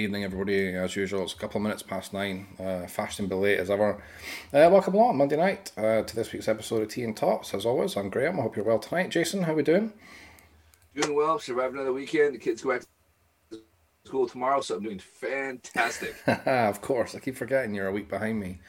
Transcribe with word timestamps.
a 0.00 0.08
very 0.08 0.12
good 0.12 0.16
evening, 0.16 0.24
everybody. 0.24 0.74
As 0.74 0.96
usual, 0.96 1.24
it's 1.24 1.34
a 1.34 1.36
couple 1.36 1.58
of 1.58 1.62
minutes 1.62 1.82
past 1.82 2.14
nine, 2.14 2.46
uh, 2.58 2.86
fashionably 2.86 3.36
late 3.36 3.58
as 3.58 3.70
ever. 3.70 4.02
Uh, 4.52 4.68
welcome 4.70 4.94
along 4.94 5.18
Monday 5.18 5.36
night 5.36 5.72
uh, 5.76 6.02
to 6.02 6.16
this 6.16 6.32
week's 6.32 6.48
episode 6.48 6.82
of 6.82 6.88
Tea 6.88 7.04
and 7.04 7.16
Tots. 7.16 7.52
As 7.52 7.66
always, 7.66 7.96
I'm 7.96 8.08
Graham. 8.08 8.38
I 8.38 8.42
hope 8.42 8.56
you're 8.56 8.64
well 8.64 8.78
tonight. 8.78 9.10
Jason, 9.10 9.42
how 9.42 9.52
we 9.52 9.62
doing? 9.62 9.92
Doing 10.94 11.14
well. 11.14 11.38
Survived 11.38 11.74
another 11.74 11.92
weekend. 11.92 12.34
The 12.34 12.38
kids 12.38 12.62
go 12.62 12.70
back 12.70 12.82
to 13.50 13.60
school 14.04 14.26
tomorrow, 14.26 14.60
so 14.62 14.76
I'm 14.76 14.82
doing 14.82 15.00
fantastic. 15.00 16.14
of 16.46 16.80
course, 16.80 17.14
I 17.14 17.18
keep 17.18 17.36
forgetting 17.36 17.74
you're 17.74 17.88
a 17.88 17.92
week 17.92 18.08
behind 18.08 18.40
me. 18.40 18.60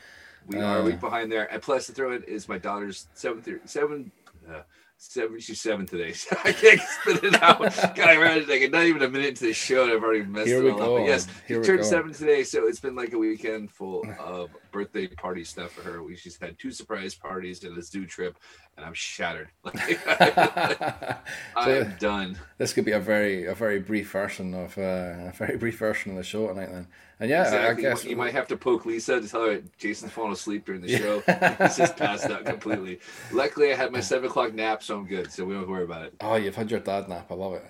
We 0.48 0.60
are 0.60 0.80
a 0.80 0.84
week 0.84 1.00
behind 1.00 1.32
there. 1.32 1.52
And 1.52 1.62
plus, 1.62 1.86
to 1.86 1.94
throw 1.94 2.14
in 2.14 2.24
is 2.24 2.50
my 2.50 2.58
daughter's 2.58 3.08
seventh, 3.14 3.48
seven, 3.66 4.12
uh, 4.50 4.62
seven. 5.02 5.40
She's 5.40 5.62
seven 5.62 5.86
today. 5.86 6.14
So 6.22 6.38
I 6.44 6.52
can't 6.52 6.80
spit 6.80 7.24
it 7.24 7.42
out. 7.42 7.60
God, 7.60 8.00
I 8.00 8.16
it 8.38 8.48
like 8.48 8.72
not 8.72 8.84
even 8.84 9.02
a 9.02 9.10
minute 9.10 9.30
into 9.30 9.46
the 9.46 9.54
show, 9.54 9.84
and 9.84 9.92
I've 9.92 10.04
already 10.04 10.24
messed 10.24 10.48
Here 10.48 10.66
it 10.66 10.72
all 10.74 10.82
up. 10.82 11.00
But 11.00 11.08
yes, 11.08 11.28
Here 11.48 11.64
she 11.64 11.68
turned 11.68 11.86
seven 11.86 12.14
today, 12.14 12.44
so 12.44 12.68
it's 12.68 12.80
been 12.80 12.96
like 12.96 13.14
a 13.14 13.18
weekend 13.18 13.72
full 13.72 14.06
of 14.20 14.50
birthday 14.72 15.08
party 15.08 15.44
stuff 15.44 15.72
for 15.72 15.82
her. 15.82 16.02
We 16.04 16.16
she's 16.16 16.38
had 16.38 16.58
two 16.58 16.72
surprise 16.72 17.14
parties 17.16 17.64
and 17.64 17.78
a 17.78 17.82
zoo 17.82 18.06
trip, 18.06 18.38
and 18.78 18.86
I'm 18.86 18.94
shattered. 18.94 19.50
Like, 19.64 20.00
I'm 21.56 21.96
done. 22.00 22.38
This 22.58 22.74
could 22.74 22.86
be 22.86 22.92
a 22.92 23.00
very 23.00 23.46
a 23.46 23.54
very 23.56 23.80
brief 23.80 24.12
version 24.12 24.54
of 24.54 24.78
uh, 24.78 24.82
a 25.30 25.34
very 25.36 25.58
brief 25.58 25.78
version 25.80 26.12
of 26.12 26.18
the 26.18 26.24
show 26.24 26.48
tonight 26.48 26.70
then. 26.72 26.88
And 27.20 27.30
yeah, 27.30 27.44
Exactly. 27.44 27.68
I 27.68 27.70
You 27.70 27.82
guess 27.96 28.04
might- 28.04 28.10
you 28.10 28.16
might 28.16 28.34
have 28.34 28.48
to 28.48 28.58
poke 28.58 28.86
Lisa 28.86 29.22
to 29.22 29.28
tell 29.28 29.46
her 29.46 29.62
Jason's 29.78 30.12
falling 30.12 30.32
asleep 30.34 30.66
during 30.66 30.82
the 30.82 30.98
show. 30.98 31.20
He's 31.64 31.78
just 31.78 31.96
passed 31.98 32.26
out 32.30 32.46
completely. 32.46 33.00
Luckily, 33.32 33.72
I 33.72 33.76
had 33.76 33.92
my 33.92 34.00
seven 34.00 34.28
o'clock 34.30 34.54
nap, 34.54 34.82
so 34.82 34.98
I'm 34.98 35.06
good. 35.06 35.32
So 35.32 35.46
we 35.46 35.54
don't 35.54 35.70
worry 35.70 35.84
about 35.84 36.04
it. 36.06 36.16
Oh, 36.22 36.36
you've 36.36 36.56
had 36.56 36.72
your 36.72 36.80
dad 36.80 37.08
nap. 37.10 37.28
I 37.30 37.36
love 37.36 37.54
it. 37.54 37.66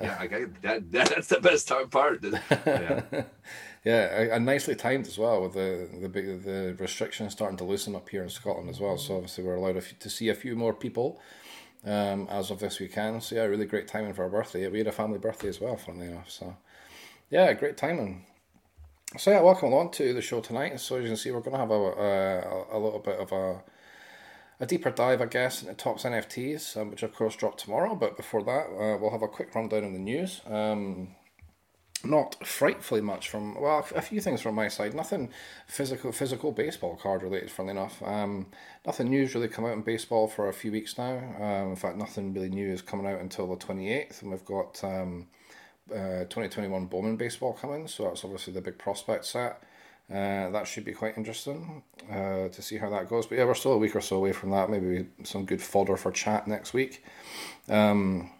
Yeah, 0.00 0.16
I 0.20 0.26
got 0.26 0.40
that, 0.62 0.92
that. 0.92 1.08
That's 1.10 1.28
the 1.28 1.40
best 1.40 1.70
part. 1.90 2.22
Yeah. 2.22 3.02
Yeah, 3.86 4.34
and 4.34 4.44
nicely 4.44 4.74
timed 4.74 5.06
as 5.06 5.16
well 5.16 5.40
with 5.42 5.52
the 5.52 5.88
the 6.00 6.08
big 6.08 6.42
the 6.42 6.74
restrictions 6.80 7.30
starting 7.30 7.56
to 7.58 7.64
loosen 7.64 7.94
up 7.94 8.08
here 8.08 8.24
in 8.24 8.28
Scotland 8.28 8.68
as 8.68 8.80
well. 8.80 8.98
So 8.98 9.14
obviously 9.14 9.44
we're 9.44 9.54
allowed 9.54 9.76
a 9.76 9.80
few, 9.80 9.96
to 10.00 10.10
see 10.10 10.28
a 10.28 10.34
few 10.34 10.56
more 10.56 10.74
people 10.74 11.20
um, 11.84 12.26
as 12.28 12.50
of 12.50 12.58
this 12.58 12.80
weekend. 12.80 13.22
So 13.22 13.36
yeah, 13.36 13.42
really 13.42 13.64
great 13.64 13.86
timing 13.86 14.12
for 14.12 14.24
our 14.24 14.28
birthday. 14.28 14.66
We 14.66 14.78
had 14.78 14.88
a 14.88 14.92
family 14.92 15.20
birthday 15.20 15.46
as 15.46 15.60
well, 15.60 15.76
funnily 15.76 16.08
enough. 16.08 16.28
So 16.28 16.56
yeah, 17.30 17.52
great 17.52 17.76
timing. 17.76 18.26
So 19.18 19.30
yeah, 19.30 19.40
welcome 19.40 19.72
along 19.72 19.92
to 19.92 20.12
the 20.12 20.20
show 20.20 20.40
tonight. 20.40 20.80
So 20.80 20.96
as 20.96 21.04
you 21.04 21.10
can 21.10 21.16
see, 21.16 21.30
we're 21.30 21.38
going 21.38 21.52
to 21.52 21.60
have 21.60 21.70
a 21.70 21.74
a, 21.74 22.76
a 22.76 22.78
little 22.80 22.98
bit 22.98 23.20
of 23.20 23.30
a 23.30 23.62
a 24.58 24.66
deeper 24.66 24.90
dive, 24.90 25.22
I 25.22 25.26
guess, 25.26 25.62
into 25.62 25.74
Topps 25.74 26.02
NFTs, 26.02 26.76
um, 26.76 26.90
which 26.90 27.04
of 27.04 27.14
course 27.14 27.36
drop 27.36 27.56
tomorrow. 27.56 27.94
But 27.94 28.16
before 28.16 28.42
that, 28.42 28.66
uh, 28.66 28.98
we'll 28.98 29.12
have 29.12 29.22
a 29.22 29.28
quick 29.28 29.54
rundown 29.54 29.84
of 29.84 29.92
the 29.92 30.00
news. 30.00 30.40
Um, 30.44 31.14
not 32.10 32.46
frightfully 32.46 33.00
much 33.00 33.28
from 33.28 33.60
well 33.60 33.86
a 33.94 34.02
few 34.02 34.20
things 34.20 34.40
from 34.40 34.54
my 34.54 34.68
side. 34.68 34.94
Nothing 34.94 35.30
physical 35.66 36.12
physical 36.12 36.52
baseball 36.52 36.96
card 36.96 37.22
related 37.22 37.50
funnily 37.50 37.72
enough. 37.72 38.02
Um, 38.02 38.46
nothing 38.84 39.10
new's 39.10 39.34
really 39.34 39.48
come 39.48 39.64
out 39.64 39.72
in 39.72 39.82
baseball 39.82 40.28
for 40.28 40.48
a 40.48 40.52
few 40.52 40.72
weeks 40.72 40.96
now. 40.98 41.16
Um, 41.38 41.70
in 41.70 41.76
fact 41.76 41.96
nothing 41.96 42.32
really 42.32 42.48
new 42.48 42.68
is 42.68 42.82
coming 42.82 43.06
out 43.06 43.20
until 43.20 43.46
the 43.46 43.56
28th 43.56 44.22
and 44.22 44.30
we've 44.30 44.44
got 44.44 44.82
um, 44.84 45.26
uh, 45.90 46.24
2021 46.24 46.86
Bowman 46.86 47.16
baseball 47.16 47.52
coming 47.52 47.88
so 47.88 48.04
that's 48.04 48.24
obviously 48.24 48.52
the 48.52 48.60
big 48.60 48.78
prospect 48.78 49.24
set. 49.24 49.62
Uh, 50.08 50.50
that 50.50 50.68
should 50.68 50.84
be 50.84 50.92
quite 50.92 51.16
interesting 51.16 51.82
uh, 52.10 52.46
to 52.48 52.62
see 52.62 52.76
how 52.78 52.88
that 52.88 53.08
goes. 53.08 53.26
But 53.26 53.38
yeah 53.38 53.44
we're 53.44 53.54
still 53.54 53.72
a 53.72 53.78
week 53.78 53.96
or 53.96 54.00
so 54.00 54.16
away 54.16 54.32
from 54.32 54.50
that. 54.50 54.70
Maybe 54.70 55.06
some 55.24 55.44
good 55.44 55.62
fodder 55.62 55.96
for 55.96 56.12
chat 56.12 56.46
next 56.46 56.72
week. 56.72 57.04
Um, 57.68 58.30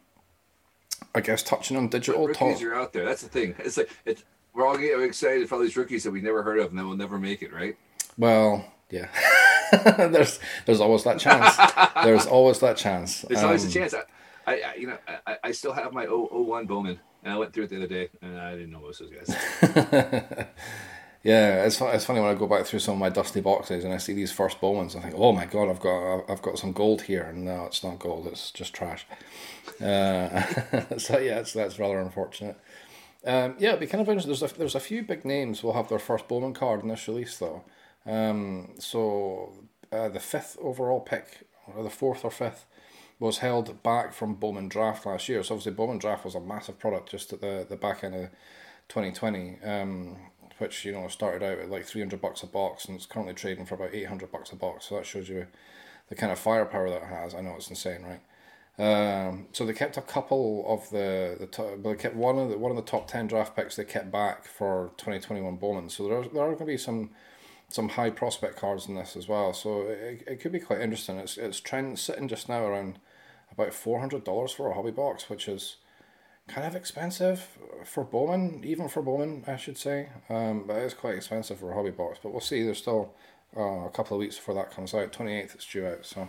I 1.17 1.21
guess 1.21 1.43
touching 1.43 1.77
on 1.77 1.89
digital 1.89 2.27
rookies 2.27 2.59
talk 2.61 2.63
are 2.63 2.75
out 2.75 2.93
there. 2.93 3.05
That's 3.05 3.23
the 3.23 3.29
thing. 3.29 3.55
It's 3.59 3.77
like 3.79 3.91
it's. 4.05 4.23
We're 4.55 4.67
all 4.67 4.77
getting 4.79 5.03
excited 5.03 5.49
for 5.49 5.57
all 5.57 5.61
these 5.61 5.77
rookies 5.77 6.05
that 6.05 6.11
we 6.11 6.21
never 6.23 6.43
heard 6.43 6.59
of 6.59 6.71
and 6.71 6.79
that 6.79 6.85
will 6.85 6.97
never 6.97 7.19
make 7.19 7.43
it, 7.43 7.53
right? 7.53 7.77
Well, 8.17 8.65
yeah. 8.91 9.09
there's 10.11 10.39
there's 10.65 10.81
always 10.81 11.05
that 11.05 11.19
chance. 11.19 11.57
There's 12.05 12.27
always 12.27 12.59
that 12.61 12.77
chance. 12.77 13.23
There's 13.23 13.43
always 13.43 13.65
a 13.65 13.67
Um, 13.67 13.73
chance. 13.73 13.95
I, 14.47 14.53
I, 14.63 14.75
you 14.79 14.87
know, 14.87 14.97
I, 15.27 15.37
I 15.45 15.51
still 15.53 15.73
have 15.73 15.93
my 15.93 16.05
0, 16.05 16.29
01 16.31 16.67
Bowman, 16.67 17.01
and 17.25 17.33
I 17.35 17.37
went 17.37 17.53
through 17.53 17.65
it 17.65 17.71
the 17.71 17.77
other 17.77 17.87
day, 17.89 18.09
and 18.23 18.39
I 18.39 18.53
didn't 18.53 18.71
know 18.71 18.81
most 18.81 19.01
of 19.01 19.11
those 19.11 19.27
guys. 19.27 20.47
Yeah, 21.27 21.65
it's 21.65 21.81
it's 21.81 22.05
funny 22.05 22.21
when 22.21 22.31
I 22.31 22.35
go 22.39 22.47
back 22.47 22.67
through 22.67 22.79
some 22.79 22.95
of 22.95 23.01
my 23.01 23.09
dusty 23.09 23.41
boxes 23.41 23.83
and 23.83 23.93
I 23.93 23.97
see 23.97 24.13
these 24.13 24.31
first 24.31 24.61
Bowmans. 24.61 24.95
I 24.95 25.01
think, 25.01 25.17
oh 25.17 25.33
my 25.33 25.45
god, 25.45 25.69
I've 25.69 25.81
got 25.81 26.31
I've 26.31 26.41
got 26.41 26.57
some 26.57 26.71
gold 26.71 27.03
here, 27.03 27.25
and 27.25 27.45
no, 27.45 27.65
it's 27.65 27.83
not 27.83 27.99
gold. 27.99 28.29
It's 28.29 28.53
just 28.53 28.73
trash. 28.73 29.05
Uh, 29.81 30.41
so 30.99 31.19
yeah, 31.19 31.41
it's, 31.41 31.53
that's 31.53 31.81
rather 31.81 31.99
unfortunate. 31.99 32.57
Um, 33.25 33.57
yeah, 33.59 33.71
it'd 33.71 33.81
be 33.81 33.89
kind 33.89 34.01
of 34.03 34.09
interesting. 34.09 34.35
There's 34.39 34.53
a, 34.53 34.57
there's 34.57 34.77
a 34.77 34.81
few 34.81 35.03
big 35.03 35.25
names 35.25 35.65
will 35.65 35.73
have 35.73 35.89
their 35.89 35.99
first 35.99 36.29
Bowman 36.29 36.55
card 36.55 36.83
in 36.83 36.89
this 36.91 37.09
release 37.09 37.37
though. 37.39 37.65
Um, 38.07 38.75
so 38.79 39.53
uh, 39.91 40.09
the 40.11 40.21
fifth 40.21 40.57
overall 40.61 41.01
pick, 41.01 41.49
or 41.75 41.83
the 41.83 41.91
fourth 41.91 42.25
or 42.25 42.31
fifth, 42.31 42.67
was 43.19 43.39
held 43.39 43.83
back 43.83 44.13
from 44.13 44.35
Bowman 44.35 44.69
Draft 44.69 45.05
last 45.05 45.29
year. 45.29 45.43
So 45.43 45.55
obviously 45.55 45.73
Bowman 45.73 45.99
Draft 45.99 46.25
was 46.25 46.37
a 46.37 46.41
massive 46.41 46.79
product 46.79 47.11
just 47.11 47.33
at 47.33 47.41
the, 47.41 47.67
the 47.69 47.75
back 47.75 48.05
end 48.05 48.15
of 48.15 48.31
2020, 48.89 49.59
um, 49.65 50.17
which 50.59 50.85
you 50.85 50.93
know 50.93 51.09
started 51.09 51.43
out 51.43 51.59
at 51.59 51.71
like 51.71 51.85
300 51.85 52.21
bucks 52.21 52.43
a 52.43 52.47
box 52.47 52.87
and 52.87 52.97
it's 52.97 53.07
currently 53.07 53.35
trading 53.35 53.67
for 53.67 53.75
about 53.75 53.95
800 53.95 54.31
bucks 54.31 54.53
a 54.53 54.57
box. 54.57 54.87
So 54.87 54.97
that 54.97 55.07
shows 55.07 55.29
you 55.29 55.47
the 56.09 56.15
kind 56.15 56.33
of 56.33 56.39
firepower 56.39 56.91
that 56.91 57.03
it 57.03 57.09
has. 57.09 57.35
I 57.35 57.41
know 57.41 57.55
it's 57.57 57.71
insane, 57.71 58.03
right? 58.03 58.21
Um, 58.79 59.47
so 59.53 59.65
they 59.65 59.73
kept 59.73 59.97
a 59.97 60.03
couple 60.03 60.65
of 60.69 60.91
the 60.91 61.37
the 61.41 61.47
top, 61.47 61.83
they 61.83 61.95
kept 61.95 62.15
one 62.15 62.39
of 62.39 62.51
the 62.51 62.59
one 62.59 62.71
of 62.71 62.77
the 62.77 62.83
top 62.83 63.09
ten 63.09 63.27
draft 63.27 63.57
picks. 63.57 63.77
They 63.77 63.85
kept 63.85 64.13
back 64.13 64.45
for 64.45 64.93
twenty 64.99 65.19
twenty 65.19 65.41
one 65.41 65.57
Bowman. 65.57 65.89
So 65.89 66.07
there 66.07 66.19
are, 66.19 66.29
there 66.29 66.43
are 66.43 66.49
going 66.49 66.59
to 66.59 66.65
be 66.67 66.77
some 66.77 67.11
some 67.69 67.91
high 67.91 68.11
prospect 68.11 68.57
cards 68.57 68.87
in 68.87 68.95
this 68.95 69.17
as 69.17 69.29
well. 69.29 69.53
So 69.53 69.83
it, 69.83 70.25
it 70.27 70.41
could 70.41 70.53
be 70.53 70.61
quite 70.61 70.81
interesting. 70.81 71.19
It's 71.19 71.39
it's 71.39 71.61
trend 71.61 71.99
sitting 71.99 72.29
just 72.29 72.49
now 72.49 72.65
around 72.65 72.99
about 73.51 73.73
four 73.73 74.01
hundred 74.01 74.25
dollars 74.25 74.53
for 74.53 74.71
a 74.71 74.75
hobby 74.75 74.91
box, 74.91 75.31
which 75.31 75.49
is 75.49 75.77
kind 76.49 76.67
of 76.67 76.77
expensive 76.77 77.47
for 77.85 78.05
Bowman, 78.05 78.63
even 78.65 78.89
for 78.89 79.03
Bowman, 79.03 79.45
I 79.47 79.57
should 79.57 79.77
say. 79.79 80.09
Um, 80.29 80.65
but 80.67 80.77
it's 80.77 80.95
quite 80.95 81.15
expensive 81.17 81.59
for 81.59 81.71
a 81.73 81.75
hobby 81.75 81.91
box. 81.91 82.19
But 82.23 82.33
we'll 82.33 82.41
see. 82.41 82.63
There's 82.63 82.79
still 82.79 83.15
uh, 83.57 83.87
a 83.87 83.91
couple 83.91 84.17
of 84.17 84.21
weeks 84.21 84.37
before 84.37 84.55
that 84.55 84.71
comes 84.71 84.95
out. 84.95 85.13
Twenty 85.13 85.35
eighth, 85.35 85.55
it's 85.55 85.67
due 85.67 85.87
out. 85.87 86.05
So 86.07 86.29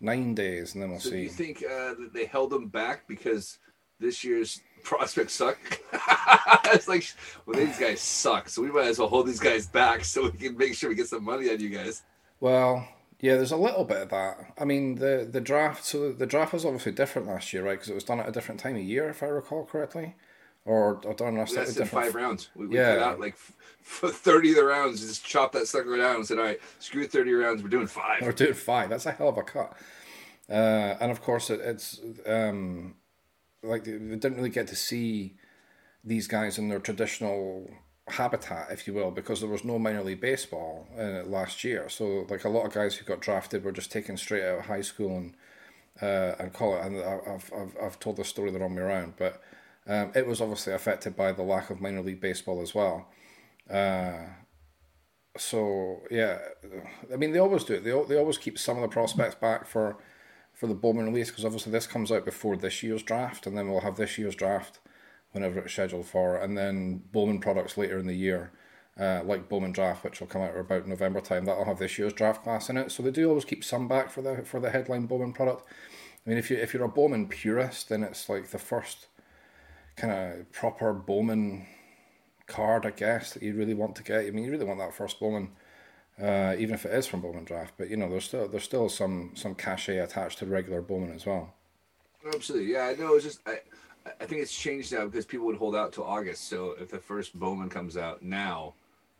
nine 0.00 0.34
days, 0.34 0.74
and 0.74 0.82
then 0.82 0.90
we'll 0.90 1.00
So 1.00 1.10
do 1.10 1.16
see. 1.16 1.22
you 1.24 1.28
think 1.30 1.58
uh, 1.64 1.94
that 1.94 2.10
they 2.12 2.26
held 2.26 2.50
them 2.50 2.68
back 2.68 3.06
because 3.06 3.58
this 4.00 4.24
year's 4.24 4.60
prospects 4.82 5.34
suck? 5.34 5.58
it's 6.66 6.88
like, 6.88 7.06
well, 7.46 7.58
these 7.58 7.78
guys 7.78 8.00
suck, 8.00 8.48
so 8.48 8.62
we 8.62 8.70
might 8.70 8.86
as 8.88 8.98
well 8.98 9.08
hold 9.08 9.26
these 9.26 9.40
guys 9.40 9.66
back 9.66 10.04
so 10.04 10.24
we 10.24 10.32
can 10.32 10.56
make 10.56 10.74
sure 10.74 10.88
we 10.90 10.94
get 10.96 11.06
some 11.08 11.24
money 11.24 11.50
on 11.50 11.60
you 11.60 11.70
guys. 11.70 12.02
Well, 12.40 12.86
yeah, 13.20 13.36
there's 13.36 13.52
a 13.52 13.56
little 13.56 13.84
bit 13.84 13.98
of 14.02 14.08
that. 14.10 14.52
I 14.58 14.64
mean, 14.64 14.96
the 14.96 15.26
the 15.30 15.40
draft. 15.40 15.84
So 15.84 16.12
the 16.12 16.26
draft 16.26 16.52
was 16.52 16.64
obviously 16.64 16.92
different 16.92 17.28
last 17.28 17.52
year, 17.52 17.64
right? 17.64 17.72
Because 17.74 17.88
it 17.90 17.94
was 17.94 18.04
done 18.04 18.20
at 18.20 18.28
a 18.28 18.32
different 18.32 18.60
time 18.60 18.76
of 18.76 18.82
year, 18.82 19.08
if 19.08 19.22
I 19.22 19.26
recall 19.26 19.64
correctly, 19.64 20.14
or, 20.64 21.00
or 21.04 21.14
done 21.14 21.34
in 21.34 21.40
a 21.40 21.46
slightly 21.46 21.64
That's 21.66 21.76
in 21.76 21.82
different. 21.84 22.06
five 22.06 22.14
rounds. 22.14 22.48
We, 22.54 22.66
we 22.66 22.76
Yeah. 22.76 22.94
cut 22.96 23.02
out 23.02 23.20
like 23.20 23.36
30 23.84 24.50
of 24.50 24.56
the 24.56 24.64
rounds, 24.64 25.00
just 25.00 25.24
chop 25.24 25.52
that 25.52 25.66
sucker 25.68 25.96
down 25.96 26.16
and 26.16 26.26
said, 26.26 26.38
all 26.38 26.44
right, 26.44 26.60
screw 26.78 27.06
30 27.06 27.32
rounds, 27.32 27.62
we're 27.62 27.68
doing 27.68 27.86
five. 27.86 28.22
We're 28.22 28.32
doing 28.32 28.54
five. 28.54 28.90
That's 28.90 29.06
a 29.06 29.12
hell 29.12 29.28
of 29.28 29.38
a 29.38 29.42
cut. 29.42 29.72
Uh, 30.48 30.96
and 31.00 31.10
of 31.10 31.22
course, 31.22 31.50
it, 31.50 31.60
it's 31.60 32.00
um, 32.26 32.94
like 33.62 33.86
we 33.86 33.92
didn't 33.92 34.34
really 34.36 34.50
get 34.50 34.66
to 34.68 34.76
see 34.76 35.36
these 36.02 36.26
guys 36.26 36.58
in 36.58 36.68
their 36.68 36.80
traditional 36.80 37.70
habitat, 38.08 38.68
if 38.70 38.86
you 38.86 38.94
will, 38.94 39.10
because 39.10 39.40
there 39.40 39.48
was 39.48 39.64
no 39.64 39.78
minor 39.78 40.02
league 40.02 40.20
baseball 40.20 40.86
uh, 40.98 41.22
last 41.24 41.64
year. 41.64 41.88
So, 41.88 42.26
like 42.28 42.44
a 42.44 42.48
lot 42.48 42.66
of 42.66 42.72
guys 42.72 42.96
who 42.96 43.04
got 43.04 43.20
drafted 43.20 43.64
were 43.64 43.72
just 43.72 43.90
taken 43.90 44.16
straight 44.16 44.44
out 44.44 44.60
of 44.60 44.66
high 44.66 44.82
school 44.82 45.16
and 45.16 45.34
uh, 46.02 46.34
and 46.38 46.52
call 46.52 46.76
it. 46.76 46.84
And 46.84 46.98
I've, 46.98 47.52
I've 47.56 47.76
I've 47.82 48.00
told 48.00 48.16
the 48.16 48.24
story 48.24 48.50
that 48.50 48.62
on 48.62 48.74
me 48.74 48.82
around, 48.82 49.14
but 49.16 49.42
um, 49.86 50.12
it 50.14 50.26
was 50.26 50.40
obviously 50.40 50.72
affected 50.72 51.16
by 51.16 51.32
the 51.32 51.42
lack 51.42 51.70
of 51.70 51.80
minor 51.80 52.02
league 52.02 52.20
baseball 52.20 52.60
as 52.60 52.74
well. 52.74 53.08
Uh, 53.70 54.26
so 55.36 56.02
yeah, 56.10 56.38
I 57.12 57.16
mean 57.16 57.32
they 57.32 57.38
always 57.38 57.64
do 57.64 57.74
it. 57.74 57.84
They 57.84 57.90
they 58.08 58.18
always 58.18 58.38
keep 58.38 58.58
some 58.58 58.76
of 58.76 58.82
the 58.82 58.88
prospects 58.88 59.34
back 59.34 59.66
for 59.66 59.96
for 60.52 60.66
the 60.66 60.74
Bowman 60.74 61.06
release 61.06 61.30
because 61.30 61.44
obviously 61.44 61.72
this 61.72 61.86
comes 61.86 62.12
out 62.12 62.24
before 62.24 62.56
this 62.56 62.82
year's 62.82 63.02
draft, 63.02 63.46
and 63.46 63.56
then 63.56 63.70
we'll 63.70 63.80
have 63.80 63.96
this 63.96 64.18
year's 64.18 64.36
draft 64.36 64.78
whenever 65.34 65.58
it's 65.58 65.72
scheduled 65.72 66.06
for, 66.06 66.36
and 66.36 66.56
then 66.56 67.02
Bowman 67.12 67.40
products 67.40 67.76
later 67.76 67.98
in 67.98 68.06
the 68.06 68.14
year, 68.14 68.52
uh, 68.98 69.20
like 69.24 69.48
Bowman 69.48 69.72
Draft, 69.72 70.04
which 70.04 70.20
will 70.20 70.28
come 70.28 70.42
out 70.42 70.56
about 70.56 70.86
November 70.86 71.20
time. 71.20 71.44
That'll 71.44 71.64
have 71.64 71.80
this 71.80 71.98
year's 71.98 72.12
draft 72.12 72.44
class 72.44 72.70
in 72.70 72.76
it. 72.76 72.92
So 72.92 73.02
they 73.02 73.10
do 73.10 73.28
always 73.28 73.44
keep 73.44 73.64
some 73.64 73.88
back 73.88 74.10
for 74.10 74.22
the 74.22 74.42
for 74.44 74.60
the 74.60 74.70
headline 74.70 75.06
Bowman 75.06 75.32
product. 75.32 75.66
I 76.24 76.30
mean, 76.30 76.38
if 76.38 76.50
you 76.50 76.56
if 76.56 76.72
you're 76.72 76.84
a 76.84 76.88
Bowman 76.88 77.26
purist, 77.26 77.88
then 77.88 78.04
it's 78.04 78.28
like 78.28 78.50
the 78.50 78.58
first 78.58 79.08
kind 79.96 80.12
of 80.12 80.52
proper 80.52 80.92
Bowman 80.92 81.66
card, 82.46 82.86
I 82.86 82.90
guess, 82.90 83.32
that 83.32 83.42
you 83.42 83.54
really 83.54 83.74
want 83.74 83.96
to 83.96 84.04
get. 84.04 84.26
I 84.26 84.30
mean, 84.30 84.44
you 84.44 84.52
really 84.52 84.64
want 84.64 84.78
that 84.78 84.94
first 84.94 85.18
Bowman, 85.18 85.50
uh, 86.22 86.54
even 86.56 86.74
if 86.76 86.86
it 86.86 86.94
is 86.94 87.08
from 87.08 87.20
Bowman 87.20 87.44
Draft. 87.44 87.74
But 87.76 87.90
you 87.90 87.96
know, 87.96 88.08
there's 88.08 88.24
still 88.24 88.46
there's 88.46 88.64
still 88.64 88.88
some 88.88 89.32
some 89.34 89.56
cachet 89.56 89.98
attached 89.98 90.38
to 90.38 90.46
regular 90.46 90.80
Bowman 90.80 91.12
as 91.12 91.26
well. 91.26 91.54
Absolutely, 92.32 92.72
yeah. 92.72 92.86
I 92.86 92.94
know. 92.94 93.14
It's 93.16 93.24
just 93.24 93.40
I 94.20 94.26
think 94.26 94.42
it's 94.42 94.54
changed 94.54 94.92
now 94.92 95.06
because 95.06 95.24
people 95.24 95.46
would 95.46 95.56
hold 95.56 95.74
out 95.74 95.92
till 95.92 96.04
August. 96.04 96.48
So 96.48 96.74
if 96.78 96.90
the 96.90 96.98
first 96.98 97.38
Bowman 97.38 97.70
comes 97.70 97.96
out 97.96 98.22
now, 98.22 98.74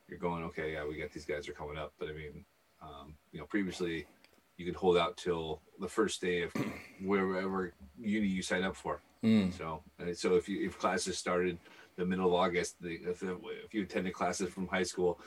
you're 0.09 0.19
going 0.19 0.45
okay. 0.45 0.75
Yeah, 0.75 0.87
we 0.87 0.97
got 0.97 1.11
these 1.11 1.25
guys 1.25 1.49
are 1.49 1.53
coming 1.53 1.79
up. 1.79 1.93
But 1.99 2.09
I 2.09 2.13
mean, 2.13 2.45
um, 2.83 3.15
you 3.33 3.39
know, 3.39 3.47
previously 3.47 4.07
you 4.57 4.67
could 4.67 4.77
hold 4.77 4.97
out 4.97 5.17
till 5.17 5.61
the 5.81 5.89
first 5.89 6.21
day 6.21 6.43
of 6.43 6.53
wherever 7.03 7.73
uni 7.99 8.27
you 8.27 8.43
sign 8.43 8.63
up 8.63 8.77
for. 8.77 9.01
Mm. 9.25 9.57
So, 9.57 9.83
so 10.15 10.35
if 10.35 10.49
you 10.49 10.67
if 10.67 10.79
classes 10.79 11.17
started 11.17 11.59
the 11.97 12.05
middle 12.05 12.27
of 12.27 12.35
August, 12.35 12.81
the, 12.83 12.95
if, 13.07 13.23
if 13.23 13.73
you 13.73 13.83
attended 13.83 14.13
classes 14.13 14.51
from 14.51 14.67
high 14.69 14.83
school, 14.83 15.19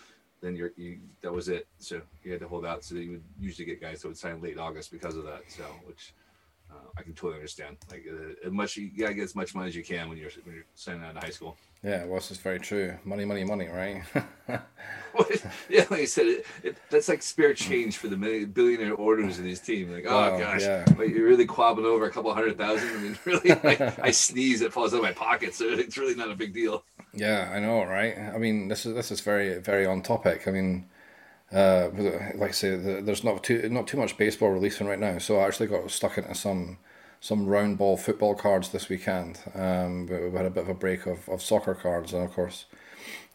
then 0.42 0.56
you're 0.56 0.72
you 0.78 1.00
that 1.22 1.34
was 1.34 1.50
it. 1.50 1.68
So 1.80 2.02
you 2.24 2.32
had 2.32 2.42
to 2.42 2.48
hold 2.48 2.66
out. 2.66 2.84
So 2.84 2.96
you 2.96 3.12
would 3.12 3.24
usually 3.40 3.66
get 3.66 3.82
guys 3.82 4.02
that 4.02 4.08
would 4.08 4.18
sign 4.18 4.42
late 4.42 4.60
August 4.60 4.92
because 4.92 5.16
of 5.16 5.24
that. 5.24 5.42
So 5.48 5.64
which 5.86 6.14
uh, 6.72 6.76
I 6.98 7.02
can 7.04 7.14
totally 7.14 7.36
understand. 7.36 7.78
Like 7.92 8.06
uh, 8.10 8.50
much 8.50 8.78
you 8.78 8.90
gotta 8.98 9.14
get 9.14 9.24
as 9.24 9.36
much 9.36 9.56
money 9.56 9.68
as 9.70 9.76
you 9.76 9.84
can 9.84 10.10
when 10.10 10.18
you're 10.18 10.32
when 10.44 10.56
you're 10.56 10.66
signing 10.76 11.04
out 11.04 11.16
of 11.16 11.24
high 11.24 11.30
school. 11.30 11.58
Yeah, 11.84 12.06
well, 12.06 12.16
this 12.16 12.32
is 12.32 12.38
very 12.38 12.60
true. 12.60 12.98
Money, 13.06 13.24
money, 13.24 13.44
money, 13.44 13.68
right? 13.68 14.02
yeah, 15.70 15.86
like 15.90 15.92
I 15.92 16.06
said, 16.06 16.26
it, 16.26 16.46
it, 16.64 16.78
that's 16.90 17.08
like 17.08 17.22
spare 17.22 17.54
change 17.54 17.98
for 17.98 18.08
the 18.08 18.18
million, 18.18 18.50
billionaire 18.50 18.96
orders 18.96 19.38
in 19.38 19.46
his 19.46 19.60
team. 19.60 19.92
Like, 19.94 20.06
oh 20.08 20.16
Wow, 20.16 20.40
gosh, 20.40 20.62
yeah. 20.62 20.86
like, 20.98 21.10
you're 21.10 21.28
really 21.28 21.46
quabbing 21.46 21.86
over 21.86 22.06
a 22.06 22.12
couple 22.12 22.34
hundred 22.34 22.58
thousand. 22.58 22.90
I 22.90 22.98
mean, 22.98 23.18
really, 23.26 23.50
like, 23.64 24.00
I 24.00 24.10
sneeze, 24.12 24.62
it 24.62 24.74
falls 24.74 24.94
out 24.94 24.98
of 24.98 25.04
my 25.04 25.14
pocket, 25.14 25.54
so 25.54 25.66
it's 25.70 25.98
really 25.98 26.16
not 26.16 26.32
a 26.32 26.36
big 26.36 26.54
deal. 26.54 26.84
Yeah, 27.14 27.52
I 27.54 27.60
know, 27.60 27.84
right? 27.84 28.18
I 28.18 28.38
mean, 28.38 28.68
this 28.68 28.86
is 28.86 28.94
this 28.96 29.12
is 29.12 29.22
very 29.22 29.60
very 29.60 29.86
on 29.86 30.02
topic. 30.02 30.48
I 30.48 30.52
mean, 30.52 30.90
uh, 31.54 31.90
like 32.36 32.50
I 32.50 32.54
say, 32.54 32.76
the, 32.76 33.02
there's 33.02 33.24
not 33.24 33.44
too 33.44 33.68
not 33.70 33.88
too 33.88 33.98
much 33.98 34.18
baseball 34.18 34.50
releasing 34.50 34.88
right 34.88 35.00
now, 35.00 35.18
so 35.18 35.40
I 35.40 35.48
actually 35.48 35.68
got 35.68 35.90
stuck 35.92 36.18
into 36.18 36.36
some 36.36 36.78
some 37.20 37.48
round 37.48 37.78
ball 37.78 37.98
football 37.98 38.36
cards 38.36 38.70
this 38.70 38.90
weekend. 38.90 39.40
Um, 39.56 40.08
we 40.08 40.30
we 40.30 40.38
had 40.38 40.46
a 40.46 40.50
bit 40.52 40.64
of 40.64 40.70
a 40.70 40.74
break 40.74 41.06
of, 41.06 41.28
of 41.30 41.42
soccer 41.42 41.74
cards, 41.74 42.14
and 42.14 42.24
of 42.24 42.32
course, 42.34 42.66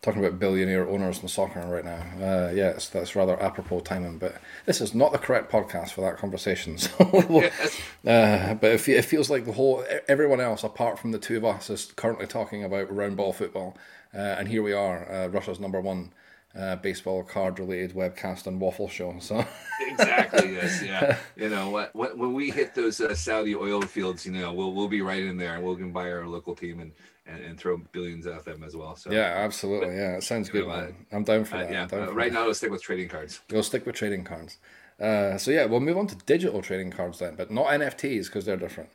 talking 0.03 0.25
about 0.25 0.38
billionaire 0.38 0.87
owners 0.88 1.23
in 1.23 1.29
soccer 1.29 1.61
right 1.61 1.85
now. 1.85 2.03
Uh, 2.20 2.50
yes, 2.53 2.88
that's 2.88 3.17
rather 3.17 3.41
apropos 3.43 3.81
timing, 3.81 4.19
but 4.19 4.37
this 4.67 4.81
is 4.81 4.94
not 4.94 5.12
the 5.12 5.19
correct 5.19 5.50
podcast 5.50 5.91
for 5.93 6.03
that 6.03 6.19
conversation. 6.19 6.76
So, 6.79 7.41
Yes. 7.41 7.81
uh, 8.06 8.55
but 8.55 8.73
it, 8.73 8.88
it 8.88 9.05
feels 9.05 9.31
like 9.31 9.47
the 9.47 9.53
whole 9.53 9.85
everyone 10.06 10.41
else 10.41 10.62
apart 10.64 10.99
from 10.99 11.12
the 11.12 11.19
two 11.19 11.37
of 11.38 11.44
us 11.44 11.70
is 11.70 11.93
currently 11.97 12.26
talking 12.26 12.62
about 12.62 12.94
round 12.94 13.17
ball 13.17 13.32
football, 13.32 13.76
uh, 14.14 14.19
and 14.19 14.49
here 14.49 14.62
we 14.62 14.73
are, 14.75 15.11
uh, 15.11 15.29
Russia's 15.29 15.59
number 15.59 15.81
one 15.81 16.12
uh, 16.58 16.76
baseball 16.76 17.22
card 17.22 17.58
related 17.58 17.94
webcast 17.94 18.46
and 18.46 18.60
waffle 18.60 18.88
show. 18.88 19.16
So 19.20 19.44
exactly. 19.81 20.54
Yes. 20.54 20.82
Yeah. 20.82 21.16
You 21.37 21.49
know 21.49 21.70
what? 21.70 21.94
When, 21.94 22.19
when 22.19 22.34
we 22.34 22.50
hit 22.50 22.75
those 22.75 23.00
uh, 23.00 23.14
Saudi 23.14 23.54
oil 23.56 23.82
fields, 23.82 24.25
you 24.26 24.32
know, 24.32 24.52
we'll 24.52 24.72
we'll 24.72 24.88
be 24.88 25.02
right 25.02 25.22
in 25.22 25.38
there, 25.38 25.54
and 25.54 25.64
we'll 25.64 25.76
can 25.76 25.90
buy 25.90 26.10
our 26.10 26.26
local 26.26 26.54
team 26.54 26.78
and, 26.78 26.93
and, 27.26 27.43
and 27.43 27.58
throw 27.58 27.78
billions 27.78 28.26
at 28.26 28.44
them 28.44 28.62
as 28.62 28.76
well. 28.76 28.94
So 28.94 29.10
yeah, 29.10 29.32
absolutely, 29.38 29.96
yeah, 29.96 30.16
it 30.16 30.22
sounds 30.22 30.49
good, 30.50 30.69
know, 30.69 30.76
man. 30.76 31.06
I'm 31.10 31.25
down 31.25 31.44
for 31.44 31.56
uh, 31.56 31.60
that. 31.60 31.72
yeah. 31.72 31.84
Uh, 31.84 31.88
for 31.88 32.12
right 32.12 32.31
that. 32.31 32.38
now, 32.38 32.46
let's 32.46 32.58
stick 32.58 32.70
with 32.70 32.82
trading 32.82 33.08
cards. 33.08 33.40
We'll 33.50 33.64
stick 33.64 33.87
with 33.87 33.96
trading 33.96 34.22
cards. 34.25 34.58
Uh, 35.00 35.37
so 35.37 35.50
yeah, 35.50 35.64
we'll 35.64 35.81
move 35.81 35.99
on 35.99 36.06
to 36.08 36.16
digital 36.26 36.62
trading 36.62 36.93
cards 36.93 37.19
then, 37.19 37.34
but 37.34 37.50
not 37.50 37.66
NFTs 37.66 38.26
because 38.26 38.44
they're 38.44 38.56
different. 38.56 38.90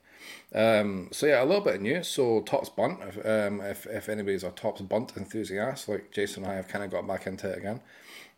Um, 0.53 1.09
so 1.11 1.25
yeah, 1.25 1.43
a 1.43 1.45
little 1.45 1.63
bit 1.63 1.75
of 1.75 1.81
news. 1.81 2.07
So 2.07 2.41
Topps 2.41 2.69
Bunt, 2.69 2.99
if, 3.01 3.25
um, 3.25 3.61
if 3.61 3.85
if 3.85 4.09
anybody's 4.09 4.43
a 4.43 4.51
Topps 4.51 4.81
Bunt 4.81 5.15
enthusiast, 5.17 5.89
like 5.89 6.11
Jason 6.11 6.43
and 6.43 6.51
I 6.51 6.55
have 6.55 6.67
kind 6.67 6.83
of 6.83 6.91
got 6.91 7.07
back 7.07 7.27
into 7.27 7.49
it 7.49 7.57
again. 7.57 7.81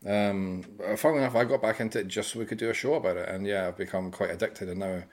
Um, 0.06 0.64
funnily 0.98 1.22
enough, 1.22 1.36
I 1.36 1.44
got 1.44 1.62
back 1.62 1.80
into 1.80 2.00
it 2.00 2.08
just 2.08 2.32
so 2.32 2.40
we 2.40 2.46
could 2.46 2.58
do 2.58 2.70
a 2.70 2.74
show 2.74 2.94
about 2.96 3.18
it, 3.18 3.28
and 3.30 3.46
yeah, 3.46 3.68
I've 3.68 3.78
become 3.78 4.12
quite 4.12 4.32
addicted, 4.32 4.70
and 4.70 4.80
now 4.80 5.04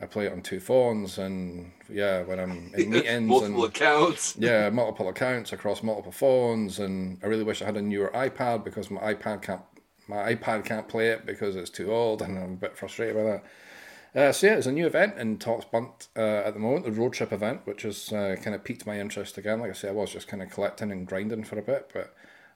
I 0.00 0.06
play 0.06 0.26
it 0.26 0.32
on 0.32 0.40
two 0.40 0.60
phones, 0.60 1.18
and 1.18 1.72
yeah, 1.88 2.22
when 2.22 2.38
I'm 2.38 2.72
in 2.74 2.90
meetings 2.90 3.28
Multiple 3.28 3.64
and 3.64 3.76
accounts. 3.76 4.36
yeah, 4.38 4.70
multiple 4.70 5.08
accounts 5.08 5.52
across 5.52 5.82
multiple 5.82 6.12
phones, 6.12 6.78
and 6.78 7.18
I 7.22 7.26
really 7.26 7.44
wish 7.44 7.60
I 7.60 7.66
had 7.66 7.76
a 7.76 7.82
newer 7.82 8.10
iPad 8.14 8.64
because 8.64 8.90
my 8.90 9.14
iPad 9.14 9.42
can't 9.42 9.62
my 10.08 10.34
iPad 10.34 10.64
can't 10.64 10.88
play 10.88 11.08
it 11.08 11.26
because 11.26 11.54
it's 11.56 11.70
too 11.70 11.92
old, 11.92 12.22
and 12.22 12.38
I'm 12.38 12.52
a 12.52 12.56
bit 12.56 12.76
frustrated 12.78 13.16
by 13.16 13.22
that. 13.24 13.44
Uh, 14.14 14.32
so 14.32 14.46
yeah, 14.46 14.54
there's 14.54 14.66
a 14.66 14.72
new 14.72 14.86
event 14.86 15.18
in 15.18 15.38
Topps 15.38 15.66
Bunt 15.66 16.08
uh, 16.16 16.42
at 16.44 16.54
the 16.54 16.60
moment, 16.60 16.84
the 16.84 16.90
road 16.90 17.12
trip 17.12 17.32
event, 17.32 17.60
which 17.64 17.82
has 17.82 18.12
uh, 18.12 18.34
kind 18.42 18.56
of 18.56 18.64
piqued 18.64 18.84
my 18.84 18.98
interest 18.98 19.38
again. 19.38 19.60
Like 19.60 19.70
I 19.70 19.74
say, 19.74 19.88
I 19.88 19.92
was 19.92 20.12
just 20.12 20.26
kind 20.26 20.42
of 20.42 20.50
collecting 20.50 20.90
and 20.90 21.06
grinding 21.06 21.44
for 21.44 21.58
a 21.58 21.62
bit, 21.62 21.90
but 21.94 22.12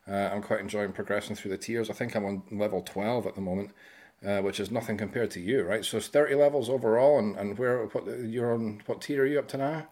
uh, 0.09 0.31
I'm 0.33 0.43
quite 0.43 0.61
enjoying 0.61 0.93
progressing 0.93 1.37
through 1.37 1.53
the 1.53 1.59
tiers. 1.59 1.91
I 1.91 1.93
think 1.93 2.17
I'm 2.17 2.25
on 2.25 2.43
level 2.51 2.83
12 2.83 3.27
at 3.27 3.37
the 3.37 3.41
moment, 3.41 3.71
uh, 4.27 4.41
which 4.41 4.59
is 4.59 4.73
nothing 4.73 4.97
compared 4.97 5.31
to 5.33 5.41
you, 5.41 5.63
right? 5.63 5.85
So 5.85 5.99
it's 5.99 6.09
30 6.09 6.35
levels 6.35 6.69
overall, 6.69 7.21
and, 7.21 7.37
and 7.37 7.57
where 7.57 7.85
what 7.87 8.05
you're 8.07 8.53
on? 8.53 8.83
What 8.87 9.03
tier 9.03 9.23
are 9.23 9.27
you 9.27 9.39
up 9.39 9.49
to 9.49 9.57
now? 9.57 9.87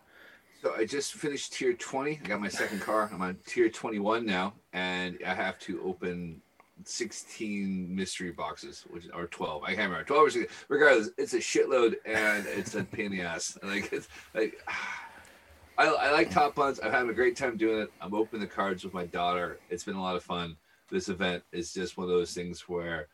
So 0.62 0.74
I 0.76 0.84
just 0.84 1.14
finished 1.14 1.52
tier 1.52 1.74
20. 1.74 2.20
I 2.24 2.28
got 2.28 2.40
my 2.40 2.48
second 2.48 2.80
car. 2.80 3.08
I'm 3.12 3.22
on 3.22 3.36
tier 3.46 3.68
21 3.68 4.26
now, 4.26 4.54
and 4.72 5.18
I 5.24 5.34
have 5.34 5.60
to 5.60 5.80
open 5.82 6.40
16 6.84 7.94
mystery 7.94 8.32
boxes, 8.32 8.84
which 8.90 9.06
are 9.12 9.26
12. 9.26 9.62
I 9.62 9.68
can't 9.68 9.90
remember. 9.90 10.04
12 10.04 10.22
or 10.22 10.30
16. 10.30 10.56
Regardless, 10.68 11.10
it's 11.18 11.34
a 11.34 11.38
shitload 11.38 11.96
and 12.04 12.46
it's 12.46 12.74
a 12.74 12.84
pain 12.92 13.06
in 13.06 13.12
the 13.12 13.22
ass. 13.22 13.58
Like 13.62 13.92
it's 13.92 14.08
like 14.34 14.60
I, 15.78 15.86
I 15.86 16.12
like 16.12 16.30
Topps 16.30 16.54
Bunt. 16.54 16.80
I'm 16.82 16.92
having 16.92 17.10
a 17.10 17.14
great 17.14 17.36
time 17.36 17.56
doing 17.56 17.80
it. 17.80 17.92
I'm 18.00 18.14
opening 18.14 18.42
the 18.42 18.46
cards 18.46 18.84
with 18.84 18.92
my 18.92 19.06
daughter. 19.06 19.58
It's 19.70 19.84
been 19.84 19.96
a 19.96 20.02
lot 20.02 20.16
of 20.16 20.22
fun. 20.22 20.56
This 20.90 21.08
event 21.08 21.42
is 21.50 21.72
just 21.72 21.96
one 21.96 22.04
of 22.04 22.10
those 22.10 22.34
things 22.34 22.68
where 22.68 23.08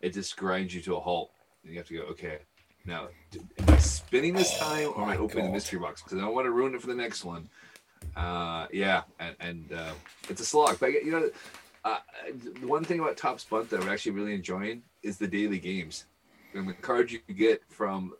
it 0.00 0.14
just 0.14 0.36
grinds 0.36 0.74
you 0.74 0.80
to 0.82 0.96
a 0.96 1.00
halt. 1.00 1.30
And 1.62 1.72
you 1.72 1.78
have 1.78 1.88
to 1.88 1.94
go, 1.94 2.02
okay, 2.04 2.38
now 2.86 3.08
am 3.58 3.68
I 3.68 3.76
spinning 3.76 4.32
this 4.32 4.58
time 4.58 4.92
or 4.96 5.02
am 5.02 5.08
I 5.10 5.16
opening 5.18 5.46
the 5.46 5.52
mystery 5.52 5.78
box? 5.78 6.02
Because 6.02 6.16
I 6.16 6.22
don't 6.22 6.34
want 6.34 6.46
to 6.46 6.50
ruin 6.50 6.74
it 6.74 6.80
for 6.80 6.86
the 6.86 6.94
next 6.94 7.24
one. 7.24 7.48
Uh, 8.16 8.66
yeah, 8.72 9.02
and, 9.20 9.36
and 9.40 9.72
uh, 9.72 9.92
it's 10.30 10.40
a 10.40 10.44
slog. 10.44 10.78
But 10.80 10.92
you 10.92 11.10
know, 11.10 11.30
uh, 11.84 11.98
the 12.60 12.66
one 12.66 12.84
thing 12.84 13.00
about 13.00 13.16
Topps 13.16 13.44
Bunt 13.44 13.70
that 13.70 13.80
I'm 13.82 13.88
actually 13.88 14.12
really 14.12 14.34
enjoying 14.34 14.82
is 15.02 15.18
the 15.18 15.28
daily 15.28 15.58
games. 15.58 16.04
And 16.54 16.68
the 16.68 16.72
cards 16.74 17.12
you 17.12 17.20
get 17.34 17.62
from 17.68 18.14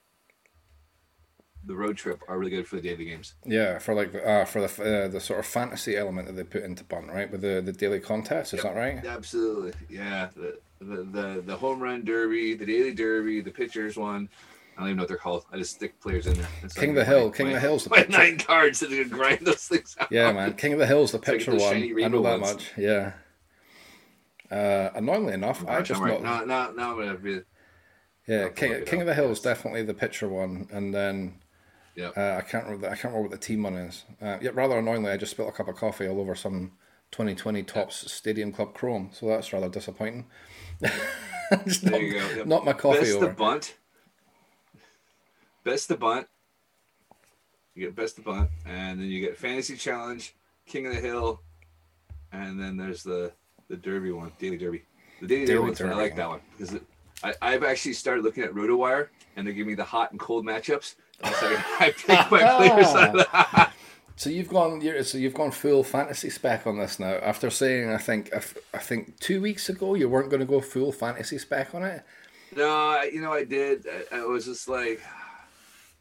the 1.64 1.74
road 1.74 1.96
trip 1.96 2.20
are 2.28 2.38
really 2.38 2.50
good 2.50 2.66
for 2.66 2.76
the 2.76 2.82
daily 2.82 3.04
games. 3.04 3.34
Yeah, 3.44 3.78
for 3.78 3.94
like 3.94 4.12
the 4.12 4.26
uh, 4.26 4.44
for 4.44 4.60
the 4.66 5.04
uh, 5.04 5.08
the 5.08 5.20
sort 5.20 5.40
of 5.40 5.46
fantasy 5.46 5.96
element 5.96 6.26
that 6.28 6.34
they 6.34 6.44
put 6.44 6.62
into 6.62 6.84
Bunt, 6.84 7.08
right? 7.08 7.30
With 7.30 7.40
the, 7.42 7.60
the 7.64 7.72
daily 7.72 8.00
contest, 8.00 8.54
is 8.54 8.62
that 8.62 8.74
right? 8.76 9.04
Absolutely, 9.04 9.72
yeah. 9.90 10.28
The, 10.36 10.58
the 10.80 10.96
the 11.02 11.42
the 11.44 11.56
home 11.56 11.80
run 11.80 12.04
derby, 12.04 12.54
the 12.54 12.64
daily 12.66 12.94
derby, 12.94 13.40
the 13.40 13.50
pitchers 13.50 13.96
one. 13.96 14.28
I 14.76 14.82
don't 14.82 14.90
even 14.90 14.96
know 14.98 15.02
what 15.02 15.08
they're 15.08 15.16
called. 15.16 15.44
I 15.52 15.56
just 15.58 15.74
stick 15.74 15.98
players 16.00 16.28
in 16.28 16.34
there. 16.34 16.46
It's 16.62 16.74
King 16.74 16.90
like 16.94 17.00
of 17.00 17.06
the 17.06 17.12
Hill, 17.12 17.26
my- 17.30 17.36
King 17.36 17.46
of 17.48 17.52
my- 17.52 17.58
the 17.58 17.60
Hill's 17.60 17.84
the 17.84 17.90
My 17.90 17.96
picture. 17.96 18.18
nine 18.18 18.38
cards 18.38 18.82
and 18.82 18.92
then 18.92 19.08
grind 19.08 19.40
those 19.44 19.66
things 19.66 19.96
out. 19.98 20.12
Yeah, 20.12 20.30
man. 20.30 20.54
King 20.54 20.74
of 20.74 20.78
the 20.78 20.86
Hill's 20.86 21.10
the 21.10 21.18
So 21.18 21.22
I 21.22 21.26
get 21.26 21.32
picture 21.38 21.50
those 21.50 21.62
one. 21.62 21.74
I 22.04 22.08
know 22.08 22.22
that 22.22 22.40
ones. 22.40 22.54
much. 22.54 22.72
Yeah. 22.78 23.14
Uh, 24.50 24.90
annoyingly 24.94 25.34
enough, 25.34 25.64
I 25.68 25.82
just 25.82 26.00
not. 26.00 26.24
I'm 26.24 26.76
gonna 26.76 27.14
be. 27.14 27.42
Yeah, 28.26 28.48
King, 28.50 28.84
King 28.84 29.00
of 29.00 29.06
the 29.06 29.14
Hill 29.14 29.30
is 29.30 29.40
definitely 29.40 29.82
the 29.82 29.94
picture 29.94 30.28
one, 30.28 30.68
and 30.70 30.94
then 30.94 31.40
Yep. 31.96 32.16
uh, 32.16 32.34
I 32.36 32.40
can't 32.42 32.64
remember. 32.64 32.86
I 32.86 32.90
can't 32.90 33.04
remember 33.14 33.22
what 33.22 33.30
the 33.30 33.38
team 33.46 33.62
one 33.62 33.74
is. 33.74 34.04
Uh, 34.22 34.38
yeah, 34.40 34.50
rather 34.54 34.78
annoyingly, 34.78 35.10
I 35.10 35.16
just 35.16 35.32
spilled 35.32 35.48
a 35.48 35.52
cup 35.52 35.68
of 35.68 35.76
coffee 35.76 36.06
all 36.06 36.20
over 36.20 36.34
some 36.34 36.72
2020 37.10 37.62
Topps 37.64 38.10
Stadium 38.12 38.52
Club 38.52 38.74
Chrome, 38.74 39.10
so 39.12 39.26
that's 39.26 39.52
rather 39.52 39.68
disappointing. 39.68 40.26
Just 41.66 41.82
There 41.82 41.92
not, 41.92 42.00
you 42.02 42.12
go. 42.12 42.28
Yep. 42.36 42.46
not 42.46 42.64
my 42.66 42.74
coffee 42.74 43.00
best 43.00 43.16
over. 43.16 43.30
of 43.30 43.36
bunt. 43.38 43.74
Best 45.64 45.90
of 45.90 45.98
bunt. 45.98 46.26
You 47.74 47.86
get 47.86 47.96
best 47.96 48.18
of 48.18 48.24
bunt, 48.24 48.50
and 48.66 49.00
then 49.00 49.08
you 49.08 49.20
get 49.20 49.36
fantasy 49.38 49.76
challenge, 49.76 50.34
king 50.66 50.86
of 50.86 50.94
the 50.94 51.00
hill, 51.00 51.40
and 52.32 52.60
then 52.60 52.76
there's 52.76 53.02
the 53.02 53.32
the 53.68 53.76
derby 53.76 54.10
one, 54.10 54.32
daily 54.38 54.58
derby. 54.58 54.82
The 55.20 55.26
daily, 55.26 55.46
Daily 55.46 55.70
derby 55.70 55.74
fun. 55.74 55.90
I 55.90 55.94
like 55.94 56.16
that 56.16 56.28
one 56.28 56.40
because 56.56 56.74
it, 56.74 56.82
I 57.22 57.34
I've 57.42 57.64
actually 57.64 57.94
started 57.94 58.24
looking 58.24 58.44
at 58.44 58.52
RotoWire, 58.52 59.08
and 59.36 59.46
they 59.46 59.52
give 59.52 59.66
me 59.66 59.74
the 59.74 59.84
hot 59.84 60.10
and 60.12 60.20
cold 60.20 60.44
matchups. 60.44 60.94
So 61.24 61.30
I 61.80 61.92
pick 61.96 62.30
my 62.30 62.42
ah. 62.42 62.56
players 62.56 62.86
out 62.88 63.18
of 63.18 63.26
that. 63.32 63.72
So 64.18 64.30
you've 64.30 64.48
gone, 64.48 64.80
you're, 64.80 65.04
so 65.04 65.16
you've 65.16 65.34
gone 65.34 65.52
full 65.52 65.84
fantasy 65.84 66.28
spec 66.28 66.66
on 66.66 66.76
this 66.76 66.98
now. 66.98 67.14
After 67.22 67.50
saying, 67.50 67.88
I 67.88 67.98
think, 67.98 68.34
I, 68.34 68.42
I 68.74 68.78
think 68.78 69.16
two 69.20 69.40
weeks 69.40 69.68
ago 69.68 69.94
you 69.94 70.08
weren't 70.08 70.28
going 70.28 70.40
to 70.40 70.46
go 70.46 70.60
full 70.60 70.90
fantasy 70.90 71.38
spec 71.38 71.72
on 71.72 71.84
it. 71.84 72.02
No, 72.56 72.68
I, 72.68 73.10
you 73.12 73.20
know 73.20 73.32
I 73.32 73.44
did. 73.44 73.86
I, 74.10 74.16
I 74.16 74.24
was 74.24 74.44
just 74.44 74.68
like, 74.68 75.00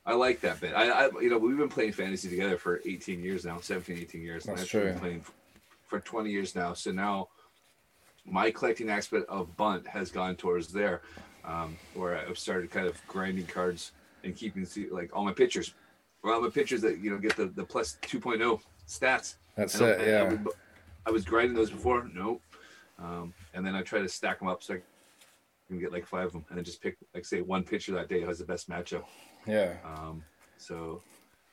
I 0.04 0.16
like 0.16 0.42
that 0.42 0.60
bit. 0.60 0.74
I, 0.74 0.90
I, 0.90 1.10
you 1.22 1.30
know, 1.30 1.38
we've 1.38 1.58
been 1.58 1.70
playing 1.70 1.92
fantasy 1.92 2.28
together 2.28 2.58
for 2.58 2.82
18 2.88 3.22
years 3.22 3.46
now, 3.46 3.60
17, 3.60 3.96
18 3.96 4.22
years. 4.24 4.48
and 4.48 4.58
That's 4.58 4.74
I've 4.74 4.82
been 4.82 4.94
true. 4.94 5.00
Playing 5.00 5.26
for 5.86 6.00
20 6.00 6.32
years 6.32 6.56
now. 6.56 6.74
So 6.74 6.92
now, 6.92 7.28
my 8.28 8.52
collecting 8.52 8.90
aspect 8.90 9.26
of 9.30 9.56
bunt 9.58 9.88
has 9.88 10.12
gone 10.12 10.36
towards 10.36 10.68
there, 10.74 11.02
um, 11.46 11.78
where 11.94 12.18
I've 12.18 12.38
started 12.38 12.70
kind 12.70 12.86
of 12.88 13.00
grinding 13.08 13.46
cards 13.46 13.94
and 14.24 14.36
keeping 14.36 14.66
see- 14.66 14.90
like 14.90 15.16
all 15.16 15.24
my 15.24 15.34
pictures. 15.34 15.74
Well, 16.24 16.36
all 16.36 16.42
my 16.42 16.50
pictures 16.50 16.82
that 16.82 16.98
you 17.00 17.10
know 17.10 17.18
get 17.18 17.36
the 17.36 17.46
the 17.48 17.64
plus 17.64 17.98
2.0 18.02 18.60
stats. 18.88 19.36
That's 19.56 19.76
I 19.76 19.80
don't- 19.80 19.90
it, 19.90 20.00
I- 20.00 20.04
I 20.04 20.08
yeah. 20.08 20.24
would- 20.30 20.48
I 21.06 21.12
was 21.12 21.24
grinding 21.24 21.56
those 21.56 21.72
before. 21.72 22.10
Nope. 22.14 22.42
Um, 23.00 23.34
and 23.54 23.66
then 23.66 23.76
I 23.76 23.82
try 23.82 24.02
to 24.02 24.10
stack 24.10 24.40
them 24.40 24.50
up 24.50 24.62
so 24.62 24.74
I 24.74 24.82
can 25.70 25.80
get 25.80 25.92
like 25.94 26.06
five 26.06 26.26
of 26.28 26.34
them, 26.34 26.46
and 26.50 26.58
then 26.58 26.66
just 26.66 26.82
pick 26.82 26.98
like 27.14 27.24
say 27.26 27.42
one 27.42 27.64
pitcher 27.64 27.94
that 27.94 28.10
day 28.10 28.22
has 28.22 28.40
the 28.40 28.46
best 28.46 28.70
matchup. 28.70 29.06
Yeah. 29.46 29.78
Um, 29.86 30.24
so 30.58 31.02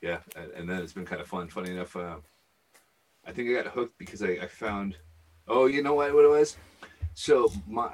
yeah, 0.00 0.18
and, 0.36 0.50
and 0.52 0.68
then 0.68 0.82
it's 0.82 0.92
been 0.92 1.04
kind 1.04 1.20
of 1.20 1.28
fun. 1.28 1.48
Funny 1.48 1.70
enough, 1.70 1.94
uh, 1.94 2.16
I 3.26 3.32
think 3.32 3.48
I 3.50 3.62
got 3.62 3.72
hooked 3.72 3.96
because 3.98 4.22
I, 4.22 4.30
I 4.42 4.46
found. 4.48 4.96
Oh, 5.48 5.66
you 5.66 5.82
know 5.82 5.94
what? 5.94 6.14
What 6.14 6.24
it 6.24 6.28
was? 6.28 6.56
So 7.14 7.52
my 7.68 7.90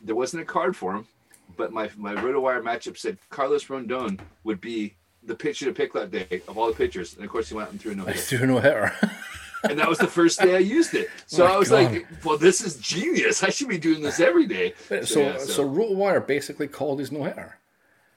there 0.00 0.14
wasn't 0.14 0.42
a 0.42 0.46
card 0.46 0.76
for 0.76 0.94
him, 0.94 1.06
but 1.56 1.72
my 1.72 1.90
my 1.96 2.14
RotoWire 2.14 2.62
matchup 2.62 2.96
said 2.96 3.18
Carlos 3.30 3.64
Rodon 3.66 4.18
would 4.44 4.60
be 4.60 4.94
the 5.22 5.34
pitcher 5.34 5.66
to 5.66 5.72
pick 5.72 5.92
that 5.92 6.10
day 6.10 6.42
of 6.48 6.56
all 6.58 6.66
the 6.68 6.72
pitchers, 6.74 7.14
and 7.14 7.24
of 7.24 7.30
course 7.30 7.48
he 7.48 7.54
went 7.54 7.66
out 7.68 7.72
and 7.72 7.80
threw 7.80 7.92
a 7.92 7.94
no 7.94 8.04
hitter, 8.04 8.18
threw 8.18 8.46
no 8.46 8.58
hitter. 8.60 8.92
and 9.68 9.78
that 9.78 9.88
was 9.88 9.98
the 9.98 10.06
first 10.06 10.40
day 10.40 10.54
I 10.54 10.58
used 10.58 10.94
it. 10.94 11.08
So 11.26 11.44
My 11.46 11.52
I 11.54 11.58
was 11.58 11.68
God. 11.68 11.92
like, 11.92 12.06
"Well, 12.24 12.38
this 12.38 12.60
is 12.60 12.78
genius! 12.78 13.42
I 13.42 13.50
should 13.50 13.68
be 13.68 13.78
doing 13.78 14.02
this 14.02 14.18
every 14.20 14.46
day." 14.46 14.74
so, 15.04 15.20
yeah, 15.20 15.38
so, 15.38 15.68
RotoWire 15.68 16.26
basically 16.26 16.66
called 16.68 16.98
his 16.98 17.12
no 17.12 17.24
hitter. 17.24 17.58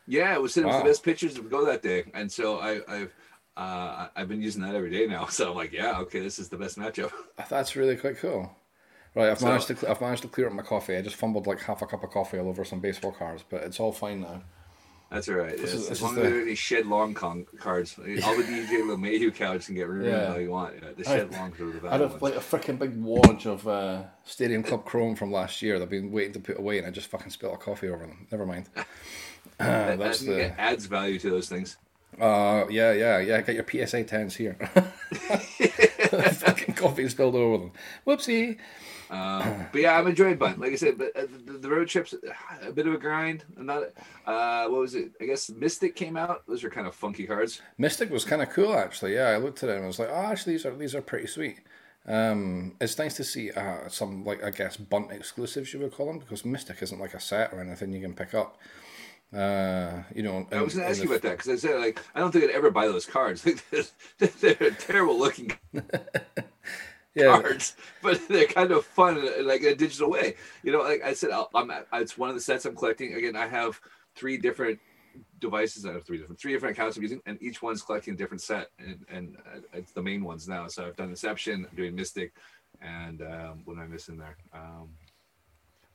Yeah, 0.07 0.33
it 0.35 0.41
was 0.41 0.53
sitting 0.53 0.69
Wow. 0.69 0.79
the 0.79 0.85
best 0.85 1.03
pitchers 1.03 1.33
to 1.33 1.41
go 1.41 1.65
that 1.65 1.81
day, 1.81 2.05
and 2.13 2.31
so 2.31 2.59
I, 2.59 2.79
I've 2.87 3.13
uh, 3.57 4.07
I've 4.15 4.27
been 4.29 4.41
using 4.41 4.61
that 4.63 4.75
every 4.75 4.89
day 4.91 5.05
now. 5.07 5.25
So 5.29 5.51
I'm 5.51 5.55
like, 5.57 5.71
yeah, 5.73 5.99
okay, 5.99 6.19
this 6.21 6.39
is 6.39 6.47
the 6.49 6.57
best 6.57 6.77
matchup. 6.77 7.11
That's 7.49 7.75
really 7.75 7.95
quite 7.97 8.17
cool. 8.19 8.55
Right, 9.15 9.29
I've 9.29 9.39
So- 9.39 9.48
managed 9.48 9.67
to 9.67 9.89
I've 9.89 10.01
managed 10.01 10.22
to 10.24 10.27
clear 10.27 10.48
up 10.48 10.53
my 10.53 10.62
coffee. 10.63 10.98
I 10.98 11.01
just 11.01 11.15
fumbled 11.15 11.48
like 11.48 11.62
half 11.62 11.81
a 11.81 11.86
cup 11.86 12.03
of 12.03 12.12
coffee 12.12 12.38
all 12.38 12.50
over 12.50 12.63
some 12.65 12.79
baseball 12.81 13.12
cards, 13.13 13.43
but 13.50 13.63
it's 13.63 13.79
all 13.79 13.91
fine 13.93 14.22
now. 14.22 14.41
That's 15.12 15.29
all 15.29 15.36
right. 15.36 15.55
this 15.55 15.74
as 15.74 15.89
is 15.91 16.01
long 16.01 16.15
the- 16.15 16.22
there 16.22 16.38
are 16.39 16.41
any 16.41 16.55
shed 16.55 16.88
long 16.88 17.13
con- 17.13 17.45
cards, 17.60 17.95
all 18.00 18.03
the 18.05 18.43
DJ 18.43 18.81
LeMahieu 18.81 19.34
cards 19.38 19.67
can 19.67 19.75
get 19.75 19.88
rid 19.88 20.01
of 20.01 20.07
Yeah. 20.12 20.19
them 20.22 20.31
how 20.34 20.38
you 20.39 20.50
want. 20.50 20.75
Yeah, 20.81 20.89
the 20.98 21.03
shed 21.03 21.31
longs 21.31 21.60
are 21.60 21.65
the 21.72 21.72
I 21.72 21.74
had 21.74 21.81
valid 21.81 22.01
a, 22.01 22.07
ones. 22.07 22.22
like 22.22 22.36
a 22.36 22.39
freaking 22.39 22.79
big 22.79 22.98
wad 23.01 23.45
of 23.45 23.67
uh, 23.67 24.03
Stadium 24.25 24.63
Club 24.63 24.84
Chrome 24.84 25.15
from 25.15 25.31
last 25.31 25.62
year 25.62 25.77
that 25.79 25.86
I've 25.86 25.89
been 25.91 26.12
waiting 26.12 26.34
to 26.34 26.39
put 26.39 26.57
away, 26.60 26.79
and 26.79 26.88
I 26.88 26.89
just 26.89 27.07
fucking 27.07 27.29
spilled 27.29 27.53
a 27.53 27.57
coffee 27.57 27.88
over 27.88 28.00
them. 28.05 28.27
Never 28.31 28.45
mind. 28.45 28.67
That- 29.57 30.00
that's 30.00 30.19
that 30.22 30.25
the- 30.34 30.60
adds 30.60 30.86
value 30.88 31.17
to 31.19 31.29
those 31.29 31.48
things. 31.48 31.77
Uh, 32.19 32.65
yeah, 32.69 32.91
yeah, 32.91 33.19
yeah. 33.19 33.39
Get 33.41 33.55
your 33.55 33.88
PSA 33.88 34.03
tens 34.05 34.36
here. 34.36 34.53
fucking 36.34 36.75
coffee 36.75 37.07
spilled 37.10 37.36
over 37.36 37.57
them. 37.65 37.72
Whoopsie. 38.07 38.57
Um, 39.09 39.67
but 39.71 39.81
yeah, 39.81 39.97
I'm 39.97 40.07
enjoying 40.07 40.38
Bunt. 40.38 40.59
Like 40.59 40.71
I 40.71 40.75
said, 40.75 40.97
but 40.97 41.15
uh, 41.15 41.27
the, 41.45 41.53
the 41.53 41.69
road 41.69 41.88
trips, 41.88 42.13
a 42.63 42.71
bit 42.71 42.88
of 42.88 42.93
a 42.93 42.97
grind. 42.97 43.43
Not. 43.57 43.83
Uh, 44.25 44.67
what 44.67 44.81
was 44.81 44.95
it? 44.95 45.12
I 45.21 45.25
guess 45.25 45.50
Mystic 45.50 45.95
came 45.95 46.17
out. 46.17 46.43
Those 46.47 46.63
are 46.63 46.69
kind 46.69 46.88
of 46.88 46.95
funky 46.95 47.27
cards. 47.27 47.62
Mystic 47.77 48.09
was 48.09 48.25
kind 48.25 48.41
of 48.41 48.50
cool 48.50 48.74
actually. 48.74 49.13
Yeah, 49.15 49.27
I 49.29 49.38
looked 49.38 49.63
at 49.63 49.69
it 49.69 49.75
and 49.75 49.83
I 49.83 49.88
was 49.88 50.00
like, 50.00 50.09
oh, 50.12 50.15
actually, 50.15 50.53
these 50.53 50.65
are 50.65 50.75
these 50.75 50.95
are 50.95 51.01
pretty 51.01 51.27
sweet. 51.27 51.57
Um, 52.07 52.75
it's 52.79 52.97
nice 53.00 53.15
to 53.15 53.24
see 53.24 53.51
uh, 53.51 53.88
some 53.89 54.24
like 54.24 54.43
I 54.43 54.51
guess 54.51 54.77
bunt 54.77 55.12
exclusives 55.12 55.74
you 55.74 55.79
would 55.79 55.93
call 55.93 56.07
them 56.07 56.19
because 56.19 56.45
Mystic 56.45 56.81
isn't 56.81 57.00
like 57.00 57.13
a 57.13 57.19
set 57.19 57.53
or 57.53 57.62
anything 57.62 57.93
you 57.93 58.01
can 58.01 58.13
pick 58.13 58.33
up. 58.33 58.57
Uh, 59.33 60.03
you 60.13 60.24
know, 60.24 60.47
I 60.51 60.62
was 60.62 60.75
in- 60.75 60.81
going 60.81 60.85
to 60.85 60.89
ask 60.89 61.03
you 61.03 61.09
about 61.09 61.21
that 61.24 61.38
because 61.38 61.50
I 61.50 61.55
said 61.55 61.79
like 61.79 62.00
I 62.13 62.19
don't 62.19 62.31
think 62.31 62.45
I'd 62.45 62.51
ever 62.51 62.71
buy 62.71 62.88
those 62.88 63.05
cards. 63.05 63.45
Like, 64.19 64.39
they're, 64.39 64.53
they're 64.53 64.71
terrible 64.71 65.17
looking 65.17 65.51
yeah, 67.15 67.41
cards, 67.41 67.75
but 68.01 68.27
they're 68.27 68.45
kind 68.48 68.72
of 68.72 68.86
fun, 68.86 69.17
in, 69.17 69.48
like 69.48 69.62
a 69.63 69.75
digital 69.75 70.10
way. 70.10 70.36
You 70.63 70.72
know, 70.74 70.79
like 70.81 71.03
I 71.03 71.13
said, 71.13 71.31
I'll, 71.31 71.50
I'm 71.55 71.72
it's 71.93 72.17
one 72.17 72.29
of 72.29 72.36
the 72.36 72.41
sets 72.41 72.65
I'm 72.65 72.75
collecting. 72.75 73.13
Again, 73.13 73.36
I 73.36 73.48
have 73.48 73.79
three 74.15 74.38
different 74.38 74.79
devices. 75.39 75.86
I 75.86 75.93
have 75.93 76.05
three 76.05 76.17
different 76.17 76.39
three 76.39 76.51
different 76.53 76.77
accounts 76.77 76.98
I'm 76.98 77.03
using, 77.03 77.22
and 77.25 77.41
each 77.41 77.62
one's 77.62 77.81
collecting 77.81 78.13
a 78.13 78.17
different 78.17 78.41
set, 78.41 78.67
and, 78.79 79.05
and 79.10 79.38
uh, 79.53 79.60
it's 79.74 79.91
the 79.93 80.03
main 80.03 80.24
ones 80.24 80.48
now. 80.48 80.67
So 80.67 80.86
I've 80.86 80.95
done 80.98 81.10
Inception, 81.10 81.65
I'm 81.69 81.75
doing 81.75 81.95
Mystic, 81.95 82.34
and 82.81 83.22
um, 83.22 83.62
what 83.65 83.74
am 83.77 83.84
I 83.84 83.88
missing 83.88 84.17
there? 84.17 84.38
Um, 84.53 84.89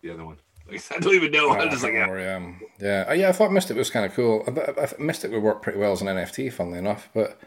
the 0.03 0.11
other 0.13 0.25
one. 0.25 0.37
Like, 0.71 0.83
I 0.95 0.99
don't 1.01 1.15
even 1.15 1.33
know. 1.33 1.49
I 1.51 1.61
I'm 1.61 1.71
just 1.71 1.83
like, 1.83 1.95
yeah. 1.95 2.07
I 2.07 2.21
am. 2.21 2.61
Yeah, 2.79 3.07
Uh, 3.09 3.15
yeah. 3.15 3.29
I 3.31 3.33
thought 3.33 3.51
Mystic 3.51 3.79
was 3.79 3.91
kind 3.91 4.05
of 4.05 4.13
cool. 4.13 4.45
I, 4.47 4.81
I, 4.81 4.85
I- 4.85 5.03
Mystic 5.03 5.33
would 5.33 5.43
work 5.43 5.63
pretty 5.63 5.79
well 5.79 5.91
as 5.93 6.03
an 6.03 6.07
NFT, 6.07 6.53
funnily 6.53 6.79
enough. 6.79 7.09
But, 7.15 7.41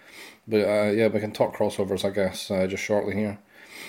but 0.47 0.57
uh, 0.67 0.89
yeah, 0.91 1.07
we 1.07 1.19
can 1.19 1.31
talk 1.31 1.55
crossovers, 1.55 2.03
I 2.03 2.09
guess, 2.09 2.49
uh, 2.49 2.65
just 2.65 2.83
shortly 2.83 3.13
here. 3.15 3.37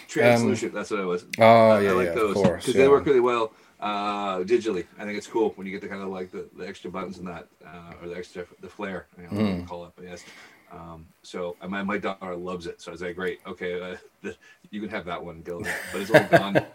Translucent. 0.08 0.72
that's 0.72 0.90
what 0.90 1.00
it 1.00 1.04
was. 1.04 1.24
Oh 1.38 1.70
I 1.70 1.80
yeah, 1.80 1.92
like 1.92 2.06
yeah, 2.08 2.14
those 2.14 2.36
of 2.36 2.42
course. 2.42 2.62
because 2.62 2.74
yeah. 2.76 2.82
they 2.82 2.88
work 2.88 3.06
really 3.06 3.20
well 3.20 3.52
uh, 3.80 4.38
digitally. 4.38 4.84
I 4.98 5.04
think 5.04 5.18
it's 5.18 5.26
cool 5.26 5.50
when 5.56 5.66
you 5.66 5.72
get 5.72 5.80
the 5.82 5.88
kind 5.88 6.02
of 6.02 6.08
like 6.08 6.30
the, 6.30 6.48
the 6.56 6.66
extra 6.66 6.90
buttons 6.90 7.18
and 7.18 7.26
that, 7.28 7.48
uh, 7.66 7.92
or 8.02 8.08
the 8.08 8.16
extra 8.16 8.44
the 8.60 8.68
flare. 8.68 9.06
I 9.18 9.22
don't 9.22 9.32
know 9.32 9.56
you 9.56 9.64
call 9.66 9.84
it, 9.86 9.92
but 9.96 10.04
yes. 10.06 10.24
Um, 10.72 11.06
so 11.22 11.56
my 11.68 11.82
my 11.82 11.98
daughter 11.98 12.34
loves 12.34 12.66
it. 12.66 12.80
So 12.80 12.90
I 12.90 12.92
was 12.92 13.02
like, 13.02 13.14
great, 13.16 13.40
okay, 13.46 13.80
uh, 13.92 13.96
the, 14.22 14.36
you 14.70 14.80
can 14.80 14.90
have 14.90 15.04
that 15.06 15.22
one, 15.22 15.40
Gil. 15.42 15.62
But 15.92 16.00
it's 16.00 16.10
all 16.10 16.24
gone. 16.24 16.54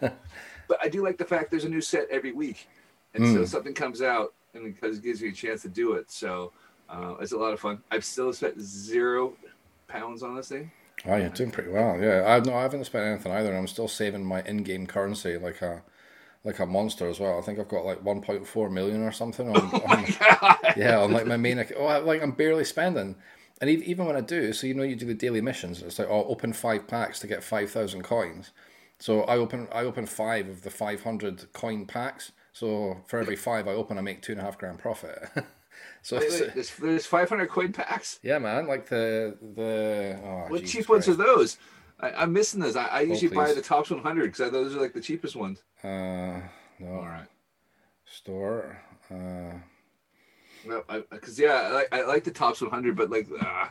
but 0.68 0.78
I 0.82 0.88
do 0.88 1.02
like 1.02 1.18
the 1.18 1.24
fact 1.24 1.50
there's 1.50 1.64
a 1.64 1.68
new 1.68 1.80
set 1.82 2.06
every 2.10 2.32
week, 2.32 2.66
and 3.14 3.24
Hmm. 3.24 3.34
so 3.34 3.44
something 3.44 3.74
comes 3.74 4.00
out 4.02 4.32
and 4.54 4.64
because 4.64 4.98
it 4.98 5.04
gives 5.04 5.20
you 5.20 5.28
a 5.30 5.32
chance 5.32 5.62
to 5.62 5.68
do 5.68 5.92
it. 5.94 6.10
So 6.10 6.52
uh, 6.88 7.14
it's 7.20 7.32
a 7.32 7.36
lot 7.38 7.52
of 7.52 7.60
fun. 7.60 7.82
I've 7.90 8.04
still 8.04 8.32
spent 8.32 8.60
zero 8.60 9.34
pounds 9.88 10.22
on 10.22 10.34
this 10.36 10.48
thing. 10.48 10.70
Oh, 11.06 11.16
you're 11.16 11.28
doing 11.30 11.50
pretty 11.50 11.70
well. 11.70 11.98
Yeah, 12.00 12.24
I 12.26 12.40
no, 12.40 12.54
I 12.54 12.62
haven't 12.62 12.84
spent 12.84 13.06
anything 13.06 13.32
either. 13.32 13.54
I'm 13.54 13.66
still 13.66 13.88
saving 13.88 14.24
my 14.24 14.42
in-game 14.42 14.86
currency 14.86 15.38
like 15.38 15.62
a 15.62 15.82
like 16.44 16.58
a 16.58 16.66
monster 16.66 17.08
as 17.08 17.20
well. 17.20 17.38
I 17.38 17.42
think 17.42 17.58
I've 17.58 17.68
got 17.68 17.84
like 17.84 18.02
1.4 18.02 18.70
million 18.72 19.02
or 19.02 19.12
something. 19.12 19.48
On, 19.48 19.56
oh 19.56 19.82
on, 19.86 20.06
yeah, 20.76 20.98
on 20.98 21.12
like 21.12 21.26
my 21.26 21.36
main 21.36 21.58
account. 21.58 21.80
Oh, 21.80 22.00
like 22.04 22.22
I'm 22.22 22.32
barely 22.32 22.64
spending. 22.64 23.16
And 23.60 23.68
even 23.68 24.06
when 24.06 24.16
I 24.16 24.22
do, 24.22 24.52
so 24.54 24.66
you 24.66 24.74
know, 24.74 24.82
you 24.82 24.96
do 24.96 25.06
the 25.06 25.14
daily 25.14 25.42
missions. 25.42 25.82
It's 25.82 25.98
like, 25.98 26.08
oh, 26.08 26.24
open 26.24 26.52
five 26.54 26.86
packs 26.88 27.18
to 27.20 27.26
get 27.26 27.44
five 27.44 27.70
thousand 27.70 28.02
coins. 28.02 28.52
So 28.98 29.22
I 29.22 29.36
open 29.36 29.68
I 29.72 29.82
open 29.82 30.06
five 30.06 30.48
of 30.48 30.62
the 30.62 30.70
five 30.70 31.02
hundred 31.02 31.52
coin 31.52 31.86
packs. 31.86 32.32
So 32.52 32.98
for 33.06 33.18
every 33.18 33.36
five 33.36 33.68
I 33.68 33.72
open, 33.72 33.98
I 33.98 34.02
make 34.02 34.22
two 34.22 34.32
and 34.32 34.40
a 34.40 34.44
half 34.44 34.58
grand 34.58 34.78
profit. 34.78 35.30
so 36.02 36.18
Wait, 36.18 36.30
wait, 36.30 36.54
there's, 36.54 36.74
there's 36.76 37.06
500 37.06 37.48
coin 37.48 37.72
packs. 37.72 38.18
yeah, 38.22 38.38
man, 38.38 38.66
like 38.66 38.88
the 38.88 39.36
the 39.54 40.18
oh, 40.24 40.44
What 40.48 40.60
Jesus 40.60 40.72
cheap 40.72 40.88
ones 40.88 41.08
are 41.08 41.14
those? 41.14 41.58
I, 42.00 42.10
I'm 42.12 42.32
missing 42.32 42.60
those. 42.60 42.76
I, 42.76 42.86
I 42.86 43.00
usually 43.02 43.34
buy 43.34 43.52
the 43.52 43.60
Topps 43.60 43.90
100 43.90 44.22
because 44.32 44.50
those 44.50 44.74
are 44.74 44.80
like 44.80 44.94
the 44.94 45.00
cheapest 45.00 45.36
ones. 45.36 45.62
Uh, 45.84 46.40
no. 46.78 46.88
All 46.94 47.06
right. 47.06 47.26
Store. 48.06 48.80
Uh, 49.10 49.58
No, 50.66 50.82
because 51.10 51.38
yeah, 51.38 51.52
I 51.52 51.68
like, 51.72 51.88
I 51.92 52.02
like 52.04 52.24
the 52.24 52.30
Topps 52.30 52.60
100, 52.62 52.96
but 52.96 53.10
like, 53.10 53.28
uh, 53.40 53.66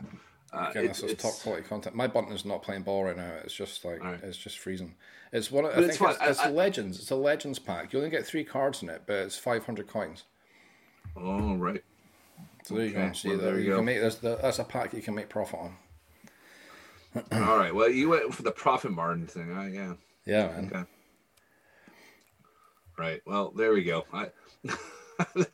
uh, 0.53 0.67
again, 0.69 0.86
it- 0.86 0.88
this 0.89 1.03
is 1.03 1.12
it's, 1.13 1.24
top 1.24 1.33
quality 1.41 1.63
content. 1.63 1.95
My 1.95 2.07
button 2.07 2.31
is 2.31 2.45
not 2.45 2.62
playing 2.62 2.83
ball 2.83 3.03
right 3.03 3.17
now. 3.17 3.31
It's 3.43 3.53
just 3.53 3.83
like 3.83 4.01
Alright. 4.01 4.24
it's 4.24 4.38
just 4.38 4.59
freezing. 4.59 4.95
It's 5.31 5.51
one. 5.51 5.65
Of, 5.65 5.71
I 5.71 5.75
think 5.75 5.89
it's 5.89 6.01
it's, 6.01 6.17
it's 6.21 6.39
I- 6.39 6.48
the 6.50 6.53
legends. 6.53 7.00
It's 7.00 7.12
a 7.12 7.15
legends 7.15 7.59
pack. 7.59 7.93
You 7.93 8.00
only 8.00 8.12
get 8.12 8.25
three 8.25 8.43
cards 8.43 8.81
in 8.83 8.89
it, 8.89 9.03
but 9.07 9.17
it's 9.17 9.38
five 9.38 9.65
hundred 9.65 9.88
coins. 9.88 10.24
oh 11.15 11.55
right. 11.55 11.83
So 12.69 12.75
there 12.75 12.85
you 12.85 12.91
go. 12.91 13.11
See 13.13 13.29
well, 13.29 13.38
that 13.39 13.43
there 13.45 13.57
you 13.57 13.63
you 13.63 13.69
go. 13.71 13.75
can 13.77 13.85
make 13.85 13.99
this. 13.99 14.15
That's 14.17 14.59
a 14.59 14.63
pack 14.63 14.93
you 14.93 15.01
can 15.01 15.15
make 15.15 15.27
profit 15.27 15.59
on. 15.59 15.75
All 17.31 17.57
right. 17.57 17.73
Well, 17.73 17.89
you 17.89 18.09
went 18.09 18.31
for 18.31 18.43
the 18.43 18.51
profit 18.51 18.91
margin 18.91 19.25
thing. 19.25 19.51
Uh, 19.51 19.63
yeah. 19.63 19.93
Yeah, 20.25 20.47
man. 20.49 20.69
Okay. 20.71 20.83
Right. 22.95 23.21
Well, 23.25 23.49
there 23.49 23.71
we 23.73 23.83
go. 23.83 24.05
I, 24.13 24.27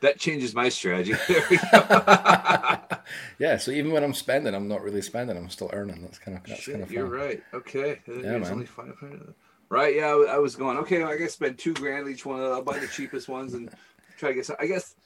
that 0.00 0.18
changes 0.18 0.52
my 0.52 0.68
strategy. 0.68 1.14
There 1.28 1.44
we 1.48 1.58
go. 1.70 2.78
Yeah. 3.38 3.58
So 3.58 3.70
even 3.70 3.92
when 3.92 4.02
I'm 4.02 4.14
spending, 4.14 4.52
I'm 4.52 4.66
not 4.66 4.82
really 4.82 5.02
spending. 5.02 5.36
I'm 5.36 5.50
still 5.50 5.70
earning. 5.72 6.02
That's 6.02 6.18
kind 6.18 6.36
of 6.36 6.42
that's 6.44 6.60
Shit, 6.62 6.72
kind 6.74 6.82
of 6.82 6.88
Fun. 6.88 6.96
you're 6.96 7.06
right. 7.06 7.40
Okay. 7.54 8.00
Yeah, 8.08 8.14
There's 8.22 8.42
man. 8.46 8.52
only 8.52 8.66
500. 8.66 9.32
Right. 9.68 9.94
Yeah. 9.94 10.06
I, 10.08 10.34
I 10.34 10.38
was 10.38 10.56
going. 10.56 10.78
Okay. 10.78 11.04
I 11.04 11.16
guess 11.16 11.34
spend 11.34 11.56
two 11.56 11.74
grand 11.74 12.08
each 12.08 12.26
one. 12.26 12.40
I'll 12.40 12.62
buy 12.62 12.80
the 12.80 12.88
cheapest 12.88 13.28
ones 13.28 13.54
and 13.54 13.70
try 14.18 14.30
to 14.30 14.34
get 14.34 14.46
some. 14.46 14.56
I 14.58 14.66
guess. 14.66 14.96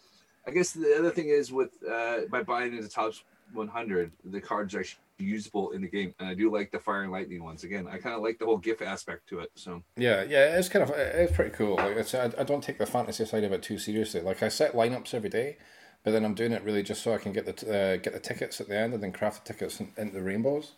I 0.48 0.50
guess 0.50 0.72
the 0.72 0.96
other 0.98 1.10
thing 1.10 1.28
is 1.28 1.52
with 1.52 1.76
uh, 1.88 2.20
by 2.30 2.42
buying 2.42 2.74
into 2.74 2.88
Topps 2.88 3.22
100, 3.52 4.10
the 4.24 4.40
cards 4.40 4.74
are 4.74 4.80
actually 4.80 5.02
usable 5.18 5.72
in 5.72 5.82
the 5.82 5.88
game, 5.88 6.14
and 6.18 6.26
I 6.26 6.32
do 6.32 6.50
like 6.50 6.70
the 6.70 6.78
fire 6.78 7.02
and 7.02 7.12
lightning 7.12 7.44
ones. 7.44 7.64
Again, 7.64 7.86
I 7.86 7.98
kind 7.98 8.16
of 8.16 8.22
like 8.22 8.38
the 8.38 8.46
whole 8.46 8.56
GIF 8.56 8.80
aspect 8.80 9.28
to 9.28 9.40
it. 9.40 9.50
So 9.56 9.82
Yeah, 9.96 10.22
yeah, 10.22 10.58
it's 10.58 10.70
kind 10.70 10.82
of 10.82 10.96
it's 10.96 11.34
pretty 11.36 11.50
cool. 11.50 11.76
Like 11.76 11.98
it's, 11.98 12.14
I, 12.14 12.32
I 12.38 12.44
don't 12.44 12.62
take 12.62 12.78
the 12.78 12.86
fantasy 12.86 13.26
side 13.26 13.44
of 13.44 13.52
it 13.52 13.62
too 13.62 13.78
seriously. 13.78 14.22
Like 14.22 14.42
I 14.42 14.48
set 14.48 14.72
lineups 14.72 15.12
every 15.12 15.28
day, 15.28 15.58
but 16.02 16.12
then 16.12 16.24
I'm 16.24 16.34
doing 16.34 16.52
it 16.52 16.64
really 16.64 16.82
just 16.82 17.02
so 17.02 17.12
I 17.12 17.18
can 17.18 17.34
get 17.34 17.44
the 17.44 17.52
uh, 17.52 17.96
get 17.98 18.14
the 18.14 18.20
tickets 18.20 18.58
at 18.58 18.68
the 18.68 18.78
end 18.78 18.94
and 18.94 19.02
then 19.02 19.12
craft 19.12 19.44
the 19.44 19.52
tickets 19.52 19.80
in, 19.80 19.92
into 19.98 20.14
the 20.14 20.22
rainbows. 20.22 20.72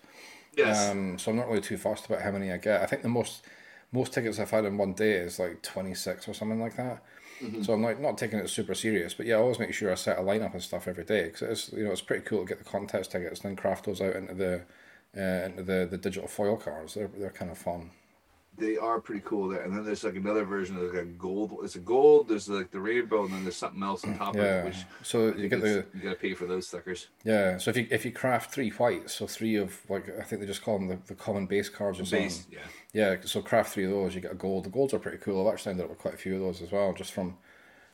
yes. 0.56 0.90
Um, 0.90 1.16
so 1.16 1.30
I'm 1.30 1.36
not 1.36 1.46
really 1.46 1.60
too 1.60 1.76
fussed 1.76 2.06
about 2.06 2.22
how 2.22 2.32
many 2.32 2.50
I 2.50 2.56
get. 2.56 2.82
I 2.82 2.86
think 2.86 3.02
the 3.02 3.08
most 3.08 3.44
most 3.92 4.12
tickets 4.12 4.40
I've 4.40 4.50
had 4.50 4.64
in 4.64 4.76
one 4.76 4.94
day 4.94 5.12
is 5.12 5.38
like 5.38 5.62
26 5.62 6.28
or 6.28 6.34
something 6.34 6.60
like 6.60 6.76
that. 6.76 7.04
So 7.62 7.72
I'm 7.72 7.82
like 7.82 8.00
not 8.00 8.18
taking 8.18 8.38
it 8.38 8.48
super 8.50 8.74
serious, 8.74 9.14
but 9.14 9.26
yeah, 9.26 9.36
I 9.36 9.38
always 9.40 9.58
make 9.58 9.72
sure 9.72 9.90
I 9.90 9.94
set 9.94 10.18
a 10.18 10.22
lineup 10.22 10.52
and 10.52 10.62
stuff 10.62 10.86
every 10.88 11.04
day 11.04 11.24
because 11.24 11.42
it's 11.42 11.72
you 11.72 11.84
know 11.84 11.92
it's 11.92 12.00
pretty 12.00 12.24
cool 12.24 12.40
to 12.40 12.46
get 12.46 12.58
the 12.58 12.64
contest 12.64 13.12
tickets 13.12 13.40
and 13.40 13.50
then 13.50 13.56
craft 13.56 13.86
those 13.86 14.00
out 14.00 14.16
into 14.16 14.34
the 14.34 14.62
uh, 15.16 15.46
into 15.46 15.62
the, 15.62 15.86
the 15.90 15.98
digital 15.98 16.28
foil 16.28 16.56
cards. 16.56 16.94
They're 16.94 17.10
they're 17.16 17.30
kind 17.30 17.50
of 17.50 17.58
fun. 17.58 17.90
they 18.58 18.76
are 18.76 19.00
pretty 19.00 19.22
cool 19.24 19.48
there. 19.48 19.62
And 19.62 19.74
then 19.74 19.84
there's 19.86 20.04
like 20.04 20.16
another 20.16 20.44
version 20.44 20.76
of 20.76 20.82
like 20.82 21.02
a 21.02 21.06
gold. 21.06 21.56
It's 21.62 21.76
a 21.76 21.80
gold. 21.80 22.28
There's 22.28 22.48
like 22.48 22.70
the 22.70 22.80
rainbow, 22.80 23.24
and 23.24 23.32
then 23.32 23.42
there's 23.44 23.56
something 23.56 23.82
else 23.82 24.04
on 24.04 24.18
top 24.18 24.34
of 24.34 24.40
it, 24.42 24.64
which 24.64 24.84
So 25.02 25.34
you 25.34 25.48
get 25.48 25.62
the 25.62 25.86
you 25.94 26.00
gotta 26.02 26.16
pay 26.16 26.34
for 26.34 26.46
those 26.46 26.68
suckers. 26.68 27.08
Yeah, 27.24 27.56
so 27.56 27.70
if 27.70 27.76
you 27.78 27.86
if 27.90 28.04
you 28.04 28.12
craft 28.12 28.52
three 28.52 28.70
whites, 28.70 29.14
so 29.14 29.26
three 29.26 29.56
of 29.56 29.78
like 29.88 30.10
I 30.18 30.22
think 30.24 30.40
they 30.42 30.46
just 30.46 30.62
call 30.62 30.78
them 30.78 30.88
the, 30.88 30.98
the 31.06 31.14
common 31.14 31.46
base 31.46 31.70
cards 31.70 31.98
or 32.00 32.04
something. 32.04 32.28
Base, 32.28 32.46
yeah. 32.50 32.58
Yeah, 32.92 33.16
so 33.24 33.40
craft 33.40 33.72
three 33.72 33.84
of 33.84 33.90
those, 33.90 34.14
you 34.14 34.20
get 34.20 34.32
a 34.32 34.36
gold. 34.36 34.64
The 34.64 34.70
golds 34.70 34.92
are 34.94 34.98
pretty 34.98 35.18
cool. 35.18 35.46
I've 35.46 35.54
actually 35.54 35.70
ended 35.70 35.84
up 35.84 35.90
with 35.90 36.00
quite 36.00 36.14
a 36.14 36.18
few 36.18 36.34
of 36.34 36.40
those 36.40 36.60
as 36.60 36.72
well, 36.72 36.92
just 36.92 37.12
from 37.12 37.36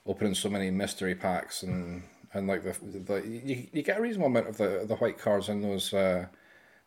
opening 0.06 0.34
so 0.34 0.48
many 0.48 0.70
mystery 0.70 1.14
packs 1.14 1.62
and 1.62 2.02
and 2.32 2.46
like 2.46 2.62
the, 2.64 2.72
the 2.98 3.26
you, 3.26 3.66
you 3.72 3.82
get 3.82 3.98
a 3.98 4.02
reasonable 4.02 4.28
amount 4.28 4.48
of 4.48 4.56
the 4.56 4.84
the 4.86 4.96
white 4.96 5.18
cards 5.18 5.48
in 5.48 5.60
those 5.60 5.92
uh, 5.92 6.26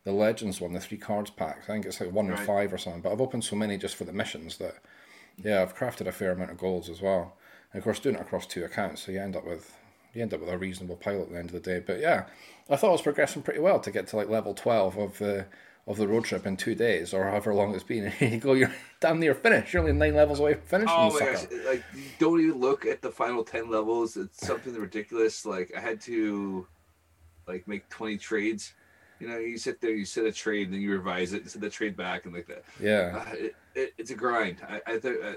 the 0.05 0.11
legends 0.11 0.59
one, 0.61 0.73
the 0.73 0.79
three 0.79 0.97
cards 0.97 1.29
packs. 1.29 1.69
I 1.69 1.73
think 1.73 1.85
it's 1.85 1.99
like 1.99 2.11
one 2.11 2.29
in 2.29 2.37
five 2.37 2.73
or 2.73 2.77
something. 2.77 3.01
But 3.01 3.11
I've 3.11 3.21
opened 3.21 3.43
so 3.43 3.55
many 3.55 3.77
just 3.77 3.95
for 3.95 4.05
the 4.05 4.13
missions 4.13 4.57
that 4.57 4.75
yeah, 5.37 5.61
I've 5.61 5.75
crafted 5.75 6.07
a 6.07 6.11
fair 6.11 6.31
amount 6.31 6.51
of 6.51 6.57
golds 6.57 6.89
as 6.89 7.01
well. 7.01 7.37
And 7.71 7.79
of 7.79 7.83
course, 7.83 7.99
doing 7.99 8.15
it 8.15 8.21
across 8.21 8.47
two 8.47 8.63
accounts, 8.63 9.03
so 9.03 9.11
you 9.11 9.21
end 9.21 9.35
up 9.35 9.45
with 9.45 9.75
you 10.13 10.21
end 10.23 10.33
up 10.33 10.39
with 10.39 10.49
a 10.49 10.57
reasonable 10.57 10.95
pile 10.95 11.21
at 11.21 11.29
the 11.29 11.37
end 11.37 11.49
of 11.49 11.53
the 11.53 11.59
day. 11.59 11.83
But 11.85 11.99
yeah, 11.99 12.25
I 12.69 12.75
thought 12.75 12.89
I 12.89 12.93
was 12.93 13.01
progressing 13.01 13.43
pretty 13.43 13.59
well 13.59 13.79
to 13.79 13.91
get 13.91 14.07
to 14.07 14.15
like 14.15 14.29
level 14.29 14.53
twelve 14.53 14.97
of 14.97 15.17
the 15.19 15.45
of 15.89 15.97
the 15.97 16.07
road 16.07 16.23
trip 16.23 16.45
in 16.45 16.55
two 16.55 16.75
days 16.75 17.13
or 17.13 17.25
however 17.25 17.53
long 17.53 17.73
it's 17.73 17.83
been. 17.83 18.13
And 18.19 18.31
you 18.33 18.39
go, 18.39 18.53
you're 18.53 18.73
damn 19.01 19.19
near 19.19 19.33
finished. 19.33 19.73
You're 19.73 19.81
only 19.81 19.91
nine 19.93 20.15
levels 20.15 20.39
away 20.39 20.53
from 20.53 20.63
finishing. 20.63 20.95
Oh 20.97 21.11
my 21.11 21.19
gosh! 21.19 21.45
Like, 21.65 21.83
you 21.95 22.03
don't 22.19 22.39
even 22.39 22.59
look 22.59 22.85
at 22.85 23.01
the 23.01 23.09
final 23.11 23.43
ten 23.43 23.69
levels. 23.69 24.15
It's 24.15 24.45
something 24.45 24.73
ridiculous. 24.75 25.45
Like, 25.45 25.73
I 25.75 25.81
had 25.81 25.99
to, 26.01 26.67
like, 27.47 27.67
make 27.67 27.89
twenty 27.89 28.17
trades. 28.17 28.73
You 29.19 29.27
know, 29.27 29.37
you 29.37 29.57
sit 29.57 29.81
there, 29.81 29.91
you 29.91 30.05
set 30.05 30.23
a 30.25 30.31
trade, 30.31 30.67
and 30.67 30.73
then 30.75 30.81
you 30.81 30.91
revise 30.93 31.33
it, 31.33 31.41
and 31.41 31.51
set 31.51 31.59
the 31.61 31.69
trade 31.69 31.97
back, 31.97 32.23
and 32.23 32.33
like 32.33 32.47
that. 32.47 32.63
Yeah. 32.79 33.21
Uh, 33.27 33.33
it, 33.33 33.55
it, 33.75 33.93
it's 33.97 34.11
a 34.11 34.15
grind. 34.15 34.57
I 34.69 34.81
I, 34.87 34.97
th- 34.97 35.19
uh, 35.21 35.33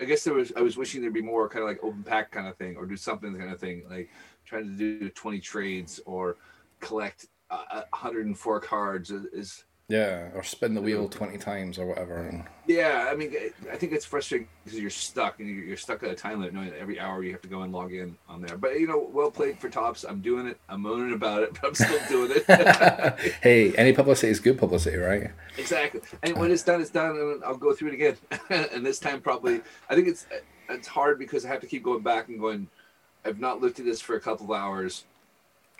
I 0.00 0.04
guess 0.04 0.24
there 0.24 0.34
was. 0.34 0.52
I 0.56 0.62
was 0.62 0.76
wishing 0.76 1.00
there'd 1.00 1.14
be 1.14 1.22
more 1.22 1.48
kind 1.48 1.62
of 1.62 1.68
like 1.68 1.78
open 1.84 2.02
pack 2.02 2.32
kind 2.32 2.48
of 2.48 2.56
thing, 2.56 2.76
or 2.76 2.86
do 2.86 2.96
something 2.96 3.36
kind 3.36 3.52
of 3.52 3.60
thing, 3.60 3.84
like 3.88 4.08
trying 4.46 4.64
to 4.64 4.76
do 4.76 5.10
twenty 5.10 5.38
trades 5.40 6.00
or 6.06 6.36
collect 6.80 7.26
uh, 7.50 7.62
uh, 7.70 7.82
104 7.90 8.58
cards 8.60 9.10
is- 9.10 9.26
is 9.26 9.64
Yeah, 9.88 10.30
or 10.34 10.42
spin 10.42 10.72
the 10.72 10.80
wheel 10.80 11.10
twenty 11.10 11.36
times 11.36 11.78
or 11.78 11.84
whatever. 11.84 12.46
Yeah, 12.66 13.08
I 13.10 13.14
mean, 13.14 13.34
I 13.70 13.76
think 13.76 13.92
it's 13.92 14.06
frustrating 14.06 14.48
because 14.64 14.80
you're 14.80 14.88
stuck 14.88 15.40
and 15.40 15.48
you're 15.48 15.62
you're 15.62 15.76
stuck 15.76 16.02
at 16.02 16.10
a 16.10 16.14
time 16.14 16.40
limit, 16.40 16.54
knowing 16.54 16.70
that 16.70 16.78
every 16.78 16.98
hour 16.98 17.22
you 17.22 17.32
have 17.32 17.42
to 17.42 17.48
go 17.48 17.60
and 17.62 17.72
log 17.72 17.92
in 17.92 18.16
on 18.26 18.40
there. 18.40 18.56
But 18.56 18.80
you 18.80 18.86
know, 18.86 19.10
well 19.12 19.30
played 19.30 19.58
for 19.58 19.68
Topps. 19.68 20.04
I'm 20.04 20.22
doing 20.22 20.46
it. 20.46 20.58
I'm 20.70 20.80
moaning 20.80 21.12
about 21.12 21.42
it, 21.42 21.52
but 21.60 21.68
I'm 21.68 21.74
still 21.74 22.00
doing 22.08 22.32
it. 22.34 23.18
hey, 23.42 23.74
any 23.74 23.92
publicity 23.92 24.30
is 24.30 24.40
good 24.40 24.56
publicity, 24.56 24.96
right? 24.96 25.30
exactly. 25.58 26.00
And 26.22 26.38
when 26.38 26.50
it's 26.50 26.62
done, 26.62 26.80
it's 26.80 26.88
done, 26.88 27.10
and 27.10 27.44
I'll 27.44 27.58
go 27.58 27.74
through 27.74 27.88
it 27.88 27.94
again. 27.94 28.16
and 28.48 28.86
this 28.86 28.98
time, 28.98 29.20
probably, 29.20 29.60
I 29.90 29.94
think 29.94 30.08
it's 30.08 30.26
it's 30.70 30.88
hard 30.88 31.18
because 31.18 31.44
I 31.44 31.48
have 31.48 31.60
to 31.60 31.66
keep 31.66 31.82
going 31.82 32.02
back 32.02 32.28
and 32.28 32.40
going. 32.40 32.68
I've 33.26 33.38
not 33.38 33.60
looked 33.60 33.78
at 33.80 33.84
this 33.84 34.00
for 34.00 34.16
a 34.16 34.20
couple 34.20 34.46
of 34.46 34.58
hours. 34.58 35.04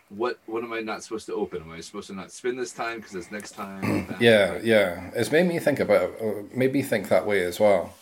What 0.09 0.39
what 0.45 0.63
am 0.63 0.71
I 0.71 0.81
not 0.81 1.03
supposed 1.03 1.25
to 1.27 1.33
open? 1.33 1.63
Am 1.63 1.71
I 1.71 1.79
supposed 1.81 2.07
to 2.07 2.13
not 2.13 2.31
spin 2.31 2.55
this 2.55 2.71
time 2.71 2.97
because 2.99 3.15
it's 3.15 3.31
next 3.31 3.51
time? 3.51 4.15
Yeah, 4.19 4.59
yeah. 4.63 5.09
It's 5.15 5.31
made 5.31 5.47
me 5.47 5.57
think 5.59 5.79
about 5.79 6.11
uh, 6.21 6.43
made 6.53 6.73
me 6.73 6.83
think 6.83 7.09
that 7.09 7.25
way 7.25 7.43
as 7.43 7.59
well. 7.59 7.93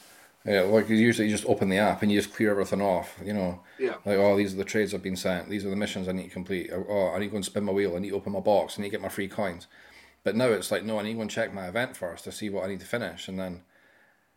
Yeah, 0.45 0.61
like 0.61 0.89
usually 0.89 1.29
you 1.29 1.33
just 1.33 1.47
open 1.47 1.69
the 1.69 1.77
app 1.77 2.01
and 2.01 2.11
you 2.11 2.19
just 2.21 2.35
clear 2.35 2.51
everything 2.51 2.81
off. 2.81 3.17
You 3.23 3.33
know, 3.33 3.61
Yeah. 3.79 3.95
like 4.05 4.17
oh, 4.17 4.35
these 4.35 4.53
are 4.53 4.57
the 4.57 4.65
trades 4.65 4.93
I've 4.93 5.01
been 5.01 5.15
sent. 5.15 5.49
These 5.49 5.65
are 5.65 5.69
the 5.69 5.77
missions 5.77 6.09
I 6.09 6.11
need 6.11 6.25
to 6.25 6.29
complete. 6.29 6.69
Oh, 6.73 7.11
I 7.15 7.19
need 7.19 7.27
to 7.27 7.31
go 7.31 7.35
and 7.37 7.45
spin 7.45 7.63
my 7.63 7.71
wheel. 7.71 7.95
I 7.95 7.99
need 7.99 8.09
to 8.09 8.15
open 8.15 8.33
my 8.33 8.41
box. 8.41 8.77
I 8.77 8.81
need 8.81 8.89
to 8.89 8.91
get 8.91 9.01
my 9.01 9.07
free 9.09 9.29
coins. 9.29 9.67
But 10.25 10.35
now 10.35 10.47
it's 10.47 10.71
like 10.71 10.83
no, 10.83 10.99
I 10.99 11.03
need 11.03 11.11
to 11.11 11.15
go 11.15 11.21
and 11.21 11.31
check 11.31 11.53
my 11.53 11.67
event 11.67 11.95
first 11.95 12.25
to 12.25 12.31
see 12.33 12.49
what 12.49 12.65
I 12.65 12.67
need 12.67 12.81
to 12.81 12.85
finish, 12.85 13.29
and 13.29 13.39
then 13.39 13.61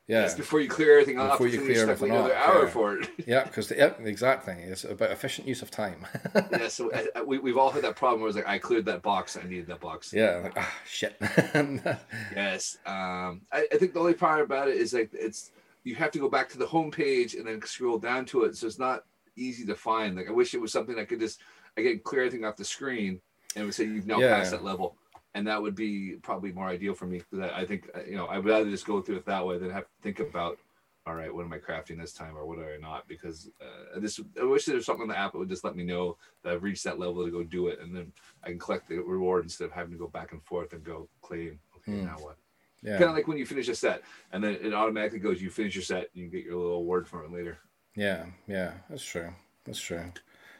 yeah, 0.08 0.22
Yes, 0.22 0.34
before 0.34 0.60
you 0.60 0.68
clear 0.68 0.92
everything 0.92 1.18
off, 1.18 1.32
Before 1.32 1.48
you 1.48 1.58
it's 1.58 1.66
clear 1.66 1.82
everything 1.82 2.10
another 2.12 2.36
off, 2.36 2.48
hour 2.48 2.64
yeah. 2.64 2.70
for 2.70 2.98
it. 2.98 3.08
yeah, 3.26 3.44
because 3.44 3.70
yeah, 3.70 3.92
exactly. 4.00 4.54
It's 4.54 4.84
about 4.84 5.10
efficient 5.10 5.48
use 5.48 5.62
of 5.62 5.70
time. 5.70 6.06
yeah, 6.52 6.68
so 6.68 6.90
uh, 6.92 7.24
we, 7.24 7.38
we've 7.38 7.56
all 7.58 7.70
had 7.70 7.82
that 7.82 7.96
problem 7.96 8.20
where 8.20 8.28
it's 8.28 8.36
like, 8.36 8.46
I 8.46 8.58
cleared 8.58 8.84
that 8.86 9.02
box, 9.02 9.36
I 9.36 9.46
needed 9.48 9.66
that 9.66 9.80
box. 9.80 10.12
yeah, 10.12 10.40
like 10.44 10.52
ah 10.56 10.72
shit. 10.86 11.16
Yes. 12.34 12.78
Um, 12.86 13.42
I, 13.52 13.66
I 13.72 13.76
think 13.78 13.94
the 13.94 14.00
only 14.00 14.14
part 14.14 14.40
about 14.42 14.68
it 14.68 14.76
is 14.76 14.92
like 14.92 15.10
it's 15.12 15.50
you 15.84 15.94
have 15.94 16.10
to 16.12 16.18
go 16.18 16.28
back 16.28 16.48
to 16.50 16.58
the 16.58 16.66
home 16.66 16.90
page 16.90 17.34
and 17.34 17.46
then 17.46 17.62
scroll 17.62 17.98
down 17.98 18.24
to 18.26 18.44
it, 18.44 18.56
so 18.56 18.66
it's 18.66 18.78
not 18.78 19.04
easy 19.36 19.64
to 19.66 19.74
find. 19.74 20.16
Like 20.16 20.28
I 20.28 20.32
wish 20.32 20.54
it 20.54 20.60
was 20.60 20.72
something 20.72 20.98
I 20.98 21.04
could 21.04 21.20
just 21.20 21.40
I 21.76 21.82
could 21.82 22.02
clear 22.04 22.22
everything 22.22 22.44
off 22.44 22.56
the 22.56 22.64
screen 22.64 23.20
and 23.54 23.62
it 23.62 23.64
would 23.64 23.74
say 23.74 23.84
you've 23.84 24.06
now 24.06 24.18
Yeah. 24.18 24.36
passed 24.36 24.50
that 24.50 24.64
level, 24.64 24.96
and 25.36 25.46
that 25.46 25.60
would 25.62 25.74
be 25.76 26.16
probably 26.22 26.50
more 26.50 26.66
ideal 26.66 26.94
for 26.94 27.06
me. 27.06 27.18
Because 27.18 27.50
I, 27.50 27.60
I 27.60 27.64
think 27.66 27.88
uh, 27.94 28.00
you 28.08 28.16
know 28.16 28.26
I'd 28.26 28.44
rather 28.44 28.68
just 28.70 28.86
go 28.86 29.00
through 29.00 29.16
it 29.16 29.26
that 29.26 29.46
way 29.46 29.58
than 29.58 29.70
have 29.70 29.84
to 29.84 30.02
think 30.02 30.18
about. 30.20 30.58
All 31.06 31.14
right, 31.14 31.32
what 31.32 31.44
am 31.44 31.52
I 31.52 31.58
crafting 31.58 32.00
this 32.00 32.12
time, 32.12 32.36
or 32.36 32.44
what 32.46 32.58
am 32.58 32.64
I 32.64 32.78
not? 32.80 33.06
Because 33.06 33.48
uh, 33.60 34.00
this, 34.00 34.18
I 34.40 34.44
wish 34.44 34.64
there 34.64 34.74
was 34.74 34.86
something 34.86 35.02
on 35.02 35.08
the 35.08 35.16
app 35.16 35.30
that 35.32 35.38
would 35.38 35.48
just 35.48 35.62
let 35.62 35.76
me 35.76 35.84
know 35.84 36.16
that 36.42 36.52
I've 36.54 36.64
reached 36.64 36.82
that 36.82 36.98
level 36.98 37.24
to 37.24 37.30
go 37.30 37.44
do 37.44 37.68
it, 37.68 37.78
and 37.80 37.94
then 37.94 38.12
I 38.42 38.48
can 38.48 38.58
collect 38.58 38.88
the 38.88 38.98
reward 38.98 39.44
instead 39.44 39.66
of 39.66 39.70
having 39.70 39.92
to 39.92 39.98
go 39.98 40.08
back 40.08 40.32
and 40.32 40.42
forth 40.42 40.72
and 40.72 40.82
go 40.82 41.08
claim. 41.22 41.60
Okay, 41.76 41.92
Hmm. 42.00 42.06
now 42.06 42.16
what? 42.18 42.36
yeah, 42.82 42.98
Kind 42.98 43.10
of 43.10 43.14
like 43.16 43.28
when 43.28 43.38
you 43.38 43.46
finish 43.46 43.68
a 43.68 43.74
set, 43.76 44.02
and 44.32 44.42
then 44.42 44.54
it 44.60 44.74
automatically 44.74 45.20
goes. 45.20 45.40
You 45.40 45.48
finish 45.48 45.76
your 45.76 45.84
set, 45.84 46.10
and 46.12 46.24
you 46.24 46.28
get 46.28 46.44
your 46.44 46.56
little 46.56 46.78
award 46.78 47.06
for 47.06 47.22
it 47.22 47.30
later. 47.30 47.58
yeah, 47.94 48.26
yeah. 48.48 48.72
That's 48.90 49.04
true. 49.04 49.30
That's 49.64 49.78
true. 49.80 50.02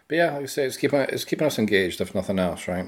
But 0.07 0.15
yeah, 0.15 0.33
like 0.35 0.43
I 0.43 0.47
say, 0.47 0.65
it's 0.67 0.77
keeping 0.77 1.01
it's 1.01 1.25
keeping 1.25 1.49
us 1.49 1.59
engaged, 1.59 2.01
if 2.01 2.15
nothing 2.15 2.39
else, 2.39 2.69
right? 2.69 2.87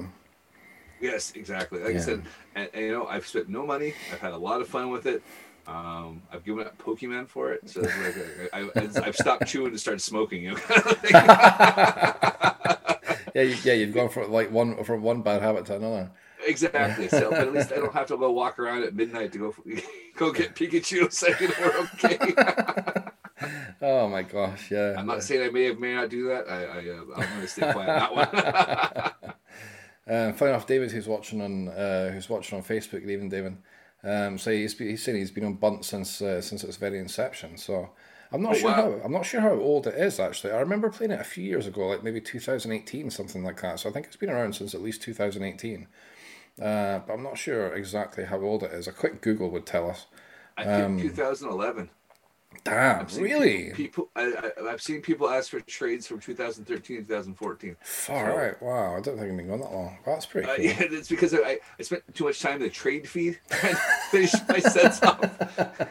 Yes, 1.01 1.31
exactly. 1.35 1.79
Like 1.81 1.93
Yeah. 1.93 1.99
I 1.99 2.01
said, 2.01 2.23
and, 2.55 2.69
and, 2.73 2.85
you 2.85 2.91
know, 2.91 3.07
I've 3.07 3.25
spent 3.27 3.49
no 3.49 3.65
money. 3.65 3.93
I've 4.11 4.19
had 4.19 4.33
a 4.33 4.37
lot 4.37 4.61
of 4.61 4.67
fun 4.67 4.89
with 4.89 5.05
it. 5.05 5.21
Um, 5.67 6.23
I've 6.33 6.43
given 6.43 6.65
up 6.65 6.77
Pokemon 6.79 7.27
for 7.29 7.51
it, 7.53 7.69
so 7.69 7.81
like 7.81 7.93
I, 8.53 8.61
I, 8.75 8.89
I've 9.05 9.15
stopped 9.15 9.45
chewing 9.47 9.67
and 9.69 9.79
started 9.79 10.01
smoking. 10.01 10.43
You 10.43 10.51
know, 10.51 10.57
kind 10.57 10.81
of. 11.29 13.19
Yeah, 13.35 13.41
you, 13.43 13.55
yeah. 13.63 13.73
You've 13.73 13.93
gone 13.93 14.09
from 14.09 14.31
like 14.31 14.51
one 14.51 14.83
from 14.83 15.03
one 15.03 15.21
bad 15.21 15.41
habit 15.43 15.65
to 15.67 15.75
another. 15.75 16.09
exactly. 16.47 17.07
So, 17.07 17.29
but 17.29 17.39
at 17.41 17.53
least 17.53 17.71
I 17.71 17.75
don't 17.75 17.93
have 17.93 18.07
to 18.07 18.17
go 18.17 18.31
walk 18.31 18.57
around 18.57 18.83
at 18.83 18.95
midnight 18.95 19.31
to 19.33 19.37
go 19.37 19.55
go 20.17 20.31
get 20.31 20.55
Pikachu. 20.55 21.11
So 21.13 21.27
you 21.39 21.49
know, 21.49 21.53
we're 21.59 21.79
okay. 22.07 22.33
Oh 23.81 24.09
my 24.09 24.23
gosh, 24.23 24.71
yeah. 24.71 24.95
I'm 24.97 25.05
not 25.05 25.21
saying 25.23 25.43
I 25.47 25.49
may 25.51 25.65
have 25.65 25.79
may 25.79 25.93
not 25.93 26.09
do 26.09 26.27
that. 26.29 26.49
I, 26.49 26.63
I 26.63 26.77
uh, 26.89 27.01
I'm 27.15 27.29
going 27.29 27.41
to 27.41 27.47
stay 27.47 27.71
quiet 27.71 27.89
on 27.89 27.99
that 27.99 28.15
one. 28.15 29.33
Uh, 30.09 30.31
funny 30.33 30.51
enough, 30.51 30.65
David, 30.67 30.91
who's 30.91 31.07
watching 31.07 31.41
on 31.41 31.67
uh, 31.69 32.09
who's 32.11 32.29
watching 32.29 32.57
on 32.57 32.63
Facebook, 32.63 33.01
good 33.01 33.09
evening, 33.11 33.29
David. 33.29 33.57
Um, 34.03 34.37
so 34.37 34.51
he's 34.51 34.77
he's 34.77 35.03
saying 35.03 35.17
he's 35.17 35.31
been 35.31 35.45
on 35.45 35.55
Bunt 35.55 35.85
since 35.85 36.21
uh, 36.21 36.41
since 36.41 36.63
its 36.63 36.77
very 36.77 36.99
inception. 36.99 37.57
So 37.57 37.89
I'm 38.31 38.41
not 38.41 38.55
Oh, 38.55 38.55
sure 38.55 38.69
wow. 38.69 38.75
how 38.75 39.01
I'm 39.03 39.11
not 39.11 39.25
sure 39.25 39.41
how 39.41 39.53
old 39.53 39.87
it 39.87 39.95
is 39.95 40.19
actually. 40.19 40.53
I 40.53 40.59
remember 40.59 40.89
playing 40.89 41.11
it 41.11 41.19
a 41.21 41.23
few 41.25 41.43
years 41.43 41.67
ago, 41.67 41.87
like 41.87 42.03
maybe 42.03 42.21
2018, 42.21 43.09
something 43.11 43.43
like 43.43 43.61
that. 43.61 43.79
So 43.79 43.89
I 43.89 43.91
think 43.93 44.07
it's 44.07 44.15
been 44.15 44.29
around 44.31 44.55
since 44.55 44.73
at 44.73 44.81
least 44.81 45.01
2018. 45.03 45.87
Uh, 46.61 46.99
but 46.99 47.13
I'm 47.13 47.23
not 47.23 47.37
sure 47.37 47.73
exactly 47.73 48.25
how 48.25 48.41
old 48.41 48.63
it 48.63 48.71
is. 48.71 48.87
A 48.87 48.91
quick 48.91 49.21
Google 49.21 49.49
would 49.51 49.65
tell 49.65 49.89
us. 49.89 50.07
I 50.57 50.65
think 50.65 50.99
2011. 50.99 51.89
Damn, 52.63 53.01
I've 53.01 53.17
really? 53.17 53.71
People, 53.73 54.09
I, 54.15 54.51
I, 54.59 54.69
I've 54.71 54.81
seen 54.81 55.01
people 55.01 55.29
ask 55.29 55.49
for 55.51 55.59
trades 55.61 56.07
from 56.07 56.19
2013 56.19 56.97
and 56.97 57.07
2014. 57.07 57.75
Far 57.81 58.49
out. 58.49 58.61
Wow, 58.61 58.97
I 58.97 59.01
don't 59.01 59.17
think 59.17 59.31
I've 59.31 59.37
been 59.37 59.47
going 59.47 59.61
that 59.61 59.71
long. 59.71 59.97
That's 60.05 60.25
pretty 60.25 60.49
Uh, 60.49 60.55
yeah, 60.55 60.75
it's 60.79 61.09
because 61.09 61.33
I, 61.33 61.59
I 61.79 61.83
spent 61.83 62.03
too 62.13 62.25
much 62.25 62.39
time 62.39 62.55
in 62.55 62.61
the 62.61 62.69
trade 62.69 63.07
feed 63.07 63.39
and 63.51 63.77
to 63.77 63.81
finish 64.11 64.33
my 64.47 64.59
sets 64.59 65.01
off. 65.03 65.23
Uh, 65.49 65.83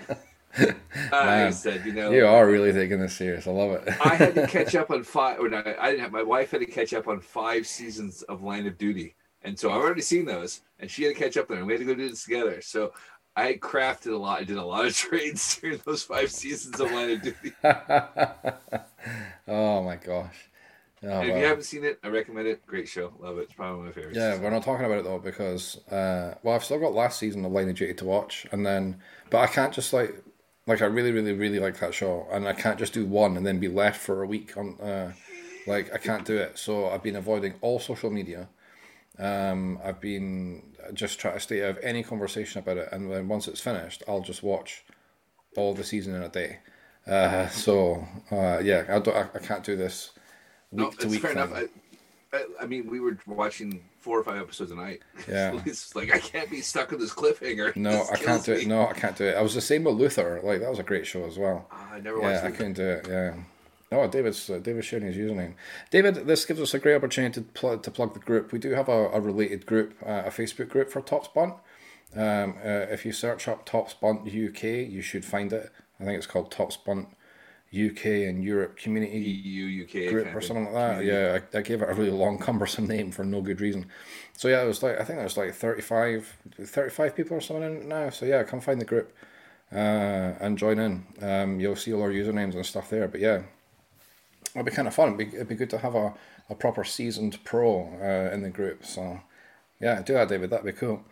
like 1.12 1.12
I 1.12 1.50
said, 1.50 1.86
you 1.86 1.92
know, 1.92 2.10
You 2.10 2.26
are 2.26 2.46
really 2.46 2.72
taking 2.72 3.00
this 3.00 3.16
serious. 3.16 3.46
I 3.46 3.52
love 3.52 3.70
it. 3.72 3.88
I 4.04 4.16
had 4.16 4.34
to 4.34 4.46
catch 4.46 4.74
up 4.74 4.90
on 4.90 5.04
five, 5.04 5.38
or 5.40 5.48
no, 5.48 5.58
I 5.58 5.90
didn't 5.90 6.00
have. 6.00 6.12
My 6.12 6.22
wife 6.22 6.50
had 6.50 6.60
to 6.60 6.66
catch 6.66 6.92
up 6.92 7.08
on 7.08 7.20
five 7.20 7.66
seasons 7.66 8.22
of 8.22 8.42
Line 8.42 8.66
of 8.66 8.76
Duty, 8.76 9.14
and 9.42 9.58
so 9.58 9.70
I've 9.70 9.80
already 9.80 10.02
seen 10.02 10.24
those, 10.24 10.62
and 10.80 10.90
she 10.90 11.04
had 11.04 11.14
to 11.14 11.20
catch 11.20 11.36
up 11.36 11.48
there, 11.48 11.58
and 11.58 11.66
we 11.66 11.72
had 11.72 11.80
to 11.80 11.86
go 11.86 11.94
do 11.94 12.08
this 12.08 12.24
together. 12.24 12.60
So 12.60 12.92
I 13.38 13.54
crafted 13.54 14.12
a 14.12 14.16
lot. 14.16 14.40
I 14.40 14.44
did 14.44 14.56
a 14.56 14.64
lot 14.64 14.84
of 14.84 14.96
trades 14.96 15.58
during 15.60 15.80
those 15.84 16.02
five 16.02 16.30
seasons 16.30 16.80
of 16.80 16.90
Line 16.90 17.10
of 17.10 17.22
Duty. 17.22 17.52
oh 19.48 19.82
my 19.82 19.96
gosh. 19.96 20.34
Oh, 21.04 21.20
if 21.20 21.30
wow. 21.30 21.36
you 21.36 21.44
haven't 21.44 21.62
seen 21.62 21.84
it, 21.84 22.00
I 22.02 22.08
recommend 22.08 22.48
it. 22.48 22.66
Great 22.66 22.88
show, 22.88 23.12
love 23.20 23.38
it. 23.38 23.42
It's 23.42 23.52
probably 23.52 23.78
one 23.78 23.88
of 23.88 23.94
my 23.94 24.00
favorites. 24.00 24.18
Yeah, 24.18 24.40
we're 24.40 24.50
not 24.50 24.64
talking 24.64 24.84
about 24.84 24.98
it 24.98 25.04
though 25.04 25.20
because 25.20 25.76
uh, 25.88 26.34
well, 26.42 26.56
I've 26.56 26.64
still 26.64 26.80
got 26.80 26.94
last 26.94 27.20
season 27.20 27.44
of 27.44 27.52
Line 27.52 27.68
of 27.68 27.76
Duty 27.76 27.94
to 27.94 28.04
watch, 28.04 28.44
and 28.50 28.66
then 28.66 28.96
but 29.30 29.38
I 29.38 29.46
can't 29.46 29.72
just 29.72 29.92
like 29.92 30.20
like 30.66 30.82
I 30.82 30.86
really, 30.86 31.12
really, 31.12 31.32
really 31.32 31.60
like 31.60 31.78
that 31.78 31.94
show, 31.94 32.26
and 32.32 32.48
I 32.48 32.54
can't 32.54 32.78
just 32.78 32.92
do 32.92 33.06
one 33.06 33.36
and 33.36 33.46
then 33.46 33.60
be 33.60 33.68
left 33.68 34.00
for 34.00 34.24
a 34.24 34.26
week 34.26 34.56
on 34.56 34.76
uh, 34.80 35.12
like 35.68 35.94
I 35.94 35.98
can't 35.98 36.24
do 36.24 36.36
it. 36.36 36.58
So 36.58 36.88
I've 36.90 37.04
been 37.04 37.14
avoiding 37.14 37.54
all 37.60 37.78
social 37.78 38.10
media. 38.10 38.48
Um, 39.16 39.78
I've 39.84 40.00
been 40.00 40.62
just 40.94 41.18
try 41.18 41.32
to 41.32 41.40
stay 41.40 41.62
out 41.64 41.70
of 41.70 41.78
any 41.82 42.02
conversation 42.02 42.58
about 42.60 42.76
it, 42.78 42.88
and 42.92 43.10
then 43.10 43.28
once 43.28 43.48
it's 43.48 43.60
finished, 43.60 44.02
I'll 44.08 44.20
just 44.20 44.42
watch 44.42 44.84
all 45.56 45.74
the 45.74 45.84
season 45.84 46.14
in 46.14 46.22
a 46.22 46.28
day. 46.28 46.58
Uh, 47.06 47.48
so 47.48 48.06
uh, 48.30 48.58
yeah, 48.62 48.84
I 48.88 48.98
don't, 48.98 49.16
I, 49.16 49.28
I 49.34 49.38
can't 49.38 49.64
do 49.64 49.76
this 49.76 50.10
week 50.70 50.84
No, 50.84 50.90
to 50.90 50.96
it's 50.96 51.06
week 51.06 51.22
fair 51.22 51.32
thing. 51.34 51.42
enough. 51.42 51.68
I, 52.32 52.36
I, 52.36 52.44
I 52.62 52.66
mean, 52.66 52.90
we 52.90 53.00
were 53.00 53.16
watching 53.26 53.82
four 54.00 54.18
or 54.18 54.22
five 54.24 54.40
episodes 54.40 54.70
a 54.70 54.74
night. 54.74 55.00
Yeah. 55.28 55.58
it's 55.64 55.96
like 55.96 56.14
I 56.14 56.18
can't 56.18 56.50
be 56.50 56.60
stuck 56.60 56.90
with 56.90 57.00
this 57.00 57.12
cliffhanger. 57.14 57.74
No, 57.76 57.90
This 57.92 58.10
I 58.10 58.16
can't 58.16 58.44
do 58.44 58.52
it. 58.52 58.66
No, 58.66 58.86
I 58.86 58.92
can't 58.92 59.16
do 59.16 59.24
it. 59.24 59.36
I 59.36 59.40
was 59.42 59.54
the 59.54 59.60
same 59.62 59.84
with 59.84 59.94
Luther. 59.94 60.40
Like 60.44 60.60
that 60.60 60.68
was 60.70 60.78
a 60.78 60.82
great 60.82 61.06
show 61.06 61.24
as 61.24 61.38
well. 61.38 61.66
Ah, 61.72 61.92
I 61.94 62.00
never 62.00 62.18
Yeah, 62.18 62.32
watched 62.32 62.44
I 62.44 62.50
couldn't 62.50 62.74
do 62.74 62.86
it. 62.86 63.06
Yeah. 63.08 63.34
Oh, 63.90 64.06
David's 64.06 64.50
uh, 64.50 64.58
David's 64.58 64.86
sharing 64.86 65.06
his 65.06 65.16
username. 65.16 65.54
David, 65.90 66.26
this 66.26 66.44
gives 66.44 66.60
us 66.60 66.74
a 66.74 66.78
great 66.78 66.94
opportunity 66.94 67.34
to 67.34 67.40
plug 67.40 67.82
to 67.84 67.90
plug 67.90 68.14
the 68.14 68.20
group. 68.20 68.52
We 68.52 68.58
do 68.58 68.72
have 68.72 68.88
a, 68.88 69.08
a 69.08 69.20
related 69.20 69.64
group, 69.64 69.94
uh, 70.04 70.24
a 70.26 70.30
Facebook 70.30 70.68
group 70.68 70.90
for 70.90 71.00
Topps 71.00 71.28
Bunt. 71.28 71.54
Um, 72.14 72.54
uh, 72.64 72.86
if 72.90 73.04
you 73.06 73.12
search 73.12 73.48
up 73.48 73.64
Topps 73.64 73.94
Bunt 73.94 74.26
UK, 74.26 74.62
you 74.90 75.00
should 75.00 75.24
find 75.24 75.52
it. 75.52 75.72
I 76.00 76.04
think 76.04 76.16
it's 76.16 76.26
called 76.26 76.50
Topps 76.50 76.76
Bunt 76.76 77.08
UK 77.72 78.06
and 78.26 78.42
Europe 78.42 78.78
community 78.78 79.18
EU, 79.18 79.84
UK 79.84 80.10
group 80.10 80.34
or 80.34 80.40
something 80.40 80.72
like 80.72 80.74
that. 80.74 81.04
Yeah, 81.04 81.38
I, 81.54 81.58
I, 81.58 81.60
gave 81.60 81.82
it 81.82 81.90
a 81.90 81.92
really 81.92 82.10
long, 82.10 82.38
cumbersome 82.38 82.86
name 82.86 83.10
for 83.10 83.24
no 83.24 83.42
good 83.42 83.60
reason. 83.60 83.86
So 84.34 84.48
yeah, 84.48 84.62
it 84.62 84.66
was 84.66 84.82
like 84.82 84.98
I 84.98 85.04
think 85.04 85.18
there's 85.18 85.36
like 85.36 85.54
35, 85.54 86.36
35 86.62 87.14
people 87.14 87.36
or 87.36 87.40
something 87.40 87.64
in 87.64 87.76
it 87.76 87.86
now. 87.86 88.08
So 88.08 88.24
yeah, 88.24 88.42
come 88.42 88.60
find 88.60 88.80
the 88.80 88.86
group 88.86 89.14
uh, 89.70 89.76
and 90.40 90.56
join 90.56 90.78
in. 90.78 91.06
Um, 91.20 91.60
you'll 91.60 91.76
see 91.76 91.92
all 91.92 92.02
our 92.02 92.10
usernames 92.10 92.54
and 92.54 92.64
stuff 92.64 92.88
there. 92.88 93.06
But 93.06 93.20
yeah, 93.20 93.42
it'd 94.58 94.66
be 94.66 94.76
kind 94.76 94.88
of 94.88 94.94
fun. 94.94 95.14
It'd 95.14 95.30
be, 95.30 95.36
it'd 95.36 95.48
be 95.48 95.54
good 95.54 95.70
to 95.70 95.78
have 95.78 95.94
a, 95.94 96.14
a 96.48 96.54
proper 96.54 96.84
seasoned 96.84 97.42
pro 97.44 97.88
uh, 98.02 98.34
in 98.34 98.42
the 98.42 98.50
group. 98.50 98.84
So 98.84 99.20
yeah, 99.80 100.02
do 100.02 100.14
that, 100.14 100.28
David. 100.28 100.50
That'd 100.50 100.66
be 100.66 100.72
cool. 100.72 101.02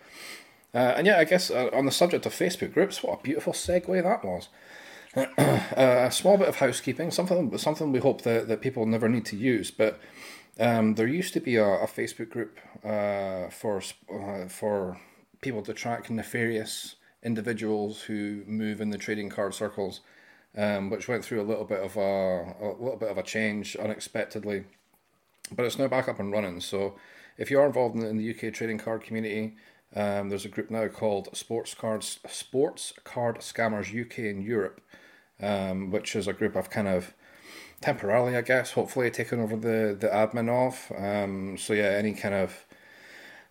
Uh, 0.74 0.94
and 0.96 1.06
yeah, 1.06 1.18
I 1.18 1.24
guess 1.24 1.50
uh, 1.50 1.70
on 1.72 1.86
the 1.86 1.92
subject 1.92 2.26
of 2.26 2.32
Facebook 2.32 2.74
groups, 2.74 3.02
what 3.02 3.20
a 3.20 3.22
beautiful 3.22 3.52
segue 3.52 4.02
that 4.02 4.24
was. 4.24 4.48
a 5.38 6.10
small 6.12 6.36
bit 6.36 6.48
of 6.48 6.56
housekeeping, 6.56 7.10
something 7.10 7.56
something 7.56 7.90
we 7.90 8.00
hope 8.00 8.20
that, 8.22 8.48
that 8.48 8.60
people 8.60 8.84
never 8.84 9.08
need 9.08 9.24
to 9.24 9.36
use, 9.36 9.70
but 9.70 9.98
um, 10.60 10.94
there 10.94 11.06
used 11.06 11.32
to 11.32 11.40
be 11.40 11.56
a, 11.56 11.64
a 11.64 11.86
Facebook 11.86 12.28
group 12.28 12.58
uh, 12.84 13.48
for 13.48 13.80
uh, 14.12 14.46
for 14.48 15.00
people 15.40 15.62
to 15.62 15.72
track 15.72 16.10
nefarious 16.10 16.96
individuals 17.22 18.02
who 18.02 18.42
move 18.46 18.80
in 18.80 18.90
the 18.90 18.98
trading 18.98 19.30
card 19.30 19.54
circles, 19.54 20.00
um, 20.56 20.90
which 20.90 21.08
went 21.08 21.24
through 21.24 21.40
a 21.40 21.44
little 21.44 21.64
bit 21.64 21.82
of 21.82 21.96
a, 21.96 22.54
a 22.60 22.76
little 22.78 22.96
bit 22.98 23.10
of 23.10 23.18
a 23.18 23.22
change 23.22 23.76
unexpectedly, 23.76 24.64
but 25.52 25.64
it's 25.64 25.78
now 25.78 25.88
back 25.88 26.08
up 26.08 26.18
and 26.18 26.32
running. 26.32 26.60
So, 26.60 26.96
if 27.38 27.50
you 27.50 27.60
are 27.60 27.66
involved 27.66 27.96
in, 27.96 28.02
in 28.02 28.16
the 28.16 28.30
UK 28.30 28.52
trading 28.52 28.78
card 28.78 29.02
community, 29.02 29.56
um, 29.94 30.28
there's 30.28 30.44
a 30.44 30.48
group 30.50 30.70
now 30.70 30.88
called 30.88 31.34
Sports 31.36 31.74
Cards 31.74 32.18
Sports 32.28 32.92
Card 33.04 33.38
Scammers 33.38 33.88
UK 33.88 34.18
and 34.18 34.42
Europe, 34.42 34.80
um, 35.40 35.90
which 35.90 36.16
is 36.16 36.26
a 36.26 36.32
group 36.32 36.56
I've 36.56 36.70
kind 36.70 36.88
of 36.88 37.14
temporarily, 37.80 38.36
I 38.36 38.42
guess, 38.42 38.72
hopefully 38.72 39.10
taken 39.10 39.40
over 39.40 39.56
the 39.56 39.96
the 39.98 40.08
admin 40.08 40.48
of. 40.48 40.92
Um, 40.96 41.56
so 41.56 41.72
yeah, 41.72 41.90
any 41.90 42.14
kind 42.14 42.34
of 42.34 42.65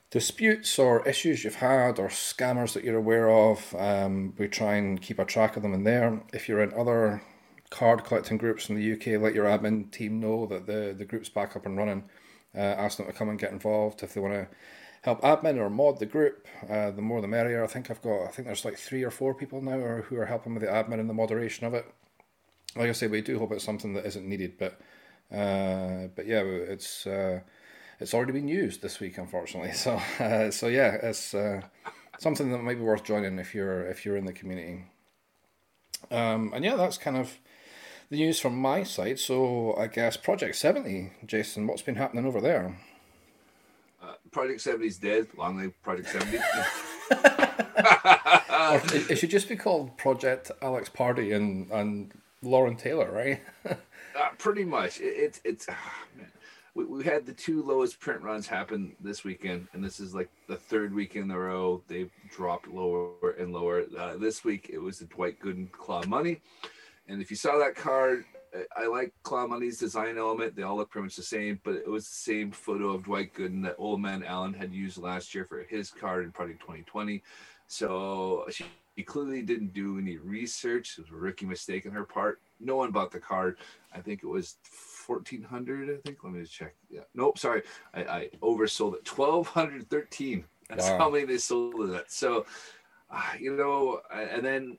disputes 0.10 0.80
or 0.80 1.08
issues 1.08 1.44
you've 1.44 1.56
had 1.56 2.00
or 2.00 2.08
scammers 2.08 2.74
that 2.74 2.84
you're 2.84 2.98
aware 2.98 3.30
of, 3.30 3.76
um, 3.78 4.34
we 4.38 4.48
try 4.48 4.76
and 4.76 5.02
keep 5.02 5.20
a 5.20 5.26
track 5.26 5.58
of 5.58 5.64
them 5.64 5.74
in 5.74 5.84
there. 5.84 6.22
If 6.34 6.48
you're 6.48 6.62
in 6.62 6.74
other 6.74 7.22
card 7.70 8.04
collecting 8.04 8.38
groups 8.38 8.70
in 8.70 8.76
the 8.76 8.94
UK, 8.94 9.22
let 9.22 9.36
your 9.36 9.46
admin 9.46 9.92
team 9.92 10.20
know 10.20 10.46
that 10.48 10.68
the 10.68 10.96
the 10.98 11.06
group's 11.06 11.30
back 11.30 11.56
up 11.56 11.66
and 11.66 11.78
running. 11.78 12.04
Uh, 12.56 12.60
ask 12.62 12.98
them 12.98 13.06
to 13.06 13.12
come 13.12 13.28
and 13.30 13.40
get 13.40 13.52
involved 13.52 14.02
if 14.02 14.14
they 14.14 14.22
want 14.22 14.34
to 14.34 14.48
help 15.02 15.22
admin 15.22 15.58
or 15.58 15.70
mod 15.70 16.00
the 16.00 16.06
group. 16.06 16.48
Uh, 16.70 16.92
the 16.92 17.02
more 17.02 17.22
the 17.22 17.28
merrier. 17.28 17.64
I 17.64 17.68
think 17.68 17.92
I've 17.92 18.02
got. 18.02 18.24
I 18.24 18.28
think 18.28 18.48
there's 18.48 18.66
like 18.66 18.78
three 18.78 19.04
or 19.04 19.12
four 19.12 19.34
people 19.34 19.62
now 19.62 20.02
who 20.02 20.18
are 20.18 20.26
helping 20.26 20.54
with 20.54 20.64
the 20.64 20.70
admin 20.70 21.00
and 21.00 21.10
the 21.10 21.14
moderation 21.14 21.66
of 21.66 21.74
it. 21.74 21.86
Like 22.76 22.90
I 22.90 22.94
say, 22.94 23.08
we 23.08 23.22
do 23.22 23.40
hope 23.40 23.52
it's 23.52 23.64
something 23.64 23.94
that 23.94 24.06
isn't 24.06 24.28
needed, 24.28 24.58
but 24.58 24.80
uh, 25.32 26.08
but 26.16 26.28
yeah, 26.28 26.42
it's 26.44 27.06
uh, 27.08 27.42
it's 28.00 28.14
already 28.14 28.34
been 28.34 28.48
used 28.48 28.82
this 28.82 29.00
week, 29.00 29.18
unfortunately. 29.18 29.72
So 29.76 30.02
uh, 30.20 30.52
so 30.52 30.68
yeah, 30.68 30.98
it's 31.02 31.34
uh, 31.34 31.62
something 32.20 32.52
that 32.52 32.60
might 32.60 32.78
be 32.78 32.84
worth 32.84 33.04
joining 33.04 33.40
if 33.40 33.54
you're 33.56 33.86
if 33.88 34.06
you're 34.06 34.18
in 34.18 34.26
the 34.26 34.34
community. 34.34 34.86
Um, 36.12 36.52
and 36.54 36.64
yeah, 36.64 36.76
that's 36.76 36.98
kind 36.98 37.18
of 37.18 37.38
the 38.10 38.18
news 38.18 38.40
from 38.40 38.58
my 38.58 38.84
side. 38.84 39.20
So 39.20 39.76
I 39.76 39.88
guess 39.88 40.18
Project 40.18 40.56
Seventy, 40.56 41.12
Jason, 41.26 41.68
what's 41.68 41.82
been 41.82 41.96
happening 41.96 42.26
over 42.26 42.42
there? 42.42 42.78
Project 44.36 44.60
70 44.60 44.86
is 44.86 44.98
dead. 44.98 45.28
Long 45.38 45.58
live 45.58 45.82
Project 45.82 46.10
70. 46.10 46.38
it, 48.94 49.12
it, 49.12 49.16
should 49.18 49.30
just 49.30 49.48
be 49.48 49.56
called 49.56 49.98
Project 49.98 50.52
Alex 50.62 50.90
Pardee 50.90 51.32
and, 51.32 51.72
and 51.72 52.12
Lauren 52.42 52.76
Taylor, 52.76 53.10
right? 53.10 53.42
uh, 53.66 53.76
pretty 54.38 54.66
much. 54.66 55.00
It, 55.00 55.06
it 55.06 55.42
it's. 55.46 55.68
Oh, 55.70 55.74
we, 56.76 56.86
we 56.86 57.04
had 57.04 57.26
the 57.26 57.34
two 57.34 57.64
lowest 57.64 58.00
print 58.00 58.22
runs 58.22 58.46
happen 58.46 58.96
this 59.00 59.24
weekend, 59.24 59.68
and 59.74 59.84
this 59.84 60.00
is 60.00 60.14
like 60.14 60.30
the 60.48 60.58
third 60.58 60.94
week 60.94 61.16
in 61.16 61.32
a 61.32 61.40
row 61.40 61.82
they've 61.88 62.12
dropped 62.30 62.68
lower 62.68 63.32
and 63.40 63.52
lower. 63.52 63.86
Uh, 63.98 64.18
this 64.18 64.44
week 64.44 64.70
it 64.72 64.78
was 64.78 65.00
the 65.00 65.06
Dwight 65.06 65.40
Gooden 65.40 65.72
Claw 65.72 66.04
Money. 66.06 66.42
And 67.08 67.22
if 67.22 67.30
you 67.32 67.38
saw 67.38 67.58
that 67.58 67.76
card, 67.76 68.26
I 68.76 68.88
like 68.88 69.14
Claw 69.24 69.48
Money's 69.48 69.78
design 69.78 70.18
element. 70.18 70.56
They 70.56 70.64
all 70.64 70.78
look 70.78 70.90
pretty 70.90 71.06
much 71.06 71.16
the 71.16 71.24
same, 71.24 71.60
but 71.64 71.76
it 71.76 71.88
was 71.90 72.08
the 72.08 72.16
same 72.16 72.52
photo 72.52 72.90
of 72.90 73.04
Dwight 73.04 73.34
Gooden 73.34 73.64
that 73.64 73.76
Old 73.78 74.02
Man 74.02 74.24
Allen 74.24 74.54
had 74.54 74.74
used 74.74 74.98
last 74.98 75.34
year 75.34 75.46
for 75.46 75.64
his 75.64 75.92
card 75.92 76.26
in 76.26 76.32
Project 76.32 76.62
2020. 76.62 77.22
So 77.68 78.46
she, 78.50 78.66
she 78.96 79.04
clearly 79.04 79.42
didn't 79.42 79.74
do 79.74 79.98
any 79.98 80.18
research. 80.18 80.98
It 80.98 81.02
was 81.02 81.12
a 81.12 81.16
rookie 81.16 81.46
mistake 81.46 81.86
on 81.86 81.92
her 81.92 82.06
part. 82.06 82.42
No 82.60 82.76
one 82.76 82.92
bought 82.92 83.12
the 83.12 83.20
card. 83.20 83.58
I 83.94 84.00
think 84.00 84.24
it 84.24 84.28
was 84.28 84.56
1400 85.06 85.90
I 85.90 86.02
think. 86.06 86.24
Let 86.24 86.34
me 86.34 86.42
just 86.42 86.54
check. 86.54 86.76
Yeah. 86.90 87.02
Nope. 87.14 87.38
Sorry. 87.38 87.62
I, 87.94 88.04
I 88.04 88.30
oversold 88.42 88.96
it. 88.96 89.10
1213. 89.10 90.46
That's 90.70 90.90
wow. 90.90 90.98
how 90.98 91.10
many 91.10 91.26
they 91.26 91.38
sold 91.38 91.90
it 91.90 91.96
at. 91.96 92.12
So, 92.12 92.46
uh, 93.12 93.22
you 93.40 93.56
know, 93.56 94.02
and 94.12 94.44
then 94.44 94.78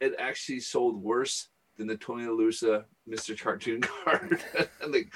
it 0.00 0.14
actually 0.18 0.60
sold 0.60 1.02
worse 1.02 1.48
than 1.76 1.86
the 1.86 1.96
Tony 1.96 2.24
LaRussa 2.24 2.84
Mr. 3.08 3.38
Cartoon 3.40 3.80
card. 4.04 4.40
like, 4.88 5.12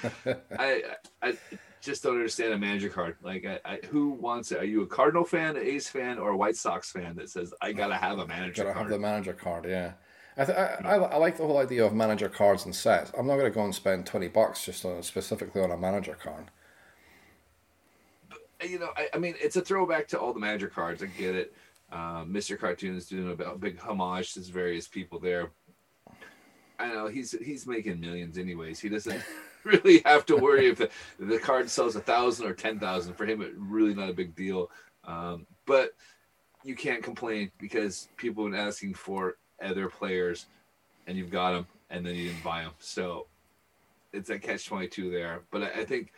I, 0.57 0.83
I 1.21 1.37
just 1.81 2.03
don't 2.03 2.15
understand 2.15 2.53
a 2.53 2.57
manager 2.57 2.89
card. 2.89 3.15
Like, 3.21 3.45
I, 3.45 3.59
I, 3.65 3.79
who 3.89 4.11
wants 4.11 4.51
it? 4.51 4.59
Are 4.59 4.65
you 4.65 4.81
a 4.81 4.87
Cardinal 4.87 5.23
fan, 5.23 5.57
an 5.57 5.63
A's 5.63 5.89
fan, 5.89 6.17
or 6.17 6.29
a 6.29 6.37
White 6.37 6.55
Sox 6.55 6.91
fan 6.91 7.15
that 7.15 7.29
says 7.29 7.53
I 7.61 7.71
gotta 7.71 7.95
have 7.95 8.19
a 8.19 8.27
manager? 8.27 8.63
Gotta 8.63 8.73
card? 8.73 8.83
have 8.85 8.91
the 8.91 8.99
manager 8.99 9.33
card. 9.33 9.65
Yeah. 9.67 9.93
I, 10.41 10.45
th- 10.45 10.57
I, 10.57 10.77
I, 10.83 10.95
I, 10.95 11.17
like 11.17 11.37
the 11.37 11.45
whole 11.45 11.59
idea 11.59 11.85
of 11.85 11.93
manager 11.93 12.27
cards 12.27 12.65
and 12.65 12.75
sets. 12.75 13.11
I'm 13.15 13.27
not 13.27 13.37
going 13.37 13.51
to 13.51 13.55
go 13.55 13.63
and 13.63 13.75
spend 13.75 14.07
20 14.07 14.27
bucks 14.29 14.65
just 14.65 14.83
on 14.85 15.03
specifically 15.03 15.61
on 15.61 15.69
a 15.69 15.77
manager 15.77 16.17
card. 16.21 16.45
But, 18.27 18.69
you 18.69 18.79
know, 18.79 18.89
I, 18.97 19.09
I, 19.13 19.19
mean, 19.19 19.35
it's 19.39 19.55
a 19.55 19.61
throwback 19.61 20.07
to 20.09 20.19
all 20.19 20.33
the 20.33 20.39
manager 20.39 20.67
cards. 20.67 21.03
I 21.03 21.07
get 21.07 21.35
it. 21.35 21.53
Uh, 21.91 22.23
Mr. 22.23 22.57
Cartoon 22.57 22.95
is 22.95 23.07
doing 23.07 23.37
a 23.45 23.55
big 23.55 23.79
homage 23.79 24.33
to 24.33 24.39
various 24.39 24.87
people 24.87 25.19
there. 25.19 25.51
I 26.79 26.87
know 26.87 27.07
he's 27.07 27.33
he's 27.33 27.67
making 27.67 27.99
millions 27.99 28.39
anyways. 28.39 28.79
He 28.79 28.89
doesn't 28.89 29.21
really 29.63 30.01
have 30.05 30.25
to 30.25 30.37
worry 30.37 30.69
if 30.69 30.77
the, 30.77 30.89
the 31.19 31.37
card 31.37 31.69
sells 31.69 31.95
a 31.95 32.01
thousand 32.01 32.47
or 32.47 32.53
ten 32.53 32.79
thousand. 32.79 33.13
For 33.13 33.25
him, 33.25 33.41
it's 33.41 33.53
really 33.55 33.93
not 33.93 34.09
a 34.09 34.13
big 34.13 34.35
deal. 34.35 34.71
Um, 35.03 35.45
but 35.65 35.91
you 36.63 36.75
can't 36.75 37.03
complain 37.03 37.51
because 37.59 38.09
people 38.17 38.43
have 38.43 38.53
been 38.53 38.59
asking 38.59 38.93
for 38.93 39.37
other 39.63 39.89
players, 39.89 40.47
and 41.07 41.17
you've 41.17 41.31
got 41.31 41.53
them, 41.53 41.67
and 41.89 42.05
then 42.05 42.15
you 42.15 42.29
didn't 42.29 42.43
buy 42.43 42.63
them. 42.63 42.73
So 42.79 43.27
it's 44.13 44.29
a 44.29 44.39
catch 44.39 44.65
twenty 44.65 44.87
two 44.87 45.11
there. 45.11 45.41
But 45.51 45.63
I, 45.63 45.81
I 45.81 45.85
think 45.85 46.13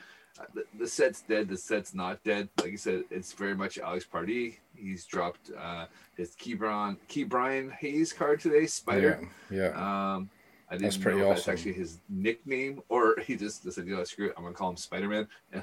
the, 0.54 0.64
the, 0.80 0.88
set's 0.88 1.22
dead. 1.22 1.50
The 1.50 1.58
set's 1.58 1.94
not 1.94 2.24
dead. 2.24 2.50
Like 2.60 2.72
you 2.72 2.78
said, 2.78 3.04
it's 3.10 3.34
very 3.34 3.56
much 3.56 3.78
Alex 3.78 4.06
Pardee. 4.06 4.60
He's 4.76 5.06
dropped 5.06 5.52
uh, 5.58 5.86
his 6.18 6.36
Ke'Bryan 6.36 7.72
Hayes 7.74 8.14
card 8.14 8.40
today, 8.40 8.66
Spider. 8.66 9.28
Yeah. 9.50 9.72
yeah. 9.74 10.16
Um, 10.16 10.30
I 10.70 10.76
didn't 10.76 10.84
That's 10.86 10.98
pretty 10.98 11.20
know 11.20 11.26
awesome. 11.26 11.36
that's 11.36 11.48
actually 11.50 11.74
his 11.74 12.00
nickname 12.10 12.82
or 12.90 13.18
he 13.28 13.36
just 13.36 13.72
said, 13.72 13.86
you 13.86 13.96
know, 13.96 14.04
screw 14.06 14.28
it, 14.28 14.34
I'm 14.36 14.44
gonna 14.44 14.56
call 14.56 14.72
him 14.72 14.78
Spider 14.78 15.08
Man. 15.08 15.28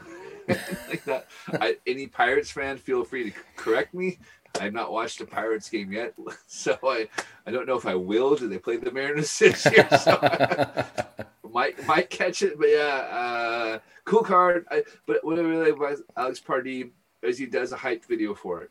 like 0.89 1.05
that. 1.05 1.27
I, 1.55 1.79
any 1.87 2.07
Pirates 2.07 2.53
fan, 2.53 2.79
feel 2.79 3.03
free 3.03 3.31
to 3.31 3.39
correct 3.57 3.93
me. 3.93 4.19
I've 4.61 4.73
not 4.73 4.93
watched 4.93 5.21
a 5.21 5.27
Pirates 5.27 5.69
game 5.69 5.93
yet, 5.93 6.15
so 6.47 6.79
I, 6.83 7.09
I 7.47 7.51
don't 7.51 7.67
know 7.67 7.77
if 7.77 7.87
I 7.87 7.95
will. 7.95 8.35
Do 8.37 8.49
they 8.49 8.59
play 8.59 8.77
the 8.77 8.91
Mariners 8.91 9.39
this 9.39 9.67
year? 9.67 9.89
So 9.99 10.19
might 11.53 11.85
might 11.87 12.11
catch 12.11 12.43
it, 12.43 12.59
but 12.59 12.69
yeah, 12.69 12.79
uh, 13.11 13.79
cool 14.05 14.23
card. 14.23 14.67
I, 14.71 14.83
but 15.07 15.25
what 15.25 15.39
I 15.39 15.43
really 15.43 15.71
like 15.71 15.77
about 15.77 15.99
Alex 16.17 16.41
Pardee 16.41 16.91
is 17.23 17.39
he 17.39 17.47
does 17.47 17.73
a 17.73 17.77
hype 17.77 18.05
video 18.05 18.35
for 18.35 18.63
it, 18.63 18.71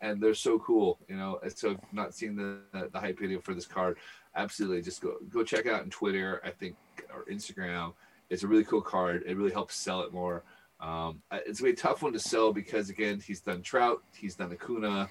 and 0.00 0.22
they're 0.22 0.34
so 0.34 0.58
cool, 0.58 0.98
you 1.08 1.16
know. 1.16 1.38
And 1.42 1.56
so, 1.56 1.76
not 1.92 2.14
seen 2.14 2.34
the 2.34 2.88
the 2.92 2.98
hype 2.98 3.18
video 3.18 3.40
for 3.40 3.54
this 3.54 3.66
card 3.66 3.96
absolutely 4.36 4.82
just 4.82 5.00
go 5.00 5.16
go 5.30 5.42
check 5.42 5.66
out 5.66 5.82
on 5.82 5.90
Twitter, 5.90 6.40
I 6.44 6.50
think, 6.50 6.76
or 7.12 7.24
Instagram. 7.30 7.92
It's 8.30 8.42
a 8.42 8.48
really 8.48 8.64
cool 8.64 8.80
card. 8.82 9.22
It 9.26 9.36
really 9.36 9.52
helps 9.52 9.76
sell 9.76 10.02
it 10.02 10.12
more. 10.12 10.42
Um, 10.84 11.22
it's 11.32 11.60
a 11.60 11.62
really 11.62 11.76
tough 11.76 12.02
one 12.02 12.12
to 12.12 12.18
sell 12.18 12.52
because 12.52 12.90
again, 12.90 13.20
he's 13.24 13.40
done 13.40 13.62
Trout, 13.62 14.02
he's 14.14 14.34
done 14.34 14.52
Acuna. 14.52 15.08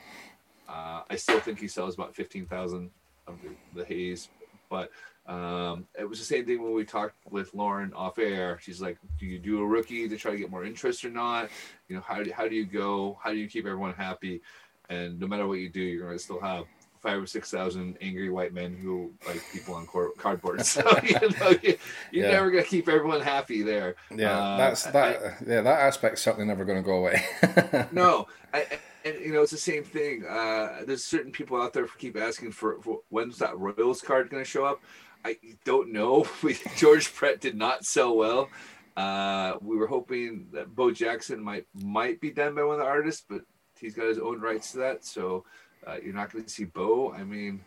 Uh, 0.69 1.01
I 1.09 1.15
still 1.15 1.39
think 1.39 1.59
he 1.59 1.67
sells 1.67 1.95
about 1.95 2.15
fifteen 2.15 2.45
thousand 2.45 2.91
of 3.27 3.38
the, 3.41 3.79
the 3.79 3.86
Hayes, 3.86 4.29
but 4.69 4.91
um, 5.25 5.88
it 5.97 6.07
was 6.07 6.19
the 6.19 6.25
same 6.25 6.45
thing 6.45 6.62
when 6.62 6.73
we 6.73 6.86
talked 6.86 7.15
with 7.31 7.53
Lauren 7.53 7.91
off 7.93 8.19
air. 8.19 8.59
She's 8.62 8.81
like, 8.81 8.97
"Do 9.19 9.25
you 9.25 9.39
do 9.39 9.62
a 9.62 9.65
rookie 9.65 10.07
to 10.07 10.15
try 10.15 10.31
to 10.31 10.38
get 10.38 10.51
more 10.51 10.63
interest 10.63 11.03
or 11.05 11.09
not? 11.09 11.49
You 11.88 11.95
know, 11.95 12.03
how 12.05 12.21
do 12.21 12.31
how 12.31 12.47
do 12.47 12.55
you 12.55 12.65
go? 12.65 13.17
How 13.21 13.31
do 13.31 13.38
you 13.38 13.47
keep 13.47 13.65
everyone 13.65 13.93
happy? 13.93 14.41
And 14.89 15.19
no 15.19 15.27
matter 15.27 15.47
what 15.47 15.59
you 15.59 15.69
do, 15.69 15.81
you're 15.81 16.12
to 16.12 16.19
still 16.19 16.39
have 16.39 16.65
five 17.03 17.21
or 17.21 17.27
six 17.27 17.51
thousand 17.51 17.97
angry 18.01 18.29
white 18.29 18.53
men 18.53 18.75
who 18.75 19.13
like 19.27 19.43
people 19.51 19.75
on 19.75 19.87
cardboard. 20.17 20.61
So 20.73 20.81
you 21.03 21.13
know, 21.39 21.49
you, 21.61 21.77
you're 22.11 22.25
yeah. 22.25 22.31
never 22.31 22.49
gonna 22.49 22.63
keep 22.63 22.87
everyone 22.87 23.19
happy 23.21 23.61
there. 23.61 23.95
Yeah, 24.15 24.39
uh, 24.39 24.57
that's 24.57 24.83
that. 24.85 25.17
I, 25.17 25.35
yeah, 25.45 25.61
that 25.61 25.81
aspect's 25.81 26.21
certainly 26.21 26.47
never 26.47 26.63
going 26.63 26.77
to 26.77 26.83
go 26.83 26.97
away. 26.97 27.23
no, 27.91 28.27
I, 28.53 28.65
and 29.03 29.19
you 29.19 29.33
know 29.33 29.41
it's 29.41 29.51
the 29.51 29.57
same 29.57 29.83
thing. 29.83 30.25
Uh, 30.25 30.83
there's 30.87 31.03
certain 31.03 31.31
people 31.31 31.61
out 31.61 31.73
there 31.73 31.85
who 31.85 31.97
keep 31.99 32.17
asking 32.17 32.51
for, 32.53 32.81
for 32.81 33.01
when's 33.09 33.37
that 33.39 33.57
Royals 33.57 34.01
card 34.01 34.29
going 34.29 34.43
to 34.43 34.49
show 34.49 34.65
up. 34.65 34.81
I 35.25 35.37
don't 35.65 35.91
know. 35.91 36.25
We, 36.43 36.57
George 36.77 37.13
Brett 37.15 37.41
did 37.41 37.55
not 37.55 37.85
sell 37.85 38.15
well. 38.15 38.49
Uh, 38.95 39.55
we 39.61 39.75
were 39.75 39.87
hoping 39.87 40.47
that 40.53 40.73
Bo 40.73 40.91
Jackson 40.91 41.43
might 41.43 41.65
might 41.73 42.21
be 42.21 42.31
done 42.31 42.55
by 42.55 42.63
one 42.63 42.75
of 42.75 42.81
the 42.81 42.87
artists, 42.87 43.23
but 43.27 43.41
he's 43.79 43.95
got 43.95 44.07
his 44.07 44.19
own 44.19 44.39
rights 44.39 44.71
to 44.71 44.77
that. 44.79 45.05
So 45.05 45.45
uh, 45.85 45.97
you're 46.03 46.13
not 46.13 46.31
going 46.31 46.45
to 46.45 46.49
see 46.49 46.65
Bo. 46.65 47.13
I 47.13 47.23
mean, 47.23 47.61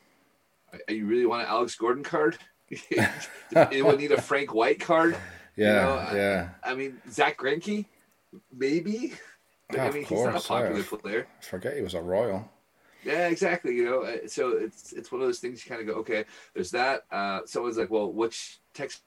you 0.88 1.06
really 1.06 1.26
want 1.26 1.42
an 1.42 1.48
Alex 1.48 1.74
Gordon 1.74 2.02
card? 2.02 2.38
Anyone 3.54 3.98
need 3.98 4.12
a 4.12 4.20
Frank 4.20 4.54
White 4.54 4.80
card? 4.80 5.16
Yeah, 5.56 5.66
you 5.66 5.72
know, 6.14 6.18
yeah. 6.18 6.48
I, 6.62 6.72
I, 6.72 6.74
mean, 6.74 7.00
Zack 7.10 7.38
Greinke, 7.38 7.86
maybe. 8.54 9.14
But, 9.68 9.80
I 9.80 9.90
mean, 9.90 10.04
course, 10.04 10.20
he's 10.20 10.26
not 10.34 10.44
a 10.44 10.48
popular 10.48 10.80
yeah. 10.80 10.98
player. 10.98 11.26
I 11.40 11.44
forget 11.44 11.76
he 11.76 11.82
was 11.82 11.94
a 11.94 12.00
Royal. 12.00 12.48
Yeah, 13.04 13.28
exactly. 13.28 13.74
You 13.74 13.84
know, 13.84 14.02
uh, 14.02 14.26
so 14.26 14.50
it's 14.50 14.92
it's 14.92 15.12
one 15.12 15.20
of 15.20 15.28
those 15.28 15.38
things 15.38 15.64
you 15.64 15.68
kind 15.68 15.80
of 15.80 15.86
go, 15.86 16.00
okay, 16.00 16.24
there's 16.54 16.72
that. 16.72 17.04
Uh, 17.10 17.40
someone's 17.46 17.78
like, 17.78 17.90
well, 17.90 18.12
which 18.12 18.58
Texas 18.74 19.00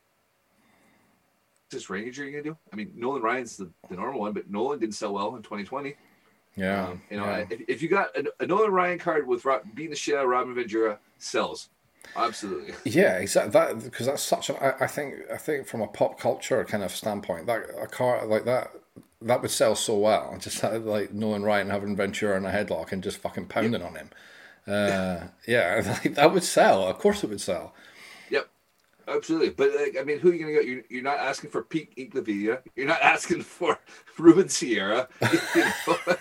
Ranger 1.89 2.23
are 2.23 2.25
you 2.25 2.31
gonna 2.31 2.43
do? 2.43 2.57
I 2.71 2.75
mean, 2.75 2.91
Nolan 2.95 3.21
Ryan's 3.21 3.57
the, 3.57 3.69
the 3.89 3.95
normal 3.95 4.21
one, 4.21 4.33
but 4.33 4.49
Nolan 4.49 4.79
didn't 4.79 4.95
sell 4.95 5.13
well 5.13 5.35
in 5.35 5.43
2020. 5.43 5.95
Yeah, 6.59 6.87
um, 6.87 7.01
you 7.09 7.17
know, 7.17 7.25
yeah. 7.25 7.45
If, 7.49 7.61
if, 7.67 7.81
you 7.81 7.87
got 7.87 8.15
a, 8.17 8.25
a, 8.41 8.45
Nolan 8.45 8.71
Ryan 8.71 8.99
card 8.99 9.25
with 9.25 9.45
beating 9.73 9.91
the 9.91 9.95
shit 9.95 10.15
out 10.15 10.25
of 10.25 10.29
Robin 10.29 10.53
Ventura, 10.53 10.99
sells. 11.17 11.69
Absolutely. 12.15 12.73
Yeah, 12.83 13.17
exactly. 13.17 13.51
That 13.51 13.81
because 13.83 14.07
that's 14.07 14.23
such 14.23 14.49
an. 14.49 14.57
I, 14.59 14.73
I 14.81 14.87
think 14.87 15.15
I 15.31 15.37
think 15.37 15.67
from 15.67 15.81
a 15.81 15.87
pop 15.87 16.19
culture 16.19 16.63
kind 16.65 16.83
of 16.83 16.91
standpoint, 16.91 17.45
that 17.45 17.63
a 17.79 17.87
car 17.87 18.25
like 18.25 18.43
that 18.43 18.71
that 19.21 19.41
would 19.41 19.51
sell 19.51 19.75
so 19.75 19.97
well. 19.97 20.35
Just 20.39 20.63
like 20.63 21.13
Nolan 21.13 21.43
Ryan 21.43 21.69
having 21.69 21.95
Ventura 21.95 22.35
in 22.35 22.45
a 22.45 22.49
headlock 22.49 22.91
and 22.91 23.01
just 23.01 23.17
fucking 23.17 23.45
pounding 23.45 23.81
yep. 23.81 23.89
on 23.89 23.95
him. 23.95 24.09
Uh, 24.67 25.27
yeah, 25.47 25.81
like, 26.03 26.15
that 26.15 26.33
would 26.33 26.43
sell. 26.43 26.87
Of 26.87 26.97
course, 26.99 27.23
it 27.23 27.29
would 27.29 27.41
sell. 27.41 27.73
Yep, 28.29 28.49
absolutely. 29.07 29.49
But 29.51 29.73
like, 29.75 29.97
I 29.99 30.03
mean, 30.03 30.19
who 30.19 30.29
are 30.29 30.33
you 30.33 30.39
going 30.39 30.53
to 30.53 30.59
get? 30.59 30.67
You're, 30.67 30.83
you're, 30.89 31.03
not 31.03 31.19
asking 31.19 31.49
for 31.49 31.63
Pete 31.63 31.95
Incaviglia. 31.95 32.61
You're 32.75 32.87
not 32.87 33.01
asking 33.01 33.43
for 33.43 33.79
Ruben 34.17 34.49
Sierra. 34.49 35.07
You 35.55 35.63
know, 35.87 36.15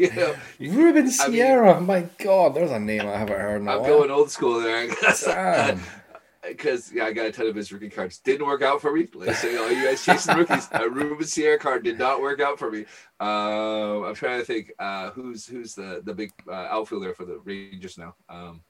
you 0.08 0.10
know 0.12 0.34
Ruben 0.58 1.10
Sierra. 1.10 1.76
Mean, 1.76 1.86
my 1.86 2.06
God, 2.18 2.54
there's 2.54 2.70
a 2.70 2.80
name 2.80 3.02
I 3.02 3.18
haven't 3.18 3.38
heard. 3.38 3.60
In 3.60 3.68
I'm 3.68 3.82
going 3.82 4.10
old 4.10 4.30
school 4.30 4.58
there 4.60 4.88
because 4.88 5.26
yeah, 6.94 7.04
I 7.04 7.12
got 7.12 7.26
a 7.26 7.32
ton 7.32 7.48
of 7.48 7.54
his 7.54 7.70
rookie 7.70 7.90
cards. 7.90 8.18
Didn't 8.18 8.46
work 8.46 8.62
out 8.62 8.80
for 8.80 8.92
me. 8.92 9.06
Like 9.12 9.36
say, 9.36 9.58
oh, 9.58 9.68
you 9.68 9.84
guys 9.84 10.02
chasing 10.02 10.38
rookies. 10.38 10.68
A 10.72 10.88
Ruben 10.88 11.26
Sierra 11.26 11.58
card 11.58 11.84
did 11.84 11.98
not 11.98 12.22
work 12.22 12.40
out 12.40 12.58
for 12.58 12.70
me. 12.70 12.86
Uh, 13.20 14.04
I'm 14.04 14.14
trying 14.14 14.40
to 14.40 14.44
think 14.46 14.72
uh, 14.78 15.10
who's 15.10 15.46
who's 15.46 15.74
the 15.74 16.00
the 16.02 16.14
big 16.14 16.32
uh, 16.48 16.68
outfielder 16.70 17.12
for 17.12 17.26
the 17.26 17.38
Rangers 17.44 17.98
now. 17.98 18.14
Um, 18.30 18.62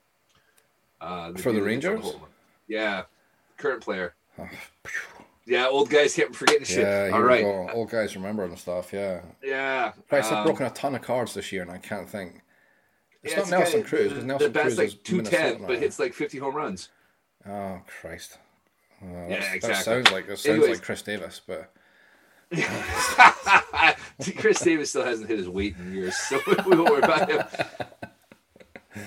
uh, 1.01 1.31
the 1.31 1.39
for 1.39 1.53
the 1.53 1.63
Rangers. 1.63 2.13
Yeah, 2.67 3.05
current 3.57 3.83
player. 3.83 4.15
yeah, 5.51 5.67
old 5.67 5.91
guys 5.91 6.15
kept 6.15 6.37
forgetting 6.37 6.65
shit. 6.65 6.87
Yeah, 6.87 7.11
all 7.13 7.23
right, 7.23 7.43
go. 7.43 7.69
old 7.73 7.91
guys 7.91 8.15
remembering 8.15 8.57
stuff. 8.57 8.93
Yeah. 8.93 9.23
Yeah. 9.43 9.93
Right, 10.09 10.25
um, 10.25 10.35
I've 10.35 10.45
broken 10.45 10.67
a 10.67 10.71
ton 10.71 10.95
of 10.95 11.03
cards 11.03 11.35
this 11.35 11.51
year, 11.51 11.63
and 11.63 11.73
I 11.73 11.79
can't 11.79 12.09
think. 12.09 12.41
It's 13.25 13.33
yeah, 13.33 13.39
not 13.39 13.43
it's 13.43 13.51
Nelson 13.51 13.83
Cruz 13.83 14.11
because 14.11 14.25
Nelson 14.25 14.53
Cruz 14.53 14.79
like 14.79 15.03
two 15.03 15.23
ten, 15.23 15.65
but 15.67 15.81
hits 15.81 15.99
like 15.99 16.15
fifty 16.15 16.39
home 16.39 16.55
runs. 16.55 16.91
Oh 17.49 17.81
Christ! 18.01 18.39
Uh, 19.03 19.07
yeah, 19.29 19.53
exactly. 19.53 19.69
That 19.71 19.85
sounds 19.85 20.13
like 20.13 20.29
it 20.29 20.39
sounds 20.39 20.47
Anyways. 20.47 20.71
like 20.71 20.83
Chris 20.83 21.03
Davis, 21.03 21.41
but. 21.45 21.73
Chris 24.39 24.61
Davis 24.61 24.91
still 24.91 25.05
hasn't 25.05 25.29
hit 25.29 25.39
his 25.39 25.49
weight 25.49 25.75
in 25.79 25.93
years, 25.93 26.17
so 26.17 26.41
we 26.47 26.77
won't 26.77 26.91
worry 26.91 27.03
about 27.03 27.29
him. 27.29 27.43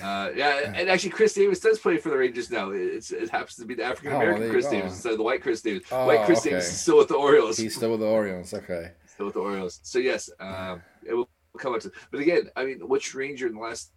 Uh, 0.02 0.30
yeah, 0.34 0.72
and 0.74 0.88
actually, 0.88 1.10
Chris 1.10 1.34
Davis 1.34 1.60
does 1.60 1.78
play 1.78 1.98
for 1.98 2.08
the 2.08 2.16
Rangers 2.16 2.50
now. 2.50 2.70
It's, 2.70 3.10
it 3.10 3.28
happens 3.28 3.56
to 3.56 3.66
be 3.66 3.74
the 3.74 3.84
African 3.84 4.12
American 4.16 4.44
oh, 4.44 4.50
Chris 4.50 4.68
Davis 4.68 4.92
instead 4.94 5.12
of 5.12 5.18
the 5.18 5.24
white 5.24 5.42
Chris 5.42 5.60
Davis. 5.60 5.86
Oh, 5.92 6.06
white 6.06 6.24
Chris 6.24 6.40
okay. 6.40 6.50
Davis 6.50 6.68
is 6.68 6.80
still 6.80 6.98
with 6.98 7.08
the 7.08 7.16
Orioles. 7.16 7.58
He's 7.58 7.76
still 7.76 7.90
with 7.90 8.00
the 8.00 8.06
Orioles. 8.06 8.54
Okay. 8.54 8.92
Still 9.06 9.26
with 9.26 9.34
the 9.34 9.40
Orioles. 9.40 9.80
So 9.82 9.98
yes, 9.98 10.30
um, 10.40 10.82
it 11.06 11.12
will 11.12 11.28
come 11.58 11.74
up 11.74 11.80
to. 11.82 11.92
But 12.10 12.20
again, 12.20 12.50
I 12.56 12.64
mean, 12.64 12.88
which 12.88 13.14
Ranger 13.14 13.46
in 13.46 13.54
the 13.54 13.60
last 13.60 13.90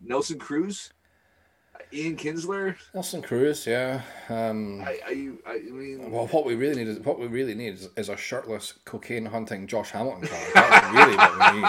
Nelson 0.00 0.38
Cruz? 0.38 0.92
Ian 1.92 2.16
Kinsler, 2.16 2.76
Nelson 2.94 3.20
Cruz, 3.20 3.66
yeah. 3.66 4.02
Um, 4.28 4.80
I, 4.82 5.00
I, 5.06 5.30
I 5.46 5.58
mean, 5.58 6.10
well, 6.10 6.28
what 6.28 6.44
we 6.44 6.54
really 6.54 6.76
need 6.76 6.88
is 6.88 7.00
what 7.00 7.18
we 7.18 7.26
really 7.26 7.54
need 7.54 7.74
is, 7.74 7.88
is 7.96 8.08
a 8.08 8.16
shirtless 8.16 8.74
cocaine 8.84 9.26
hunting 9.26 9.66
Josh 9.66 9.90
Hamilton 9.90 10.28
card. 10.28 10.50
That's 10.54 10.94
really 10.94 11.16
what 11.16 11.54
we 11.54 11.60
need. 11.60 11.68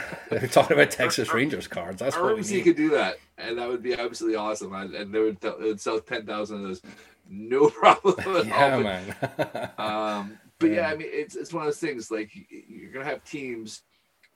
we're 0.30 0.46
talking 0.46 0.76
about 0.76 0.90
Texas 0.90 1.32
Rangers 1.32 1.68
cards, 1.68 2.00
that's 2.00 2.16
what 2.16 2.36
we 2.36 2.62
could 2.62 2.76
do 2.76 2.90
that, 2.90 3.18
and 3.36 3.58
that 3.58 3.68
would 3.68 3.82
be 3.82 3.94
absolutely 3.94 4.36
awesome. 4.36 4.72
And, 4.74 4.94
and 4.94 5.14
they 5.14 5.20
would, 5.20 5.42
it 5.42 5.58
would 5.60 5.80
sell 5.80 6.00
ten 6.00 6.26
thousand 6.26 6.58
of 6.58 6.62
those, 6.68 6.82
no 7.28 7.68
problem 7.70 8.14
at 8.18 8.46
yeah, 8.46 8.74
all. 8.74 8.80
man. 8.80 9.70
um, 9.78 10.38
but 10.58 10.70
yeah. 10.70 10.76
yeah, 10.76 10.88
I 10.88 10.96
mean, 10.96 11.08
it's 11.10 11.36
it's 11.36 11.52
one 11.52 11.62
of 11.62 11.66
those 11.68 11.78
things. 11.78 12.10
Like 12.10 12.30
you're 12.50 12.92
gonna 12.92 13.04
have 13.04 13.24
teams, 13.24 13.82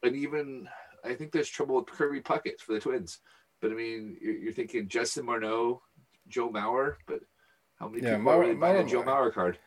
and 0.02 0.16
even 0.16 0.68
I 1.05 1.14
think 1.14 1.33
there's 1.33 1.48
trouble 1.48 1.76
with 1.76 1.87
Kirby 1.87 2.20
Puckett 2.20 2.61
for 2.61 2.74
the 2.74 2.81
Twins 2.81 3.18
but 3.62 3.70
I 3.70 3.74
mean, 3.74 4.18
you're, 4.20 4.35
you're 4.35 4.52
thinking 4.52 4.88
Justin 4.88 5.24
Morneau, 5.24 5.78
Joe 6.28 6.50
Mauer, 6.50 6.96
but 7.07 7.20
how 7.76 7.88
many 7.88 8.02
yeah, 8.02 8.16
people 8.16 8.33
Mauer, 8.33 8.37
are 8.37 8.40
really 8.40 8.55
buying 8.57 8.85
a 8.85 8.88
Joe 8.88 9.05
Mauer 9.05 9.33
card? 9.33 9.59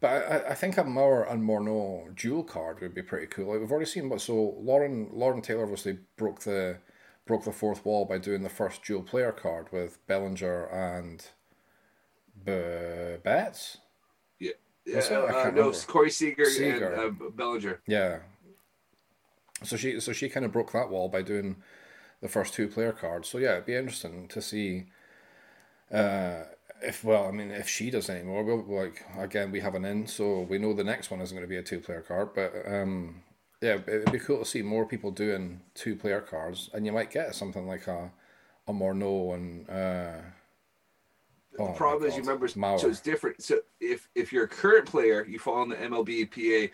But 0.00 0.08
I, 0.08 0.50
I 0.50 0.54
think 0.54 0.76
a 0.78 0.84
Mauer 0.84 1.30
and 1.30 1.42
Morneau 1.42 2.14
dual 2.14 2.44
card 2.44 2.80
would 2.80 2.94
be 2.94 3.02
pretty 3.02 3.26
cool. 3.26 3.48
Like 3.48 3.60
we've 3.60 3.70
already 3.70 3.86
seen 3.86 4.08
but 4.08 4.20
so 4.20 4.54
Lauren 4.58 5.08
Lauren 5.12 5.42
Taylor 5.42 5.62
obviously 5.62 5.98
broke 6.16 6.40
the 6.40 6.78
broke 7.26 7.44
the 7.44 7.52
fourth 7.52 7.84
wall 7.84 8.04
by 8.04 8.18
doing 8.18 8.42
the 8.42 8.48
first 8.48 8.82
dual 8.82 9.02
player 9.02 9.32
card 9.32 9.70
with 9.72 10.04
Bellinger 10.06 10.66
and 10.66 11.26
B- 12.44 13.20
Betts. 13.22 13.78
Yeah, 14.38 14.52
yeah. 14.86 14.98
Uh, 14.98 15.50
no, 15.54 15.72
Corey 15.72 16.10
Seager, 16.10 16.46
Seager. 16.46 16.92
and 16.92 17.20
uh, 17.20 17.30
Bellinger. 17.30 17.80
Yeah. 17.86 18.20
So 19.62 19.76
she 19.76 20.00
so 20.00 20.12
she 20.12 20.28
kind 20.28 20.46
of 20.46 20.52
broke 20.52 20.72
that 20.72 20.90
wall 20.90 21.08
by 21.08 21.22
doing 21.22 21.56
the 22.20 22.28
first 22.28 22.54
two 22.54 22.68
player 22.68 22.92
cards. 22.92 23.28
So 23.28 23.38
yeah, 23.38 23.54
it'd 23.54 23.66
be 23.66 23.74
interesting 23.74 24.28
to 24.28 24.40
see 24.40 24.86
uh, 25.92 26.44
if 26.82 27.04
well, 27.04 27.26
I 27.26 27.30
mean, 27.30 27.50
if 27.50 27.68
she 27.68 27.90
does 27.90 28.08
anymore. 28.08 28.44
We'll, 28.44 28.64
like 28.64 29.04
again, 29.18 29.50
we 29.50 29.60
have 29.60 29.74
an 29.74 29.84
in, 29.84 30.06
so 30.06 30.40
we 30.42 30.58
know 30.58 30.72
the 30.72 30.84
next 30.84 31.10
one 31.10 31.20
isn't 31.20 31.36
going 31.36 31.46
to 31.46 31.50
be 31.50 31.56
a 31.56 31.62
two 31.62 31.80
player 31.80 32.00
card. 32.00 32.30
But 32.34 32.52
um, 32.66 33.22
yeah, 33.60 33.78
it'd 33.86 34.12
be 34.12 34.18
cool 34.18 34.38
to 34.38 34.44
see 34.44 34.62
more 34.62 34.86
people 34.86 35.10
doing 35.10 35.60
two 35.74 35.96
player 35.96 36.20
cards, 36.20 36.70
and 36.72 36.86
you 36.86 36.92
might 36.92 37.10
get 37.10 37.34
something 37.34 37.66
like 37.66 37.86
a 37.86 38.10
a 38.66 38.72
Morneau 38.72 39.34
and. 39.34 39.68
Uh, 39.68 40.22
the 41.52 41.64
oh 41.64 41.72
problem 41.72 42.08
is 42.08 42.14
you 42.14 42.20
remember 42.20 42.46
Mauer. 42.48 42.78
so 42.78 42.88
it's 42.88 43.00
different. 43.00 43.42
So 43.42 43.60
if 43.80 44.08
if 44.14 44.32
you're 44.32 44.44
a 44.44 44.48
current 44.48 44.86
player, 44.86 45.24
you 45.26 45.38
fall 45.38 45.62
in 45.62 45.70
the 45.70 45.76
MLB 45.76 46.30
PA 46.30 46.72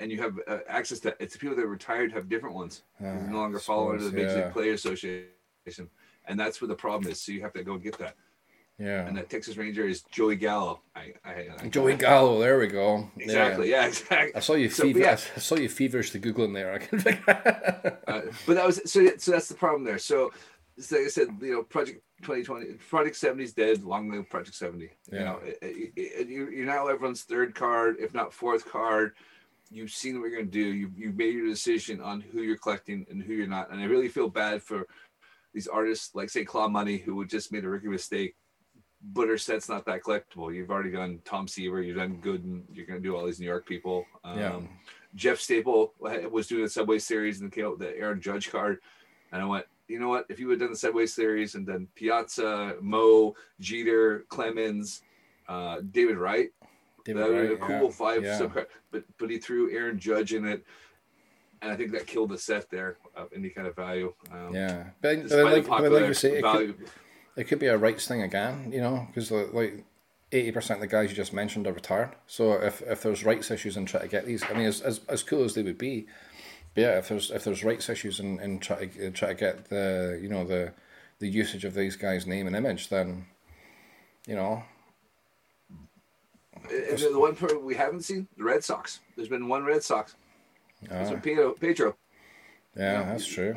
and 0.00 0.10
you 0.10 0.20
have 0.20 0.38
uh, 0.46 0.58
access 0.68 1.00
to 1.00 1.16
it's 1.20 1.34
the 1.34 1.38
people 1.38 1.56
that 1.56 1.64
are 1.64 1.68
retired 1.68 2.12
have 2.12 2.28
different 2.28 2.54
ones. 2.54 2.82
Uh, 3.00 3.14
no 3.28 3.38
longer 3.38 3.58
follow 3.58 3.92
under 3.92 4.04
the 4.04 4.10
Major 4.10 4.36
yeah. 4.36 4.44
League 4.44 4.52
Player 4.52 4.72
Association, 4.72 5.88
and 6.26 6.38
that's 6.38 6.60
where 6.60 6.68
the 6.68 6.74
problem 6.74 7.10
is. 7.10 7.20
So 7.20 7.32
you 7.32 7.40
have 7.42 7.52
to 7.54 7.64
go 7.64 7.78
get 7.78 7.96
that. 7.98 8.16
Yeah. 8.78 9.06
And 9.06 9.16
that 9.16 9.30
Texas 9.30 9.56
Ranger 9.56 9.88
is 9.88 10.02
Joey 10.02 10.36
Gallo. 10.36 10.80
I, 10.94 11.14
I, 11.24 11.46
I 11.62 11.68
Joey 11.68 11.96
Gallo. 11.96 12.38
There 12.40 12.58
we 12.58 12.66
go. 12.66 13.08
Exactly. 13.16 13.70
Yeah. 13.70 13.82
yeah 13.82 13.86
exactly. 13.88 14.34
I 14.34 14.40
saw 14.40 14.54
you. 14.54 14.68
So, 14.68 14.82
fever, 14.82 14.98
yeah. 14.98 15.12
I 15.12 15.40
saw 15.40 15.56
you 15.56 15.68
feverishly 15.68 16.20
googling 16.20 16.52
there. 16.52 16.72
I 16.72 16.78
can. 16.78 16.98
uh, 18.06 18.20
but 18.46 18.54
that 18.54 18.66
was 18.66 18.80
so. 18.90 19.08
So 19.16 19.30
that's 19.30 19.48
the 19.48 19.54
problem 19.54 19.84
there. 19.84 19.98
So, 19.98 20.30
so 20.78 20.96
like 20.96 21.06
I 21.06 21.08
said, 21.08 21.28
you 21.40 21.52
know, 21.52 21.62
Project 21.62 22.02
2020, 22.22 22.74
Project 22.74 23.16
70 23.16 23.44
is 23.44 23.54
dead. 23.54 23.82
Long 23.82 24.10
live 24.10 24.28
Project 24.28 24.56
70. 24.56 24.90
Yeah. 25.10 25.18
You 25.18 25.24
know, 25.24 25.40
it, 25.42 25.58
it, 25.62 25.92
it, 25.96 26.28
you're 26.28 26.66
now 26.66 26.86
everyone's 26.86 27.22
third 27.22 27.54
card, 27.54 27.96
if 27.98 28.12
not 28.12 28.32
fourth 28.32 28.70
card 28.70 29.12
you've 29.70 29.90
seen 29.90 30.20
what 30.20 30.30
you're 30.30 30.38
going 30.38 30.50
to 30.50 30.52
do. 30.52 30.60
You 30.60 30.92
you've 30.96 31.16
made 31.16 31.34
your 31.34 31.48
decision 31.48 32.00
on 32.00 32.20
who 32.20 32.42
you're 32.42 32.56
collecting 32.56 33.06
and 33.10 33.22
who 33.22 33.32
you're 33.32 33.46
not. 33.46 33.70
And 33.70 33.80
I 33.80 33.84
really 33.84 34.08
feel 34.08 34.28
bad 34.28 34.62
for 34.62 34.86
these 35.52 35.66
artists, 35.66 36.14
like 36.14 36.30
say 36.30 36.44
Claw 36.44 36.68
Money, 36.68 36.98
who 36.98 37.24
just 37.26 37.52
made 37.52 37.64
a 37.64 37.68
rookie 37.68 37.88
mistake. 37.88 38.36
But 39.12 39.28
her 39.28 39.38
set's 39.38 39.68
not 39.68 39.86
that 39.86 40.02
collectible. 40.02 40.52
You've 40.52 40.70
already 40.70 40.90
done 40.90 41.20
Tom 41.24 41.46
Seaver, 41.46 41.80
you've 41.80 41.96
done 41.96 42.16
good, 42.20 42.42
and 42.42 42.64
you're 42.72 42.86
going 42.86 43.00
to 43.00 43.08
do 43.08 43.16
all 43.16 43.24
these 43.24 43.38
New 43.38 43.46
York 43.46 43.66
people. 43.66 44.04
Um, 44.24 44.38
yeah. 44.38 44.60
Jeff 45.14 45.38
Staple 45.38 45.94
was 46.30 46.48
doing 46.48 46.64
the 46.64 46.68
Subway 46.68 46.98
Series 46.98 47.40
and 47.40 47.52
came 47.52 47.66
out 47.66 47.78
with 47.78 47.88
the 47.88 47.96
Aaron 47.96 48.20
Judge 48.20 48.50
card, 48.50 48.78
and 49.32 49.40
I 49.40 49.44
went, 49.44 49.66
you 49.88 50.00
know 50.00 50.08
what? 50.08 50.26
If 50.28 50.40
you 50.40 50.50
had 50.50 50.58
done 50.58 50.70
the 50.70 50.76
Subway 50.76 51.06
Series 51.06 51.54
and 51.54 51.66
then 51.66 51.86
Piazza, 51.94 52.74
Mo, 52.80 53.34
Jeter, 53.60 54.26
Clemens, 54.28 55.02
uh, 55.48 55.80
David 55.92 56.18
Wright, 56.18 56.50
David 57.04 57.22
that 57.22 57.30
would 57.30 57.48
be 57.48 57.54
a 57.54 57.56
cool 57.56 57.84
yeah. 57.84 57.90
five 57.90 58.24
yeah. 58.24 58.40
subcard, 58.40 58.66
but 58.90 59.04
but 59.18 59.30
he 59.30 59.38
threw 59.38 59.70
Aaron 59.70 59.98
Judge 59.98 60.34
in 60.34 60.44
it, 60.44 60.64
and 61.62 61.70
I 61.70 61.76
think 61.76 61.92
that 61.92 62.06
killed 62.06 62.30
the 62.30 62.38
set 62.38 62.68
there 62.68 62.96
of 63.14 63.28
any 63.34 63.50
kind 63.50 63.68
of 63.68 63.76
value. 63.76 64.12
Um, 64.32 64.52
yeah, 64.52 64.86
but, 65.00 65.28
but 65.28 65.44
like, 65.44 65.66
but 65.68 65.92
like 65.92 66.06
you 66.06 66.14
say, 66.14 66.38
it 66.38 66.44
could, 66.44 66.74
it 67.36 67.44
could, 67.44 67.58
be 67.58 67.66
a 67.66 67.76
rights 67.76 68.06
thing 68.06 68.22
again, 68.22 68.72
you 68.72 68.80
know, 68.80 69.06
because 69.08 69.30
like 69.30 69.84
eighty 70.32 70.52
percent 70.52 70.78
of 70.78 70.80
the 70.82 70.86
guys 70.86 71.10
you 71.10 71.16
just 71.16 71.32
mentioned 71.32 71.66
are 71.66 71.72
retired. 71.72 72.14
So 72.26 72.52
if 72.54 72.82
if 72.82 73.02
there's 73.02 73.24
rights 73.24 73.50
issues 73.50 73.76
and 73.76 73.86
try 73.86 74.00
to 74.00 74.08
get 74.08 74.26
these, 74.26 74.42
I 74.44 74.54
mean, 74.54 74.66
as 74.66 74.80
as, 74.80 75.00
as 75.08 75.22
cool 75.22 75.44
as 75.44 75.54
they 75.54 75.62
would 75.62 75.78
be, 75.78 76.06
but 76.74 76.80
yeah, 76.80 76.98
if 76.98 77.08
there's 77.08 77.30
if 77.30 77.44
there's 77.44 77.64
rights 77.64 77.88
issues 77.88 78.20
and, 78.20 78.40
and 78.40 78.60
try 78.60 78.86
to 78.86 79.10
try 79.10 79.28
to 79.28 79.34
get 79.34 79.68
the 79.68 80.18
you 80.20 80.28
know 80.28 80.44
the 80.44 80.72
the 81.18 81.28
usage 81.28 81.64
of 81.64 81.74
these 81.74 81.96
guys' 81.96 82.26
name 82.26 82.46
and 82.46 82.56
image, 82.56 82.88
then 82.88 83.26
you 84.26 84.34
know 84.34 84.62
And 86.70 86.98
the 86.98 87.18
one 87.18 87.36
per- 87.36 87.58
we 87.58 87.74
haven't 87.74 88.02
seen, 88.02 88.28
the 88.36 88.44
Red 88.44 88.64
Sox. 88.64 89.00
There's 89.16 89.28
been 89.28 89.48
one 89.48 89.64
Red 89.64 89.82
Sox. 89.82 90.16
With 90.82 90.92
ah. 90.92 91.20
Pedro. 91.22 91.52
Pedro. 91.52 91.96
yeah, 92.76 93.04
that's 93.04 93.26
true. 93.26 93.56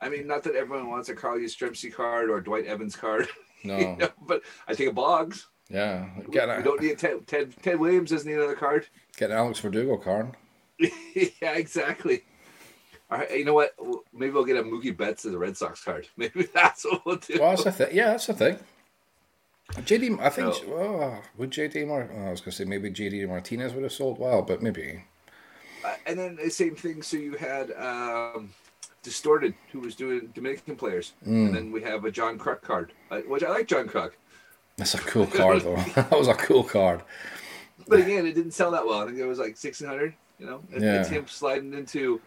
I 0.00 0.08
mean, 0.08 0.26
not 0.26 0.42
that 0.44 0.54
everyone 0.54 0.90
wants 0.90 1.08
a 1.08 1.14
Carl 1.14 1.38
Yastrzemski 1.38 1.92
card 1.92 2.30
or 2.30 2.40
Dwight 2.40 2.66
Evans 2.66 2.94
card, 2.96 3.28
No, 3.64 3.78
you 3.78 3.96
know, 3.96 4.08
but 4.26 4.42
I 4.68 4.74
take 4.74 4.88
a 4.88 4.92
Boggs. 4.92 5.46
yeah, 5.70 6.08
We, 6.18 6.32
getting 6.32 6.56
we 6.58 6.62
don't 6.62 6.80
need 6.82 6.90
a 6.92 6.96
Ted, 6.96 7.26
Ted. 7.26 7.54
Ted 7.62 7.80
Williams 7.80 8.10
doesn't 8.10 8.28
need 8.30 8.36
another 8.38 8.54
card. 8.56 8.86
Get 9.16 9.30
an 9.30 9.36
Alex 9.36 9.58
Verdugo 9.60 9.96
card. 9.96 10.32
yeah, 10.78 11.52
exactly. 11.54 12.24
All 13.10 13.18
right, 13.18 13.38
you 13.38 13.44
know 13.44 13.54
what? 13.54 13.74
Maybe 14.12 14.32
we'll 14.32 14.44
get 14.44 14.56
a 14.56 14.62
Mookie 14.62 14.94
Betts 14.96 15.24
as 15.24 15.32
a 15.32 15.38
Red 15.38 15.56
Sox 15.56 15.82
card. 15.82 16.08
Maybe 16.16 16.46
that's 16.54 16.84
what 16.84 17.06
we'll 17.06 17.16
do. 17.16 17.38
Well, 17.40 17.50
that's 17.50 17.64
the 17.64 17.72
thing. 17.72 17.88
Yeah, 17.96 18.08
that's 18.10 18.26
the 18.26 18.34
thing. 18.34 18.58
JD, 19.72 20.20
I 20.20 20.28
think. 20.28 20.68
No. 20.68 20.74
Oh, 20.74 21.22
would 21.38 21.50
JD 21.50 21.86
Mar? 21.88 22.08
oh, 22.12 22.26
I 22.26 22.30
was 22.30 22.40
gonna 22.40 22.52
say 22.52 22.64
maybe 22.64 22.90
JD 22.90 23.26
Martinez 23.28 23.72
would 23.74 23.82
have 23.82 23.92
sold 23.92 24.18
well, 24.18 24.42
but 24.42 24.62
maybe. 24.62 25.04
Uh, 25.84 25.94
and 26.06 26.18
then 26.18 26.36
the 26.36 26.50
same 26.50 26.74
thing. 26.76 27.02
So 27.02 27.16
you 27.16 27.32
had 27.36 27.72
um, 27.72 28.50
Distorted, 29.06 29.54
who 29.70 29.78
was 29.78 29.94
doing 29.94 30.30
Dominican 30.34 30.74
players, 30.74 31.12
Mm. 31.24 31.46
and 31.46 31.54
then 31.54 31.70
we 31.70 31.80
have 31.82 32.04
a 32.04 32.10
John 32.10 32.36
Kruk 32.38 32.60
card, 32.60 32.92
uh, 33.12 33.20
which 33.20 33.44
I 33.44 33.50
like 33.50 33.68
John 33.68 33.86
Kruk. 33.88 34.10
That's 34.76 34.94
a 34.94 34.98
cool 34.98 35.26
card, 35.26 35.62
though. 35.62 35.76
that 35.94 36.10
was 36.10 36.26
a 36.26 36.34
cool 36.34 36.64
card. 36.64 37.02
But 37.86 38.00
again, 38.00 38.26
it 38.26 38.32
didn't 38.34 38.50
sell 38.50 38.72
that 38.72 38.84
well. 38.84 39.02
I 39.02 39.06
think 39.06 39.18
it 39.18 39.24
was 39.24 39.38
like 39.38 39.56
sixteen 39.56 39.86
hundred. 39.86 40.14
You 40.40 40.46
know, 40.46 40.62
It- 40.72 40.82
Yeah. 40.82 41.00
it's 41.00 41.08
him 41.08 41.26
sliding 41.28 41.72
into. 41.72 42.20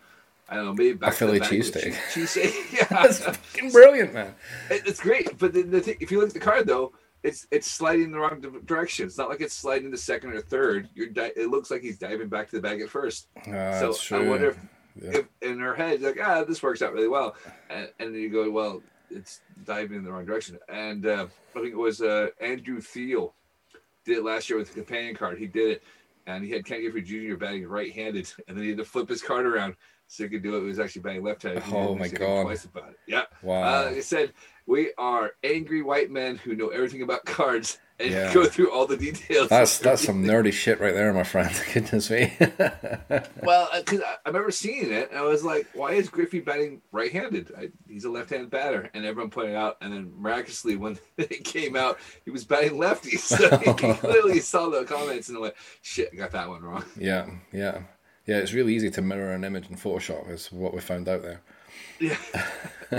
I 0.47 0.55
don't 0.55 0.65
know, 0.67 0.73
maybe 0.73 0.93
back 0.93 1.11
A 1.13 1.15
Philly 1.15 1.39
to 1.39 1.39
the 1.39 1.41
back 1.41 1.51
with 1.51 1.73
cheesesteak. 1.73 1.93
che- 2.13 2.21
Cheesesteak, 2.21 2.73
yeah, 2.73 2.87
That's 3.03 3.19
fucking 3.19 3.71
brilliant, 3.71 4.13
man. 4.13 4.33
It- 4.71 4.87
it's 4.87 5.01
great. 5.01 5.37
But 5.37 5.51
the, 5.53 5.61
the 5.63 5.81
thing, 5.81 5.97
if 5.99 6.11
you 6.11 6.19
look 6.19 6.29
at 6.29 6.33
the 6.33 6.39
card 6.39 6.65
though, 6.65 6.93
it's 7.23 7.45
it's 7.51 7.69
sliding 7.69 8.05
in 8.05 8.11
the 8.13 8.17
wrong 8.19 8.39
direction. 8.65 9.05
It's 9.05 9.17
not 9.17 9.27
like 9.29 9.41
it's 9.41 9.53
sliding 9.53 9.91
to 9.91 9.97
second 9.97 10.31
or 10.31 10.39
third. 10.41 10.87
You're 10.95 11.07
di- 11.09 11.33
it 11.35 11.49
looks 11.49 11.69
like 11.69 11.81
he's 11.81 11.99
diving 11.99 12.29
back 12.29 12.49
to 12.49 12.55
the 12.55 12.61
bag 12.61 12.79
at 12.81 12.89
first. 12.89 13.27
Uh, 13.39 13.77
so 13.77 13.85
that's 13.87 14.01
true. 14.01 14.23
I 14.25 14.29
wonder 14.29 14.49
if, 14.51 14.57
Yeah. 14.95 15.21
in 15.41 15.59
her 15.59 15.73
head, 15.73 16.01
like, 16.01 16.19
ah, 16.23 16.43
this 16.43 16.61
works 16.61 16.81
out 16.81 16.93
really 16.93 17.07
well, 17.07 17.35
and, 17.69 17.89
and 17.99 18.13
then 18.13 18.21
you 18.21 18.29
go, 18.29 18.49
well, 18.49 18.81
it's 19.09 19.41
diving 19.65 19.97
in 19.97 20.03
the 20.03 20.11
wrong 20.11 20.25
direction. 20.25 20.59
And 20.67 21.05
uh, 21.05 21.27
I 21.55 21.59
think 21.59 21.73
it 21.73 21.77
was 21.77 22.01
uh, 22.01 22.27
Andrew 22.41 22.81
Thiel 22.81 23.33
did 24.05 24.17
it 24.17 24.23
last 24.23 24.49
year 24.49 24.59
with 24.59 24.69
the 24.69 24.75
companion 24.75 25.15
card. 25.15 25.37
He 25.37 25.47
did 25.47 25.69
it, 25.69 25.83
and 26.27 26.43
he 26.43 26.51
had 26.51 26.65
Ken 26.65 26.81
Griffey 26.81 27.01
Jr. 27.01 27.37
batting 27.37 27.67
right-handed, 27.67 28.31
and 28.47 28.57
then 28.57 28.63
he 28.63 28.69
had 28.69 28.77
to 28.79 28.85
flip 28.85 29.09
his 29.09 29.21
card 29.21 29.45
around 29.45 29.75
so 30.07 30.23
he 30.23 30.29
could 30.29 30.43
do 30.43 30.55
it. 30.57 30.61
He 30.61 30.67
was 30.67 30.79
actually 30.79 31.03
batting 31.03 31.23
left-handed. 31.23 31.63
Oh, 31.71 31.95
my 31.95 32.07
God. 32.07 32.43
Twice 32.43 32.65
about 32.65 32.89
it. 32.89 32.99
Yeah. 33.07 33.23
Wow. 33.43 33.61
Uh, 33.61 33.85
like 33.85 33.97
I 33.97 34.01
said, 34.01 34.33
we 34.65 34.91
are 34.97 35.31
angry 35.43 35.81
white 35.81 36.11
men 36.11 36.37
who 36.37 36.55
know 36.55 36.69
everything 36.69 37.01
about 37.01 37.25
cards 37.25 37.79
and 37.99 38.11
Yeah. 38.11 38.33
go 38.33 38.45
through 38.45 38.71
all 38.71 38.85
the 38.85 38.97
details. 38.97 39.49
that's 39.49 39.79
that's 39.79 40.03
some 40.05 40.23
nerdy 40.23 40.51
shit 40.53 40.79
right 40.79 40.93
there, 40.93 41.11
my 41.13 41.23
friend. 41.23 41.49
Goodness 41.73 42.09
me. 42.09 42.33
Well, 43.41 43.69
uh, 43.73 43.79
because 43.79 44.01
I, 44.01 44.15
I 44.25 44.29
remember 44.29 44.51
seeing 44.51 44.91
it, 44.91 45.09
and 45.09 45.17
I 45.19 45.23
was 45.23 45.43
like, 45.43 45.67
"Why 45.73 45.93
is 45.93 46.09
Griffey 46.09 46.39
batting 46.39 46.81
right-handed? 46.91 47.51
I, 47.57 47.69
he's 47.87 48.03
a 48.05 48.09
left-handed 48.09 48.49
batter." 48.49 48.89
And 48.93 49.05
everyone 49.05 49.31
pointed 49.31 49.55
out, 49.55 49.77
and 49.81 49.91
then 49.91 50.11
miraculously, 50.17 50.75
when 50.75 50.99
it 51.17 51.43
came 51.43 51.75
out, 51.75 51.97
he 52.25 52.31
was 52.31 52.43
batting 52.45 52.77
lefty. 52.77 53.17
So 53.17 53.57
he 53.57 53.73
clearly 53.73 54.39
saw 54.39 54.69
the 54.69 54.83
comments 54.85 55.29
and 55.29 55.39
went, 55.39 55.55
"Shit, 55.81 56.09
I 56.13 56.15
got 56.17 56.31
that 56.31 56.47
one 56.49 56.61
wrong." 56.61 56.83
yeah, 56.97 57.27
yeah, 57.51 57.81
yeah. 58.25 58.37
It's 58.37 58.53
really 58.53 58.75
easy 58.75 58.91
to 58.91 59.01
mirror 59.01 59.31
an 59.33 59.43
image 59.43 59.69
in 59.69 59.75
Photoshop. 59.75 60.29
Is 60.29 60.51
what 60.51 60.73
we 60.73 60.79
found 60.81 61.07
out 61.09 61.21
there. 61.23 61.41
Yeah. 61.99 62.17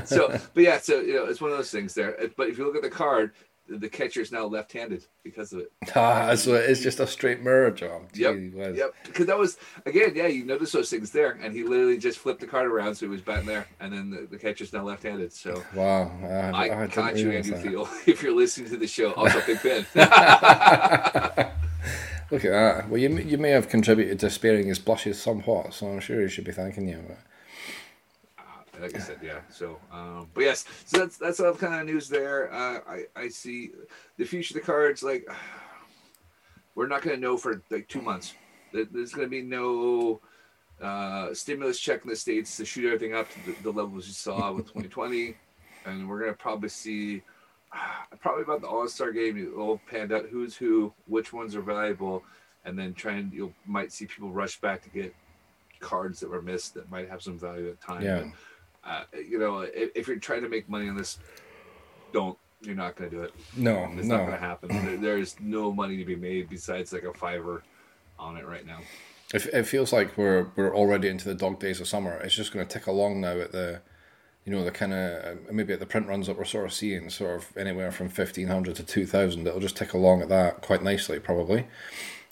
so, 0.05 0.29
but 0.55 0.63
yeah, 0.63 0.79
so 0.79 1.01
you 1.01 1.15
know, 1.15 1.27
it's 1.27 1.41
one 1.41 1.51
of 1.53 1.57
those 1.57 1.71
things 1.71 1.95
there. 1.95 2.17
But 2.37 2.49
if 2.49 2.59
you 2.59 2.65
look 2.67 2.77
at 2.77 2.83
the 2.83 2.91
card, 2.91 3.33
the, 3.79 3.89
catcher 3.89 4.21
is 4.21 4.33
now 4.33 4.45
left-handed 4.47 5.05
because 5.23 5.53
of 5.53 5.61
it. 5.61 5.73
Ah, 5.97 6.35
so 6.35 6.55
it's 6.55 6.81
just 6.81 7.01
a 7.01 7.07
straight 7.07 7.41
mirror 7.43 7.71
job. 7.71 8.03
Yep. 8.15 8.35
Gee. 8.35 8.53
Yep, 8.55 8.95
because 9.05 9.27
that 9.27 9.39
was 9.39 9.57
again, 9.87 10.13
yeah. 10.15 10.27
You 10.27 10.45
notice 10.45 10.73
those 10.73 10.91
things 10.91 11.11
there, 11.11 11.39
and 11.43 11.55
he 11.55 11.63
literally 11.65 11.99
just 11.99 12.19
flipped 12.19 12.41
the 12.41 12.47
card 12.47 12.67
around, 12.67 12.95
so 12.95 13.07
he 13.07 13.11
was 13.11 13.21
batting 13.21 13.47
there, 13.47 13.67
and 13.81 13.93
then 13.93 14.11
the, 14.11 14.27
the 14.31 14.39
catcher's 14.39 14.73
now 14.73 14.83
left-handed. 14.85 15.33
So 15.33 15.63
Wow. 15.75 16.11
I, 16.23 16.27
I, 16.27 16.63
I 16.63 16.69
didn't 16.69 16.93
caught 16.93 17.17
you, 17.17 17.31
Andrew 17.33 17.55
that. 17.55 17.63
Thiel. 17.63 17.89
If 18.07 18.23
you're 18.23 18.35
listening 18.35 18.71
to 18.71 18.77
the 18.77 18.87
show, 18.87 19.13
also 19.15 19.41
Big 19.47 19.63
Ben. 19.63 19.87
Look 22.31 22.45
at 22.45 22.51
that. 22.53 22.89
Well, 22.89 22.99
you, 23.01 23.11
may- 23.11 23.25
you 23.25 23.39
may 23.39 23.51
have 23.51 23.69
contributed 23.69 24.21
to 24.21 24.31
sparing 24.31 24.69
his 24.69 24.79
blushes 24.79 25.21
somewhat, 25.21 25.75
so 25.75 25.89
I'm 25.89 25.99
sure 26.01 26.21
he 26.21 26.29
should 26.29 26.45
be 26.45 26.53
thanking 26.53 26.89
you. 26.89 27.03
But 27.07 27.19
like 28.81 28.97
I 28.97 28.99
said, 28.99 29.19
yeah. 29.23 29.41
So, 29.51 29.79
um, 29.93 30.29
but 30.35 30.43
yes, 30.43 30.65
so 30.85 30.99
that's 30.99 31.17
that's 31.17 31.41
all 31.41 31.55
kind 31.55 31.81
of 31.81 31.87
news 31.87 32.09
there. 32.09 32.53
Uh, 32.53 32.81
I 32.89 33.05
I 33.17 33.29
see 33.29 33.71
the 34.17 34.25
future 34.25 34.57
of 34.57 34.61
the 34.61 34.67
cards. 34.67 35.03
Like, 35.03 35.29
we're 36.75 36.87
not 36.87 37.03
going 37.03 37.17
to 37.17 37.21
know 37.21 37.37
for 37.37 37.63
like 37.71 37.89
two 37.89 38.03
months. 38.03 38.35
There's 38.73 39.13
going 39.13 39.27
to 39.27 39.31
be 39.31 39.43
no 39.43 40.21
uh, 40.81 41.35
stimulus 41.35 41.79
check 41.79 42.05
in 42.05 42.11
the 42.11 42.17
states 42.17 42.57
to 42.57 42.65
shoot 42.65 42.87
everything 42.87 43.15
up 43.15 43.29
to 43.33 43.47
the, 43.47 43.63
the 43.65 43.71
levels 43.71 44.07
you 44.07 44.13
saw 44.13 44.53
with 44.53 44.67
2020, 44.73 45.37
and 45.87 46.09
we're 46.09 46.21
going 46.21 46.33
to 46.33 46.39
probably 46.39 46.69
see 46.69 47.23
probably 48.21 48.43
about 48.43 48.61
the 48.61 48.69
All 48.69 48.89
Star 48.89 49.13
game. 49.13 49.37
You'll 49.37 49.61
all 49.61 49.81
panned 49.91 50.13
out 50.13 50.27
who's 50.31 50.57
who, 50.57 50.93
which 51.07 51.33
ones 51.33 51.55
are 51.57 51.63
valuable, 51.63 52.23
and 52.65 52.79
then 52.79 52.95
try 52.95 53.15
and 53.15 53.33
you 53.33 53.53
might 53.67 53.93
see 53.93 54.07
people 54.07 54.31
rush 54.31 54.61
back 54.61 54.83
to 54.83 54.91
get 54.91 55.15
cards 55.81 56.21
that 56.21 56.31
were 56.31 56.43
missed 56.43 56.75
that 56.75 56.91
might 56.91 57.09
have 57.09 57.23
some 57.23 57.39
value 57.39 57.71
at 57.71 57.81
time. 57.81 58.03
Yeah. 58.03 58.19
But, 58.19 58.33
uh, 58.85 59.05
you 59.15 59.39
know, 59.39 59.61
if, 59.61 59.91
if 59.95 60.09
you're 60.09 60.19
trying 60.19 60.43
to 60.43 60.49
make 60.49 60.69
money 60.69 60.89
on 60.89 60.97
this, 60.97 61.19
don't. 62.13 62.37
You're 62.63 62.75
not 62.75 62.95
going 62.95 63.09
to 63.09 63.17
do 63.17 63.23
it. 63.23 63.33
no, 63.57 63.91
It's 63.97 64.07
not 64.07 64.19
going 64.19 64.33
to 64.33 64.37
happen. 64.37 64.69
There, 64.69 64.97
there's 64.99 65.35
no 65.41 65.73
money 65.73 65.97
to 65.97 66.05
be 66.05 66.15
made 66.15 66.51
besides 66.51 66.93
like 66.93 67.05
a 67.05 67.15
fiver 67.15 67.63
on 68.19 68.37
it 68.37 68.47
right 68.47 68.67
now. 68.67 68.81
It, 69.33 69.47
it 69.47 69.63
feels 69.63 69.95
like 69.95 70.19
we're 70.19 70.49
we're 70.57 70.77
already 70.77 71.09
into 71.09 71.25
the 71.27 71.35
dog 71.35 71.59
days 71.59 71.81
of 71.81 71.89
summer. 71.89 72.19
It's 72.19 72.35
just 72.35 72.53
going 72.53 72.67
to 72.67 72.71
tick 72.71 72.87
along 72.87 73.23
now 73.23 73.39
at 73.41 73.53
the, 73.53 73.81
you 74.45 74.53
know, 74.53 74.63
the 74.63 74.71
kind 74.73 74.93
of 74.93 75.51
maybe 75.51 75.73
at 75.73 75.81
the 75.81 75.87
print 75.87 76.07
runs 76.07 76.27
that 76.27 76.37
we're 76.37 76.45
sort 76.45 76.67
of 76.67 76.75
seeing, 76.75 77.09
sort 77.09 77.37
of 77.37 77.57
anywhere 77.57 77.91
from 77.93 78.11
fifteen 78.11 78.49
hundred 78.49 78.77
to 78.77 78.83
two 78.83 79.07
thousand. 79.07 79.47
It'll 79.47 79.59
just 79.59 79.79
tick 79.79 79.95
along 79.95 80.21
at 80.21 80.29
that 80.29 80.61
quite 80.61 80.83
nicely, 80.83 81.19
probably. 81.19 81.67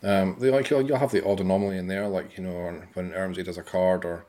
Um, 0.03 0.37
they 0.39 0.51
like 0.51 0.69
you'll, 0.69 0.83
you'll 0.83 0.99
have 0.99 1.11
the 1.13 1.27
odd 1.27 1.41
anomaly 1.41 1.79
in 1.79 1.87
there, 1.87 2.07
like 2.07 2.37
you 2.37 2.45
know 2.45 2.83
when- 2.93 3.13
Ermsy 3.13 3.43
does 3.47 3.57
a 3.57 3.63
card 3.63 4.05
or 4.05 4.27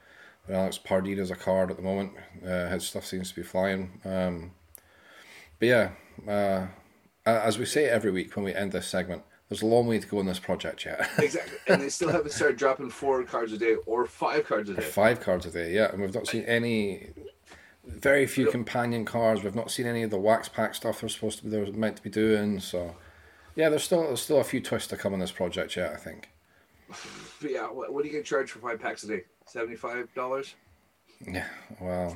Alex 0.50 0.78
Pardee 0.78 1.16
does 1.16 1.32
a 1.32 1.36
card 1.36 1.70
at 1.70 1.78
the 1.78 1.84
moment. 1.84 2.14
Uh, 2.46 2.70
his 2.70 2.88
stuff 2.88 3.06
seems 3.06 3.30
to 3.30 3.36
be 3.36 3.44
flying. 3.44 4.02
Um, 4.04 4.52
but 5.60 5.68
yeah, 5.68 5.90
uh, 6.28 6.68
as 7.26 7.60
we 7.60 7.66
say 7.66 7.86
every 7.86 8.12
week 8.12 8.36
when 8.36 8.46
we 8.46 8.54
end 8.54 8.72
this 8.72 8.88
segment, 8.88 9.24
there's 9.50 9.62
a 9.62 9.66
long 9.66 9.88
way 9.88 10.00
to 10.00 10.08
go 10.08 10.20
in 10.20 10.26
this 10.26 10.40
project 10.40 10.86
yet. 10.86 11.10
Exactly. 11.20 11.58
and 11.68 11.82
they 11.82 11.90
still 11.90 12.10
haven't 12.10 12.32
started 12.32 12.58
dropping 12.58 12.90
four 12.90 13.24
cards 13.24 13.52
a 13.52 13.58
day 13.58 13.76
or 13.86 14.06
five 14.06 14.46
cards 14.46 14.70
a 14.70 14.76
day. 14.76 14.82
Five 14.82 15.20
cards 15.20 15.46
a 15.46 15.52
day, 15.52 15.74
yeah, 15.74 15.92
and 15.92 16.02
we've 16.02 16.14
not 16.14 16.28
seen 16.28 16.44
any. 16.44 17.10
Very 17.86 18.28
few 18.28 18.52
companion 18.52 19.04
cards. 19.04 19.42
We've 19.44 19.56
not 19.56 19.72
seen 19.72 19.88
any 19.88 20.04
of 20.04 20.12
the 20.12 20.20
wax 20.20 20.48
pack 20.48 20.76
stuff 20.76 21.02
they're 21.02 21.10
supposed 21.10 21.40
to 21.40 21.46
be. 21.46 21.50
They're 21.50 21.72
meant 21.72 21.98
to 21.98 22.04
be 22.04 22.10
doing. 22.12 22.60
So, 22.60 22.96
yeah, 23.56 23.70
there's 23.70 23.84
still 23.84 24.04
there's 24.04 24.22
still 24.22 24.40
a 24.40 24.44
few 24.44 24.62
twists 24.62 24.90
to 24.90 24.98
come 24.98 25.14
in 25.16 25.20
this 25.20 25.32
project 25.32 25.76
yet. 25.76 25.92
I 25.94 25.96
think. 25.96 26.30
But 27.42 27.52
yeah, 27.52 27.66
what, 27.66 27.92
what 27.92 28.04
are 28.04 28.08
you 28.08 28.14
going 28.14 28.24
to 28.24 28.30
charge 28.30 28.52
for 28.52 28.60
five 28.60 28.80
packs 28.80 29.04
a 29.04 29.08
day? 29.08 29.24
Seventy-five 29.50 30.14
dollars. 30.14 30.56
Yeah. 31.28 31.48
Wow. 31.82 32.16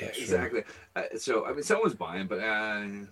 That's 0.00 0.18
exactly. 0.18 0.64
Uh, 0.96 1.02
so 1.18 1.46
I 1.46 1.52
mean, 1.52 1.62
someone's 1.62 1.94
buying, 1.94 2.26
but 2.26 2.40
uh, 2.40 2.42
I 2.42 3.06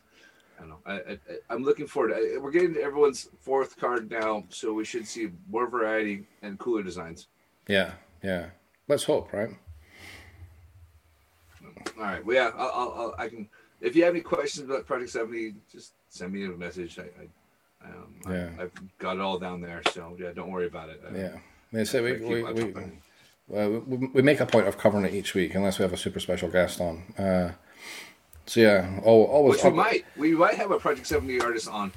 don't 0.58 0.68
know. 0.68 0.78
I, 0.86 0.92
I, 0.92 1.18
I'm 1.50 1.62
looking 1.62 1.86
forward. 1.86 2.14
To, 2.14 2.38
we're 2.38 2.50
getting 2.50 2.74
to 2.74 2.82
everyone's 2.82 3.28
fourth 3.40 3.78
card 3.78 4.10
now, 4.10 4.44
so 4.48 4.72
we 4.72 4.84
should 4.84 5.06
see 5.06 5.30
more 5.50 5.68
variety 5.68 6.26
and 6.42 6.58
cooler 6.58 6.82
designs. 6.82 7.26
Yeah. 7.68 7.92
Yeah. 8.22 8.46
Let's 8.88 9.04
hope, 9.04 9.32
right? 9.32 9.50
All 11.96 12.04
right. 12.04 12.24
Well, 12.24 12.36
yeah, 12.36 12.50
I'll, 12.56 12.72
I'll, 12.74 12.94
I'll, 12.96 13.14
I 13.18 13.28
can. 13.28 13.48
If 13.80 13.96
you 13.96 14.04
have 14.04 14.14
any 14.14 14.22
questions 14.22 14.68
about 14.68 14.86
Project 14.86 15.10
Seventy, 15.10 15.54
just 15.70 15.92
send 16.08 16.32
me 16.32 16.44
a 16.44 16.48
message. 16.48 16.98
I, 16.98 17.02
I, 17.84 17.90
um, 17.90 18.14
Yeah. 18.26 18.50
I, 18.58 18.62
have 18.62 18.98
got 18.98 19.16
it 19.16 19.20
all 19.20 19.38
down 19.38 19.60
there, 19.60 19.82
so 19.92 20.16
yeah, 20.18 20.32
don't 20.32 20.50
worry 20.50 20.66
about 20.66 20.88
it. 20.88 21.00
Uh, 21.06 21.14
Yeah. 21.14 21.38
They 21.72 21.84
say 21.84 22.00
we 22.00 22.12
we, 22.14 22.42
we, 22.42 22.74
well, 23.50 23.82
we 23.86 23.96
we 24.14 24.22
make 24.22 24.40
a 24.40 24.46
point 24.46 24.66
of 24.68 24.78
covering 24.78 25.04
it 25.04 25.12
each 25.14 25.34
week 25.34 25.54
unless 25.54 25.78
we 25.78 25.82
have 25.82 25.92
a 25.92 25.96
super 25.96 26.20
special 26.20 26.48
guest 26.48 26.80
on. 26.80 27.02
Uh, 27.18 27.52
so 28.46 28.60
yeah, 28.60 28.98
always 29.04 29.56
Which 29.56 29.64
we 29.64 29.70
up- 29.70 29.76
might. 29.76 30.04
We 30.16 30.32
might 30.32 30.54
have 30.54 30.70
a 30.70 30.78
Project 30.78 31.06
Seventy 31.06 31.40
artist 31.40 31.68
on. 31.68 31.92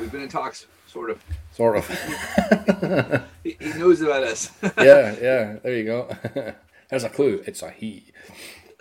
We've 0.00 0.10
been 0.10 0.22
in 0.22 0.28
talks, 0.28 0.66
sort 0.86 1.10
of. 1.10 1.22
sort 1.52 1.76
of. 1.76 1.88
He, 3.44 3.56
he 3.60 3.72
knows 3.78 4.00
about 4.02 4.24
us. 4.24 4.50
yeah. 4.62 5.14
Yeah. 5.20 5.56
There 5.62 5.74
you 5.76 5.84
go. 5.84 6.08
There's 6.90 7.04
a 7.04 7.08
clue. 7.08 7.42
It's 7.46 7.62
a 7.62 7.70
he. 7.70 8.12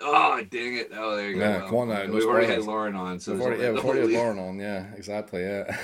oh, 0.01 0.41
dang 0.49 0.77
it! 0.77 0.89
Oh, 0.93 1.15
there 1.15 1.29
you 1.29 1.35
go. 1.35 1.41
Yeah, 1.41 1.57
Well, 1.59 1.67
come 1.67 1.77
on 1.77 1.89
now, 1.89 2.05
We've 2.13 2.25
already 2.25 2.47
had. 2.47 2.63
Lauren 2.63 2.95
on, 2.95 3.19
so 3.19 3.39
already, 3.39 3.61
yeah, 3.63 3.71
we've 3.71 3.85
already 3.85 4.13
had 4.13 4.21
Lauren 4.21 4.39
on. 4.39 4.59
Yeah, 4.59 4.85
exactly. 4.95 5.41
Yeah. 5.43 5.77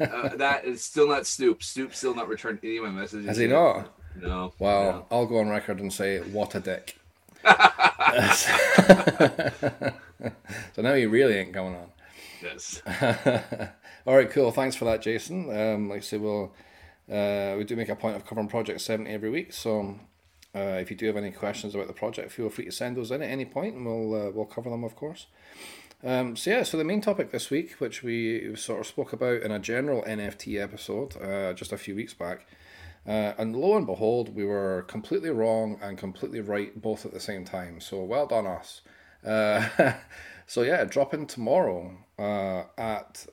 uh, 0.00 0.28
that 0.36 0.64
is 0.64 0.82
still 0.84 1.08
not 1.08 1.26
Stoop. 1.26 1.62
Stoop 1.62 1.94
still 1.94 2.14
not 2.14 2.28
returned 2.28 2.58
any 2.62 2.76
of 2.76 2.84
my 2.84 2.90
messages. 2.90 3.26
Has 3.26 3.36
he 3.38 3.44
yet. 3.46 3.52
not? 3.52 3.92
No. 4.16 4.52
Well, 4.58 5.06
I'll 5.10 5.26
go 5.26 5.38
on 5.38 5.48
record 5.48 5.80
and 5.80 5.92
say, 5.92 6.18
what 6.18 6.54
a 6.54 6.60
dick. 6.60 6.98
so 10.74 10.82
now 10.82 10.94
he 10.94 11.06
really 11.06 11.34
ain't 11.34 11.52
going 11.52 11.74
on. 11.74 11.88
Yes. 12.42 12.82
All 14.06 14.16
right, 14.16 14.30
cool. 14.30 14.50
Thanks 14.50 14.76
for 14.76 14.84
that, 14.86 15.02
Jason. 15.02 15.50
Um, 15.54 15.88
like 15.88 15.98
I 15.98 16.00
say, 16.00 16.16
we'll 16.16 16.52
Uh, 17.10 17.54
we 17.58 17.64
do 17.64 17.76
make 17.76 17.88
a 17.88 17.96
point 17.96 18.16
of 18.16 18.24
covering 18.26 18.48
Project 18.48 18.80
70 18.80 19.10
every 19.10 19.30
week, 19.30 19.52
so 19.52 19.98
uh, 20.54 20.78
if 20.80 20.90
you 20.90 20.96
do 20.96 21.06
have 21.06 21.16
any 21.16 21.30
questions 21.30 21.74
about 21.74 21.86
the 21.86 21.92
project, 21.92 22.30
feel 22.32 22.48
free 22.48 22.64
to 22.66 22.72
send 22.72 22.96
those 22.96 23.10
in 23.10 23.22
at 23.22 23.30
any 23.30 23.44
point, 23.44 23.74
and 23.74 23.84
we'll 23.86 24.14
uh, 24.14 24.30
we'll 24.30 24.44
cover 24.44 24.70
them, 24.70 24.84
of 24.84 24.96
course. 24.96 25.26
Um, 26.02 26.34
so 26.36 26.50
yeah, 26.50 26.62
so 26.62 26.78
the 26.78 26.84
main 26.84 27.00
topic 27.00 27.30
this 27.30 27.50
week, 27.50 27.72
which 27.72 28.02
we 28.02 28.54
sort 28.56 28.80
of 28.80 28.86
spoke 28.86 29.12
about 29.12 29.42
in 29.42 29.50
a 29.50 29.58
general 29.58 30.02
NFT 30.02 30.60
episode 30.60 31.16
uh, 31.20 31.52
just 31.52 31.72
a 31.72 31.78
few 31.78 31.94
weeks 31.94 32.14
back, 32.14 32.46
uh, 33.06 33.32
and 33.38 33.56
lo 33.56 33.76
and 33.76 33.86
behold, 33.86 34.34
we 34.34 34.44
were 34.44 34.82
completely 34.88 35.30
wrong 35.30 35.78
and 35.82 35.96
completely 35.96 36.40
right 36.40 36.80
both 36.80 37.06
at 37.06 37.12
the 37.12 37.20
same 37.20 37.44
time. 37.44 37.80
So 37.80 38.02
well 38.04 38.26
done 38.26 38.46
us. 38.46 38.82
Uh, 39.24 39.94
so 40.46 40.62
yeah, 40.62 40.84
drop 40.84 41.14
in 41.14 41.26
tomorrow 41.26 41.96
uh, 42.18 42.64
at 42.76 43.26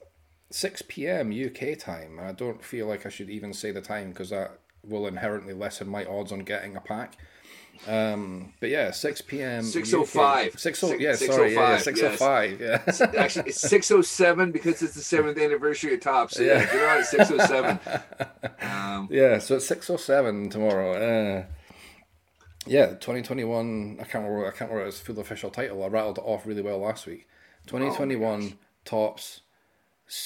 6 0.49 0.84
p.m. 0.88 1.32
UK 1.32 1.78
time. 1.78 2.20
I 2.20 2.32
don't 2.32 2.63
feel 2.63 2.88
like 2.88 3.05
I 3.05 3.09
should 3.09 3.30
even 3.30 3.53
say 3.53 3.72
the 3.72 3.82
time 3.82 4.09
because 4.09 4.30
that 4.30 4.59
will 4.84 5.07
inherently 5.07 5.53
lessen 5.53 5.89
my 5.89 6.05
odds 6.05 6.32
on 6.32 6.39
getting 6.39 6.76
a 6.76 6.82
pack. 6.82 7.18
Um, 7.88 8.53
but 8.59 8.69
yeah, 8.69 8.91
6 8.91 9.21
p.m. 9.21 9.63
605. 9.63 10.59
60, 10.59 10.97
yeah, 10.99 11.15
sorry, 11.15 11.53
yeah, 11.53 11.78
605. 11.78 12.61
Yeah. 12.61 12.82
Actually, 13.17 13.49
it's 13.49 13.61
607 13.61 14.51
because 14.51 14.82
it's 14.82 14.95
the 14.95 15.01
seventh 15.01 15.38
anniversary 15.38 15.93
of 15.93 16.01
Topps. 16.01 16.36
So 16.36 16.43
yeah, 16.43 16.59
yeah. 16.59 16.65
get 16.65 16.89
on 16.89 16.97
at 16.99 17.05
607. 17.05 17.80
Um, 18.61 19.07
yeah, 19.11 19.39
so 19.39 19.55
it's 19.57 19.67
607 19.67 20.49
tomorrow. 20.49 20.93
Uh, 20.93 21.45
yeah, 22.65 22.88
2021. 22.88 23.97
I 23.99 24.03
can't 24.03 24.25
remember. 24.25 24.47
I 24.47 24.51
can't 24.51 24.71
remember 24.71 24.88
its 24.88 24.99
full 24.99 25.19
official 25.19 25.49
title. 25.49 25.84
I 25.84 25.88
rattled 25.88 26.17
it 26.17 26.23
off 26.25 26.45
really 26.45 26.61
well 26.61 26.80
last 26.80 27.05
week. 27.05 27.28
2021 27.67 28.43
oh 28.43 28.57
Topps 28.86 29.41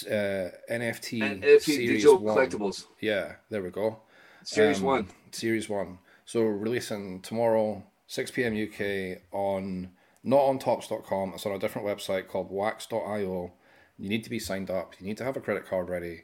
uh, 0.08 0.50
NFT, 0.70 1.42
NFT 1.42 1.66
digital 1.66 2.20
one. 2.20 2.38
collectibles. 2.38 2.86
Yeah, 3.00 3.34
there 3.50 3.62
we 3.62 3.70
go. 3.70 4.00
Series 4.44 4.80
um, 4.80 4.86
one. 4.86 5.08
Series 5.32 5.70
one. 5.70 6.00
So 6.32 6.44
releasing 6.44 7.20
tomorrow, 7.20 7.84
6 8.08 8.32
p.m. 8.32 8.54
UK 8.54 9.22
on 9.34 9.92
not 10.24 10.40
on 10.40 10.60
Topps.com. 10.60 11.34
It's 11.36 11.46
on 11.46 11.52
a 11.52 11.60
different 11.60 11.86
website 11.86 12.30
called 12.30 12.50
Wax.io. 12.50 13.52
You 14.00 14.10
need 14.10 14.24
to 14.24 14.30
be 14.30 14.40
signed 14.40 14.72
up. 14.72 14.94
You 14.98 15.08
need 15.08 15.18
to 15.18 15.26
have 15.26 15.36
a 15.36 15.42
credit 15.42 15.68
card 15.68 15.90
ready, 15.90 16.24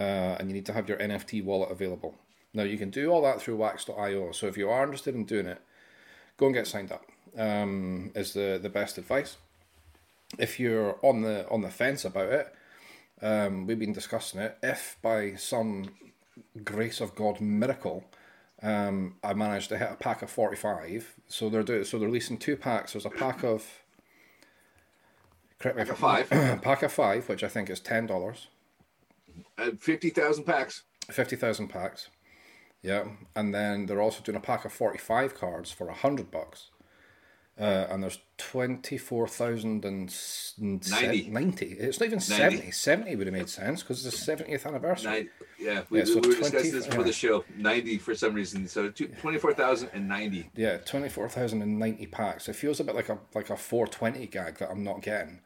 uh, 0.00 0.36
and 0.38 0.48
you 0.48 0.54
need 0.54 0.64
to 0.64 0.72
have 0.72 0.88
your 0.88 0.96
NFT 0.96 1.44
wallet 1.44 1.70
available. 1.70 2.14
Now 2.54 2.62
you 2.62 2.78
can 2.78 2.88
do 2.88 3.10
all 3.10 3.20
that 3.24 3.42
through 3.42 3.56
Wax.io. 3.56 4.32
So 4.32 4.46
if 4.46 4.56
you 4.56 4.70
are 4.70 4.82
interested 4.84 5.14
in 5.14 5.26
doing 5.26 5.48
it, 5.48 5.60
go 6.38 6.46
and 6.46 6.54
get 6.54 6.66
signed 6.66 6.90
up. 6.90 7.04
Um, 7.36 8.12
is 8.14 8.32
the 8.32 8.58
the 8.62 8.70
best 8.70 8.96
advice. 8.96 9.36
If 10.38 10.58
you're 10.58 10.98
on 11.02 11.20
the 11.20 11.46
on 11.50 11.60
the 11.60 11.70
fence 11.70 12.06
about 12.06 12.32
it, 12.32 12.54
um, 13.20 13.66
we've 13.66 13.78
been 13.78 13.92
discussing 13.92 14.40
it. 14.40 14.56
If 14.62 14.96
by 15.02 15.34
some 15.34 15.90
grace 16.64 17.02
of 17.02 17.14
God 17.14 17.42
miracle, 17.42 18.02
um, 18.62 19.16
I 19.22 19.34
managed 19.34 19.68
to 19.68 19.78
hit 19.78 19.90
a 19.90 19.96
pack 19.96 20.22
of 20.22 20.30
forty 20.30 20.56
five. 20.56 21.14
So 21.28 21.48
they're 21.48 21.62
doing 21.62 21.84
so 21.84 21.98
they're 21.98 22.08
releasing 22.08 22.38
two 22.38 22.56
packs. 22.56 22.92
There's 22.92 23.06
a 23.06 23.10
pack 23.10 23.44
of 23.44 23.64
correct 25.58 25.76
me 25.76 25.84
pack 25.84 25.92
of 25.92 25.98
five. 25.98 26.28
pack 26.62 26.82
of 26.82 26.92
five, 26.92 27.28
which 27.28 27.44
I 27.44 27.48
think 27.48 27.68
is 27.68 27.80
ten 27.80 28.06
dollars. 28.06 28.48
And 29.58 29.80
fifty 29.80 30.10
thousand 30.10 30.44
packs. 30.44 30.84
Fifty 31.10 31.36
thousand 31.36 31.68
packs. 31.68 32.08
Yeah, 32.82 33.04
and 33.34 33.54
then 33.54 33.86
they're 33.86 34.00
also 34.00 34.22
doing 34.22 34.36
a 34.36 34.40
pack 34.40 34.64
of 34.64 34.72
forty 34.72 34.98
five 34.98 35.34
cards 35.34 35.70
for 35.70 35.88
a 35.88 35.94
hundred 35.94 36.30
bucks. 36.30 36.70
Uh, 37.58 37.86
and 37.88 38.02
there's 38.02 38.18
24,090. 38.36 41.30
90. 41.30 41.66
It's 41.66 41.98
not 41.98 42.06
even 42.06 42.18
90. 42.18 42.20
70. 42.20 42.70
70 42.70 43.16
would 43.16 43.28
have 43.28 43.34
made 43.34 43.48
sense 43.48 43.82
because 43.82 44.04
it's 44.04 44.26
the 44.26 44.36
70th 44.36 44.66
anniversary. 44.66 45.10
90. 45.10 45.30
Yeah, 45.58 45.80
we, 45.88 46.00
yeah, 46.00 46.04
so 46.04 46.16
we 46.16 46.16
were 46.16 46.34
20, 46.34 46.40
discussing 46.40 46.72
this 46.72 46.86
for 46.86 46.98
yeah. 46.98 47.04
the 47.04 47.14
show. 47.14 47.44
90 47.56 47.96
for 47.98 48.14
some 48.14 48.34
reason. 48.34 48.68
So 48.68 48.90
24,090. 48.90 50.50
Yeah, 50.54 50.76
24,090 50.76 52.06
packs. 52.08 52.46
It 52.50 52.56
feels 52.56 52.78
a 52.80 52.84
bit 52.84 52.94
like 52.94 53.08
a 53.08 53.18
like 53.34 53.48
a 53.48 53.56
420 53.56 54.26
gag 54.26 54.58
that 54.58 54.70
I'm 54.70 54.84
not 54.84 55.00
getting. 55.00 55.40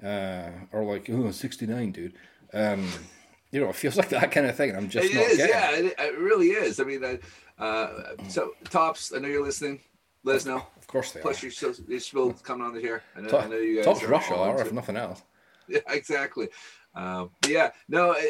Uh, 0.00 0.50
or 0.72 0.84
like, 0.84 1.10
oh, 1.10 1.32
69, 1.32 1.90
dude. 1.90 2.14
Um, 2.52 2.88
you 3.50 3.60
know, 3.60 3.70
it 3.70 3.74
feels 3.74 3.96
like 3.96 4.10
that 4.10 4.30
kind 4.30 4.46
of 4.46 4.54
thing. 4.54 4.76
I'm 4.76 4.88
just 4.88 5.10
it 5.10 5.16
not 5.16 5.24
is, 5.24 5.38
getting. 5.38 5.54
Yeah, 5.54 5.72
it, 5.88 5.96
it 5.98 6.16
really 6.18 6.50
is. 6.50 6.78
I 6.78 6.84
mean, 6.84 7.02
uh, 7.02 7.16
uh, 7.60 8.14
so 8.28 8.52
Topps, 8.70 9.12
I 9.12 9.18
know 9.18 9.26
you're 9.28 9.44
listening. 9.44 9.80
Let 10.26 10.36
us 10.36 10.44
know. 10.44 10.66
Of 10.76 10.88
course 10.88 11.12
they 11.12 11.20
Plus, 11.20 11.40
are. 11.40 11.46
you're 11.46 11.52
still, 11.52 11.72
you're 11.86 12.00
still 12.00 12.32
coming 12.32 12.66
on 12.66 12.74
the 12.74 12.80
here. 12.80 13.00
I 13.16 13.20
know, 13.20 13.38
I 13.38 13.46
know 13.46 13.56
you 13.58 13.76
guys. 13.76 13.84
Topps 13.84 14.02
Russia 14.04 14.34
are, 14.34 14.60
if 14.60 14.72
nothing 14.72 14.96
else. 14.96 15.22
Yeah, 15.68 15.80
exactly. 15.88 16.48
Um, 16.94 17.30
yeah, 17.48 17.70
no, 17.88 18.12
it, 18.12 18.22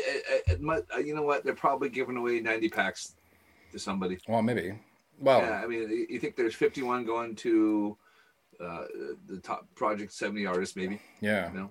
it, 0.49 0.59
it, 0.59 0.85
uh, 0.95 0.97
you 0.97 1.15
know 1.15 1.21
what? 1.21 1.45
They're 1.45 1.55
probably 1.55 1.91
giving 1.91 2.17
away 2.17 2.41
90 2.41 2.71
packs 2.71 3.13
to 3.73 3.79
somebody. 3.79 4.17
Well, 4.27 4.41
maybe. 4.41 4.73
Well, 5.19 5.41
yeah, 5.41 5.61
I 5.63 5.67
mean, 5.67 6.07
you 6.09 6.19
think 6.19 6.35
there's 6.35 6.55
51 6.55 7.05
going 7.05 7.37
to 7.37 7.99
uh, 8.59 8.85
the 9.29 9.39
top 9.41 9.67
project 9.75 10.15
70 10.15 10.47
artists, 10.47 10.77
maybe? 10.77 10.99
Yeah. 11.21 11.53
You 11.53 11.59
know? 11.59 11.71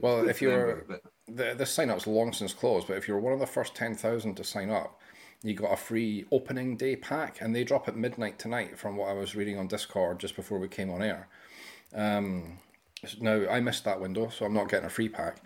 Well, 0.00 0.26
if 0.26 0.40
you're 0.40 0.84
them, 0.84 1.00
the 1.28 1.54
the 1.58 1.66
sign 1.66 1.90
up's 1.90 2.06
long 2.06 2.32
since 2.32 2.54
closed, 2.54 2.86
but 2.88 2.96
if 2.96 3.06
you're 3.06 3.20
one 3.20 3.34
of 3.34 3.38
the 3.38 3.46
first 3.46 3.74
10,000 3.74 4.34
to 4.34 4.44
sign 4.44 4.70
up, 4.70 4.98
you 5.42 5.54
got 5.54 5.72
a 5.72 5.76
free 5.76 6.24
opening 6.30 6.76
day 6.76 6.96
pack, 6.96 7.40
and 7.40 7.54
they 7.54 7.64
drop 7.64 7.88
at 7.88 7.96
midnight 7.96 8.38
tonight, 8.38 8.78
from 8.78 8.96
what 8.96 9.08
I 9.08 9.12
was 9.12 9.34
reading 9.34 9.58
on 9.58 9.66
Discord 9.66 10.20
just 10.20 10.36
before 10.36 10.58
we 10.58 10.68
came 10.68 10.90
on 10.90 11.02
air. 11.02 11.28
Um, 11.94 12.58
now 13.20 13.48
I 13.50 13.60
missed 13.60 13.84
that 13.84 14.00
window, 14.00 14.28
so 14.28 14.46
I'm 14.46 14.54
not 14.54 14.68
getting 14.68 14.86
a 14.86 14.90
free 14.90 15.08
pack. 15.08 15.42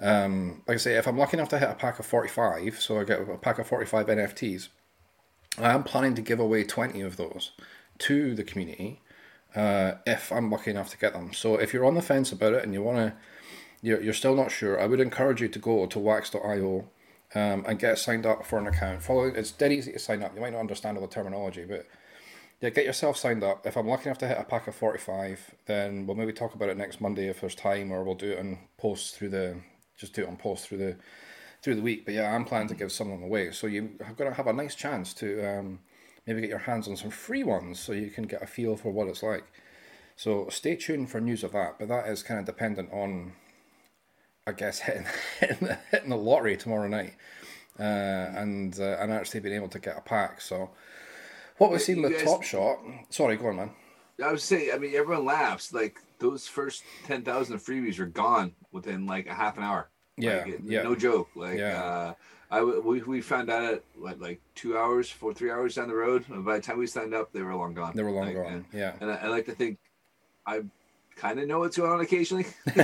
Um, 0.00 0.62
like 0.66 0.76
I 0.76 0.78
say, 0.78 0.96
if 0.96 1.06
I'm 1.06 1.18
lucky 1.18 1.36
enough 1.36 1.50
to 1.50 1.58
hit 1.58 1.68
a 1.68 1.74
pack 1.74 1.98
of 1.98 2.06
45, 2.06 2.80
so 2.80 2.98
I 2.98 3.04
get 3.04 3.20
a 3.20 3.36
pack 3.36 3.58
of 3.58 3.66
45 3.66 4.06
NFTs, 4.06 4.68
I 5.58 5.72
am 5.72 5.84
planning 5.84 6.14
to 6.14 6.22
give 6.22 6.40
away 6.40 6.64
20 6.64 7.00
of 7.02 7.16
those 7.16 7.52
to 7.98 8.34
the 8.34 8.42
community 8.42 9.00
uh, 9.54 9.92
if 10.04 10.32
I'm 10.32 10.50
lucky 10.50 10.70
enough 10.70 10.90
to 10.90 10.98
get 10.98 11.12
them. 11.12 11.32
So 11.32 11.56
if 11.56 11.72
you're 11.72 11.84
on 11.84 11.94
the 11.94 12.02
fence 12.02 12.32
about 12.32 12.54
it 12.54 12.64
and 12.64 12.72
you 12.72 12.82
want 12.82 12.98
to, 12.98 13.14
you're, 13.82 14.02
you're 14.02 14.14
still 14.14 14.34
not 14.34 14.50
sure, 14.50 14.80
I 14.80 14.86
would 14.86 15.00
encourage 15.00 15.40
you 15.40 15.48
to 15.48 15.58
go 15.58 15.86
to 15.86 15.98
wax.io 15.98 16.88
um, 17.34 17.64
and 17.66 17.78
get 17.78 17.98
signed 17.98 18.26
up 18.26 18.46
for 18.46 18.58
an 18.58 18.66
account. 18.66 19.02
Follow 19.02 19.24
it's 19.24 19.50
dead 19.50 19.72
easy 19.72 19.92
to 19.92 19.98
sign 19.98 20.22
up. 20.22 20.34
You 20.34 20.40
might 20.40 20.52
not 20.52 20.60
understand 20.60 20.96
all 20.96 21.06
the 21.06 21.12
terminology, 21.12 21.64
but 21.64 21.86
yeah, 22.60 22.70
get 22.70 22.84
yourself 22.84 23.16
signed 23.16 23.42
up. 23.42 23.66
If 23.66 23.76
I'm 23.76 23.88
lucky 23.88 24.08
enough 24.08 24.18
to 24.18 24.28
hit 24.28 24.38
a 24.38 24.44
pack 24.44 24.68
of 24.68 24.74
forty 24.74 24.98
five, 24.98 25.54
then 25.66 26.06
we'll 26.06 26.16
maybe 26.16 26.32
talk 26.32 26.54
about 26.54 26.68
it 26.68 26.76
next 26.76 27.00
Monday 27.00 27.28
if 27.28 27.40
there's 27.40 27.54
time, 27.54 27.92
or 27.92 28.04
we'll 28.04 28.14
do 28.14 28.32
it 28.32 28.38
on 28.38 28.58
post 28.78 29.16
through 29.16 29.30
the 29.30 29.56
just 29.96 30.14
do 30.14 30.22
it 30.22 30.28
on 30.28 30.36
post 30.36 30.68
through 30.68 30.78
the 30.78 30.96
through 31.62 31.74
the 31.74 31.82
week. 31.82 32.04
But 32.04 32.14
yeah, 32.14 32.34
I'm 32.34 32.44
planning 32.44 32.68
to 32.68 32.74
give 32.74 32.92
some 32.92 33.10
of 33.10 33.18
them 33.18 33.24
away, 33.24 33.50
so 33.50 33.66
you're 33.66 33.88
going 34.16 34.30
to 34.30 34.36
have 34.36 34.46
a 34.46 34.52
nice 34.52 34.74
chance 34.74 35.12
to 35.14 35.44
um, 35.46 35.80
maybe 36.26 36.40
get 36.40 36.50
your 36.50 36.58
hands 36.60 36.88
on 36.88 36.96
some 36.96 37.10
free 37.10 37.42
ones, 37.42 37.80
so 37.80 37.92
you 37.92 38.10
can 38.10 38.24
get 38.24 38.42
a 38.42 38.46
feel 38.46 38.76
for 38.76 38.92
what 38.92 39.08
it's 39.08 39.22
like. 39.22 39.44
So 40.16 40.48
stay 40.48 40.76
tuned 40.76 41.10
for 41.10 41.20
news 41.20 41.42
of 41.42 41.52
that. 41.52 41.78
But 41.78 41.88
that 41.88 42.06
is 42.06 42.22
kind 42.22 42.38
of 42.38 42.46
dependent 42.46 42.92
on 42.92 43.32
I 44.46 44.52
guess 44.52 44.78
hitting 44.78 45.06
hitting 45.40 45.68
the, 45.68 45.78
hitting 45.90 46.10
the 46.10 46.16
lottery 46.16 46.56
tomorrow 46.56 46.88
night, 46.88 47.14
uh, 47.78 47.82
and 47.82 48.78
uh, 48.78 48.98
and 49.00 49.12
actually 49.12 49.40
being 49.40 49.56
able 49.56 49.68
to 49.68 49.78
get 49.78 49.96
a 49.96 50.02
pack. 50.02 50.40
So, 50.40 50.70
what 51.58 51.70
we've 51.70 51.80
seen 51.80 52.02
with 52.02 52.12
guys, 52.12 52.24
Top 52.24 52.42
Shot. 52.42 52.78
Sorry, 53.10 53.36
go 53.36 53.48
on, 53.48 53.56
man. 53.56 53.70
I 54.22 54.30
was 54.30 54.44
saying, 54.44 54.70
I 54.72 54.78
mean, 54.78 54.94
everyone 54.94 55.24
laughs. 55.24 55.72
Like 55.72 55.98
those 56.18 56.46
first 56.46 56.84
ten 57.06 57.22
thousand 57.22 57.58
freebies 57.58 57.98
are 57.98 58.06
gone 58.06 58.52
within 58.70 59.06
like 59.06 59.26
a 59.26 59.34
half 59.34 59.56
an 59.56 59.64
hour. 59.64 59.88
Yeah, 60.16 60.44
like, 60.44 60.60
yeah. 60.64 60.82
No 60.82 60.94
joke. 60.94 61.28
Like, 61.34 61.58
yeah. 61.58 61.82
uh, 61.82 62.14
I 62.50 62.62
we, 62.62 63.02
we 63.02 63.20
found 63.22 63.50
out 63.50 63.64
at 63.64 63.82
what 63.98 64.20
like 64.20 64.40
two 64.54 64.76
hours, 64.76 65.08
four 65.10 65.32
three 65.32 65.50
hours 65.50 65.74
down 65.76 65.88
the 65.88 65.94
road. 65.94 66.26
By 66.28 66.56
the 66.56 66.62
time 66.62 66.78
we 66.78 66.86
signed 66.86 67.14
up, 67.14 67.32
they 67.32 67.42
were 67.42 67.54
long 67.54 67.72
gone. 67.72 67.92
They 67.96 68.02
were 68.02 68.10
long 68.10 68.26
like, 68.26 68.36
gone. 68.36 68.52
And, 68.52 68.64
yeah. 68.72 68.92
And 69.00 69.10
I, 69.10 69.14
I 69.14 69.28
like 69.28 69.46
to 69.46 69.52
think 69.52 69.78
I 70.46 70.62
kind 71.16 71.38
of 71.40 71.48
know 71.48 71.60
what's 71.60 71.76
going 71.76 71.92
on 71.92 72.00
occasionally. 72.00 72.46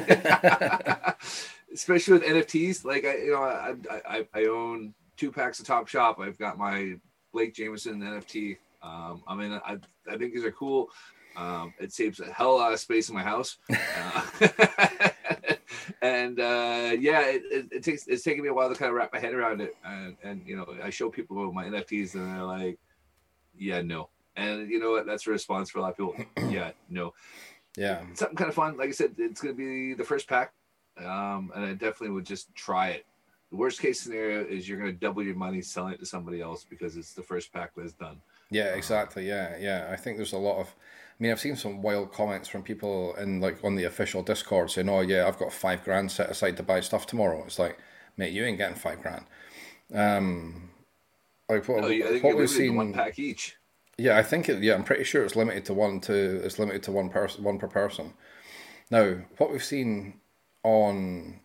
Especially 1.72 2.14
with 2.14 2.24
NFTs, 2.24 2.85
like 2.85 3.05
I, 3.05 3.16
you 3.18 3.31
know, 3.33 3.43
I, 3.43 3.74
I, 4.09 4.26
I 4.35 4.45
own 4.47 4.95
two 5.16 5.31
packs 5.31 5.61
of 5.61 5.66
Top 5.66 5.87
Shot. 5.87 6.18
I've 6.20 6.39
got 6.39 6.59
my 6.59 6.97
Blake 7.33 7.55
Jamieson 7.55 8.01
NFT. 8.01 8.57
Um, 8.83 9.22
I 9.26 9.35
mean, 9.35 9.53
I, 9.64 9.76
I 10.11 10.16
think 10.16 10.35
these 10.35 10.45
are 10.45 10.53
cool. 10.53 10.91
Um, 11.37 11.72
it 11.78 11.93
saves 11.93 12.20
a 12.20 12.33
hell 12.33 12.55
of 12.55 12.61
a 12.61 12.64
lot 12.64 12.72
of 12.72 12.81
space 12.81 13.09
in 13.09 13.14
my 13.14 13.22
house. 13.22 13.59
Uh, 13.72 15.57
and 16.03 16.41
uh, 16.41 16.93
yeah, 16.99 17.20
it, 17.26 17.43
it, 17.51 17.66
it, 17.70 17.85
takes 17.85 18.07
it's 18.07 18.22
taking 18.22 18.43
me 18.43 18.49
a 18.49 18.55
while 18.55 18.68
to 18.68 18.74
kind 18.74 18.89
of 18.89 18.95
wrap 18.95 19.12
my 19.12 19.18
head 19.18 19.35
around 19.35 19.61
it. 19.61 19.74
And, 19.85 20.16
and 20.22 20.43
you 20.47 20.57
know, 20.57 20.66
I 20.83 20.91
show 20.91 21.11
people 21.11 21.53
my 21.53 21.64
NFTs, 21.64 22.14
and 22.14 22.35
they're 22.35 22.45
like, 22.45 22.78
"Yeah, 23.57 23.83
no." 23.83 24.09
And 24.37 24.70
you 24.70 24.78
know 24.78 24.93
what? 24.93 25.07
That's 25.07 25.26
a 25.26 25.31
response 25.31 25.70
for 25.70 25.78
a 25.78 25.83
lot 25.83 25.91
of 25.91 25.97
people. 25.97 26.14
yeah, 26.51 26.72
no. 26.89 27.12
Yeah. 27.81 28.03
Something 28.12 28.37
kind 28.37 28.49
of 28.51 28.55
fun. 28.55 28.76
Like 28.76 28.91
I 28.91 28.93
said, 28.93 29.14
it's 29.16 29.41
going 29.41 29.57
to 29.57 29.59
be 29.59 29.95
the 29.95 30.05
first 30.05 30.28
pack. 30.28 30.53
Um, 30.99 31.51
and 31.55 31.64
I 31.64 31.72
definitely 31.72 32.11
would 32.11 32.26
just 32.26 32.55
try 32.55 32.89
it. 32.89 33.07
The 33.51 33.57
worst 33.57 33.81
case 33.81 33.99
scenario 33.99 34.45
is 34.45 34.68
you're 34.68 34.78
going 34.78 34.93
to 34.93 34.99
double 34.99 35.22
your 35.22 35.35
money 35.35 35.62
selling 35.62 35.95
it 35.95 36.01
to 36.01 36.07
somebody 36.07 36.43
else 36.43 36.62
because 36.68 36.99
it's 36.99 37.14
the 37.14 37.22
first 37.22 37.55
pack 37.55 37.70
that's 37.74 37.95
done. 37.95 38.20
Yeah, 38.51 38.74
exactly. 38.74 39.26
Yeah, 39.26 39.57
yeah. 39.59 39.89
I 39.91 39.97
think 39.97 40.18
there's 40.18 40.35
a 40.35 40.39
lot 40.39 40.61
of. 40.61 40.66
I 40.68 41.22
mean, 41.22 41.33
I've 41.33 41.41
seen 41.41 41.57
some 41.57 41.81
wild 41.81 42.12
comments 42.12 42.49
from 42.49 42.62
people 42.62 43.14
in 43.16 43.41
like 43.41 43.64
on 43.64 43.76
the 43.76 43.85
official 43.85 44.22
Discord 44.22 44.70
saying, 44.70 44.89
"Oh 44.89 45.01
yeah, 45.01 45.26
I've 45.26 45.39
got 45.39 45.53
five 45.53 45.83
grand 45.85 46.11
set 46.12 46.31
aside 46.31 46.57
to 46.59 46.62
buy 46.62 46.81
stuff 46.81 47.07
tomorrow." 47.07 47.43
It's 47.45 47.59
like, 47.59 47.78
mate, 48.16 48.33
you 48.33 48.45
ain't 48.45 48.59
getting 48.59 48.76
five 48.76 49.03
grand. 49.03 49.24
Um, 49.95 50.70
like 51.49 51.66
what, 51.68 51.85
I 51.85 52.03
think 52.03 52.24
what 52.24 52.37
we've 52.37 52.51
seen. 52.51 52.76
one 52.76 52.93
pack 52.93 53.18
each. 53.18 53.57
Yeah, 54.01 54.17
I 54.17 54.23
think 54.23 54.49
it. 54.49 54.63
Yeah, 54.63 54.77
I'm 54.77 54.85
pretty 54.85 55.05
sure 55.05 55.23
it's 55.25 55.37
limited 55.37 55.67
to 55.67 55.75
one. 55.75 56.01
To 56.03 56.15
it's 56.43 56.59
limited 56.59 56.83
to 56.85 56.93
one 56.93 57.11
person, 57.11 57.45
one 57.45 57.59
per 57.59 57.69
person. 57.69 58.15
Now, 58.91 59.17
what 59.37 59.53
we've 59.53 59.63
seen 59.63 60.15
on 60.65 61.41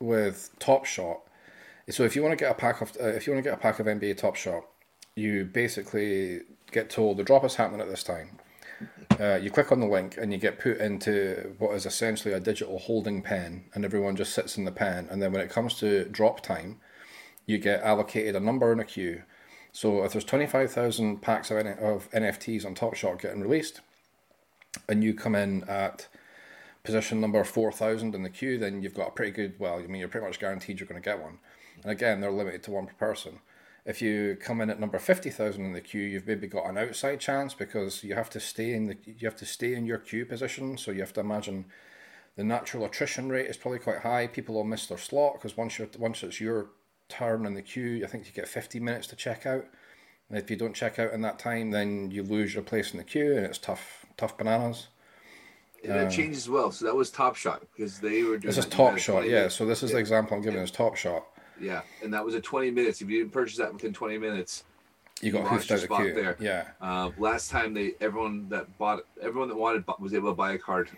with 0.00 0.48
Top 0.58 0.86
Shot, 0.86 1.20
so 1.90 2.04
if 2.04 2.16
you 2.16 2.22
want 2.22 2.32
to 2.32 2.42
get 2.42 2.50
a 2.50 2.54
pack 2.54 2.80
of 2.80 2.96
uh, 2.98 3.08
if 3.08 3.26
you 3.26 3.34
want 3.34 3.44
to 3.44 3.50
get 3.50 3.58
a 3.58 3.60
pack 3.60 3.80
of 3.80 3.86
NBA 3.86 4.16
Top 4.16 4.34
Shot, 4.34 4.64
you 5.14 5.44
basically 5.44 6.40
get 6.70 6.88
told 6.88 7.18
the 7.18 7.22
drop 7.22 7.44
is 7.44 7.56
happening 7.56 7.82
at 7.82 7.88
this 7.88 8.02
time. 8.02 8.38
Uh, 9.20 9.34
you 9.34 9.50
click 9.50 9.70
on 9.70 9.80
the 9.80 9.86
link 9.86 10.16
and 10.16 10.32
you 10.32 10.38
get 10.38 10.58
put 10.58 10.78
into 10.78 11.54
what 11.58 11.74
is 11.74 11.84
essentially 11.84 12.32
a 12.32 12.40
digital 12.40 12.78
holding 12.78 13.20
pen, 13.20 13.66
and 13.74 13.84
everyone 13.84 14.16
just 14.16 14.32
sits 14.32 14.56
in 14.56 14.64
the 14.64 14.72
pen. 14.72 15.06
And 15.10 15.20
then 15.20 15.32
when 15.32 15.42
it 15.42 15.50
comes 15.50 15.74
to 15.80 16.06
drop 16.06 16.42
time, 16.42 16.80
you 17.44 17.58
get 17.58 17.82
allocated 17.82 18.36
a 18.36 18.40
number 18.40 18.72
in 18.72 18.80
a 18.80 18.84
queue. 18.84 19.24
So 19.72 20.04
if 20.04 20.12
there's 20.12 20.24
25,000 20.24 21.22
packs 21.22 21.50
of, 21.50 21.58
of 21.58 22.10
NFTs 22.10 22.66
on 22.66 22.74
Top 22.74 22.94
Shot 22.94 23.20
getting 23.20 23.40
released, 23.40 23.80
and 24.88 25.02
you 25.02 25.14
come 25.14 25.34
in 25.34 25.64
at 25.64 26.08
position 26.84 27.20
number 27.20 27.42
4,000 27.42 28.14
in 28.14 28.22
the 28.22 28.30
queue, 28.30 28.58
then 28.58 28.82
you've 28.82 28.94
got 28.94 29.08
a 29.08 29.12
pretty 29.12 29.32
good, 29.32 29.54
well, 29.58 29.78
I 29.78 29.86
mean, 29.86 30.00
you're 30.00 30.08
pretty 30.08 30.26
much 30.26 30.38
guaranteed 30.38 30.78
you're 30.78 30.88
going 30.88 31.00
to 31.00 31.04
get 31.04 31.20
one. 31.20 31.38
And 31.82 31.90
again, 31.90 32.20
they're 32.20 32.30
limited 32.30 32.62
to 32.64 32.70
one 32.72 32.86
per 32.86 32.94
person. 32.94 33.40
If 33.84 34.00
you 34.00 34.36
come 34.40 34.60
in 34.60 34.70
at 34.70 34.78
number 34.78 34.98
50,000 34.98 35.64
in 35.64 35.72
the 35.72 35.80
queue, 35.80 36.02
you've 36.02 36.26
maybe 36.26 36.46
got 36.46 36.68
an 36.68 36.78
outside 36.78 37.18
chance 37.18 37.54
because 37.54 38.04
you 38.04 38.14
have 38.14 38.30
to 38.30 38.40
stay 38.40 38.72
in 38.72 38.86
the 38.86 38.96
you 39.04 39.26
have 39.26 39.36
to 39.36 39.46
stay 39.46 39.74
in 39.74 39.86
your 39.86 39.98
queue 39.98 40.24
position, 40.24 40.78
so 40.78 40.92
you 40.92 41.00
have 41.00 41.12
to 41.14 41.20
imagine 41.20 41.64
the 42.36 42.44
natural 42.44 42.84
attrition 42.84 43.28
rate 43.28 43.46
is 43.46 43.56
probably 43.56 43.80
quite 43.80 43.98
high. 43.98 44.28
People 44.28 44.54
will 44.54 44.64
miss 44.64 44.86
their 44.86 44.98
slot 44.98 45.34
because 45.34 45.56
once 45.56 45.80
you're 45.80 45.88
once 45.98 46.22
it's 46.22 46.40
your 46.40 46.68
turn 47.08 47.46
in 47.46 47.54
the 47.54 47.62
queue, 47.62 48.02
I 48.04 48.08
think 48.08 48.26
you 48.26 48.32
get 48.32 48.48
50 48.48 48.80
minutes 48.80 49.06
to 49.08 49.16
check 49.16 49.46
out. 49.46 49.64
And 50.28 50.38
if 50.38 50.50
you 50.50 50.56
don't 50.56 50.74
check 50.74 50.98
out 50.98 51.12
in 51.12 51.20
that 51.22 51.38
time, 51.38 51.70
then 51.70 52.10
you 52.10 52.22
lose 52.22 52.54
your 52.54 52.62
place 52.62 52.92
in 52.92 52.98
the 52.98 53.04
queue, 53.04 53.36
and 53.36 53.44
it's 53.44 53.58
tough, 53.58 54.06
tough 54.16 54.38
bananas. 54.38 54.88
And 55.84 55.92
that 55.92 56.12
changed 56.12 56.36
as 56.38 56.48
well. 56.48 56.70
So 56.70 56.84
that 56.86 56.94
was 56.94 57.10
Top 57.10 57.34
Shot 57.36 57.62
because 57.76 57.98
they 57.98 58.22
were 58.22 58.38
doing. 58.38 58.54
This 58.54 58.56
is. 58.58 58.66
Top 58.66 58.96
Shot, 58.98 59.22
20 59.22 59.30
yeah. 59.30 59.48
So 59.48 59.66
this 59.66 59.82
is 59.82 59.90
the 59.90 59.98
example 59.98 60.36
I'm 60.36 60.42
giving 60.42 60.60
is 60.60 60.70
Top 60.70 60.96
Shot. 60.96 61.26
Yeah, 61.60 61.82
and 62.02 62.14
that 62.14 62.24
was 62.24 62.34
a 62.34 62.40
20 62.40 62.70
minutes. 62.70 63.02
If 63.02 63.10
you 63.10 63.18
didn't 63.18 63.32
purchase 63.32 63.58
that 63.58 63.72
within 63.72 63.92
20 63.92 64.16
minutes, 64.18 64.64
You 65.20 65.32
got 65.32 65.42
You 65.42 65.48
hoofed 65.48 65.70
out 65.72 65.80
the 65.80 65.84
spot 65.86 66.00
queue. 66.02 66.14
there. 66.14 66.36
Yeah, 66.40 66.64
uh, 66.80 67.10
last 67.18 67.50
time 67.50 67.74
they 67.74 67.94
everyone 68.00 68.48
that 68.48 68.78
bought 68.78 69.00
everyone 69.20 69.48
that 69.48 69.56
wanted 69.56 69.84
was 69.98 70.14
able 70.14 70.30
to 70.30 70.34
buy 70.36 70.52
a 70.52 70.58
card. 70.58 70.88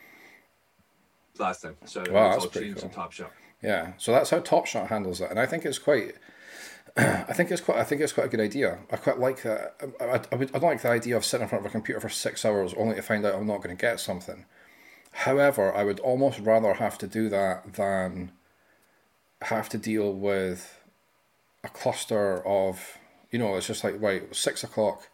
Last 1.38 1.62
time, 1.62 1.76
so 1.86 2.00
Wow, 2.10 2.26
it's 2.26 2.34
that's 2.36 2.44
all 2.44 2.50
pretty 2.50 2.66
changed 2.68 2.80
cool. 2.82 2.90
to 2.90 2.94
Top 2.94 3.12
Shot. 3.12 3.32
Yeah. 3.64 3.92
So 3.96 4.12
that's 4.12 4.30
how 4.30 4.40
Top 4.40 4.66
Shot 4.66 4.88
handles 4.88 5.20
it, 5.22 5.30
and 5.30 5.40
I 5.40 5.46
think 5.46 5.64
it's 5.64 5.78
quite. 5.78 6.14
I 6.96 7.32
think 7.32 7.50
it's 7.50 7.62
quite. 7.62 7.78
I 7.78 7.84
think 7.84 8.02
it's 8.02 8.12
quite 8.12 8.26
a 8.26 8.28
good 8.28 8.40
idea. 8.40 8.78
I 8.92 8.96
quite 8.96 9.18
like 9.18 9.42
that. 9.42 9.74
I, 10.00 10.04
I, 10.04 10.20
I, 10.30 10.36
would, 10.36 10.50
I 10.54 10.58
don't 10.58 10.70
like 10.70 10.82
the 10.82 10.90
idea 10.90 11.16
of 11.16 11.24
sitting 11.24 11.44
in 11.44 11.48
front 11.48 11.64
of 11.64 11.70
a 11.70 11.72
computer 11.72 11.98
for 11.98 12.10
six 12.10 12.44
hours 12.44 12.74
only 12.74 12.94
to 12.96 13.02
find 13.02 13.24
out 13.24 13.34
I'm 13.34 13.46
not 13.46 13.62
going 13.62 13.74
to 13.74 13.80
get 13.80 14.00
something. 14.00 14.44
However, 15.12 15.74
I 15.74 15.82
would 15.82 15.98
almost 16.00 16.40
rather 16.40 16.74
have 16.74 16.98
to 16.98 17.06
do 17.06 17.28
that 17.30 17.74
than 17.74 18.32
have 19.42 19.68
to 19.70 19.78
deal 19.78 20.12
with 20.12 20.78
a 21.62 21.68
cluster 21.68 22.46
of, 22.46 22.98
you 23.30 23.38
know, 23.38 23.56
it's 23.56 23.66
just 23.66 23.82
like 23.82 24.00
right 24.00 24.34
six 24.36 24.62
o'clock. 24.62 25.08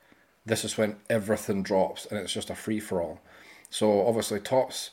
This 0.44 0.64
is 0.64 0.76
when 0.76 0.96
everything 1.09 1.62
drops, 1.62 2.05
and 2.07 2.18
it's 2.18 2.32
just 2.32 2.51
a 2.51 2.57
free 2.57 2.80
for 2.80 3.01
all. 3.01 3.20
So 3.68 4.07
obviously, 4.09 4.40
Topps 4.40 4.90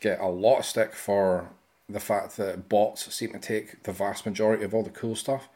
get 0.00 0.20
a 0.20 0.28
lot 0.28 0.60
of 0.60 0.64
stick 0.64 0.94
for 0.94 1.50
the 1.92 2.00
fact 2.00 2.36
that 2.36 2.68
bots 2.68 3.12
seem 3.14 3.32
to 3.32 3.38
take 3.38 3.82
the 3.82 3.92
vast 3.92 4.26
majority 4.26 4.64
of 4.64 4.74
all 4.74 4.82
the 4.82 4.90
cool 4.90 5.14
stuff. 5.16 5.48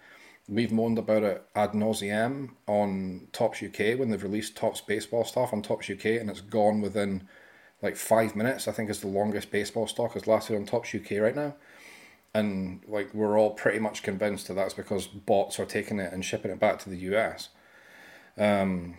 We've 0.48 0.72
moaned 0.72 0.98
about 0.98 1.22
it 1.22 1.44
ad 1.54 1.72
nauseum 1.72 2.50
on 2.66 3.28
Topps 3.32 3.62
UK 3.62 3.98
when 3.98 4.10
they've 4.10 4.22
released 4.22 4.56
Topps 4.56 4.82
baseball 4.82 5.24
stuff 5.24 5.52
on 5.52 5.62
Topps 5.62 5.88
UK, 5.88 6.04
and 6.06 6.28
it's 6.28 6.42
gone 6.42 6.80
within 6.80 7.26
like 7.80 7.96
five 7.96 8.36
minutes. 8.36 8.68
I 8.68 8.72
think 8.72 8.90
is 8.90 9.00
the 9.00 9.06
longest 9.06 9.50
baseball 9.50 9.86
stock 9.86 10.14
has 10.14 10.26
lasted 10.26 10.56
on 10.56 10.66
Topps 10.66 10.94
UK 10.94 11.18
right 11.20 11.36
now. 11.36 11.54
And 12.34 12.82
like 12.88 13.14
we're 13.14 13.38
all 13.38 13.52
pretty 13.52 13.78
much 13.78 14.02
convinced 14.02 14.48
that 14.48 14.54
that's 14.54 14.74
because 14.74 15.06
bots 15.06 15.58
are 15.58 15.64
taking 15.64 16.00
it 16.00 16.12
and 16.12 16.24
shipping 16.24 16.50
it 16.50 16.60
back 16.60 16.78
to 16.80 16.90
the 16.90 16.98
US. 17.14 17.48
Um, 18.36 18.96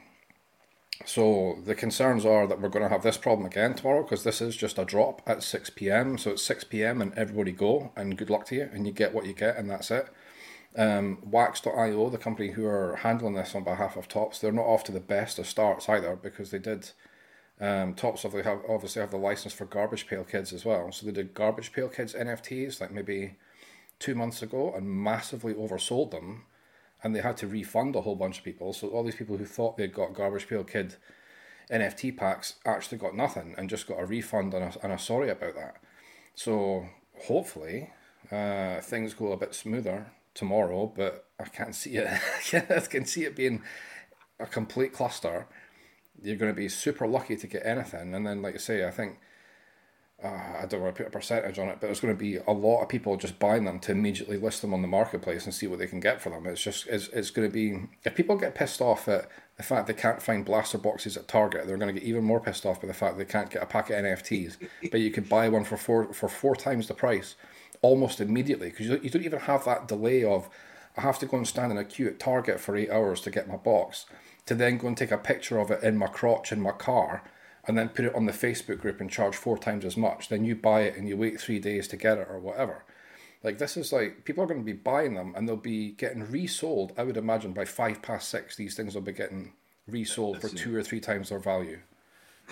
So 1.04 1.60
the 1.66 1.76
concerns 1.76 2.26
are 2.26 2.48
that 2.48 2.62
we're 2.62 2.70
going 2.70 2.84
to 2.84 2.90
have 2.90 3.04
this 3.04 3.18
problem 3.18 3.46
again 3.46 3.74
tomorrow 3.74 4.04
because 4.04 4.24
this 4.24 4.42
is 4.42 4.56
just 4.56 4.78
a 4.78 4.86
drop 4.86 5.22
at 5.28 5.44
6 5.44 5.72
p.m. 5.72 6.18
So 6.18 6.32
it's 6.32 6.44
6 6.44 6.64
p.m. 6.66 7.02
and 7.02 7.14
everybody 7.16 7.52
go 7.52 7.92
and 7.96 8.18
good 8.18 8.30
luck 8.30 8.46
to 8.48 8.56
you 8.56 8.70
and 8.72 8.88
you 8.88 8.94
get 8.94 9.14
what 9.14 9.26
you 9.26 9.34
get 9.34 9.58
and 9.58 9.70
that's 9.70 9.92
it. 9.92 10.08
Um, 10.78 11.20
Wax.io, 11.24 12.10
the 12.10 12.18
company 12.18 12.52
who 12.52 12.66
are 12.66 12.98
handling 12.98 13.34
this 13.34 13.56
on 13.56 13.64
behalf 13.64 13.96
of 13.98 14.08
Topps, 14.08 14.40
they're 14.40 14.52
not 14.52 14.66
off 14.66 14.84
to 14.86 14.92
the 14.92 15.00
best 15.00 15.40
of 15.40 15.48
starts 15.48 15.88
either 15.90 16.16
because 16.16 16.52
they 16.52 16.60
did. 16.60 16.92
Um, 17.60 17.94
Topps 17.94 18.26
obviously 18.26 18.50
have, 18.50 18.62
obviously 18.68 19.02
have 19.02 19.12
the 19.12 19.18
license 19.18 19.54
for 19.54 19.66
Garbage 19.66 20.08
Pail 20.08 20.24
Kids 20.24 20.54
as 20.54 20.66
well. 20.66 20.92
So 20.92 21.06
they 21.06 21.12
did 21.12 21.34
Garbage 21.34 21.72
Pail 21.72 21.88
Kids 21.88 22.14
NFTs 22.14 22.82
like 22.82 22.92
maybe 22.92 23.36
two 24.00 24.16
months 24.16 24.42
ago 24.42 24.74
and 24.76 24.90
massively 24.90 25.54
oversold 25.54 26.12
them 26.12 26.44
and 27.06 27.16
they 27.16 27.22
had 27.22 27.38
to 27.38 27.48
refund 27.48 27.96
a 27.96 28.02
whole 28.02 28.16
bunch 28.16 28.40
of 28.40 28.44
people. 28.44 28.74
So 28.74 28.88
all 28.88 29.04
these 29.04 29.16
people 29.16 29.38
who 29.38 29.46
thought 29.46 29.78
they'd 29.78 29.94
got 29.94 30.16
Garbage 30.16 30.48
Pail 30.48 30.64
Kid 30.64 30.96
NFT 31.72 32.18
packs 32.18 32.56
actually 32.66 32.98
got 32.98 33.16
nothing 33.16 33.54
and 33.60 33.70
just 33.70 33.86
got 33.86 34.00
a 34.00 34.06
refund 34.08 34.56
and 34.56 34.64
a, 34.64 34.84
and 34.84 35.00
sorry 35.00 35.30
about 35.30 35.54
that. 35.54 35.76
So 36.34 36.88
hopefully 37.26 37.92
uh, 38.32 38.82
things 38.82 39.14
go 39.14 39.32
a 39.32 39.38
bit 39.38 39.54
smoother 39.54 40.08
tomorrow, 40.34 40.92
but 40.96 41.28
I 41.40 41.44
can't 41.44 41.76
see 41.76 41.92
it. 41.98 42.08
I 42.72 42.80
can 42.80 43.06
see 43.06 43.24
it 43.24 43.36
being 43.36 43.62
a 44.40 44.48
complete 44.48 44.92
cluster. 44.92 45.46
You're 46.24 46.38
going 46.38 46.52
to 46.52 46.60
be 46.60 46.70
super 46.70 47.06
lucky 47.06 47.38
to 47.38 47.46
get 47.46 47.68
anything, 47.68 48.16
and 48.16 48.26
then 48.26 48.42
like 48.42 48.56
I 48.56 48.58
say, 48.58 48.84
I 48.84 48.90
think 48.90 49.20
uh, 50.24 50.28
I 50.62 50.66
don't 50.68 50.82
want 50.82 50.96
to 50.96 51.04
put 51.04 51.10
a 51.10 51.12
percentage 51.12 51.60
on 51.60 51.68
it, 51.68 51.78
but 51.80 51.88
there's 51.88 52.00
going 52.00 52.14
to 52.14 52.20
be 52.20 52.38
a 52.38 52.52
lot 52.52 52.82
of 52.82 52.90
people 52.90 53.18
just 53.18 53.38
buying 53.38 53.66
them 53.66 53.80
to 53.80 53.92
immediately 53.92 54.38
list 54.38 54.62
them 54.62 54.74
on 54.74 54.82
the 54.82 54.88
marketplace 54.88 55.46
and 55.46 55.54
see 55.54 55.68
what 55.68 55.78
they 55.78 55.88
can 55.88 56.00
get 56.00 56.22
for 56.22 56.30
them. 56.30 56.48
It's 56.48 56.64
just 56.64 56.88
it's, 56.88 57.10
it's 57.10 57.32
going 57.32 57.48
to 57.48 57.54
be 57.54 57.82
if 58.04 58.16
people 58.16 58.38
get 58.38 58.56
pissed 58.56 58.82
off 58.82 59.08
at 59.08 59.28
the 59.58 59.64
fact 59.64 59.88
they 59.88 59.94
can't 59.94 60.22
find 60.22 60.46
blaster 60.46 60.78
boxes 60.78 61.18
at 61.18 61.28
Target, 61.28 61.68
they're 61.68 61.78
going 61.78 61.94
to 61.94 62.00
get 62.00 62.08
even 62.08 62.24
more 62.24 62.40
pissed 62.40 62.66
off 62.66 62.82
by 62.82 62.88
the 62.88 62.94
fact 62.94 63.18
they 63.18 63.26
can't 63.26 63.50
get 63.50 63.62
a 63.62 63.66
pack 63.66 63.90
of 63.90 63.98
NFTs, 63.98 64.58
but 64.92 65.02
you 65.02 65.12
could 65.12 65.28
buy 65.28 65.50
one 65.50 65.66
for 65.66 65.78
four 65.78 66.14
for 66.14 66.30
four 66.30 66.56
times 66.56 66.88
the 66.88 66.94
price 66.94 67.36
almost 67.82 68.22
immediately 68.22 68.70
because 68.70 68.88
you, 68.88 69.00
you 69.04 69.10
don't 69.10 69.26
even 69.26 69.40
have 69.40 69.66
that 69.66 69.88
delay 69.88 70.24
of 70.24 70.50
I 70.98 71.02
have 71.02 71.20
to 71.20 71.26
go 71.26 71.38
and 71.38 71.48
stand 71.48 71.72
in 71.72 71.78
a 71.78 71.84
queue 71.84 72.08
at 72.08 72.20
Target 72.20 72.60
for 72.60 72.76
eight 72.76 72.90
hours 72.90 73.20
to 73.22 73.32
get 73.32 73.50
my 73.50 73.58
box, 73.58 74.06
to 74.46 74.56
then 74.56 74.78
go 74.78 74.88
and 74.88 74.96
take 74.96 75.12
a 75.12 75.18
picture 75.18 75.60
of 75.60 75.70
it 75.72 75.84
in 75.84 75.98
my 75.98 76.08
crotch 76.08 76.52
in 76.52 76.62
my 76.62 76.72
car, 76.72 77.22
and 77.68 77.78
then 77.78 77.90
put 77.90 78.06
it 78.06 78.16
on 78.16 78.26
the 78.26 78.32
Facebook 78.32 78.80
group 78.80 79.02
and 79.02 79.10
charge 79.10 79.36
four 79.36 79.58
times 79.58 79.86
as 79.86 79.98
much. 79.98 80.30
Then 80.30 80.46
you 80.46 80.56
buy 80.56 80.82
it 80.82 80.98
and 80.98 81.08
you 81.08 81.18
wait 81.18 81.40
three 81.40 81.60
days 81.60 81.88
to 81.90 81.98
get 81.98 82.18
it 82.18 82.28
or 82.30 82.40
whatever. 82.40 82.84
Like 83.44 83.58
this 83.58 83.78
is 83.78 83.94
like 83.94 84.26
people 84.26 84.44
are 84.44 84.48
going 84.48 84.62
to 84.62 84.66
be 84.66 84.74
buying 84.74 85.14
them 85.14 85.34
and 85.36 85.48
they'll 85.48 85.56
be 85.56 85.92
getting 85.92 86.30
resold. 86.30 86.94
I 86.98 87.04
would 87.04 87.18
imagine 87.18 87.54
by 87.54 87.66
five 87.66 88.02
past 88.02 88.30
six, 88.30 88.56
these 88.56 88.76
things 88.76 88.96
will 88.96 89.02
be 89.02 89.12
getting 89.12 89.54
resold 89.88 90.42
for 90.42 90.50
two 90.50 90.76
or 90.76 90.84
three 90.84 91.00
times 91.00 91.30
their 91.30 91.40
value. 91.40 91.80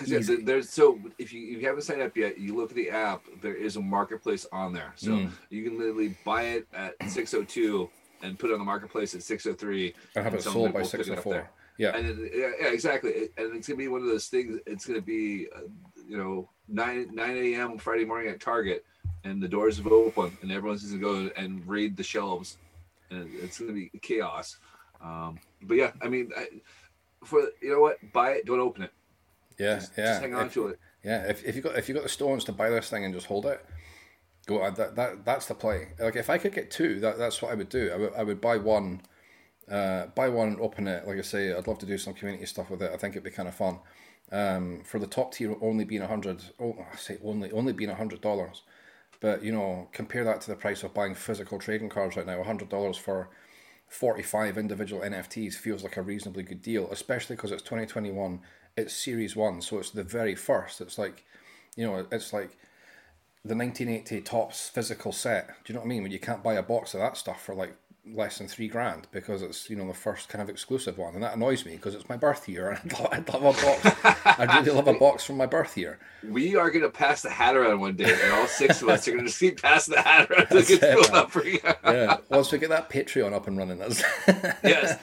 Yeah, 0.06 0.20
there's 0.24 0.70
so 0.70 1.00
if 1.20 1.32
you, 1.34 1.56
if 1.56 1.62
you 1.62 1.68
haven't 1.68 1.84
signed 1.84 2.02
up 2.02 2.18
yet, 2.18 2.40
you 2.40 2.56
look 2.56 2.72
at 2.72 2.76
the 2.76 2.90
app. 2.90 3.24
There 3.42 3.54
is 3.54 3.76
a 3.76 3.82
marketplace 3.82 4.46
on 4.52 4.74
there, 4.74 4.92
so 4.96 5.12
mm. 5.12 5.30
you 5.52 5.64
can 5.64 5.78
literally 5.78 6.18
buy 6.26 6.44
it 6.44 6.68
at 6.74 6.98
6:02 7.00 7.90
and 8.24 8.40
put 8.40 8.50
it 8.50 8.54
on 8.54 8.60
the 8.60 8.66
marketplace 8.66 9.14
at 9.14 9.22
6:03 9.22 9.94
and 10.16 10.24
have 10.24 10.34
and 10.34 10.42
it 10.42 10.44
sold 10.44 10.74
by 10.74 10.82
6:04. 10.82 11.48
Yeah. 11.78 11.96
And 11.96 12.08
then, 12.08 12.30
yeah, 12.34 12.52
yeah, 12.62 12.68
exactly. 12.68 13.30
And 13.38 13.56
it's 13.56 13.68
gonna 13.68 13.78
be 13.78 13.88
one 13.88 14.02
of 14.02 14.08
those 14.08 14.28
things. 14.28 14.60
It's 14.66 14.86
gonna 14.86 15.02
be, 15.02 15.48
uh, 15.56 15.62
you 16.08 16.18
know, 16.18 16.50
nine 16.68 17.10
nine 17.14 17.36
a.m. 17.38 17.78
Friday 17.78 18.06
morning 18.06 18.30
at 18.30 18.40
Target, 18.40 18.86
and 19.24 19.42
the 19.42 19.48
doors 19.48 19.78
have 19.78 19.88
opened, 19.88 20.38
and 20.42 20.52
everyone's 20.52 20.82
just 20.82 20.94
gonna 21.00 21.30
go 21.30 21.32
and 21.36 21.66
raid 21.68 21.98
the 21.98 22.04
shelves, 22.04 22.58
and 23.10 23.30
it's 23.42 23.60
gonna 23.60 23.74
be 23.74 23.90
chaos. 24.02 24.58
Um, 25.04 25.40
but 25.64 25.76
yeah, 25.76 25.92
I 26.02 26.08
mean, 26.10 26.32
I, 26.38 26.48
for 27.24 27.42
you 27.62 27.72
know 27.72 27.80
what, 27.82 27.98
buy 28.14 28.32
it, 28.34 28.46
don't 28.46 28.60
open 28.60 28.84
it. 28.84 28.92
Yeah, 29.60 29.76
Just, 29.76 29.92
yeah. 29.98 30.06
just 30.06 30.22
hang 30.22 30.36
on 30.36 30.46
If- 30.48 30.54
to 30.54 30.68
it. 30.68 30.80
Yeah, 31.04 31.24
if, 31.30 31.44
if 31.44 31.56
you 31.58 31.62
got 31.62 31.76
if 31.78 31.90
you 31.90 31.94
got 31.96 32.04
the 32.04 32.10
stones 32.10 32.46
to 32.46 32.54
buy 32.54 32.70
this 32.70 32.90
thing 32.90 33.04
and 33.04 33.14
just 33.14 33.26
hold 33.28 33.46
it, 33.46 33.66
go. 34.46 34.62
uh, 34.62 34.70
That, 34.70 34.96
that 34.96 35.26
that's 35.26 35.48
the 35.48 35.54
play. 35.54 35.90
Like 36.00 36.16
if 36.16 36.30
I 36.30 36.38
could 36.38 36.54
get 36.54 36.72
two, 36.72 37.00
that 37.02 37.18
that's 37.18 37.42
what 37.42 37.52
I 37.52 37.56
would 37.56 37.68
do. 37.70 37.92
I 37.94 37.98
would 37.98 38.14
I 38.20 38.24
would 38.24 38.40
buy 38.40 38.56
one, 38.58 39.02
uh, 39.70 40.08
buy 40.08 40.30
one, 40.30 40.58
open 40.60 40.88
it. 40.88 41.08
Like 41.08 41.18
I 41.18 41.22
say, 41.22 41.54
I'd 41.54 41.68
love 41.68 41.80
to 41.80 41.86
do 41.86 41.98
some 41.98 42.14
community 42.14 42.46
stuff 42.46 42.70
with 42.70 42.82
it. 42.82 42.92
I 42.94 42.98
think 42.98 43.14
it'd 43.14 43.24
be 43.24 43.32
kind 43.32 43.48
of 43.48 43.56
fun. 43.56 43.80
Um, 44.32 44.82
for 44.84 45.00
the 45.00 45.08
top 45.08 45.34
tier 45.34 45.56
only 45.62 45.86
being 45.86 46.02
a 46.02 46.08
hundred, 46.08 46.42
oh, 46.60 46.76
I 46.92 46.96
say 46.96 47.18
only 47.24 47.52
only 47.52 47.74
being 47.74 47.90
a 47.90 47.96
hundred 47.96 48.22
dollars, 48.22 48.64
but 49.20 49.44
you 49.44 49.52
know 49.52 49.90
compare 49.92 50.24
that 50.24 50.42
to 50.42 50.52
the 50.52 50.56
price 50.56 50.84
of 50.84 50.94
buying 50.94 51.14
physical 51.14 51.60
trading 51.60 51.90
cards 51.90 52.16
right 52.16 52.26
now. 52.26 52.40
A 52.40 52.44
hundred 52.44 52.70
dollars 52.70 52.98
for 52.98 53.30
45 53.94 54.58
individual 54.58 55.04
NFTs 55.04 55.54
feels 55.54 55.84
like 55.84 55.98
a 55.98 56.02
reasonably 56.02 56.42
good 56.44 56.64
deal, 56.64 56.90
especially 56.92 57.36
because 57.36 57.52
it's 57.52 57.62
2021, 57.62 58.40
it's 58.76 58.94
Series 58.94 59.36
1, 59.36 59.62
so 59.62 59.78
it's 59.78 59.92
the 59.92 60.04
very 60.04 60.34
first. 60.36 60.82
It's 60.82 60.98
like, 60.98 61.24
you 61.76 61.86
know, 61.86 62.08
it's 62.12 62.34
like 62.34 62.58
the 63.46 63.56
1980 63.56 64.22
Topps 64.22 64.70
physical 64.70 65.12
set. 65.12 65.48
Do 65.64 65.72
you 65.72 65.76
know 65.76 65.82
what 65.82 65.88
I 65.88 65.90
mean? 65.90 66.04
When 66.04 66.12
you 66.12 66.20
can't 66.20 66.42
buy 66.42 66.56
a 66.56 66.64
box 66.64 66.96
of 66.96 67.02
that 67.02 67.18
stuff 67.18 67.44
for 67.44 67.54
like 67.54 67.76
less 68.06 68.38
than 68.38 68.48
three 68.48 68.68
grand 68.68 69.08
because 69.12 69.42
it's 69.42 69.70
you 69.70 69.76
know 69.76 69.88
the 69.88 69.94
first 69.94 70.28
kind 70.30 70.42
of 70.42 70.50
exclusive 70.50 70.98
one, 70.98 71.14
and 71.14 71.24
that 71.24 71.36
annoys 71.36 71.66
me 71.66 71.74
because 71.74 71.96
it's 71.96 72.10
my 72.10 72.18
birth 72.18 72.48
year, 72.50 72.70
and 72.70 72.94
I'd 72.94 73.00
love, 73.00 73.10
I'd 73.12 73.34
love 73.34 73.44
a 73.44 73.62
box. 73.62 74.26
I'd 74.40 74.56
really 74.56 74.76
love 74.76 74.88
a 74.88 74.94
box 74.94 75.24
from 75.24 75.38
my 75.38 75.46
birth 75.46 75.78
year. 75.78 76.00
We 76.28 76.56
are 76.56 76.70
gonna 76.70 76.90
pass 76.90 77.22
the 77.22 77.30
hat 77.30 77.56
around 77.56 77.80
one 77.80 77.96
day, 77.96 78.12
and 78.12 78.34
all 78.34 78.48
six 78.48 78.82
of 78.82 78.90
us 78.90 79.08
are 79.08 79.16
gonna 79.16 79.30
see 79.30 79.52
pass 79.52 79.86
the 79.86 80.02
hat 80.02 80.30
around 80.30 80.48
to 80.48 80.64
get 80.64 80.80
filled 80.80 81.12
up 81.12 81.32
for 81.32 81.46
you. 81.46 81.60
yeah, 81.64 82.18
once 82.30 82.52
we 82.52 82.58
get 82.58 82.70
that 82.70 82.90
Patreon 82.90 83.34
up 83.34 83.48
and 83.48 83.58
running, 83.58 83.80
that's 83.80 84.04
yes. 84.64 85.00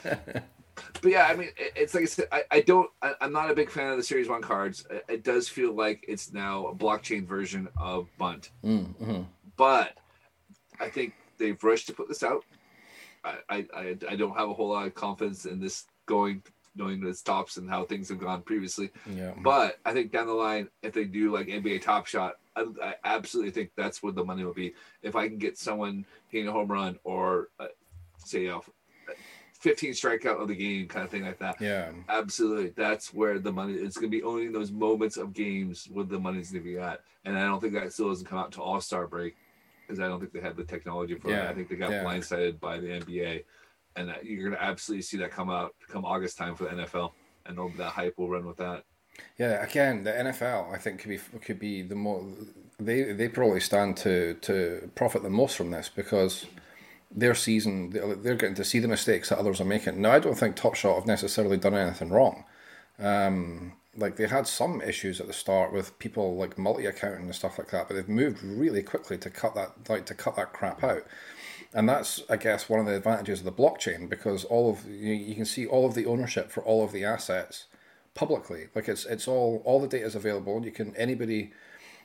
But 1.02 1.12
yeah, 1.12 1.26
I 1.26 1.34
mean, 1.34 1.48
it's 1.56 1.94
like 1.94 2.02
I 2.02 2.06
said, 2.06 2.28
I, 2.30 2.42
I 2.50 2.60
don't, 2.60 2.90
I, 3.00 3.14
am 3.22 3.32
not 3.32 3.50
a 3.50 3.54
big 3.54 3.70
fan 3.70 3.90
of 3.90 3.96
the 3.96 4.02
Series 4.02 4.28
One 4.28 4.42
cards. 4.42 4.86
It, 4.90 5.04
it, 5.08 5.24
does 5.24 5.48
feel 5.48 5.72
like 5.72 6.04
it's 6.06 6.32
now 6.32 6.66
a 6.66 6.74
blockchain 6.74 7.26
version 7.26 7.68
of 7.78 8.06
Bunt, 8.18 8.50
mm-hmm. 8.62 9.22
but 9.56 9.96
I 10.78 10.88
think 10.88 11.14
they've 11.38 11.62
rushed 11.64 11.86
to 11.86 11.94
put 11.94 12.08
this 12.08 12.22
out. 12.22 12.44
I, 13.24 13.66
I, 13.74 13.96
I 14.08 14.16
don't 14.16 14.36
have 14.36 14.48
a 14.48 14.54
whole 14.54 14.70
lot 14.70 14.86
of 14.86 14.94
confidence 14.94 15.44
in 15.44 15.60
this 15.60 15.86
going, 16.06 16.42
knowing 16.74 17.00
the 17.00 17.14
stops 17.14 17.56
and 17.56 17.68
how 17.68 17.84
things 17.84 18.08
have 18.08 18.18
gone 18.18 18.42
previously. 18.42 18.90
Yeah. 19.14 19.32
But 19.42 19.78
I 19.84 19.92
think 19.92 20.12
down 20.12 20.26
the 20.26 20.32
line, 20.32 20.68
if 20.82 20.92
they 20.92 21.04
do 21.04 21.32
like 21.32 21.48
NBA 21.48 21.82
Top 21.82 22.06
Shot, 22.06 22.36
I, 22.56 22.66
I 22.82 22.94
absolutely 23.04 23.52
think 23.52 23.72
that's 23.76 24.02
where 24.02 24.12
the 24.12 24.24
money 24.24 24.44
will 24.44 24.54
be. 24.54 24.74
If 25.02 25.16
I 25.16 25.28
can 25.28 25.38
get 25.38 25.58
someone 25.58 26.06
hitting 26.28 26.48
a 26.48 26.52
home 26.52 26.68
run 26.68 26.98
or 27.04 27.48
uh, 27.58 27.66
say 28.18 28.46
a 28.46 28.60
15 29.60 29.92
strikeout 29.92 30.40
of 30.40 30.48
the 30.48 30.54
game 30.54 30.88
kind 30.88 31.04
of 31.04 31.10
thing 31.10 31.24
like 31.24 31.38
that. 31.38 31.60
Yeah. 31.60 31.90
Absolutely. 32.08 32.70
That's 32.70 33.12
where 33.12 33.38
the 33.38 33.52
money 33.52 33.74
it's 33.74 33.96
gonna 33.96 34.08
be 34.08 34.22
owning 34.22 34.52
those 34.52 34.72
moments 34.72 35.16
of 35.18 35.34
games 35.34 35.88
where 35.92 36.04
the 36.04 36.18
money's 36.18 36.50
gonna 36.50 36.64
be 36.64 36.78
at. 36.78 37.02
And 37.24 37.38
I 37.38 37.42
don't 37.42 37.60
think 37.60 37.74
that 37.74 37.92
still 37.92 38.08
doesn't 38.08 38.26
come 38.26 38.38
out 38.38 38.52
to 38.52 38.62
all 38.62 38.80
star 38.80 39.06
break 39.06 39.36
because 39.90 40.04
I 40.04 40.08
don't 40.08 40.20
think 40.20 40.32
they 40.32 40.40
have 40.40 40.56
the 40.56 40.64
technology 40.64 41.16
for 41.16 41.30
yeah. 41.30 41.46
it. 41.46 41.50
I 41.50 41.54
think 41.54 41.68
they 41.68 41.74
got 41.74 41.90
yeah. 41.90 42.04
blindsided 42.04 42.60
by 42.60 42.78
the 42.78 42.86
NBA, 42.86 43.44
and 43.96 44.14
you're 44.22 44.48
going 44.48 44.56
to 44.56 44.62
absolutely 44.62 45.02
see 45.02 45.16
that 45.16 45.32
come 45.32 45.50
out 45.50 45.74
come 45.88 46.04
August 46.04 46.38
time 46.38 46.54
for 46.54 46.64
the 46.64 46.70
NFL, 46.70 47.12
and 47.46 47.58
all 47.58 47.72
that 47.76 47.90
hype 47.90 48.16
will 48.16 48.28
run 48.28 48.46
with 48.46 48.58
that. 48.58 48.84
Yeah, 49.36 49.62
again, 49.64 50.04
the 50.04 50.12
NFL 50.12 50.72
I 50.72 50.78
think 50.78 51.00
could 51.00 51.08
be 51.08 51.18
could 51.40 51.58
be 51.58 51.82
the 51.82 51.96
more 51.96 52.24
they 52.78 53.12
they 53.12 53.28
probably 53.28 53.60
stand 53.60 53.96
to 53.98 54.34
to 54.42 54.90
profit 54.94 55.22
the 55.22 55.30
most 55.30 55.56
from 55.56 55.72
this 55.72 55.90
because 55.94 56.46
their 57.10 57.34
season 57.34 57.90
they're 57.90 58.36
getting 58.36 58.54
to 58.54 58.64
see 58.64 58.78
the 58.78 58.86
mistakes 58.86 59.30
that 59.30 59.38
others 59.38 59.60
are 59.60 59.64
making. 59.64 60.00
Now 60.00 60.12
I 60.12 60.20
don't 60.20 60.38
think 60.38 60.54
Top 60.54 60.76
Shot 60.76 60.94
have 60.94 61.06
necessarily 61.06 61.56
done 61.56 61.74
anything 61.74 62.10
wrong. 62.10 62.44
Um, 63.00 63.72
like 63.96 64.16
they 64.16 64.26
had 64.26 64.46
some 64.46 64.80
issues 64.80 65.20
at 65.20 65.26
the 65.26 65.32
start 65.32 65.72
with 65.72 65.98
people 65.98 66.36
like 66.36 66.56
multi-accounting 66.56 67.24
and 67.24 67.34
stuff 67.34 67.58
like 67.58 67.70
that, 67.70 67.88
but 67.88 67.94
they've 67.94 68.08
moved 68.08 68.42
really 68.42 68.82
quickly 68.82 69.18
to 69.18 69.30
cut 69.30 69.54
that 69.54 69.88
like 69.88 70.06
to 70.06 70.14
cut 70.14 70.36
that 70.36 70.52
crap 70.52 70.84
out. 70.84 71.04
And 71.72 71.88
that's, 71.88 72.22
I 72.28 72.36
guess, 72.36 72.68
one 72.68 72.80
of 72.80 72.86
the 72.86 72.96
advantages 72.96 73.40
of 73.40 73.44
the 73.44 73.52
blockchain 73.52 74.08
because 74.08 74.44
all 74.44 74.70
of 74.70 74.86
you, 74.88 75.14
you 75.14 75.34
can 75.34 75.44
see 75.44 75.66
all 75.66 75.86
of 75.86 75.94
the 75.94 76.06
ownership 76.06 76.50
for 76.50 76.62
all 76.64 76.84
of 76.84 76.92
the 76.92 77.04
assets 77.04 77.66
publicly. 78.14 78.68
Like 78.74 78.88
it's 78.88 79.04
it's 79.06 79.26
all 79.28 79.62
all 79.64 79.80
the 79.80 79.88
data 79.88 80.06
is 80.06 80.14
available. 80.14 80.64
You 80.64 80.72
can 80.72 80.94
anybody 80.96 81.52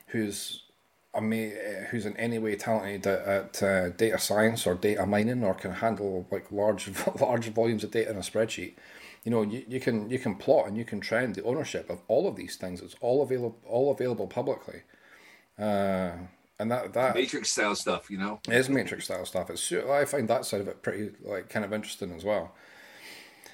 who's 0.08 0.62
who's 1.14 2.04
in 2.04 2.14
any 2.18 2.38
way 2.38 2.54
talented 2.56 3.06
at, 3.06 3.26
at 3.26 3.62
uh, 3.62 3.88
data 3.90 4.18
science 4.18 4.66
or 4.66 4.74
data 4.74 5.06
mining 5.06 5.42
or 5.42 5.54
can 5.54 5.72
handle 5.72 6.26
like 6.30 6.52
large 6.52 6.90
large 7.20 7.48
volumes 7.48 7.84
of 7.84 7.90
data 7.90 8.10
in 8.10 8.16
a 8.16 8.20
spreadsheet 8.20 8.74
you 9.26 9.32
know 9.32 9.42
you, 9.42 9.64
you 9.66 9.80
can 9.80 10.08
you 10.08 10.20
can 10.20 10.36
plot 10.36 10.68
and 10.68 10.76
you 10.76 10.84
can 10.84 11.00
trend 11.00 11.34
the 11.34 11.42
ownership 11.42 11.90
of 11.90 12.00
all 12.06 12.28
of 12.28 12.36
these 12.36 12.54
things. 12.54 12.80
It's 12.80 12.94
all 13.00 13.24
available 13.24 13.58
all 13.68 13.90
available 13.90 14.28
publicly. 14.28 14.82
Uh, 15.58 16.12
and 16.60 16.70
that 16.70 16.94
that 16.94 17.16
matrix 17.16 17.50
style 17.50 17.74
stuff 17.74 18.08
you 18.08 18.18
know? 18.18 18.38
It 18.48 18.54
is 18.54 18.68
matrix 18.68 19.06
style 19.06 19.26
stuff. 19.26 19.50
It's 19.50 19.72
i 19.72 20.04
find 20.04 20.28
that 20.28 20.46
side 20.46 20.60
of 20.60 20.68
it 20.68 20.80
pretty 20.80 21.10
like 21.24 21.48
kind 21.48 21.64
of 21.64 21.72
interesting 21.72 22.12
as 22.12 22.24
well. 22.24 22.54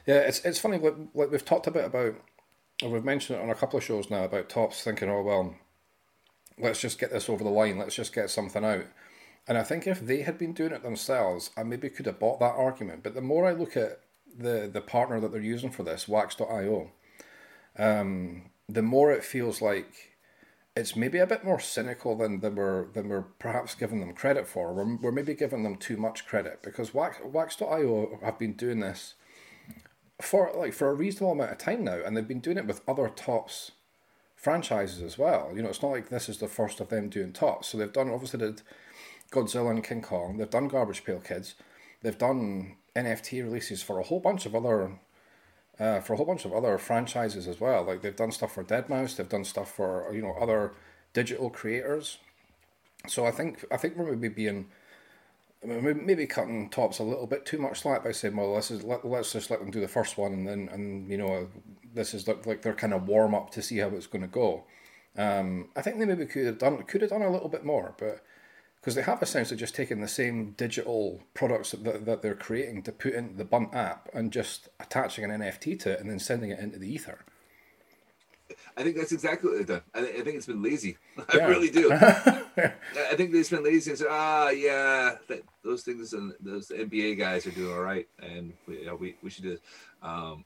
Yeah 0.06 0.18
it's 0.18 0.44
it's 0.44 0.58
funny 0.58 0.76
like, 0.76 0.94
like 1.14 1.30
we've 1.30 1.44
talked 1.44 1.66
a 1.66 1.70
bit 1.70 1.86
about 1.86 2.16
we've 2.84 3.02
mentioned 3.02 3.38
it 3.38 3.42
on 3.42 3.48
a 3.48 3.54
couple 3.54 3.78
of 3.78 3.84
shows 3.84 4.10
now 4.10 4.24
about 4.24 4.50
Topps 4.50 4.84
thinking 4.84 5.08
oh 5.08 5.22
well 5.22 5.54
let's 6.58 6.82
just 6.82 7.00
get 7.00 7.10
this 7.10 7.30
over 7.30 7.42
the 7.42 7.50
line. 7.50 7.78
Let's 7.78 7.96
just 7.96 8.14
get 8.14 8.28
something 8.28 8.62
out. 8.62 8.84
And 9.48 9.56
i 9.56 9.62
think 9.62 9.86
if 9.86 10.04
they 10.04 10.20
had 10.20 10.36
been 10.36 10.52
doing 10.52 10.72
it 10.72 10.82
themselves 10.82 11.48
i 11.56 11.62
maybe 11.62 11.88
could 11.88 12.04
have 12.04 12.20
bought 12.20 12.40
that 12.40 12.56
argument. 12.56 13.02
But 13.02 13.14
the 13.14 13.22
more 13.22 13.46
i 13.46 13.52
look 13.52 13.74
at 13.74 14.00
the 14.37 14.68
the 14.72 14.80
partner 14.80 15.20
that 15.20 15.33
they're 15.33 15.41
using 15.41 15.70
for 15.70 15.83
this, 15.83 16.09
Wax.io, 16.09 16.91
um, 17.78 18.51
the 18.68 18.83
more 18.83 19.12
it 19.12 19.24
feels 19.24 19.61
like 19.61 20.12
it's 20.74 20.97
maybe 20.97 21.18
a 21.18 21.26
bit 21.26 21.45
more 21.45 21.61
cynical 21.61 22.16
than, 22.16 22.41
than 22.41 22.55
we're 22.55 22.87
than 22.93 23.09
we're 23.09 23.22
perhaps 23.22 23.74
giving 23.74 24.01
them 24.01 24.14
credit 24.14 24.47
for. 24.47 24.72
We're, 24.72 24.97
we're 24.97 25.12
maybe 25.12 25.35
giving 25.35 25.62
them 25.62 25.76
too 25.76 25.97
much 25.97 26.26
credit 26.26 26.62
because 26.62 26.95
Wax 26.95 27.18
Wax.io 27.24 28.18
have 28.22 28.39
been 28.39 28.55
doing 28.55 28.80
this 28.80 29.14
for 30.20 30.53
like 30.57 30.72
for 30.72 30.89
a 30.89 30.95
reasonable 30.95 31.33
amount 31.33 31.53
of 31.53 31.59
time 31.59 31.85
now, 31.85 31.99
and 32.05 32.16
they've 32.16 32.26
been 32.26 32.41
doing 32.41 32.59
it 32.59 32.66
with 32.66 32.83
other 32.89 33.09
Topps 33.09 33.72
franchises 34.37 35.03
as 35.03 35.18
well. 35.18 35.53
You 35.55 35.62
know, 35.62 35.68
it's 35.68 35.83
not 35.83 35.93
like 35.93 36.09
this 36.09 36.28
is 36.28 36.39
the 36.39 36.49
first 36.49 36.80
of 36.80 36.89
them 36.89 37.09
doing 37.09 37.33
Topps. 37.33 37.68
So 37.68 37.78
they've 37.78 37.93
done 37.93 38.11
obviously 38.11 38.41
did 38.41 38.62
Godzilla 39.30 39.70
and 39.70 39.85
King 39.85 40.03
Kong. 40.03 40.37
They've 40.37 40.49
done 40.49 40.68
Garbage 40.68 41.05
Pail 41.05 41.20
Kids. 41.20 41.55
They've 42.03 42.16
done 42.16 42.76
NFT 42.95 43.43
releases 43.43 43.82
for 43.82 43.99
a 43.99 44.03
whole 44.03 44.20
bunch 44.20 44.47
of 44.47 44.55
other 44.55 44.93
uh, 45.80 46.01
for 46.01 46.12
a 46.12 46.16
whole 46.16 46.26
bunch 46.26 46.45
of 46.45 46.53
other 46.53 46.76
franchises 46.78 47.49
as 47.49 47.61
well. 47.61 47.84
Like 47.84 48.03
they've 48.03 48.14
done 48.14 48.30
stuff 48.30 48.55
for 48.55 48.62
deadmau5, 48.62 49.16
they've 49.16 49.28
done 49.28 49.45
stuff 49.45 49.70
for 49.70 50.12
you 50.14 50.22
know 50.22 50.34
other 50.40 50.72
digital 51.12 51.51
creators. 51.51 52.18
So 53.09 53.26
I 53.26 53.30
think 53.30 53.64
I 53.70 53.76
think 53.76 53.97
we're 53.97 54.14
maybe 54.14 54.28
being 54.28 54.66
maybe 55.64 56.26
cutting 56.26 56.68
Topps 56.70 56.99
a 56.99 57.05
little 57.05 57.26
bit 57.26 57.47
too 57.47 57.59
much 57.59 57.80
slack 57.80 58.03
by 58.03 58.11
saying, 58.12 58.36
well, 58.36 58.55
this 58.57 58.70
is 58.70 58.82
let, 58.82 59.05
let's 59.05 59.32
just 59.32 59.51
let 59.51 59.61
them 59.61 59.70
do 59.70 59.80
the 59.80 59.88
first 59.88 60.18
one 60.18 60.32
and 60.32 60.47
then 60.47 60.68
and 60.72 61.09
you 61.09 61.16
know 61.16 61.49
this 61.95 62.14
is 62.14 62.26
like 62.26 62.62
they're 62.62 62.74
kind 62.74 62.95
of 62.95 63.07
warm 63.07 63.34
up 63.34 63.51
to 63.51 63.62
see 63.62 63.78
how 63.78 63.88
it's 63.88 64.07
going 64.07 64.22
to 64.22 64.28
go. 64.28 64.64
Um, 65.16 65.68
I 65.76 65.82
think 65.82 65.99
they 65.99 66.07
maybe 66.07 66.26
could 66.26 66.47
have 66.47 66.59
done 66.59 66.82
could 66.84 67.03
have 67.03 67.11
done 67.11 67.22
a 67.22 67.30
little 67.30 67.49
bit 67.49 67.64
more, 67.64 67.95
but 67.99 68.24
because 68.83 68.97
they 68.97 69.03
have 69.03 69.22
essentially 69.22 69.57
just 69.57 69.76
taken 69.76 70.01
the 70.01 70.09
same 70.09 70.55
digital 70.57 71.22
products 71.35 71.70
that, 71.70 72.05
that 72.05 72.20
they're 72.20 72.35
creating 72.35 72.83
to 72.83 72.91
put 72.91 73.14
into 73.14 73.37
the 73.37 73.45
Bunt 73.45 73.72
app 73.72 74.09
and 74.12 74.33
just 74.33 74.70
attaching 74.80 75.24
an 75.24 75.30
NFT 75.30 75.78
to 75.80 75.93
it 75.93 76.01
and 76.01 76.11
then 76.11 76.18
sending 76.18 76.51
it 76.51 76.59
into 76.59 76.80
the 76.80 76.93
ether. 76.93 77.20
I 78.76 78.83
think 78.83 78.97
that's 78.97 79.12
exactly 79.12 79.51
what 79.51 79.59
they've 79.59 79.66
done. 79.66 79.83
I, 79.95 80.01
I 80.01 80.22
think 80.22 80.35
it's 80.35 80.47
been 80.47 80.62
lazy. 80.62 80.97
I 81.33 81.37
yeah. 81.37 81.47
really 81.47 81.70
do. 81.70 81.93
I 81.93 83.14
think 83.14 83.30
they've 83.33 83.49
been 83.49 83.62
lazy 83.62 83.91
and 83.91 83.99
said, 83.99 84.09
ah, 84.11 84.49
yeah, 84.49 85.14
that, 85.28 85.43
those 85.62 85.83
things 85.83 86.12
and 86.12 86.33
those 86.41 86.68
NBA 86.68 87.18
guys 87.18 87.47
are 87.47 87.53
doing 87.53 87.72
all 87.72 87.83
right, 87.83 88.09
and 88.20 88.53
we, 88.66 88.80
you 88.80 88.87
know, 88.87 88.97
we, 88.97 89.14
we 89.22 89.30
should 89.30 89.45
do 89.45 89.51
this. 89.51 89.61
Um, 90.03 90.45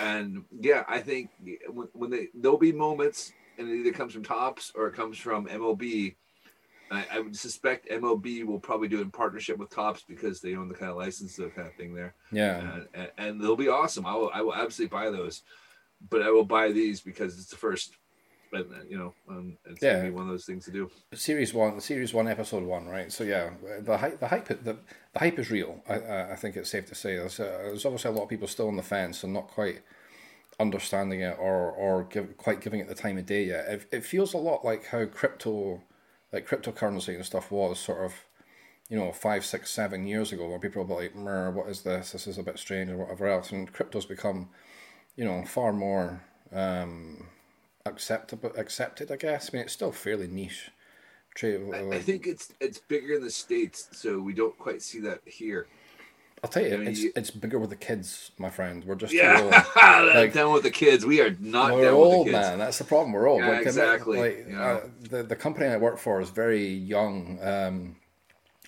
and 0.00 0.44
yeah, 0.60 0.82
I 0.88 0.98
think 0.98 1.30
when, 1.68 1.86
when 1.92 2.10
they 2.10 2.28
there'll 2.34 2.58
be 2.58 2.72
moments, 2.72 3.32
and 3.58 3.68
it 3.68 3.76
either 3.76 3.92
comes 3.92 4.12
from 4.12 4.24
Topps 4.24 4.72
or 4.74 4.88
it 4.88 4.94
comes 4.94 5.18
from 5.18 5.46
MLB 5.46 6.16
I, 6.90 7.06
I, 7.12 7.20
would 7.20 7.36
suspect 7.36 7.90
MLB 7.90 8.44
will 8.44 8.60
probably 8.60 8.88
do 8.88 8.98
it 8.98 9.02
in 9.02 9.10
partnership 9.10 9.58
with 9.58 9.70
Topps 9.70 10.04
because 10.06 10.40
they 10.40 10.54
own 10.54 10.68
the 10.68 10.74
kind 10.74 10.90
of 10.90 10.96
license, 10.96 11.36
the 11.36 11.48
kind 11.48 11.66
of 11.66 11.74
thing 11.74 11.94
there. 11.94 12.14
Yeah, 12.30 12.80
and, 12.94 13.10
and, 13.18 13.40
they'll 13.40 13.56
be 13.56 13.68
awesome. 13.68 14.06
I 14.06 14.14
will, 14.14 14.30
I 14.32 14.42
will 14.42 14.54
absolutely 14.54 14.96
buy 14.96 15.10
those, 15.10 15.42
but 16.10 16.22
I 16.22 16.30
will 16.30 16.44
buy 16.44 16.72
these 16.72 17.00
because 17.00 17.38
it's 17.38 17.50
the 17.50 17.56
first. 17.56 17.94
But 18.52 18.68
you 18.88 18.96
know, 18.96 19.12
um, 19.28 19.58
it's 19.66 19.82
yeah. 19.82 19.94
gonna 19.94 20.04
be 20.04 20.10
one 20.10 20.24
of 20.24 20.30
those 20.30 20.44
things 20.44 20.64
to 20.66 20.70
do. 20.70 20.88
Series 21.12 21.52
one, 21.52 21.80
series 21.80 22.14
one, 22.14 22.28
episode 22.28 22.62
one, 22.62 22.86
right? 22.86 23.10
So 23.10 23.24
yeah, 23.24 23.50
the 23.80 23.96
hype, 23.96 24.20
the 24.20 24.28
hype, 24.28 24.46
the, 24.46 24.78
the 25.12 25.18
hype 25.18 25.38
is 25.38 25.50
real. 25.50 25.82
I, 25.88 26.32
I 26.32 26.36
think 26.36 26.56
it's 26.56 26.70
safe 26.70 26.86
to 26.86 26.94
say. 26.94 27.16
There's, 27.16 27.40
uh, 27.40 27.58
there's 27.64 27.84
obviously 27.84 28.10
a 28.10 28.14
lot 28.14 28.22
of 28.22 28.28
people 28.28 28.46
still 28.46 28.68
on 28.68 28.76
the 28.76 28.82
fence 28.82 29.24
and 29.24 29.32
not 29.32 29.48
quite 29.48 29.82
understanding 30.58 31.20
it 31.20 31.36
or 31.38 31.70
or 31.72 32.04
give, 32.04 32.36
quite 32.38 32.60
giving 32.60 32.80
it 32.80 32.88
the 32.88 32.94
time 32.94 33.18
of 33.18 33.26
day 33.26 33.44
yet. 33.44 33.66
It, 33.66 33.86
it 33.90 34.04
feels 34.04 34.32
a 34.32 34.38
lot 34.38 34.64
like 34.64 34.86
how 34.86 35.04
crypto 35.06 35.82
like 36.36 36.48
cryptocurrency 36.48 37.14
and 37.14 37.24
stuff 37.24 37.50
was 37.50 37.80
sort 37.80 38.04
of, 38.04 38.14
you 38.90 38.96
know, 38.98 39.10
five, 39.10 39.44
six, 39.44 39.70
seven 39.70 40.06
years 40.06 40.32
ago, 40.32 40.46
where 40.46 40.58
people 40.58 40.84
were 40.84 41.02
like, 41.02 41.14
what 41.54 41.68
is 41.68 41.80
this? 41.80 42.12
This 42.12 42.26
is 42.26 42.38
a 42.38 42.42
bit 42.42 42.58
strange 42.58 42.90
or 42.90 42.98
whatever 42.98 43.26
else. 43.26 43.50
And 43.50 43.72
crypto's 43.72 44.04
become, 44.06 44.50
you 45.16 45.24
know, 45.24 45.44
far 45.46 45.72
more 45.72 46.22
um, 46.52 47.26
acceptable, 47.86 48.52
accepted, 48.56 49.10
I 49.10 49.16
guess. 49.16 49.48
I 49.48 49.56
mean, 49.56 49.62
it's 49.64 49.72
still 49.72 49.92
fairly 49.92 50.28
niche. 50.28 50.70
Trade, 51.34 51.60
I, 51.74 51.96
I 51.96 51.98
think 52.00 52.26
it's 52.26 52.52
it's 52.60 52.78
bigger 52.78 53.14
in 53.14 53.22
the 53.22 53.30
states, 53.30 53.88
so 53.92 54.18
we 54.18 54.32
don't 54.32 54.56
quite 54.58 54.80
see 54.82 55.00
that 55.00 55.20
here. 55.26 55.66
I'll 56.44 56.50
tell 56.50 56.64
you, 56.64 56.74
I 56.74 56.76
mean, 56.76 56.88
it's, 56.88 57.04
it's 57.16 57.30
bigger 57.30 57.58
with 57.58 57.70
the 57.70 57.76
kids, 57.76 58.30
my 58.38 58.50
friend. 58.50 58.84
We're 58.84 58.94
just 58.94 59.12
yeah, 59.12 59.40
like, 60.14 60.34
down 60.34 60.52
with 60.52 60.64
the 60.64 60.70
kids. 60.70 61.04
We 61.06 61.20
are 61.20 61.34
not. 61.40 61.74
We're 61.74 61.90
old, 61.90 62.28
man. 62.28 62.58
That's 62.58 62.78
the 62.78 62.84
problem. 62.84 63.12
We're 63.12 63.26
old. 63.26 63.40
Yeah, 63.40 63.50
like, 63.50 63.62
exactly. 63.62 64.18
Like, 64.18 64.54
uh, 64.54 64.80
the 65.00 65.22
the 65.22 65.36
company 65.36 65.66
I 65.66 65.78
work 65.78 65.98
for 65.98 66.20
is 66.20 66.30
very 66.30 66.66
young. 66.68 67.38
Um, 67.42 67.96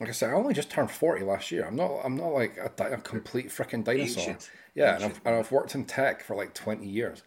like 0.01 0.09
I 0.09 0.12
said, 0.12 0.31
I 0.31 0.33
only 0.33 0.55
just 0.55 0.71
turned 0.71 0.91
forty 0.91 1.25
last 1.25 1.51
year. 1.53 1.66
I'm 1.66 1.77
not. 1.77 2.01
I'm 2.03 2.16
not 2.16 2.29
like 2.29 2.57
a, 2.57 2.85
a 2.85 2.97
complete 2.99 3.49
freaking 3.49 3.85
dinosaur. 3.85 4.23
Ancient. 4.23 4.51
Yeah, 4.75 4.95
Ancient. 4.95 5.03
And, 5.03 5.12
I've, 5.12 5.27
and 5.27 5.37
I've 5.37 5.53
worked 5.53 5.75
in 5.75 5.85
tech 5.85 6.23
for 6.23 6.37
like 6.37 6.55
twenty 6.55 6.89
years. 6.89 7.23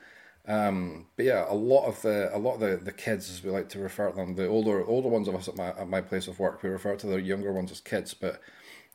Um, 0.47 1.05
but 1.17 1.25
yeah, 1.25 1.45
a 1.47 1.53
lot 1.53 1.85
of 1.85 2.01
the 2.01 2.35
a 2.35 2.39
lot 2.39 2.55
of 2.55 2.59
the, 2.61 2.77
the 2.77 2.91
kids, 2.91 3.29
as 3.29 3.43
we 3.43 3.51
like 3.51 3.69
to 3.69 3.79
refer 3.79 4.09
to 4.09 4.15
them, 4.15 4.35
the 4.35 4.47
older 4.47 4.83
older 4.85 5.07
ones 5.07 5.27
of 5.27 5.35
us 5.35 5.47
at 5.47 5.55
my 5.55 5.69
at 5.69 5.87
my 5.87 6.01
place 6.01 6.27
of 6.27 6.39
work, 6.39 6.63
we 6.63 6.69
refer 6.69 6.95
to 6.95 7.07
the 7.07 7.21
younger 7.21 7.53
ones 7.53 7.71
as 7.71 7.79
kids. 7.79 8.13
But 8.13 8.41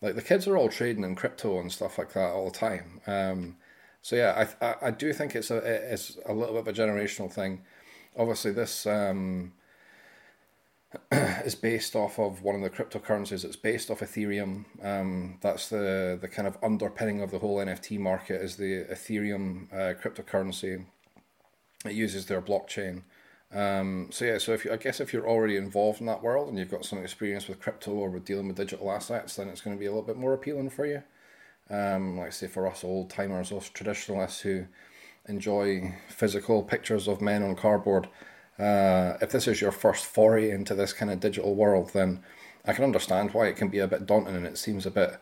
like 0.02 0.14
the 0.14 0.22
kids 0.22 0.46
are 0.46 0.56
all 0.56 0.68
trading 0.68 1.04
in 1.04 1.14
crypto 1.14 1.58
and 1.58 1.72
stuff 1.72 1.98
like 1.98 2.12
that 2.12 2.32
all 2.32 2.50
the 2.50 2.58
time. 2.58 3.00
Um, 3.06 3.56
so 4.02 4.14
yeah, 4.16 4.46
I, 4.60 4.66
I, 4.66 4.74
I 4.82 4.90
do 4.90 5.12
think 5.12 5.34
it's 5.34 5.50
a 5.50 5.56
it's 5.56 6.16
a 6.26 6.32
little 6.32 6.54
bit 6.54 6.60
of 6.60 6.68
a 6.68 6.72
generational 6.72 7.32
thing. 7.32 7.62
Obviously, 8.16 8.52
this 8.52 8.86
um, 8.86 9.52
is 11.12 11.54
based 11.54 11.96
off 11.96 12.18
of 12.18 12.42
one 12.42 12.54
of 12.54 12.62
the 12.62 12.70
cryptocurrencies. 12.70 13.44
It's 13.44 13.56
based 13.56 13.90
off 13.90 14.00
Ethereum. 14.00 14.64
Um, 14.82 15.38
that's 15.40 15.68
the 15.68 16.18
the 16.20 16.28
kind 16.28 16.46
of 16.46 16.56
underpinning 16.62 17.20
of 17.20 17.30
the 17.30 17.38
whole 17.38 17.56
NFT 17.56 17.98
market 17.98 18.40
is 18.40 18.56
the 18.56 18.84
Ethereum 18.84 19.72
uh, 19.72 19.94
cryptocurrency. 20.00 20.84
It 21.84 21.92
uses 21.92 22.26
their 22.26 22.42
blockchain. 22.42 23.02
Um, 23.52 24.08
so 24.10 24.24
yeah, 24.24 24.38
so 24.38 24.52
if 24.52 24.64
you, 24.64 24.72
I 24.72 24.76
guess 24.76 25.00
if 25.00 25.12
you're 25.12 25.28
already 25.28 25.56
involved 25.56 26.00
in 26.00 26.06
that 26.06 26.22
world 26.22 26.48
and 26.48 26.58
you've 26.58 26.70
got 26.70 26.84
some 26.84 26.98
experience 26.98 27.48
with 27.48 27.60
crypto 27.60 27.92
or 27.92 28.10
with 28.10 28.24
dealing 28.24 28.48
with 28.48 28.56
digital 28.56 28.90
assets, 28.90 29.36
then 29.36 29.48
it's 29.48 29.60
going 29.60 29.76
to 29.76 29.80
be 29.80 29.86
a 29.86 29.90
little 29.90 30.02
bit 30.02 30.16
more 30.16 30.34
appealing 30.34 30.70
for 30.70 30.86
you. 30.86 31.02
Um, 31.70 32.18
like 32.18 32.32
say 32.32 32.46
for 32.46 32.66
us 32.66 32.84
old 32.84 33.10
timers, 33.10 33.52
us 33.52 33.68
traditionalists 33.68 34.40
who 34.40 34.66
enjoy 35.28 35.94
physical 36.08 36.62
pictures 36.62 37.08
of 37.08 37.20
men 37.20 37.42
on 37.42 37.56
cardboard. 37.56 38.08
Uh, 38.58 39.14
if 39.20 39.30
this 39.30 39.48
is 39.48 39.60
your 39.60 39.72
first 39.72 40.06
foray 40.06 40.50
into 40.50 40.74
this 40.74 40.92
kind 40.92 41.10
of 41.10 41.20
digital 41.20 41.54
world, 41.54 41.90
then 41.92 42.22
I 42.64 42.72
can 42.72 42.84
understand 42.84 43.32
why 43.32 43.46
it 43.46 43.56
can 43.56 43.68
be 43.68 43.78
a 43.78 43.88
bit 43.88 44.06
daunting 44.06 44.36
and 44.36 44.46
it 44.46 44.58
seems 44.58 44.86
a 44.86 44.90
bit, 44.90 45.20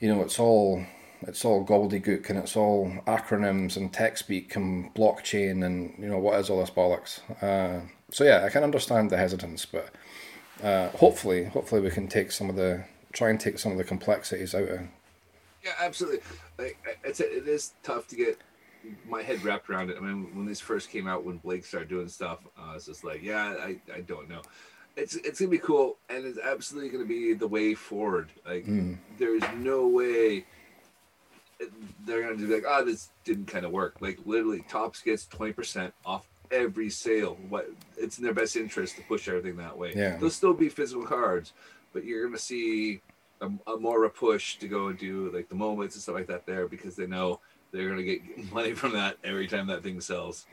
you 0.00 0.12
know, 0.12 0.22
it's 0.22 0.38
all 0.38 0.84
it's 1.26 1.44
all 1.44 1.64
gobbledygook 1.64 2.28
and 2.30 2.38
it's 2.38 2.56
all 2.56 2.90
acronyms 3.06 3.76
and 3.76 3.92
tech 3.92 4.18
speak 4.18 4.56
and 4.56 4.92
blockchain 4.94 5.64
and 5.64 5.94
you 5.98 6.08
know 6.08 6.18
what 6.18 6.38
is 6.38 6.50
all 6.50 6.60
this 6.60 6.70
bollocks. 6.70 7.20
Uh, 7.42 7.86
so 8.10 8.24
yeah, 8.24 8.44
I 8.44 8.50
can 8.50 8.64
understand 8.64 9.10
the 9.10 9.16
hesitance, 9.16 9.64
but 9.64 9.90
uh, 10.62 10.88
hopefully, 10.90 11.44
hopefully 11.44 11.80
we 11.80 11.90
can 11.90 12.08
take 12.08 12.32
some 12.32 12.50
of 12.50 12.56
the 12.56 12.84
try 13.12 13.30
and 13.30 13.38
take 13.38 13.58
some 13.58 13.72
of 13.72 13.78
the 13.78 13.84
complexities 13.84 14.54
out 14.54 14.68
of. 14.68 14.80
Yeah, 15.64 15.72
absolutely. 15.80 16.20
Like 16.58 16.78
it's 17.04 17.20
it 17.20 17.46
is 17.48 17.74
tough 17.82 18.08
to 18.08 18.16
get 18.16 18.38
my 19.08 19.22
head 19.22 19.42
wrapped 19.44 19.70
around 19.70 19.90
it. 19.90 19.96
I 19.96 20.00
mean, 20.00 20.34
when 20.34 20.46
this 20.46 20.60
first 20.60 20.90
came 20.90 21.06
out, 21.06 21.24
when 21.24 21.38
Blake 21.38 21.64
started 21.64 21.88
doing 21.88 22.08
stuff, 22.08 22.40
uh, 22.58 22.70
I 22.70 22.74
was 22.74 22.86
just 22.86 23.04
like, 23.04 23.22
yeah, 23.22 23.54
I, 23.60 23.76
I 23.94 24.00
don't 24.00 24.28
know. 24.28 24.42
It's 24.96 25.14
it's 25.16 25.40
gonna 25.40 25.50
be 25.50 25.58
cool, 25.58 25.96
and 26.10 26.26
it's 26.26 26.38
absolutely 26.38 26.90
gonna 26.90 27.04
be 27.06 27.32
the 27.32 27.46
way 27.46 27.74
forward. 27.74 28.30
Like, 28.44 28.66
mm. 28.66 28.98
there's 29.18 29.42
no 29.56 29.88
way 29.88 30.44
they're 32.04 32.22
gonna 32.22 32.36
be 32.36 32.46
like, 32.46 32.64
oh, 32.66 32.84
this 32.84 33.10
didn't 33.24 33.46
kind 33.46 33.64
of 33.64 33.72
work. 33.72 33.96
Like, 34.00 34.18
literally, 34.24 34.64
Topps 34.68 35.02
gets 35.02 35.26
twenty 35.26 35.52
percent 35.52 35.94
off 36.04 36.26
every 36.50 36.90
sale. 36.90 37.36
What 37.48 37.70
it's 37.96 38.18
in 38.18 38.24
their 38.24 38.34
best 38.34 38.56
interest 38.56 38.96
to 38.96 39.02
push 39.02 39.28
everything 39.28 39.56
that 39.56 39.76
way. 39.76 39.92
Yeah, 39.94 40.16
there'll 40.16 40.30
still 40.30 40.54
be 40.54 40.68
physical 40.68 41.04
cards, 41.04 41.52
but 41.92 42.04
you're 42.04 42.24
gonna 42.24 42.38
see 42.38 43.00
a, 43.40 43.50
a 43.70 43.76
more 43.78 44.04
a 44.04 44.10
push 44.10 44.56
to 44.56 44.68
go 44.68 44.88
and 44.88 44.98
do 44.98 45.30
like 45.34 45.48
the 45.48 45.54
moments 45.54 45.94
and 45.96 46.02
stuff 46.02 46.14
like 46.14 46.28
that 46.28 46.46
there 46.46 46.68
because 46.68 46.96
they 46.96 47.06
know 47.06 47.40
they're 47.72 47.88
gonna 47.88 48.02
get 48.02 48.22
money 48.52 48.74
from 48.74 48.92
that 48.92 49.16
every 49.24 49.48
time 49.48 49.66
that 49.66 49.82
thing 49.82 50.00
sells. 50.00 50.46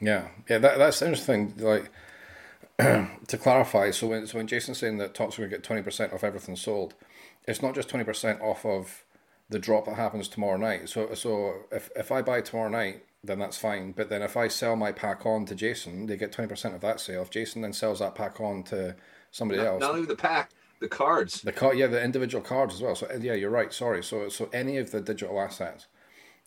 Yeah, 0.00 0.28
yeah, 0.48 0.58
that, 0.58 0.78
that's 0.78 1.02
interesting. 1.02 1.54
Like 1.58 1.90
to 2.78 3.38
clarify, 3.38 3.90
so 3.90 4.08
when 4.08 4.26
so 4.26 4.38
when 4.38 4.46
Jason's 4.46 4.78
saying 4.78 4.98
that 4.98 5.14
Topps 5.14 5.38
are 5.38 5.42
gonna 5.42 5.50
get 5.50 5.62
twenty 5.62 5.82
percent 5.82 6.12
off 6.12 6.24
everything 6.24 6.56
sold, 6.56 6.94
it's 7.46 7.62
not 7.62 7.74
just 7.74 7.88
twenty 7.88 8.04
percent 8.04 8.40
off 8.40 8.66
of 8.66 9.04
the 9.52 9.58
drop 9.58 9.84
that 9.84 9.94
happens 9.94 10.28
tomorrow 10.28 10.56
night. 10.56 10.88
So 10.88 11.14
so 11.14 11.54
if 11.70 11.90
if 11.94 12.10
I 12.10 12.22
buy 12.22 12.40
tomorrow 12.40 12.68
night, 12.68 13.04
then 13.22 13.38
that's 13.38 13.56
fine. 13.56 13.92
But 13.92 14.08
then 14.08 14.22
if 14.22 14.36
I 14.36 14.48
sell 14.48 14.74
my 14.74 14.90
pack 14.90 15.24
on 15.26 15.44
to 15.46 15.54
Jason, 15.54 16.06
they 16.06 16.16
get 16.16 16.32
twenty 16.32 16.48
percent 16.48 16.74
of 16.74 16.80
that 16.80 16.98
sale. 16.98 17.22
If 17.22 17.30
Jason 17.30 17.62
then 17.62 17.72
sells 17.72 18.00
that 18.00 18.14
pack 18.14 18.40
on 18.40 18.64
to 18.64 18.96
somebody 19.30 19.60
not, 19.60 19.66
else, 19.66 19.80
not 19.80 19.96
even 19.96 20.08
the 20.08 20.16
pack, 20.16 20.50
the 20.80 20.88
cards, 20.88 21.42
the 21.42 21.52
card, 21.52 21.78
yeah, 21.78 21.86
the 21.86 22.02
individual 22.02 22.42
cards 22.42 22.74
as 22.74 22.82
well. 22.82 22.94
So 22.94 23.06
yeah, 23.20 23.34
you're 23.34 23.50
right. 23.50 23.72
Sorry. 23.72 24.02
So 24.02 24.28
so 24.28 24.48
any 24.52 24.78
of 24.78 24.90
the 24.90 25.00
digital 25.00 25.40
assets, 25.40 25.86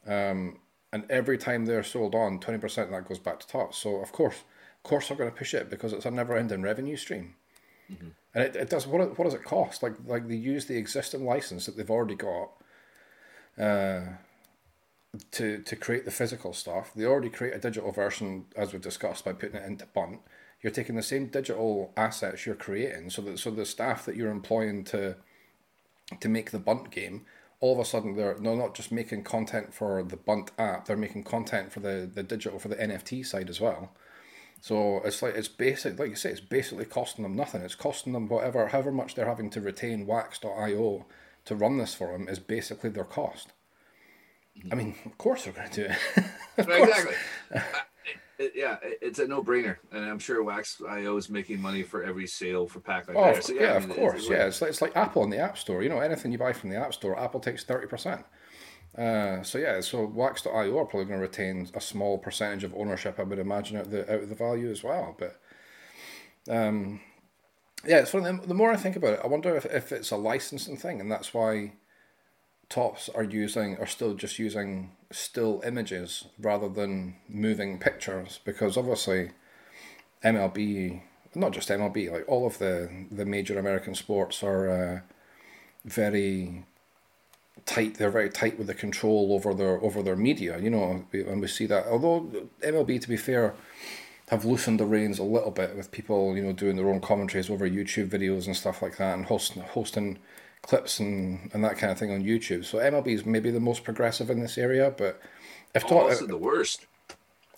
um, 0.05 0.59
and 0.91 1.05
every 1.09 1.37
time 1.37 1.65
they're 1.65 1.83
sold 1.83 2.15
on, 2.15 2.39
twenty 2.39 2.59
percent 2.59 2.87
of 2.87 2.93
that 2.93 3.07
goes 3.07 3.19
back 3.19 3.39
to 3.39 3.47
Topps. 3.47 3.77
So 3.77 3.97
of 3.97 4.11
course, 4.11 4.43
of 4.77 4.83
course, 4.83 5.07
they're 5.07 5.17
going 5.17 5.31
to 5.31 5.37
push 5.37 5.53
it 5.53 5.69
because 5.69 5.93
it's 5.93 6.05
a 6.05 6.11
never-ending 6.11 6.61
revenue 6.61 6.97
stream. 6.97 7.35
Mm-hmm. 7.91 8.07
And 8.33 8.43
it, 8.43 8.55
it 8.55 8.69
does 8.69 8.87
what 8.87 9.17
what 9.17 9.25
does 9.25 9.33
it 9.33 9.43
cost? 9.43 9.83
Like 9.83 9.93
like 10.05 10.27
they 10.27 10.35
use 10.35 10.65
the 10.65 10.77
existing 10.77 11.23
license 11.23 11.65
that 11.65 11.77
they've 11.77 11.89
already 11.89 12.15
got 12.15 12.49
uh, 13.59 14.01
to 15.31 15.59
to 15.59 15.75
create 15.75 16.05
the 16.05 16.11
physical 16.11 16.53
stuff. 16.53 16.91
They 16.95 17.05
already 17.05 17.29
create 17.29 17.55
a 17.55 17.59
digital 17.59 17.91
version, 17.91 18.45
as 18.55 18.73
we 18.73 18.79
discussed, 18.79 19.25
by 19.25 19.33
putting 19.33 19.55
it 19.55 19.65
into 19.65 19.85
Bunt. 19.85 20.19
You're 20.61 20.73
taking 20.73 20.95
the 20.95 21.03
same 21.03 21.27
digital 21.27 21.93
assets 21.95 22.45
you're 22.45 22.55
creating, 22.55 23.09
so 23.09 23.21
that 23.23 23.39
so 23.39 23.51
the 23.51 23.65
staff 23.65 24.05
that 24.05 24.15
you're 24.15 24.31
employing 24.31 24.83
to 24.85 25.15
to 26.19 26.29
make 26.29 26.51
the 26.51 26.59
Bunt 26.59 26.91
game, 26.91 27.25
all 27.59 27.73
of 27.73 27.79
a 27.79 27.85
sudden 27.85 28.15
they're 28.15 28.35
they're 28.35 28.55
not 28.55 28.75
just 28.75 28.91
making 28.91 29.23
content 29.23 29.73
for 29.73 30.03
the 30.03 30.17
Bunt 30.17 30.51
app, 30.57 30.85
they're 30.85 30.97
making 30.97 31.23
content 31.23 31.71
for 31.71 31.79
the 31.79 32.09
the 32.13 32.23
digital 32.23 32.59
for 32.59 32.67
the 32.67 32.75
NFT 32.75 33.25
side 33.25 33.49
as 33.49 33.61
well. 33.61 33.91
So 34.61 35.01
it's 35.05 35.21
like 35.21 35.35
it's 35.35 35.47
basic, 35.47 35.99
like 35.99 36.09
you 36.09 36.15
say, 36.15 36.31
it's 36.31 36.39
basically 36.39 36.85
costing 36.85 37.23
them 37.23 37.35
nothing. 37.35 37.61
It's 37.61 37.75
costing 37.75 38.13
them 38.13 38.27
whatever, 38.27 38.67
however 38.67 38.91
much 38.91 39.13
they're 39.13 39.27
having 39.27 39.49
to 39.51 39.61
retain 39.61 40.07
Wax.io 40.07 41.05
to 41.45 41.55
run 41.55 41.77
this 41.77 41.93
for 41.93 42.11
them 42.11 42.27
is 42.27 42.39
basically 42.39 42.89
their 42.89 43.03
cost. 43.03 43.53
I 44.71 44.75
mean, 44.75 44.95
of 45.05 45.17
course 45.17 45.43
they're 45.43 45.53
going 45.53 45.69
to 45.69 45.87
do 45.87 45.93
it. 45.93 46.25
exactly. 46.57 47.15
it, 48.39 48.53
yeah, 48.55 48.77
it's 48.81 49.19
a 49.19 49.27
no-brainer, 49.27 49.77
and 49.91 50.05
I'm 50.05 50.19
sure 50.19 50.43
Wax.io 50.43 51.17
is 51.17 51.29
making 51.29 51.61
money 51.61 51.83
for 51.83 52.03
every 52.03 52.25
sale 52.27 52.67
for 52.67 52.79
pack 52.79 53.07
like 53.07 53.17
oh, 53.17 53.33
that. 53.33 53.43
So, 53.43 53.53
yeah, 53.53 53.61
yeah 53.61 53.73
I 53.73 53.79
mean, 53.79 53.89
of 53.89 53.95
course. 53.95 54.21
It's, 54.21 54.29
yeah, 54.29 54.45
it's 54.45 54.61
like, 54.61 54.69
it's 54.69 54.81
like 54.81 54.95
Apple 54.95 55.23
in 55.23 55.29
the 55.29 55.39
App 55.39 55.57
Store. 55.57 55.83
You 55.83 55.89
know, 55.89 55.99
anything 55.99 56.31
you 56.31 56.37
buy 56.37 56.53
from 56.53 56.69
the 56.69 56.77
App 56.77 56.93
Store, 56.93 57.19
Apple 57.19 57.39
takes 57.39 57.63
thirty 57.63 57.87
percent. 57.87 58.25
Uh, 58.97 59.43
so 59.43 59.57
yeah, 59.57 59.81
so 59.81 60.05
Wax.io 60.05 60.53
are 60.53 60.85
probably 60.85 61.05
going 61.05 61.19
to 61.19 61.27
retain 61.27 61.69
a 61.73 61.81
small 61.81 62.17
percentage 62.17 62.63
of 62.63 62.73
ownership, 62.75 63.19
I 63.19 63.23
would 63.23 63.39
imagine, 63.39 63.77
out 63.77 63.87
of 63.87 63.91
the 63.91 64.11
out 64.11 64.23
of 64.23 64.29
the 64.29 64.35
value 64.35 64.71
as 64.71 64.83
well. 64.83 65.17
But 65.19 65.39
um, 66.49 67.01
yeah, 67.85 67.99
it's 67.99 68.11
funny. 68.11 68.39
The 68.45 68.53
more 68.53 68.71
I 68.71 68.77
think 68.77 68.95
about 68.95 69.13
it, 69.13 69.19
I 69.23 69.27
wonder 69.27 69.55
if, 69.55 69.65
if 69.65 69.91
it's 69.91 70.11
a 70.11 70.17
licensing 70.17 70.77
thing, 70.77 70.99
and 70.99 71.11
that's 71.11 71.33
why 71.33 71.73
Topps 72.69 73.09
are 73.09 73.23
using 73.23 73.77
are 73.77 73.85
still 73.85 74.15
just 74.15 74.39
using 74.39 74.91
still 75.11 75.61
images 75.65 76.25
rather 76.39 76.67
than 76.67 77.15
moving 77.29 77.77
pictures 77.77 78.39
because 78.43 78.75
obviously 78.75 79.31
MLB, 80.23 81.01
not 81.35 81.51
just 81.51 81.69
MLB, 81.69 82.11
like 82.11 82.25
all 82.27 82.47
of 82.47 82.57
the 82.57 82.89
the 83.11 83.25
major 83.25 83.59
American 83.59 83.93
sports 83.93 84.41
are 84.41 84.69
uh, 84.69 84.99
very 85.85 86.65
tight. 87.65 87.95
They're 87.95 88.09
very 88.09 88.29
tight 88.29 88.57
with 88.57 88.67
the 88.67 88.73
control 88.73 89.33
over 89.33 89.53
their 89.53 89.79
over 89.83 90.01
their 90.01 90.15
media. 90.15 90.57
You 90.57 90.71
know, 90.71 91.05
and 91.13 91.41
we 91.41 91.47
see 91.47 91.67
that. 91.67 91.85
Although 91.85 92.49
MLB, 92.63 92.99
to 93.01 93.09
be 93.09 93.17
fair 93.17 93.53
have 94.29 94.45
loosened 94.45 94.79
the 94.79 94.85
reins 94.85 95.19
a 95.19 95.23
little 95.23 95.51
bit 95.51 95.75
with 95.75 95.91
people, 95.91 96.35
you 96.35 96.43
know, 96.43 96.51
doing 96.51 96.75
their 96.75 96.89
own 96.89 96.99
commentaries 96.99 97.49
over 97.49 97.69
YouTube 97.69 98.09
videos 98.09 98.47
and 98.47 98.55
stuff 98.55 98.81
like 98.81 98.97
that, 98.97 99.15
and 99.15 99.25
hosting 99.25 99.61
hosting 99.61 100.17
clips 100.63 100.99
and, 100.99 101.51
and 101.53 101.63
that 101.63 101.77
kind 101.77 101.91
of 101.91 101.99
thing 101.99 102.11
on 102.11 102.23
YouTube. 102.23 102.65
So 102.65 102.79
MLB 102.79 103.07
is 103.07 103.25
maybe 103.25 103.51
the 103.51 103.59
most 103.59 103.83
progressive 103.83 104.29
in 104.29 104.39
this 104.39 104.57
area, 104.57 104.93
but 104.97 105.21
if 105.75 105.85
oh, 105.85 105.89
talk, 105.89 106.03
also 106.03 106.25
the 106.25 106.37
worst. 106.37 106.87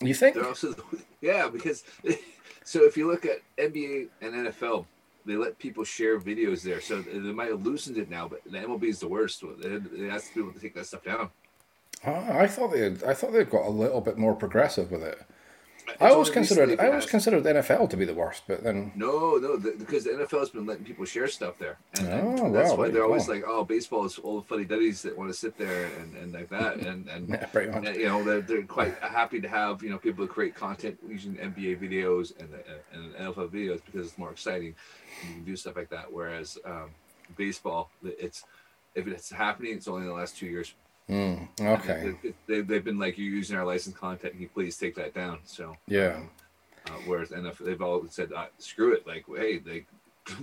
You 0.02 0.14
think? 0.14 0.36
Also 0.38 0.74
the, 0.74 0.84
yeah, 1.22 1.48
because 1.48 1.84
so 2.64 2.84
if 2.84 2.98
you 2.98 3.08
look 3.10 3.26
at 3.26 3.38
NBA 3.58 4.10
and 4.22 4.34
NFL, 4.34 4.86
they 5.26 5.36
let 5.36 5.58
people 5.60 5.84
share 5.84 6.20
videos 6.20 6.62
there, 6.64 6.82
so 6.82 7.02
they 7.02 7.20
might 7.20 7.50
have 7.50 7.66
loosened 7.66 7.98
it 7.98 8.10
now, 8.10 8.28
but 8.28 8.44
the 8.46 8.58
MLB 8.58 8.84
is 8.86 9.00
the 9.00 9.08
worst. 9.08 9.44
They, 9.62 9.78
they 9.78 10.10
asked 10.10 10.34
people 10.34 10.52
to 10.52 10.60
take 10.60 10.76
that 10.76 10.86
stuff 10.86 11.04
down. 11.04 11.30
Ah, 12.06 12.38
I 12.38 12.48
thought 12.48 12.72
they 12.72 12.88
I 13.06 13.14
thought 13.14 13.34
they 13.34 13.44
got 13.44 13.66
a 13.66 13.70
little 13.70 14.02
bit 14.02 14.18
more 14.18 14.36
progressive 14.36 14.92
with 14.92 15.04
it. 15.04 15.20
I 16.00 16.10
always 16.10 16.30
considered 16.30 16.80
I 16.80 16.88
always 16.88 17.06
considered 17.06 17.44
the 17.44 17.54
NFL 17.54 17.90
to 17.90 17.98
be 17.98 18.06
the 18.06 18.14
worst, 18.14 18.44
but 18.48 18.64
then 18.64 18.92
no, 18.96 19.38
no, 19.38 19.58
the, 19.58 19.72
because 19.78 20.04
the 20.04 20.12
NFL 20.12 20.40
has 20.40 20.50
been 20.50 20.66
letting 20.66 20.86
people 20.86 21.06
share 21.06 21.28
stuff 21.28 21.58
there, 21.58 21.78
and, 22.00 22.08
oh, 22.08 22.46
and 22.46 22.56
that's 22.56 22.72
wow, 22.72 22.78
why 22.78 22.90
they're 22.90 23.06
always 23.06 23.28
like, 23.28 23.44
oh, 23.48 23.64
baseball 23.64 24.06
is 24.06 24.18
all 24.20 24.42
the 24.42 24.48
funny 24.48 24.66
duddies 24.66 25.02
that 25.04 25.18
want 25.18 25.30
to 25.32 25.38
sit 25.38 25.58
there 25.58 25.90
and, 26.00 26.16
and 26.18 26.34
like 26.34 26.50
that, 26.50 26.78
and 26.88 27.08
and, 27.08 27.30
yeah, 27.30 27.48
and 27.54 27.96
you 27.96 28.06
know 28.06 28.24
they're, 28.24 28.42
they're 28.42 28.64
quite 28.64 28.96
happy 29.00 29.40
to 29.40 29.48
have 29.48 29.82
you 29.82 29.90
know 29.90 29.98
people 29.98 30.26
who 30.26 30.32
create 30.32 30.56
content 30.56 30.98
using 31.08 31.36
NBA 31.36 31.80
videos 31.82 32.38
and 32.40 32.50
the, 32.52 32.64
and 32.94 33.16
NFL 33.16 33.50
videos 33.50 33.82
because 33.86 34.08
it's 34.08 34.18
more 34.18 34.32
exciting, 34.32 34.76
and 35.22 35.30
you 35.30 35.36
can 35.36 35.46
do 35.46 35.56
stuff 35.56 35.76
like 35.76 35.90
that. 35.90 36.12
Whereas 36.12 36.58
um, 36.66 36.92
baseball, 37.36 37.92
it's 38.04 38.44
if 38.96 39.08
it's 39.08 39.30
happening, 39.30 39.74
it's 39.76 39.88
only 39.88 40.02
in 40.02 40.08
the 40.08 40.14
last 40.14 40.38
two 40.38 40.48
years. 40.48 40.74
Mm, 41.10 41.48
okay. 41.60 42.16
They, 42.48 42.58
have 42.58 42.84
been 42.84 43.00
like, 43.00 43.18
you're 43.18 43.28
using 43.28 43.58
our 43.58 43.66
licensed 43.66 43.98
content. 43.98 44.34
Can 44.34 44.42
you 44.42 44.50
please 44.50 44.78
take 44.78 44.96
that 44.96 45.14
down? 45.14 45.40
So 45.46 45.76
yeah. 45.88 46.18
Um, 46.18 46.30
uh, 46.88 46.92
whereas 47.06 47.30
NFL, 47.30 47.66
they've 47.66 47.82
all 47.82 48.06
said, 48.10 48.32
uh, 48.34 48.46
screw 48.58 48.94
it. 48.94 49.06
Like, 49.08 49.26
hey, 49.36 49.58
they, 49.60 49.86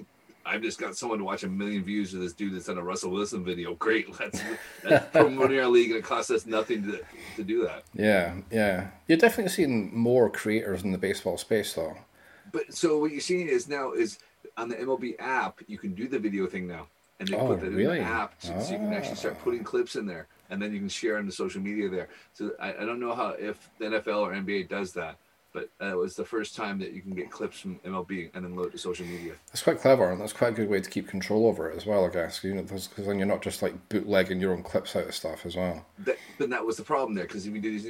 I've 0.47 0.63
just 0.63 0.79
got 0.79 0.97
someone 0.97 1.19
to 1.19 1.25
watch 1.25 1.43
a 1.43 1.49
million 1.49 1.83
views 1.83 2.13
of 2.13 2.21
this 2.21 2.35
dude 2.35 2.55
that's 2.55 2.69
on 2.69 2.77
a 2.77 2.83
Russell 2.83 3.11
Wilson 3.11 3.45
video. 3.45 3.75
Great, 3.79 4.19
let's 4.21 4.43
that's 4.83 5.07
promoting 5.13 5.59
our 5.59 5.69
league, 5.69 5.91
and 5.91 5.99
it 5.99 6.05
costs 6.05 6.31
us 6.31 6.47
nothing 6.47 6.83
to 6.85 7.01
to 7.37 7.43
do 7.43 7.65
that. 7.65 7.85
Yeah, 7.95 8.37
yeah. 8.51 8.89
You're 9.09 9.19
definitely 9.19 9.53
seeing 9.53 9.97
more 9.97 10.29
creators 10.29 10.83
in 10.83 10.93
the 10.93 10.99
baseball 10.99 11.39
space, 11.39 11.75
though. 11.75 11.97
But 12.53 12.75
so 12.75 12.99
what 12.99 13.11
you're 13.11 13.21
seeing 13.21 13.49
is 13.49 13.69
now 13.69 13.93
is 13.93 14.19
on 14.57 14.69
the 14.69 14.77
MLB 14.77 15.17
app, 15.19 15.61
you 15.67 15.79
can 15.79 15.95
do 15.95 16.09
the 16.09 16.19
video 16.19 16.47
thing 16.47 16.67
now. 16.67 16.87
And 17.21 17.29
they 17.29 17.37
Oh, 17.37 17.47
put 17.49 17.61
that 17.61 17.71
really? 17.71 17.99
in 17.99 18.05
the 18.05 18.11
app, 18.11 18.35
so, 18.39 18.59
so 18.59 18.73
you 18.73 18.79
can 18.79 18.93
actually 18.93 19.17
start 19.17 19.39
putting 19.41 19.63
clips 19.65 19.97
in 19.97 20.07
there, 20.07 20.27
and 20.51 20.61
then 20.61 20.73
you 20.73 20.79
can 20.81 20.89
share 20.89 21.19
on 21.19 21.27
the 21.27 21.33
social 21.33 21.61
media 21.61 21.89
there. 21.89 22.09
So 22.33 22.53
I, 22.61 22.71
I 22.75 22.85
don't 22.85 23.01
know 23.01 23.15
how 23.15 23.31
if 23.31 23.71
the 23.79 23.87
NFL 23.87 24.21
or 24.21 24.33
NBA 24.33 24.69
does 24.69 24.93
that, 24.95 25.17
but 25.53 25.69
uh, 25.81 25.87
it 25.93 25.97
was 25.97 26.17
the 26.17 26.25
first 26.25 26.57
time 26.57 26.81
that 26.81 26.93
you 26.93 27.01
can 27.01 27.13
get 27.15 27.31
clips 27.31 27.61
from 27.61 27.79
MLB 27.87 28.31
and 28.35 28.45
then 28.45 28.57
load 28.57 28.73
to 28.73 28.79
social 28.79 29.07
media. 29.07 29.35
It's 29.53 29.63
quite 29.63 29.79
clever, 29.79 30.11
and 30.11 30.21
that's 30.21 30.33
quite 30.33 30.49
a 30.49 30.57
good 30.57 30.69
way 30.69 30.81
to 30.81 30.91
keep 30.91 31.07
control 31.07 31.47
over 31.47 31.71
it 31.71 31.77
as 31.77 31.87
well, 31.87 32.05
I 32.05 32.09
guess. 32.09 32.43
You 32.43 32.55
know, 32.55 32.63
because 32.63 32.89
then 32.89 33.19
you're 33.19 33.29
not 33.29 33.41
just 33.43 33.63
like 33.63 33.89
bootlegging 33.89 34.41
your 34.41 34.53
own 34.53 34.65
clips 34.65 34.97
out 34.97 35.07
of 35.07 35.15
stuff 35.15 35.47
as 35.47 35.55
well. 35.55 35.87
That, 36.01 36.19
but 36.39 36.51
that 36.51 36.67
was 36.67 36.77
the 36.77 36.83
problem 36.83 37.15
there 37.15 37.27
because 37.27 37.47
if 37.47 37.55
you 37.55 37.61
these, 37.61 37.87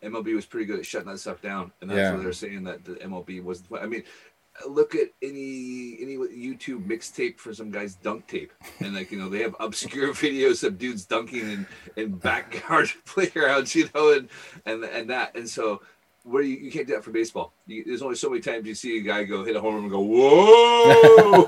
MLB 0.00 0.32
was 0.36 0.46
pretty 0.46 0.66
good 0.66 0.78
at 0.78 0.86
shutting 0.86 1.08
that 1.08 1.18
stuff 1.18 1.42
down, 1.42 1.72
and 1.80 1.90
that's 1.90 1.98
Yeah. 1.98 2.14
what 2.14 2.22
they're 2.22 2.32
saying 2.32 2.62
that 2.62 2.84
the 2.84 2.94
MLB 2.94 3.42
was. 3.42 3.64
I 3.76 3.86
mean, 3.86 4.04
look 4.66 4.94
at 4.94 5.08
any 5.22 5.98
any 6.00 6.16
YouTube 6.16 6.86
mixtape 6.86 7.38
for 7.38 7.54
some 7.54 7.70
guy's 7.70 7.94
dunk 7.94 8.26
tape, 8.26 8.52
and 8.80 8.94
like 8.94 9.12
you 9.12 9.18
know 9.18 9.28
they 9.28 9.42
have 9.42 9.54
obscure 9.60 10.12
videos 10.14 10.64
of 10.64 10.78
dudes 10.78 11.04
dunking 11.04 11.40
in 11.50 11.66
in 11.96 12.12
backyard 12.16 12.90
playgrounds, 13.04 13.74
you 13.74 13.88
know, 13.94 14.12
and 14.12 14.28
and 14.66 14.84
and 14.84 15.10
that, 15.10 15.36
and 15.36 15.48
so. 15.48 15.82
Where 16.24 16.42
you, 16.42 16.56
you 16.56 16.70
can't 16.70 16.86
do 16.86 16.92
that 16.92 17.04
for 17.04 17.10
baseball. 17.10 17.54
You, 17.66 17.84
there's 17.86 18.02
only 18.02 18.16
so 18.16 18.28
many 18.28 18.42
times 18.42 18.66
you 18.66 18.74
see 18.74 18.98
a 18.98 19.00
guy 19.00 19.24
go 19.24 19.44
hit 19.44 19.56
a 19.56 19.60
home 19.62 19.76
run 19.76 19.84
and 19.84 19.90
go, 19.90 20.00
whoa! 20.00 21.44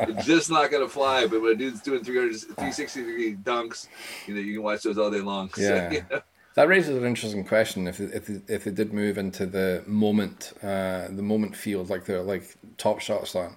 it's 0.00 0.26
just 0.26 0.48
not 0.48 0.70
to 0.70 0.86
fly. 0.86 1.26
But 1.26 1.42
when 1.42 1.52
a 1.52 1.56
dude's 1.56 1.80
doing 1.80 2.04
300, 2.04 2.36
360 2.40 3.00
degree 3.00 3.34
dunks, 3.34 3.88
you 4.28 4.34
know, 4.34 4.40
you 4.40 4.54
can 4.54 4.62
watch 4.62 4.84
those 4.84 4.96
all 4.96 5.10
day 5.10 5.20
long. 5.22 5.52
So, 5.54 5.62
Yeah. 5.62 5.90
you 5.90 6.04
know, 6.08 6.20
That 6.54 6.68
raises 6.68 6.96
an 6.96 7.04
interesting 7.04 7.44
question. 7.44 7.88
If 7.88 8.00
if 8.00 8.30
if 8.48 8.64
they 8.64 8.70
did 8.70 8.92
move 8.92 9.18
into 9.18 9.44
the 9.44 9.82
moment, 9.86 10.52
uh, 10.62 11.08
the 11.08 11.22
moment 11.22 11.56
field 11.56 11.90
like 11.90 12.04
the 12.04 12.22
like 12.22 12.56
Top 12.78 13.00
Shot's 13.00 13.32
done, 13.32 13.56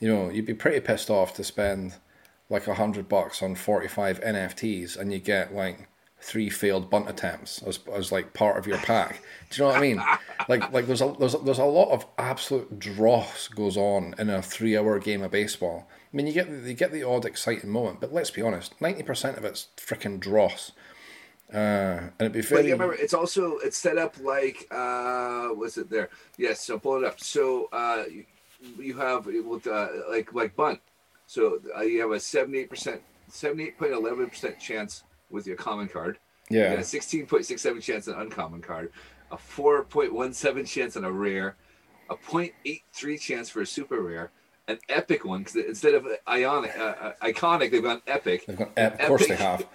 you 0.00 0.08
know, 0.08 0.30
you'd 0.30 0.46
be 0.46 0.54
pretty 0.54 0.80
pissed 0.80 1.10
off 1.10 1.34
to 1.34 1.44
spend 1.44 1.94
like 2.48 2.68
a 2.68 2.74
hundred 2.74 3.08
bucks 3.08 3.42
on 3.42 3.56
forty 3.56 3.88
five 3.88 4.20
NFTs 4.20 4.96
and 4.96 5.12
you 5.12 5.18
get 5.18 5.54
like 5.54 5.88
three 6.20 6.50
failed 6.50 6.90
bunt 6.90 7.08
attempts 7.08 7.62
as, 7.62 7.80
as 7.94 8.12
like 8.12 8.34
part 8.34 8.58
of 8.58 8.66
your 8.66 8.78
pack. 8.78 9.22
Do 9.48 9.62
you 9.62 9.64
know 9.64 9.72
what 9.72 9.78
I 9.78 9.80
mean? 9.80 10.02
like 10.48 10.72
like 10.72 10.86
there's 10.86 11.02
a 11.02 11.14
there's 11.18 11.34
a, 11.34 11.38
there's 11.38 11.58
a 11.58 11.64
lot 11.64 11.90
of 11.90 12.06
absolute 12.16 12.78
dross 12.78 13.48
goes 13.48 13.76
on 13.76 14.14
in 14.18 14.30
a 14.30 14.40
three 14.40 14.76
hour 14.76 15.00
game 15.00 15.22
of 15.22 15.32
baseball. 15.32 15.88
I 16.12 16.16
mean, 16.16 16.28
you 16.28 16.32
get 16.32 16.48
you 16.48 16.74
get 16.74 16.92
the 16.92 17.02
odd 17.02 17.24
exciting 17.24 17.70
moment, 17.70 18.00
but 18.00 18.12
let's 18.12 18.30
be 18.30 18.42
honest, 18.42 18.80
ninety 18.80 19.02
percent 19.02 19.36
of 19.36 19.44
it's 19.44 19.66
freaking 19.76 20.20
dross. 20.20 20.70
Uh, 21.52 21.56
and 21.56 22.12
it'd 22.20 22.32
be 22.32 22.42
But 22.42 22.64
yeah, 22.64 22.72
remember, 22.72 22.94
it's 22.94 23.14
also 23.14 23.58
it's 23.58 23.76
set 23.76 23.98
up 23.98 24.14
like 24.20 24.66
uh, 24.70 25.48
what's 25.48 25.76
it 25.78 25.90
there? 25.90 26.10
Yes, 26.38 26.60
so 26.60 26.78
pull 26.78 26.96
it 26.98 27.04
up. 27.04 27.20
So 27.20 27.68
uh, 27.72 28.04
you, 28.10 28.24
you 28.78 28.96
have 28.98 29.26
with 29.26 29.66
uh, 29.66 29.88
like 30.08 30.32
like 30.32 30.54
bunt. 30.56 30.80
So 31.26 31.60
uh, 31.76 31.82
you 31.82 32.00
have 32.02 32.12
a 32.12 32.20
seventy 32.20 32.58
eight 32.58 32.70
percent, 32.70 33.02
seventy 33.28 33.64
eight 33.64 33.78
point 33.78 33.92
eleven 33.92 34.28
percent 34.28 34.58
chance 34.60 35.04
with 35.30 35.46
your 35.46 35.56
common 35.56 35.88
card. 35.88 36.18
Yeah. 36.50 36.72
a 36.72 36.84
sixteen 36.84 37.26
point 37.26 37.46
six 37.46 37.62
seven 37.62 37.80
chance 37.80 38.08
on 38.08 38.20
uncommon 38.20 38.60
card, 38.62 38.92
a 39.30 39.36
four 39.36 39.84
point 39.84 40.12
one 40.12 40.32
seven 40.32 40.64
chance 40.64 40.96
on 40.96 41.04
a 41.04 41.12
rare, 41.12 41.56
a 42.10 42.16
0.83 42.16 43.20
chance 43.20 43.48
for 43.48 43.60
a 43.62 43.66
super 43.66 44.00
rare, 44.02 44.30
an 44.68 44.78
epic 44.88 45.24
one 45.24 45.40
because 45.40 45.56
instead 45.56 45.94
of 45.94 46.06
ionic, 46.28 46.76
uh, 46.78 46.82
uh, 46.82 47.12
iconic, 47.22 47.70
they've 47.70 47.82
gone 47.82 48.02
epic. 48.06 48.46
They've 48.46 48.58
got, 48.58 48.76
of 48.76 48.98
course 48.98 49.26
they 49.26 49.34
Epic. 49.34 49.38
have. 49.46 49.66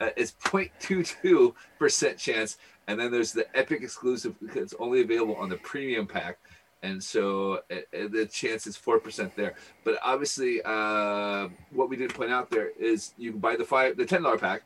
Uh, 0.00 0.10
is 0.16 0.32
0.22 0.44 1.54
percent 1.78 2.18
chance, 2.18 2.58
and 2.88 2.98
then 2.98 3.10
there's 3.10 3.32
the 3.32 3.46
epic 3.56 3.82
exclusive. 3.82 4.34
It's 4.54 4.74
only 4.78 5.02
available 5.02 5.36
on 5.36 5.48
the 5.48 5.56
premium 5.56 6.06
pack, 6.06 6.38
and 6.82 7.02
so 7.02 7.60
uh, 7.70 7.74
uh, 7.74 8.08
the 8.08 8.26
chance 8.30 8.66
is 8.66 8.76
four 8.76 8.98
percent 8.98 9.34
there. 9.36 9.54
But 9.84 9.98
obviously, 10.04 10.60
uh, 10.64 11.48
what 11.72 11.88
we 11.88 11.96
didn't 11.96 12.14
point 12.14 12.30
out 12.30 12.50
there 12.50 12.70
is 12.78 13.14
you 13.18 13.32
can 13.32 13.40
buy 13.40 13.56
the 13.56 13.64
five, 13.64 13.96
the 13.96 14.04
ten 14.06 14.22
dollar 14.22 14.38
pack, 14.38 14.62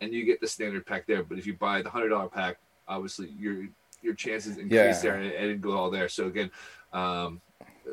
and 0.00 0.12
you 0.12 0.24
get 0.24 0.40
the 0.40 0.48
standard 0.48 0.86
pack 0.86 1.06
there. 1.06 1.22
But 1.22 1.38
if 1.38 1.46
you 1.46 1.54
buy 1.54 1.82
the 1.82 1.90
hundred 1.90 2.10
dollar 2.10 2.28
pack, 2.28 2.58
obviously 2.88 3.28
your 3.38 3.66
your 4.02 4.14
chances 4.14 4.56
increase 4.58 4.72
Yeah. 4.72 5.00
there, 5.02 5.14
and, 5.16 5.26
it 5.50 5.60
go 5.60 5.72
all 5.72 5.90
there. 5.90 6.08
So 6.08 6.26
again. 6.26 6.50
Um, 6.92 7.40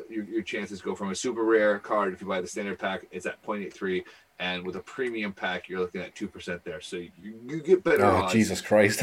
your, 0.10 0.24
your 0.26 0.42
chances 0.44 0.82
go 0.82 0.94
from 0.94 1.10
a 1.10 1.16
super 1.16 1.44
rare 1.44 1.80
card 1.80 2.14
if 2.14 2.22
you 2.22 2.28
buy 2.28 2.42
the 2.42 2.48
standard 2.48 2.78
pack 2.78 3.08
it's 3.12 3.26
at 3.26 3.42
0.83 3.44 4.04
and 4.40 4.66
with 4.66 4.76
a 4.76 4.80
premium 4.80 5.34
pack 5.34 5.68
you're 5.70 5.80
looking 5.80 6.02
at 6.02 6.16
2% 6.16 6.64
there 6.64 6.82
so 6.82 6.96
you, 6.98 7.12
you 7.48 7.62
get 7.62 7.84
better 7.84 8.06
Oh, 8.06 8.24
odds. 8.24 8.34
Jesus 8.34 8.62
Christ. 8.62 9.02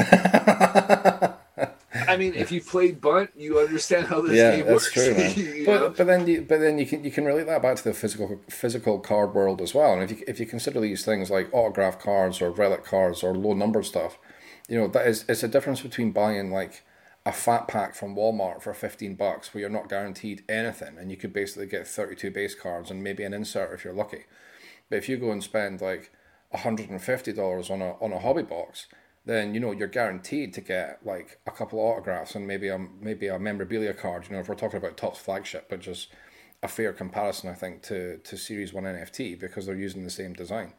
i 2.07 2.15
mean 2.17 2.33
if 2.35 2.51
you 2.51 2.61
played 2.61 3.01
bunt 3.01 3.29
you 3.35 3.59
understand 3.59 4.05
how 4.07 4.21
this 4.21 4.33
yeah, 4.37 4.55
game 4.57 4.65
that's 4.65 4.85
works 4.85 4.91
true, 4.93 5.13
man. 5.17 5.33
you 5.35 5.65
know? 5.65 5.79
but, 5.89 5.97
but 5.97 6.07
then 6.07 6.27
you 6.27 6.41
but 6.41 6.59
then 6.59 6.77
you 6.77 6.85
can 6.85 7.03
you 7.03 7.11
can 7.11 7.25
relate 7.25 7.47
that 7.47 7.61
back 7.61 7.75
to 7.77 7.83
the 7.83 7.93
physical 7.93 8.39
physical 8.49 8.99
card 8.99 9.33
world 9.33 9.61
as 9.61 9.73
well. 9.73 9.93
And 9.93 10.03
if 10.03 10.11
you 10.11 10.23
if 10.27 10.39
you 10.39 10.45
consider 10.45 10.79
these 10.79 11.03
things 11.03 11.29
like 11.31 11.51
autograph 11.53 11.99
cards 11.99 12.41
or 12.41 12.51
relic 12.51 12.83
cards 12.83 13.23
or 13.23 13.33
low 13.35 13.53
number 13.53 13.81
stuff, 13.83 14.17
you 14.67 14.77
know 14.77 14.87
that 14.89 15.07
is 15.07 15.25
it's 15.27 15.43
a 15.43 15.47
difference 15.47 15.81
between 15.81 16.11
buying 16.11 16.51
like 16.51 16.83
a 17.25 17.31
fat 17.31 17.67
pack 17.67 17.95
from 17.95 18.15
Walmart 18.15 18.61
for 18.61 18.73
fifteen 18.73 19.15
bucks 19.15 19.53
where 19.53 19.61
you're 19.61 19.69
not 19.69 19.89
guaranteed 19.89 20.43
anything 20.47 20.97
and 20.99 21.09
you 21.09 21.17
could 21.17 21.33
basically 21.33 21.65
get 21.65 21.87
thirty 21.87 22.15
two 22.15 22.29
base 22.31 22.53
cards 22.53 22.91
and 22.91 23.03
maybe 23.03 23.23
an 23.23 23.33
insert 23.33 23.73
if 23.73 23.83
you're 23.83 23.93
lucky. 23.93 24.25
But 24.89 24.97
if 24.97 25.09
you 25.09 25.17
go 25.17 25.31
and 25.31 25.43
spend 25.43 25.81
like 25.81 26.11
hundred 26.53 26.89
and 26.89 27.01
fifty 27.01 27.33
dollars 27.33 27.69
on 27.69 27.81
a 27.81 27.93
on 28.01 28.13
a 28.13 28.19
hobby 28.19 28.43
box, 28.43 28.87
then 29.25 29.53
you 29.53 29.59
know 29.59 29.71
you're 29.71 29.87
guaranteed 29.87 30.53
to 30.53 30.61
get 30.61 30.99
like 31.05 31.39
a 31.45 31.51
couple 31.51 31.79
of 31.79 31.85
autographs 31.85 32.35
and 32.35 32.47
maybe 32.47 32.67
a 32.69 32.77
maybe 32.77 33.27
a 33.27 33.37
memorabilia 33.37 33.93
card. 33.93 34.25
You 34.27 34.35
know, 34.35 34.39
if 34.39 34.49
we're 34.49 34.55
talking 34.55 34.77
about 34.77 34.97
Topps 34.97 35.19
flagship, 35.19 35.67
but 35.69 35.81
just 35.81 36.09
a 36.63 36.67
fair 36.67 36.93
comparison, 36.93 37.49
I 37.49 37.53
think, 37.53 37.83
to 37.83 38.17
to 38.17 38.37
Series 38.37 38.73
One 38.73 38.85
NFT 38.85 39.39
because 39.39 39.65
they're 39.65 39.75
using 39.75 40.03
the 40.03 40.09
same 40.09 40.33
design. 40.33 40.73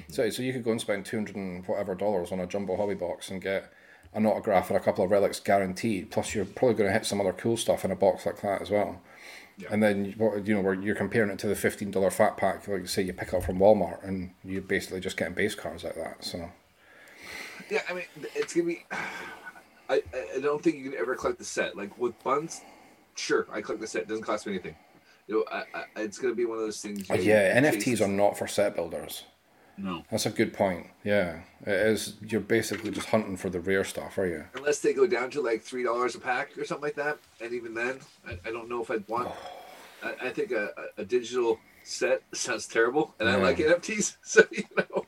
Mm-hmm. 0.00 0.12
So 0.12 0.30
so 0.30 0.42
you 0.42 0.52
could 0.52 0.64
go 0.64 0.72
and 0.72 0.80
spend 0.80 1.06
two 1.06 1.16
hundred 1.16 1.36
and 1.36 1.66
whatever 1.66 1.94
dollars 1.94 2.32
on 2.32 2.40
a 2.40 2.46
jumbo 2.46 2.76
hobby 2.76 2.94
box 2.94 3.30
and 3.30 3.40
get 3.40 3.72
an 4.14 4.26
autograph 4.26 4.68
and 4.68 4.76
a 4.76 4.82
couple 4.82 5.04
of 5.04 5.10
relics 5.10 5.40
guaranteed. 5.40 6.10
Plus, 6.10 6.34
you're 6.34 6.44
probably 6.44 6.74
going 6.74 6.88
to 6.88 6.92
hit 6.92 7.06
some 7.06 7.20
other 7.20 7.32
cool 7.32 7.56
stuff 7.56 7.84
in 7.84 7.90
a 7.90 7.96
box 7.96 8.26
like 8.26 8.42
that 8.42 8.60
as 8.60 8.70
well. 8.70 9.00
And 9.70 9.82
then 9.82 10.14
what 10.18 10.46
you 10.46 10.54
know, 10.54 10.60
where 10.60 10.74
you're 10.74 10.94
comparing 10.94 11.30
it 11.30 11.38
to 11.40 11.46
the 11.46 11.54
fifteen 11.56 11.90
dollar 11.90 12.10
fat 12.10 12.36
pack, 12.36 12.66
like 12.68 12.88
say 12.88 13.02
you 13.02 13.12
pick 13.12 13.32
up 13.32 13.44
from 13.44 13.58
Walmart, 13.58 14.06
and 14.06 14.30
you're 14.44 14.62
basically 14.62 15.00
just 15.00 15.16
getting 15.16 15.34
base 15.34 15.54
cards 15.54 15.84
like 15.84 15.94
that. 15.94 16.24
So 16.24 16.50
yeah 17.70 17.80
i 17.88 17.94
mean 17.94 18.04
it's 18.34 18.54
gonna 18.54 18.66
be 18.66 18.84
I, 19.88 20.02
I 20.14 20.26
I 20.36 20.40
don't 20.40 20.62
think 20.62 20.76
you 20.76 20.90
can 20.90 20.98
ever 20.98 21.14
collect 21.14 21.38
the 21.38 21.44
set 21.44 21.76
like 21.76 21.96
with 21.98 22.20
buns, 22.22 22.60
sure 23.14 23.46
i 23.52 23.60
collect 23.60 23.80
the 23.80 23.86
set 23.86 24.02
it 24.02 24.08
doesn't 24.08 24.24
cost 24.24 24.46
me 24.46 24.54
anything 24.54 24.76
you 25.28 25.36
know, 25.36 25.44
I, 25.50 25.64
I, 25.78 26.02
it's 26.02 26.18
gonna 26.18 26.34
be 26.34 26.44
one 26.44 26.58
of 26.58 26.64
those 26.64 26.80
things 26.80 27.08
Uh, 27.10 27.14
yeah, 27.14 27.58
NFTs 27.60 27.84
chase- 27.84 28.00
are 28.00 28.08
not 28.08 28.36
for 28.36 28.48
set 28.48 28.74
builders. 28.74 29.24
No 29.78 30.04
That's 30.10 30.26
a 30.26 30.30
good 30.30 30.52
point. 30.52 30.86
Yeah, 31.02 31.40
it 31.62 31.68
is. 31.74 32.14
You're 32.26 32.40
basically 32.40 32.90
just 32.90 33.08
hunting 33.08 33.36
for 33.36 33.48
the 33.50 33.60
rare 33.60 33.84
stuff, 33.84 34.18
are 34.18 34.26
you? 34.26 34.44
unless 34.54 34.78
they 34.80 34.92
go 34.92 35.06
down 35.06 35.30
to 35.30 35.40
like 35.40 35.62
three 35.62 35.82
dollars 35.82 36.14
a 36.14 36.20
pack 36.20 36.56
or 36.58 36.64
something 36.64 36.82
like 36.84 36.94
that 36.96 37.18
and 37.40 37.52
even 37.52 37.74
then 37.74 37.98
i, 38.26 38.38
I 38.46 38.50
don't 38.52 38.68
know 38.68 38.82
if 38.82 38.90
i'd 38.90 39.06
want 39.08 39.28
I, 40.02 40.26
I 40.26 40.30
think 40.30 40.50
a, 40.52 40.70
a 40.98 41.02
a 41.02 41.04
digital 41.04 41.58
set 41.84 42.22
sounds 42.32 42.66
terrible 42.68 43.14
and 43.18 43.28
i 43.28 43.36
like 43.36 43.56
nfts 43.58 44.16
so 44.22 44.42
you 44.52 44.64
know 44.76 45.06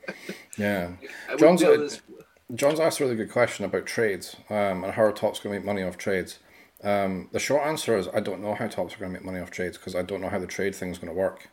Yeah. 0.57 0.91
John's 1.39 1.63
wouldn't 1.63 1.93
a- 1.93 1.95
able 2.11 2.25
John's 2.55 2.79
asked 2.81 3.01
a 3.01 3.05
really 3.05 3.17
good 3.17 3.31
question 3.33 3.65
about 3.65 3.87
trades 3.87 4.37
um, 4.51 4.85
and 4.85 4.93
how 4.93 5.11
Topps 5.11 5.41
going 5.41 5.55
to 5.55 5.59
make 5.59 5.65
money 5.65 5.83
off 5.83 5.97
trades. 5.97 6.39
Um, 6.83 7.29
the 7.33 7.39
short 7.41 7.67
answer 7.67 7.97
is 7.97 8.07
I 8.15 8.21
don't 8.21 8.43
know 8.43 8.55
how 8.55 8.67
Topps 8.69 8.95
are 8.95 8.99
going 8.99 9.11
to 9.13 9.19
make 9.19 9.25
money 9.25 9.41
off 9.41 9.51
trades 9.51 9.79
because 9.79 9.95
I 9.95 10.03
don't 10.03 10.21
know 10.21 10.29
how 10.29 10.39
the 10.39 10.47
trade 10.47 10.75
thing's 10.75 10.99
going 10.99 11.13
to 11.13 11.19
work. 11.19 11.49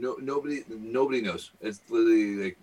No 0.00 0.16
nobody 0.20 0.64
nobody 0.68 1.20
knows 1.20 1.50
it's 1.60 1.80
literally 1.88 2.36
like 2.44 2.58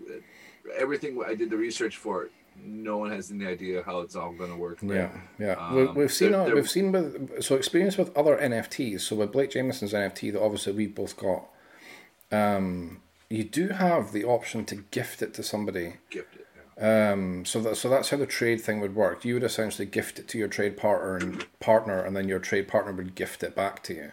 everything 0.77 1.11
i 1.27 1.35
did 1.35 1.49
the 1.49 1.57
research 1.57 1.97
for 1.97 2.29
no 2.63 2.97
one 2.97 3.11
has 3.11 3.31
any 3.31 3.45
idea 3.45 3.83
how 3.83 3.99
it's 3.99 4.15
all 4.15 4.31
going 4.31 4.49
to 4.51 4.55
work 4.57 4.77
Yeah, 4.81 5.09
yeah. 5.37 5.53
Um, 5.59 5.75
we, 5.75 5.85
we've 5.87 6.11
seen 6.13 6.31
they're- 6.31 6.45
they're- 6.45 6.55
we've 6.55 6.69
seen 6.69 6.91
with 6.93 7.43
so 7.43 7.55
experience 7.55 7.97
with 7.97 8.15
other 8.17 8.37
NFTs. 8.37 9.01
So 9.01 9.17
with 9.17 9.33
Blake 9.33 9.51
Jamieson's 9.51 9.93
NFT 9.93 10.31
that 10.31 10.41
obviously 10.41 10.71
we 10.71 10.87
both 10.87 11.17
got, 11.17 11.43
um, 12.31 13.01
you 13.29 13.43
do 13.43 13.69
have 13.69 14.11
the 14.13 14.23
option 14.23 14.63
to 14.65 14.75
gift 14.75 15.21
it 15.21 15.33
to 15.33 15.43
somebody. 15.43 15.95
gift 16.09 16.35
it 16.35 16.47
yeah. 16.77 17.11
Um, 17.11 17.43
so 17.45 17.59
that 17.61 17.75
so 17.75 17.89
that's 17.89 18.09
how 18.11 18.17
the 18.17 18.25
trade 18.25 18.61
thing 18.61 18.79
would 18.79 18.95
work. 18.95 19.25
You 19.25 19.33
would 19.35 19.43
essentially 19.43 19.85
gift 19.85 20.19
it 20.19 20.27
to 20.29 20.37
your 20.37 20.47
trade 20.47 20.77
partner 20.77 21.17
and 21.17 21.45
partner, 21.59 21.99
and 22.01 22.15
then 22.15 22.27
your 22.29 22.39
trade 22.39 22.67
partner 22.69 22.93
would 22.93 23.15
gift 23.15 23.43
it 23.43 23.53
back 23.55 23.83
to 23.83 23.93
you. 23.93 24.11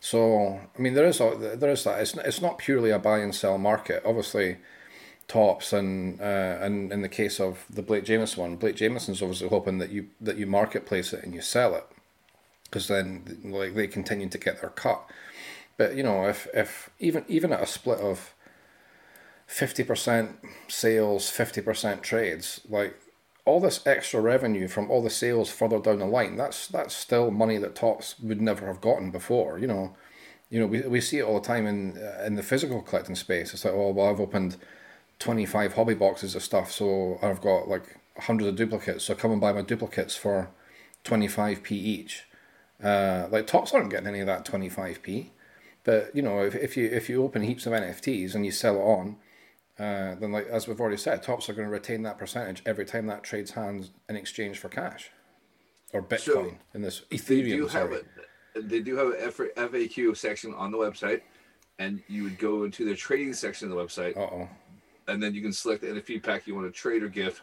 So 0.00 0.60
I 0.76 0.80
mean, 0.80 0.94
there 0.94 1.06
is 1.06 1.20
a, 1.20 1.56
there 1.56 1.70
is 1.70 1.84
that. 1.84 2.00
It's 2.00 2.14
it's 2.14 2.40
not 2.40 2.58
purely 2.58 2.90
a 2.90 2.98
buy 2.98 3.18
and 3.18 3.34
sell 3.34 3.58
market. 3.58 4.02
Obviously, 4.04 4.58
Topps 5.26 5.72
and 5.72 6.20
uh, 6.20 6.58
and 6.60 6.92
in 6.92 7.02
the 7.02 7.08
case 7.08 7.40
of 7.40 7.66
the 7.68 7.82
Blake 7.82 8.04
Jamieson 8.04 8.40
one, 8.40 8.56
Blake 8.56 8.76
Jamieson's 8.76 9.20
obviously 9.20 9.48
hoping 9.48 9.78
that 9.78 9.90
you 9.90 10.08
that 10.20 10.38
you 10.38 10.46
marketplace 10.46 11.12
it 11.12 11.22
and 11.24 11.34
you 11.34 11.42
sell 11.42 11.74
it, 11.74 11.84
because 12.64 12.88
then 12.88 13.38
like 13.44 13.74
they 13.74 13.86
continue 13.86 14.28
to 14.28 14.38
get 14.38 14.60
their 14.60 14.70
cut. 14.70 15.04
But 15.76 15.96
you 15.96 16.02
know, 16.02 16.26
if 16.26 16.46
if 16.54 16.90
even 16.98 17.24
even 17.28 17.52
at 17.52 17.62
a 17.62 17.66
split 17.66 17.98
of 17.98 18.32
fifty 19.46 19.84
percent 19.84 20.38
sales, 20.68 21.28
fifty 21.28 21.60
percent 21.60 22.02
trades, 22.02 22.60
like 22.68 22.98
all 23.48 23.60
this 23.60 23.84
extra 23.86 24.20
revenue 24.20 24.68
from 24.68 24.90
all 24.90 25.02
the 25.02 25.10
sales 25.10 25.50
further 25.50 25.78
down 25.78 25.98
the 25.98 26.06
line, 26.06 26.36
that's 26.36 26.66
that's 26.66 26.94
still 26.94 27.30
money 27.30 27.56
that 27.58 27.74
Topps 27.74 28.18
would 28.20 28.40
never 28.40 28.66
have 28.66 28.80
gotten 28.80 29.10
before. 29.10 29.58
You 29.58 29.66
know, 29.66 29.96
you 30.50 30.60
know, 30.60 30.66
we, 30.66 30.82
we 30.82 31.00
see 31.00 31.18
it 31.18 31.22
all 31.22 31.40
the 31.40 31.46
time 31.46 31.66
in 31.66 31.98
uh, 31.98 32.24
in 32.24 32.36
the 32.36 32.42
physical 32.42 32.82
collecting 32.82 33.16
space. 33.16 33.54
It's 33.54 33.64
like, 33.64 33.74
oh, 33.74 33.90
well, 33.90 34.08
I've 34.08 34.20
opened 34.20 34.56
twenty 35.18 35.46
five 35.46 35.74
hobby 35.74 35.94
boxes 35.94 36.34
of 36.34 36.42
stuff, 36.42 36.70
so 36.70 37.18
I've 37.22 37.40
got 37.40 37.68
like 37.68 37.98
hundreds 38.18 38.48
of 38.48 38.56
duplicates. 38.56 39.04
So 39.04 39.14
come 39.14 39.32
and 39.32 39.40
buy 39.40 39.52
my 39.52 39.62
duplicates 39.62 40.14
for 40.14 40.50
twenty 41.02 41.28
five 41.28 41.62
p 41.62 41.76
each. 41.76 42.24
Uh, 42.82 43.28
like 43.30 43.46
Topps 43.46 43.72
aren't 43.72 43.90
getting 43.90 44.08
any 44.08 44.20
of 44.20 44.26
that 44.26 44.44
twenty 44.44 44.68
five 44.68 45.02
p, 45.02 45.32
but 45.84 46.14
you 46.14 46.22
know, 46.22 46.40
if, 46.42 46.54
if 46.54 46.76
you 46.76 46.86
if 46.86 47.08
you 47.08 47.24
open 47.24 47.42
heaps 47.42 47.66
of 47.66 47.72
NFTs 47.72 48.34
and 48.34 48.44
you 48.44 48.52
sell 48.52 48.76
it 48.76 48.80
on, 48.80 49.16
uh, 49.78 50.14
then 50.16 50.32
like 50.32 50.46
as 50.48 50.66
we've 50.66 50.80
already 50.80 50.96
said, 50.96 51.22
Topps 51.22 51.48
are 51.48 51.52
going 51.54 51.66
to 51.68 51.72
retain 51.72 52.02
that 52.02 52.18
percentage 52.18 52.62
every 52.66 52.84
time 52.84 53.06
that 53.06 53.22
trades 53.22 53.52
hands 53.52 53.90
in 54.08 54.16
exchange 54.16 54.58
for 54.58 54.68
cash 54.68 55.10
or 55.92 56.02
Bitcoin 56.02 56.18
So, 56.20 56.54
in 56.74 56.82
this 56.82 57.02
Ethereum. 57.10 57.70
sorry. 57.70 58.00
a, 58.56 58.60
they 58.60 58.80
do 58.80 58.96
have 58.96 59.08
a 59.12 59.26
F- 59.26 59.36
FAQ 59.56 60.16
section 60.16 60.52
on 60.54 60.70
the 60.72 60.78
website, 60.78 61.20
and 61.78 62.02
you 62.08 62.24
would 62.24 62.38
go 62.38 62.64
into 62.64 62.84
the 62.84 62.94
trading 62.94 63.32
section 63.32 63.70
of 63.70 63.76
the 63.76 63.82
website, 63.82 64.16
Uh 64.16 64.20
oh. 64.22 64.48
and 65.06 65.22
then 65.22 65.32
you 65.34 65.40
can 65.42 65.52
select 65.52 65.80
the 65.82 65.86
NFT 65.88 66.22
pack 66.22 66.46
you 66.46 66.54
want 66.54 66.66
to 66.66 66.72
trade 66.72 67.02
or 67.02 67.08
gift 67.08 67.42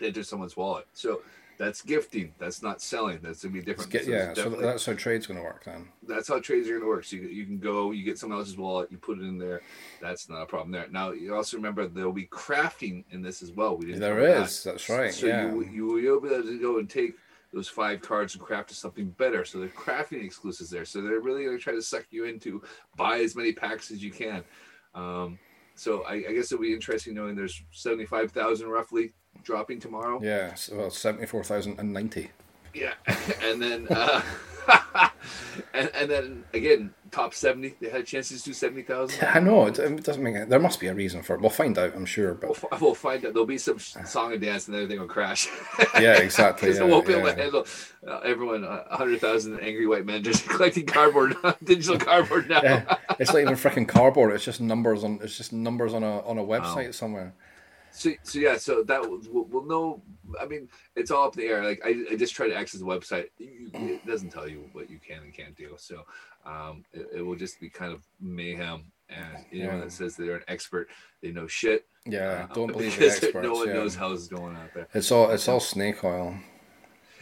into 0.00 0.22
someone's 0.22 0.56
wallet. 0.56 0.86
So 0.92 1.22
that's 1.58 1.82
gifting. 1.82 2.32
That's 2.38 2.62
not 2.62 2.80
selling. 2.80 3.18
That's 3.22 3.42
gonna 3.42 3.54
be 3.54 3.62
different. 3.62 3.90
Get, 3.90 4.04
So 4.04 4.10
yeah, 4.10 4.34
so 4.34 4.50
that's 4.50 4.86
how 4.86 4.92
trade's 4.94 5.26
going 5.26 5.38
to 5.38 5.44
work 5.44 5.64
then. 5.64 5.88
that's 6.06 6.28
how 6.28 6.38
trades 6.38 6.68
are 6.68 6.72
going 6.72 6.82
to 6.82 6.88
work. 6.88 7.04
So 7.04 7.16
you, 7.16 7.22
you 7.22 7.46
can 7.46 7.58
go, 7.58 7.92
you 7.92 8.04
get 8.04 8.18
someone 8.18 8.38
else's 8.38 8.56
wallet, 8.56 8.90
you 8.90 8.98
put 8.98 9.18
it 9.18 9.22
in 9.22 9.38
there. 9.38 9.62
That's 10.00 10.28
not 10.28 10.42
a 10.42 10.46
problem 10.46 10.70
there. 10.70 10.86
Now 10.90 11.12
you 11.12 11.34
also 11.34 11.56
remember 11.56 11.86
there 11.86 12.04
will 12.04 12.12
be 12.12 12.26
crafting 12.26 13.04
in 13.10 13.22
this 13.22 13.42
as 13.42 13.52
well. 13.52 13.76
We 13.76 13.86
didn't. 13.86 14.00
There 14.00 14.14
cover 14.14 14.26
that. 14.26 14.46
is. 14.46 14.64
That's 14.64 14.88
right. 14.88 15.12
So 15.12 15.26
yeah. 15.26 15.46
you 15.46 15.64
you 15.64 15.86
will 15.86 16.20
be 16.20 16.28
able 16.28 16.42
to 16.42 16.60
go 16.60 16.78
and 16.78 16.88
take 16.88 17.14
those 17.52 17.68
five 17.68 18.02
cards 18.02 18.34
and 18.34 18.44
craft 18.44 18.68
to 18.68 18.74
something 18.74 19.08
better. 19.10 19.44
So 19.44 19.58
they're 19.58 19.68
crafting 19.68 20.24
exclusives 20.24 20.70
there. 20.70 20.84
So 20.84 21.00
they're 21.00 21.20
really 21.20 21.44
to 21.44 21.58
try 21.58 21.72
to 21.72 21.82
suck 21.82 22.04
you 22.10 22.24
into 22.24 22.62
buy 22.96 23.20
as 23.20 23.34
many 23.34 23.52
packs 23.52 23.90
as 23.90 24.02
you 24.02 24.10
can. 24.10 24.44
Um, 24.94 25.38
so 25.74 26.02
I, 26.04 26.14
I 26.14 26.32
guess 26.32 26.52
it'll 26.52 26.62
be 26.62 26.72
interesting 26.72 27.14
knowing 27.14 27.34
there's 27.34 27.62
seventy 27.70 28.06
five 28.06 28.32
thousand 28.32 28.68
roughly 28.68 29.12
dropping 29.42 29.80
tomorrow. 29.80 30.20
Yeah, 30.22 30.54
so, 30.54 30.76
well, 30.76 30.90
seventy 30.90 31.26
four 31.26 31.44
thousand 31.44 31.78
and 31.78 31.92
ninety. 31.92 32.30
Yeah, 32.74 32.94
and 33.42 33.60
then 33.62 33.86
uh, 33.88 34.22
and 35.74 35.90
and 35.94 36.10
then 36.10 36.44
again, 36.52 36.92
top 37.10 37.32
seventy. 37.34 37.74
They 37.80 37.88
had 37.88 38.06
chances 38.06 38.42
to 38.42 38.50
do 38.50 38.54
seventy 38.54 38.82
thousand. 38.82 39.24
I 39.24 39.40
know 39.40 39.66
it, 39.66 39.78
it 39.78 40.04
doesn't 40.04 40.22
make 40.22 40.34
it. 40.34 40.48
There 40.48 40.58
must 40.58 40.80
be 40.80 40.88
a 40.88 40.94
reason 40.94 41.22
for 41.22 41.34
it. 41.34 41.40
We'll 41.40 41.50
find 41.50 41.78
out. 41.78 41.94
I'm 41.94 42.04
sure, 42.06 42.34
We'll, 42.34 42.56
but 42.70 42.80
we'll 42.80 42.94
find 42.94 43.24
out. 43.24 43.32
There'll 43.32 43.46
be 43.46 43.58
some 43.58 43.78
song 43.78 44.32
and 44.32 44.40
dance, 44.40 44.66
and 44.66 44.76
everything 44.76 45.00
will 45.00 45.08
crash. 45.08 45.48
yeah, 45.94 46.18
exactly. 46.18 46.68
Because 46.68 46.80
Yeah, 46.80 46.86
won't 46.86 47.06
be 47.06 47.14
able 47.14 47.28
to 47.28 47.34
handle 47.34 47.66
uh, 48.06 48.18
everyone. 48.18 48.64
A 48.64 48.96
hundred 48.96 49.20
thousand 49.20 49.58
angry 49.60 49.86
white 49.86 50.04
men 50.04 50.22
just 50.22 50.48
collecting 50.48 50.86
cardboard, 50.86 51.36
digital 51.64 51.98
cardboard 51.98 52.48
now. 52.48 52.62
Yeah, 52.62 52.96
it's 53.18 53.32
not 53.32 53.40
even 53.40 53.54
freaking 53.54 53.88
cardboard. 53.88 54.32
It's 54.32 54.44
just 54.44 54.60
numbers 54.60 55.04
on. 55.04 55.20
It's 55.22 55.36
just 55.36 55.52
numbers 55.52 55.94
on 55.94 56.02
a 56.02 56.20
on 56.26 56.38
a 56.38 56.44
website 56.44 56.94
somewhere. 56.94 57.32
So, 57.96 58.10
so 58.22 58.38
yeah, 58.38 58.56
so 58.58 58.82
that 58.82 59.00
will- 59.00 59.22
we'll, 59.30 59.44
we'll 59.44 59.64
know. 59.64 60.02
I 60.40 60.44
mean, 60.46 60.68
it's 60.96 61.10
all 61.10 61.26
up 61.28 61.34
in 61.36 61.40
the 61.44 61.48
air. 61.48 61.64
Like 61.64 61.80
I, 61.84 62.04
I 62.12 62.16
just 62.16 62.34
try 62.34 62.46
to 62.48 62.54
access 62.54 62.80
the 62.80 62.86
website. 62.86 63.28
You, 63.38 63.70
it 63.72 64.06
doesn't 64.06 64.30
tell 64.30 64.46
you 64.48 64.68
what 64.72 64.90
you 64.90 64.98
can 64.98 65.22
and 65.22 65.32
can't 65.32 65.56
do. 65.56 65.74
So 65.78 66.02
um, 66.44 66.84
it, 66.92 67.08
it 67.16 67.22
will 67.22 67.36
just 67.36 67.58
be 67.58 67.68
kind 67.70 67.92
of 67.92 68.02
mayhem. 68.20 68.84
And 69.08 69.44
anyone 69.52 69.76
Yeah. 69.78 69.84
that 69.84 69.92
says 69.92 70.16
they're 70.16 70.34
an 70.36 70.42
expert, 70.48 70.88
they 71.22 71.30
know 71.30 71.46
shit. 71.46 71.86
Yeah, 72.04 72.48
Uh, 72.50 72.54
don't 72.54 72.72
believe 72.72 72.98
the 72.98 73.06
experts. 73.12 73.34
No 73.42 73.52
one 73.52 73.68
yeah. 73.68 73.74
knows 73.74 73.94
how 73.94 74.12
it's 74.12 74.26
going 74.28 74.56
out 74.56 74.74
there. 74.74 74.88
It's 74.94 75.10
all 75.10 75.30
it's 75.30 75.48
all 75.48 75.60
snake 75.60 76.04
oil. 76.04 76.34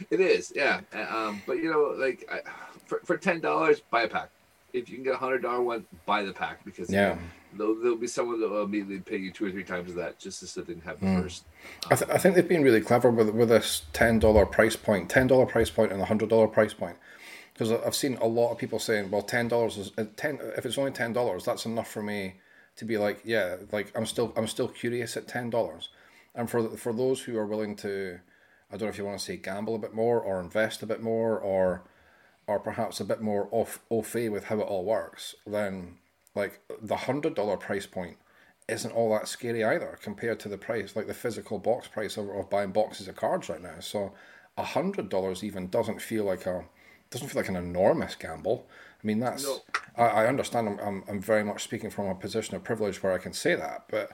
It 0.09 0.19
is, 0.19 0.51
yeah. 0.55 0.81
Uh, 0.93 1.05
Um, 1.29 1.41
but 1.47 1.57
you 1.57 1.71
know, 1.71 1.95
like 1.97 2.27
I, 2.29 2.41
for 2.85 2.99
for 3.05 3.15
ten 3.17 3.39
dollars, 3.39 3.79
buy 3.91 4.01
a 4.03 4.07
pack. 4.09 4.29
If 4.73 4.89
you 4.89 4.95
can 4.95 5.03
get 5.05 5.13
a 5.13 5.17
hundred 5.17 5.43
dollar 5.43 5.61
one, 5.61 5.85
buy 6.05 6.23
the 6.23 6.33
pack 6.33 6.65
because 6.65 6.89
Yeah. 6.91 7.17
There'll, 7.57 7.75
there'll 7.75 7.97
be 7.97 8.07
someone 8.07 8.39
that 8.41 8.49
will 8.49 8.63
immediately 8.63 8.99
pay 8.99 9.17
you 9.17 9.31
two 9.31 9.45
or 9.45 9.51
three 9.51 9.63
times 9.63 9.89
of 9.89 9.95
that 9.95 10.19
just 10.19 10.39
so 10.39 10.61
they 10.61 10.67
didn't 10.67 10.83
have 10.85 10.99
the 10.99 11.05
Mm. 11.05 11.21
first. 11.23 11.45
I, 11.89 11.95
th- 11.95 12.09
I 12.11 12.17
think 12.17 12.35
they've 12.35 12.47
been 12.47 12.63
really 12.63 12.81
clever 12.81 13.09
with 13.09 13.29
with 13.29 13.49
this 13.49 13.83
ten 13.93 14.19
dollar 14.19 14.45
price 14.45 14.75
point, 14.75 15.09
ten 15.09 15.27
dollar 15.27 15.45
price 15.45 15.69
point, 15.69 15.91
and 15.91 16.01
a 16.01 16.05
hundred 16.05 16.29
dollar 16.29 16.47
price 16.47 16.73
point. 16.73 16.97
Because 17.53 17.71
I've 17.71 17.95
seen 17.95 18.17
a 18.17 18.27
lot 18.27 18.51
of 18.51 18.57
people 18.57 18.79
saying, 18.79 19.11
"Well, 19.11 19.21
ten 19.21 19.47
dollars 19.47 19.77
is 19.77 19.91
uh, 19.97 20.05
ten. 20.17 20.39
If 20.57 20.65
it's 20.65 20.77
only 20.77 20.91
ten 20.91 21.13
dollars, 21.13 21.45
that's 21.45 21.65
enough 21.65 21.89
for 21.89 22.03
me 22.03 22.35
to 22.75 22.85
be 22.85 22.97
like, 22.97 23.21
yeah, 23.23 23.55
like 23.71 23.91
I'm 23.95 24.05
still 24.05 24.33
I'm 24.35 24.47
still 24.47 24.67
curious 24.67 25.15
at 25.15 25.27
ten 25.27 25.49
dollars." 25.49 25.89
And 26.33 26.49
for 26.49 26.69
for 26.75 26.91
those 26.91 27.21
who 27.21 27.37
are 27.37 27.45
willing 27.45 27.75
to, 27.77 28.19
I 28.69 28.73
don't 28.77 28.81
know 28.87 28.89
if 28.89 28.97
you 28.97 29.05
want 29.05 29.17
to 29.19 29.23
say 29.25 29.37
gamble 29.37 29.75
a 29.75 29.79
bit 29.79 29.93
more 29.93 30.19
or 30.19 30.41
invest 30.41 30.83
a 30.83 30.85
bit 30.85 31.01
more 31.01 31.39
or 31.39 31.83
or 32.47 32.59
perhaps 32.59 32.99
a 32.99 33.05
bit 33.05 33.21
more 33.21 33.47
off 33.51 33.79
au 33.89 34.01
fait 34.01 34.29
with 34.29 34.45
how 34.45 34.59
it 34.59 34.63
all 34.67 34.83
works, 34.83 35.33
then 35.47 35.95
like 36.35 36.59
the 36.81 36.95
hundred 36.95 37.33
dollar 37.35 37.57
price 37.57 37.85
point 37.85 38.17
isn't 38.67 38.91
all 38.91 39.11
that 39.11 39.27
scary 39.27 39.63
either 39.63 39.97
compared 40.01 40.39
to 40.41 40.49
the 40.49 40.57
price, 40.57 40.95
like 40.95 41.07
the 41.07 41.13
physical 41.13 41.59
box 41.59 41.87
price 41.87 42.17
of, 42.17 42.29
of 42.29 42.49
buying 42.49 42.71
boxes 42.71 43.07
of 43.07 43.15
cards 43.15 43.47
right 43.49 43.61
now. 43.61 43.79
So 43.79 44.13
a 44.57 44.63
hundred 44.63 45.09
dollars 45.09 45.43
even 45.43 45.67
doesn't 45.69 46.01
feel 46.01 46.25
like 46.25 46.45
a 46.45 46.65
doesn't 47.11 47.27
feel 47.29 47.41
like 47.41 47.49
an 47.49 47.55
enormous 47.55 48.15
gamble. 48.15 48.67
I 49.03 49.07
mean 49.07 49.19
that's 49.19 49.43
No. 49.43 49.59
I, 49.97 50.03
I 50.23 50.27
understand 50.27 50.67
I'm, 50.67 50.79
I'm 50.79 51.03
I'm 51.07 51.21
very 51.21 51.43
much 51.43 51.63
speaking 51.63 51.89
from 51.89 52.07
a 52.07 52.15
position 52.15 52.55
of 52.55 52.63
privilege 52.63 53.01
where 53.03 53.13
I 53.13 53.17
can 53.19 53.33
say 53.33 53.55
that, 53.55 53.85
but 53.89 54.11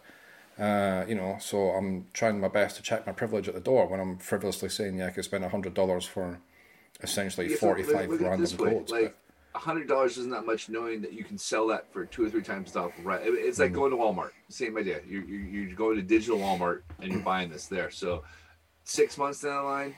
uh, 0.59 1.05
you 1.07 1.15
know, 1.15 1.38
so 1.39 1.69
I'm 1.69 2.05
trying 2.13 2.39
my 2.39 2.49
best 2.49 2.76
to 2.76 2.84
check 2.84 3.07
my 3.07 3.13
privilege 3.13 3.47
at 3.47 3.55
the 3.55 3.61
door 3.61 3.88
when 3.88 3.99
I'm 3.99 4.17
frivolously 4.17 4.69
saying 4.69 4.97
yeah 4.97 5.07
I 5.07 5.11
could 5.11 5.24
spend 5.24 5.43
a 5.45 5.49
hundred 5.49 5.74
dollars 5.74 6.05
for 6.05 6.39
essentially 7.01 7.47
Yeah, 7.47 7.53
so 7.55 7.59
forty 7.67 7.84
look- 7.84 7.93
five 7.95 8.09
look 8.09 8.22
at 8.22 8.26
it 8.26 8.30
random 8.30 8.57
codes. 8.57 8.91
Like 8.91 9.17
hundred 9.54 9.88
dollars 9.88 10.18
isn't 10.18 10.32
that 10.32 10.45
much, 10.45 10.70
knowing 10.70 11.02
that 11.02 11.14
you 11.14 11.24
can 11.24 11.38
sell 11.38 11.68
that 11.68 11.91
for 11.91 12.06
two 12.06 12.24
or 12.26 12.30
three 12.30 12.41
times 12.41 12.72
the 12.72 12.91
right. 13.04 13.22
it- 13.22 13.30
It's 13.34 13.60
like 13.60 13.72
mm-hmm. 13.72 13.80
going 13.80 13.91
to 13.91 13.97
Walmart. 13.97 14.32
Same 14.49 14.78
idea. 14.78 15.02
You're, 15.08 15.24
you're 15.24 15.76
going 15.76 15.95
to 15.97 16.02
digital 16.02 16.39
Walmart 16.39 16.82
and 16.99 17.12
you're 17.12 17.22
buying 17.22 17.49
this 17.49 17.68
there. 17.68 17.91
So 17.91 18.24
six 18.84 19.18
months 19.18 19.41
down 19.41 19.64
the 19.64 19.70
line, 19.70 19.95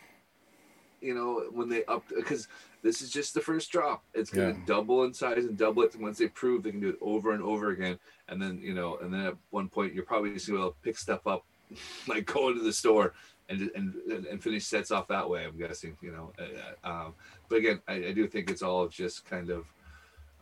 you 1.02 1.14
know 1.14 1.44
when 1.52 1.70
they 1.70 1.84
up 1.86 2.04
because 2.16 2.48
this 2.82 3.02
is 3.02 3.10
just 3.10 3.34
the 3.34 3.42
first 3.42 3.72
drop. 3.72 4.04
It's 4.14 4.30
going 4.30 4.54
to 4.54 4.60
Yeah. 4.60 4.66
double 4.66 5.04
in 5.04 5.14
size 5.14 5.46
and 5.46 5.58
double 5.58 5.84
it. 5.84 5.96
Once 5.96 6.18
they 6.18 6.28
prove 6.28 6.64
they 6.64 6.72
can 6.72 6.80
do 6.82 6.90
it 6.90 6.98
over 7.02 7.32
and 7.34 7.44
over 7.44 7.70
again, 7.72 8.00
and 8.30 8.42
then 8.42 8.60
you 8.62 8.74
know, 8.74 8.98
and 8.98 9.14
then 9.14 9.22
at 9.22 9.36
one 9.52 9.70
point 9.70 9.94
you're 9.94 10.04
probably 10.06 10.34
just 10.34 10.50
going 10.50 10.62
to 10.62 10.76
pick 10.82 10.98
stuff 10.98 11.26
up, 11.28 11.46
like 12.08 12.26
going 12.26 12.58
to 12.58 12.64
the 12.64 12.74
store 12.74 13.14
and 13.50 13.72
and 13.76 13.96
and 14.26 14.44
finish 14.44 14.66
sets 14.66 14.92
off 14.92 15.08
that 15.08 15.30
way. 15.30 15.46
I'm 15.46 15.58
guessing, 15.58 15.98
you 16.02 16.12
know. 16.12 16.32
Uh, 16.40 16.88
um, 16.88 17.14
but 17.50 17.58
again, 17.58 17.82
I, 17.88 17.94
I 17.94 18.12
do 18.14 18.28
think 18.28 18.50
it's 18.50 18.62
all 18.62 18.88
just 18.88 19.26
kind 19.26 19.50
of. 19.50 19.66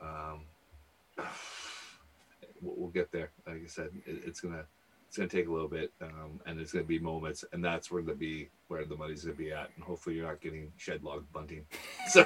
Um, 0.02 1.26
we'll, 2.62 2.90
get 2.90 3.12
there. 3.12 3.30
Like 3.46 3.64
I 3.64 3.68
said, 3.68 3.90
it, 4.06 4.24
it's 4.26 4.40
gonna 4.40 4.64
it's 5.08 5.18
gonna 5.18 5.30
take 5.30 5.48
a 5.48 5.52
little 5.52 5.68
bit, 5.68 5.92
um, 6.02 6.40
and 6.46 6.60
it's 6.60 6.72
gonna 6.72 6.86
be 6.86 7.00
moments, 7.00 7.46
and 7.54 7.64
that's 7.64 7.92
where 7.92 8.02
the 8.02 8.14
be 8.14 8.50
where 8.68 8.86
the 8.86 8.96
money's 8.96 9.24
gonna 9.24 9.36
be 9.36 9.52
at, 9.52 9.70
and 9.76 9.84
hopefully 9.84 10.16
you're 10.16 10.28
not 10.28 10.42
getting 10.42 10.72
Shed 10.78 11.04
Long 11.04 11.26
bunting. 11.34 11.66
So. 12.10 12.26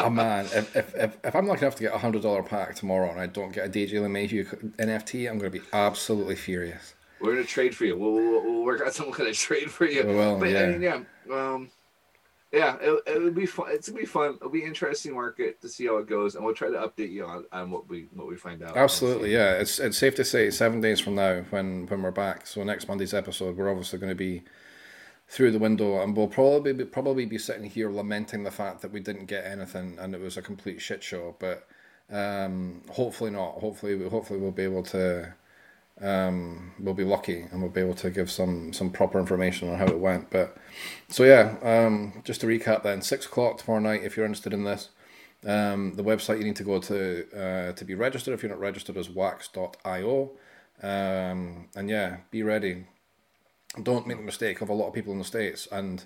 Oh 0.00 0.10
man, 0.10 0.44
if, 0.46 0.76
if, 0.76 0.94
if, 0.94 1.18
if 1.24 1.36
I'm 1.36 1.46
lucky 1.46 1.62
enough 1.62 1.74
to 1.74 1.82
get 1.82 1.92
a 1.92 1.98
hundred 1.98 2.22
dollar 2.22 2.42
pack 2.42 2.74
tomorrow 2.74 3.10
and 3.10 3.20
I 3.20 3.26
don't 3.26 3.52
get 3.52 3.66
a 3.66 3.68
DJ 3.68 3.94
LeMahieu 3.94 4.74
NFT, 4.76 5.28
I'm 5.28 5.38
going 5.38 5.50
to 5.50 5.58
be 5.58 5.64
absolutely 5.72 6.36
furious. 6.36 6.94
We're 7.20 7.34
gonna 7.34 7.44
trade 7.44 7.74
for 7.74 7.84
you. 7.84 7.96
We'll, 7.96 8.12
we'll, 8.12 8.42
we'll 8.42 8.64
work 8.64 8.82
out 8.84 8.94
some 8.94 9.10
kind 9.12 9.28
of 9.28 9.36
trade 9.36 9.70
for 9.70 9.86
you. 9.86 10.06
We 10.06 10.14
will, 10.14 10.38
but 10.38 10.50
yeah. 10.50 10.62
I 10.62 10.66
mean, 10.66 10.82
yeah, 10.82 11.00
um, 11.32 11.70
yeah, 12.52 12.76
it, 12.80 13.22
would 13.22 13.34
be 13.34 13.44
fun. 13.44 13.66
It's 13.70 13.88
gonna 13.88 14.00
be 14.00 14.06
fun. 14.06 14.36
It'll 14.36 14.48
be 14.48 14.64
interesting 14.64 15.14
market 15.14 15.60
to 15.60 15.68
see 15.68 15.86
how 15.86 15.98
it 15.98 16.08
goes, 16.08 16.34
and 16.34 16.44
we'll 16.44 16.54
try 16.54 16.68
to 16.68 16.78
update 16.78 17.10
you 17.10 17.26
on, 17.26 17.44
on 17.52 17.70
what 17.70 17.88
we 17.88 18.08
what 18.14 18.26
we 18.26 18.36
find 18.36 18.62
out. 18.62 18.76
Absolutely, 18.76 19.32
yeah. 19.32 19.52
It's 19.54 19.78
it's 19.78 19.98
safe 19.98 20.14
to 20.14 20.24
say 20.24 20.50
seven 20.50 20.80
days 20.80 20.98
from 20.98 21.14
now 21.14 21.42
when 21.50 21.86
when 21.86 22.02
we're 22.02 22.10
back. 22.10 22.46
So 22.46 22.64
next 22.64 22.88
Monday's 22.88 23.12
episode, 23.12 23.56
we're 23.56 23.70
obviously 23.70 23.98
going 23.98 24.10
to 24.10 24.16
be 24.16 24.44
through 25.28 25.50
the 25.50 25.58
window, 25.58 26.02
and 26.02 26.16
we'll 26.16 26.26
probably 26.26 26.72
be, 26.72 26.84
probably 26.86 27.26
be 27.26 27.36
sitting 27.36 27.68
here 27.68 27.90
lamenting 27.90 28.44
the 28.44 28.50
fact 28.50 28.80
that 28.80 28.92
we 28.92 29.00
didn't 29.00 29.26
get 29.26 29.44
anything 29.44 29.98
and 30.00 30.14
it 30.14 30.20
was 30.20 30.38
a 30.38 30.42
complete 30.42 30.80
shit 30.80 31.02
show. 31.02 31.36
But 31.38 31.66
um, 32.10 32.80
hopefully 32.90 33.30
not. 33.30 33.58
Hopefully, 33.58 34.08
hopefully 34.08 34.38
we'll 34.38 34.52
be 34.52 34.64
able 34.64 34.84
to. 34.84 35.34
Um, 36.00 36.72
we'll 36.78 36.94
be 36.94 37.04
lucky 37.04 37.40
and 37.50 37.60
we'll 37.60 37.70
be 37.70 37.80
able 37.80 37.94
to 37.94 38.10
give 38.10 38.30
some 38.30 38.72
some 38.72 38.90
proper 38.90 39.18
information 39.18 39.68
on 39.68 39.78
how 39.78 39.86
it 39.86 39.98
went. 39.98 40.30
But 40.30 40.56
so 41.08 41.24
yeah, 41.24 41.56
um, 41.62 42.22
just 42.24 42.40
to 42.42 42.46
recap 42.46 42.82
then, 42.82 43.02
six 43.02 43.26
o'clock 43.26 43.58
tomorrow 43.58 43.80
night. 43.80 44.02
If 44.04 44.16
you're 44.16 44.26
interested 44.26 44.52
in 44.52 44.64
this, 44.64 44.90
um, 45.44 45.94
the 45.96 46.04
website 46.04 46.38
you 46.38 46.44
need 46.44 46.56
to 46.56 46.64
go 46.64 46.78
to 46.78 47.26
uh, 47.36 47.72
to 47.72 47.84
be 47.84 47.94
registered. 47.94 48.34
If 48.34 48.42
you're 48.42 48.50
not 48.50 48.60
registered, 48.60 48.96
is 48.96 49.10
wax.io. 49.10 50.30
Um, 50.80 51.68
and 51.74 51.90
yeah, 51.90 52.18
be 52.30 52.42
ready. 52.42 52.86
Don't 53.82 54.06
make 54.06 54.16
the 54.16 54.22
mistake 54.22 54.60
of 54.60 54.68
a 54.68 54.74
lot 54.74 54.88
of 54.88 54.94
people 54.94 55.12
in 55.12 55.18
the 55.18 55.24
States 55.24 55.66
and 55.70 56.04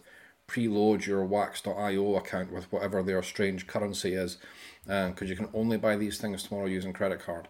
preload 0.49 1.07
your 1.07 1.25
wax.io 1.25 2.17
account 2.17 2.53
with 2.53 2.71
whatever 2.73 3.03
their 3.03 3.23
strange 3.23 3.67
currency 3.67 4.15
is, 4.15 4.39
because 4.85 5.31
you 5.31 5.37
can 5.37 5.49
only 5.55 5.77
buy 5.77 5.97
these 5.97 6.19
things 6.19 6.43
tomorrow 6.43 6.67
using 6.67 6.93
credit 6.93 7.21
card. 7.21 7.49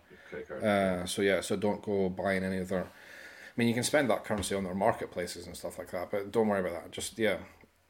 Uh, 0.63 1.07
so 1.07 1.23
yeah, 1.23 1.41
so 1.41 1.57
don't 1.57 1.83
go 1.83 2.09
buying 2.09 2.45
any 2.45 2.59
of 2.59 2.69
their. 2.69 2.85
I 2.85 3.55
mean, 3.57 3.69
you 3.69 3.75
can 3.75 3.83
spend 3.83 4.09
that 4.11 4.25
currency 4.25 4.55
on 4.55 4.65
their 4.65 4.75
marketplaces 4.75 5.47
and 5.47 5.57
stuff 5.57 5.79
like 5.79 5.91
that, 5.91 6.11
but 6.11 6.33
don't 6.33 6.49
worry 6.49 6.61
about 6.61 6.83
that. 6.83 6.91
Just 6.91 7.19
yeah, 7.19 7.37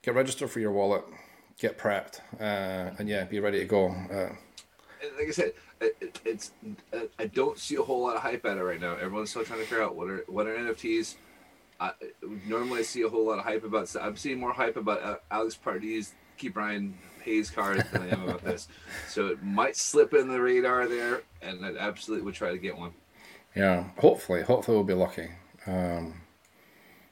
get 0.03 0.15
registered 0.15 0.51
for 0.51 0.61
your 0.61 0.73
wallet, 0.73 1.05
get 1.59 1.79
prepped, 1.79 2.21
uh, 2.41 2.95
and 2.99 3.09
yeah, 3.09 3.25
be 3.25 3.41
ready 3.41 3.61
to 3.61 3.65
go. 3.65 3.89
Uh, 3.89 4.35
like 5.19 5.29
I 5.29 5.31
said, 5.31 5.53
it, 5.81 6.21
it's 6.25 6.53
I 7.19 7.27
don't 7.27 7.59
see 7.59 7.77
a 7.77 7.83
whole 7.83 8.03
lot 8.03 8.17
of 8.17 8.23
hype 8.23 8.45
at 8.45 8.57
it 8.57 8.63
right 8.63 8.81
now. 8.81 8.95
Everyone's 8.95 9.31
still 9.31 9.45
trying 9.45 9.61
to 9.61 9.67
figure 9.67 9.83
out 9.83 9.95
what 9.97 10.09
are 10.09 10.25
what 10.27 10.47
are 10.47 10.57
NFTs. 10.57 11.17
I, 11.81 11.93
normally, 12.47 12.81
I 12.81 12.83
see 12.83 13.03
a 13.03 13.09
whole 13.09 13.27
lot 13.27 13.39
of 13.39 13.45
hype 13.45 13.65
about. 13.65 13.95
I'm 14.01 14.17
seeing 14.17 14.39
more 14.39 14.53
hype 14.53 14.77
about 14.77 15.03
uh, 15.03 15.17
Alex 15.31 15.57
Pardee, 15.57 16.05
Ke'Bryan 16.39 16.93
Hayes 17.23 17.51
card 17.51 17.85
than 17.93 18.03
I 18.03 18.09
am 18.09 18.23
about 18.25 18.45
this. 18.45 18.69
So 19.09 19.29
it 19.29 19.43
might 19.43 19.77
slip 19.77 20.15
in 20.15 20.29
the 20.29 20.41
radar 20.41 20.87
there, 20.87 21.23
and 21.41 21.65
I 21.65 21.75
absolutely 21.77 22.25
would 22.25 22.35
try 22.35 22.51
to 22.51 22.59
get 22.59 22.77
one. 22.77 22.93
Yeah, 23.55 23.85
hopefully, 23.99 24.43
hopefully 24.43 24.77
we'll 24.77 24.85
be 24.85 24.95
lucky. 24.95 25.29
Um, 25.67 26.23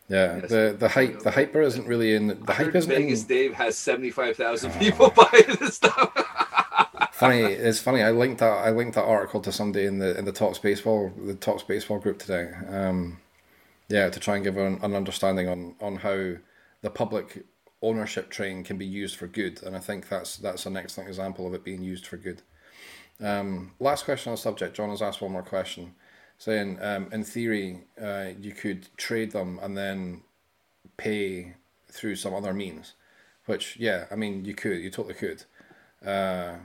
yeah, 0.08 0.38
yes. 0.38 0.50
the 0.50 0.76
the 0.78 0.88
hype 0.88 1.20
the 1.20 1.30
hyper 1.30 1.60
isn't 1.62 1.86
really 1.86 2.14
in 2.14 2.26
the 2.44 2.52
hype 2.52 2.74
isn't 2.74 2.90
Vegas. 2.90 3.22
In... 3.22 3.28
Dave 3.28 3.54
has 3.54 3.78
seventy 3.78 4.10
five 4.10 4.36
thousand 4.36 4.72
people 4.72 5.10
buying 5.16 5.56
this 5.60 5.76
stuff. 5.76 6.10
funny, 7.12 7.42
it's 7.42 7.78
funny. 7.78 8.02
I 8.02 8.10
linked 8.10 8.40
that 8.40 8.50
I 8.50 8.70
linked 8.70 8.96
that 8.96 9.04
article 9.04 9.40
to 9.40 9.52
somebody 9.52 9.86
in 9.86 9.98
the 9.98 10.18
in 10.18 10.24
the 10.24 10.32
Talks 10.32 10.58
Baseball 10.58 11.12
the 11.16 11.34
Talks 11.34 11.62
Baseball 11.62 12.00
group 12.00 12.18
today. 12.18 12.50
Um, 12.68 13.18
yeah, 13.88 14.08
to 14.08 14.18
try 14.18 14.36
and 14.36 14.44
give 14.44 14.56
an, 14.56 14.80
an 14.82 14.94
understanding 14.94 15.48
on 15.48 15.74
on 15.80 15.96
how 15.96 16.32
the 16.82 16.90
public 16.90 17.44
ownership 17.82 18.30
train 18.30 18.62
can 18.62 18.76
be 18.76 18.86
used 18.86 19.16
for 19.16 19.26
good, 19.26 19.62
and 19.62 19.76
I 19.76 19.80
think 19.80 20.08
that's 20.08 20.36
that's 20.36 20.66
an 20.66 20.76
excellent 20.76 21.08
example 21.08 21.46
of 21.46 21.54
it 21.54 21.64
being 21.64 21.82
used 21.82 22.06
for 22.06 22.16
good. 22.16 22.42
Um, 23.22 23.72
last 23.78 24.04
question 24.04 24.30
on 24.30 24.36
the 24.36 24.40
subject. 24.40 24.76
John 24.76 24.90
has 24.90 25.02
asked 25.02 25.20
one 25.20 25.32
more 25.32 25.42
question, 25.42 25.94
saying 26.38 26.78
um, 26.80 27.08
in 27.12 27.24
theory 27.24 27.82
uh, 28.00 28.28
you 28.38 28.52
could 28.52 28.88
trade 28.96 29.32
them 29.32 29.58
and 29.62 29.76
then 29.76 30.22
pay 30.96 31.54
through 31.88 32.16
some 32.16 32.34
other 32.34 32.52
means, 32.52 32.94
which 33.46 33.76
yeah, 33.78 34.06
I 34.10 34.16
mean 34.16 34.44
you 34.44 34.54
could, 34.54 34.78
you 34.78 34.90
totally 34.90 35.14
could. 35.14 35.44
Uh, 36.04 36.56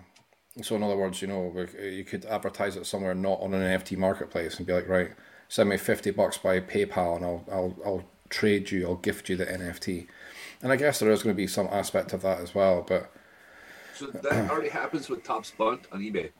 so 0.61 0.75
in 0.75 0.83
other 0.83 0.95
words, 0.95 1.21
you 1.21 1.27
know, 1.27 1.67
you 1.81 2.05
could 2.05 2.25
advertise 2.25 2.77
it 2.77 2.85
somewhere 2.85 3.13
not 3.13 3.41
on 3.41 3.53
an 3.53 3.79
NFT 3.79 3.97
marketplace 3.97 4.57
and 4.57 4.65
be 4.65 4.71
like, 4.71 4.87
right, 4.87 5.11
send 5.49 5.69
me 5.69 5.77
fifty 5.77 6.11
bucks 6.11 6.37
by 6.37 6.59
PayPal 6.59 7.17
and 7.17 7.25
I'll 7.25 7.45
I'll 7.51 7.75
I'll 7.85 8.03
trade 8.29 8.71
you, 8.71 8.87
I'll 8.87 8.95
gift 8.95 9.29
you 9.29 9.35
the 9.35 9.45
NFT. 9.45 10.07
And 10.65 10.73
I 10.73 10.77
guess 10.77 10.97
there 10.97 11.11
is 11.11 11.21
going 11.21 11.35
to 11.35 11.37
be 11.37 11.45
some 11.45 11.67
aspect 11.71 12.11
of 12.11 12.23
that 12.23 12.39
as 12.39 12.55
well, 12.55 12.83
but 12.87 13.11
so 13.93 14.07
that 14.07 14.49
already 14.49 14.69
happens 14.69 15.07
with 15.09 15.23
Topps 15.23 15.51
Bunt 15.51 15.85
on 15.91 15.99
eBay. 15.99 16.31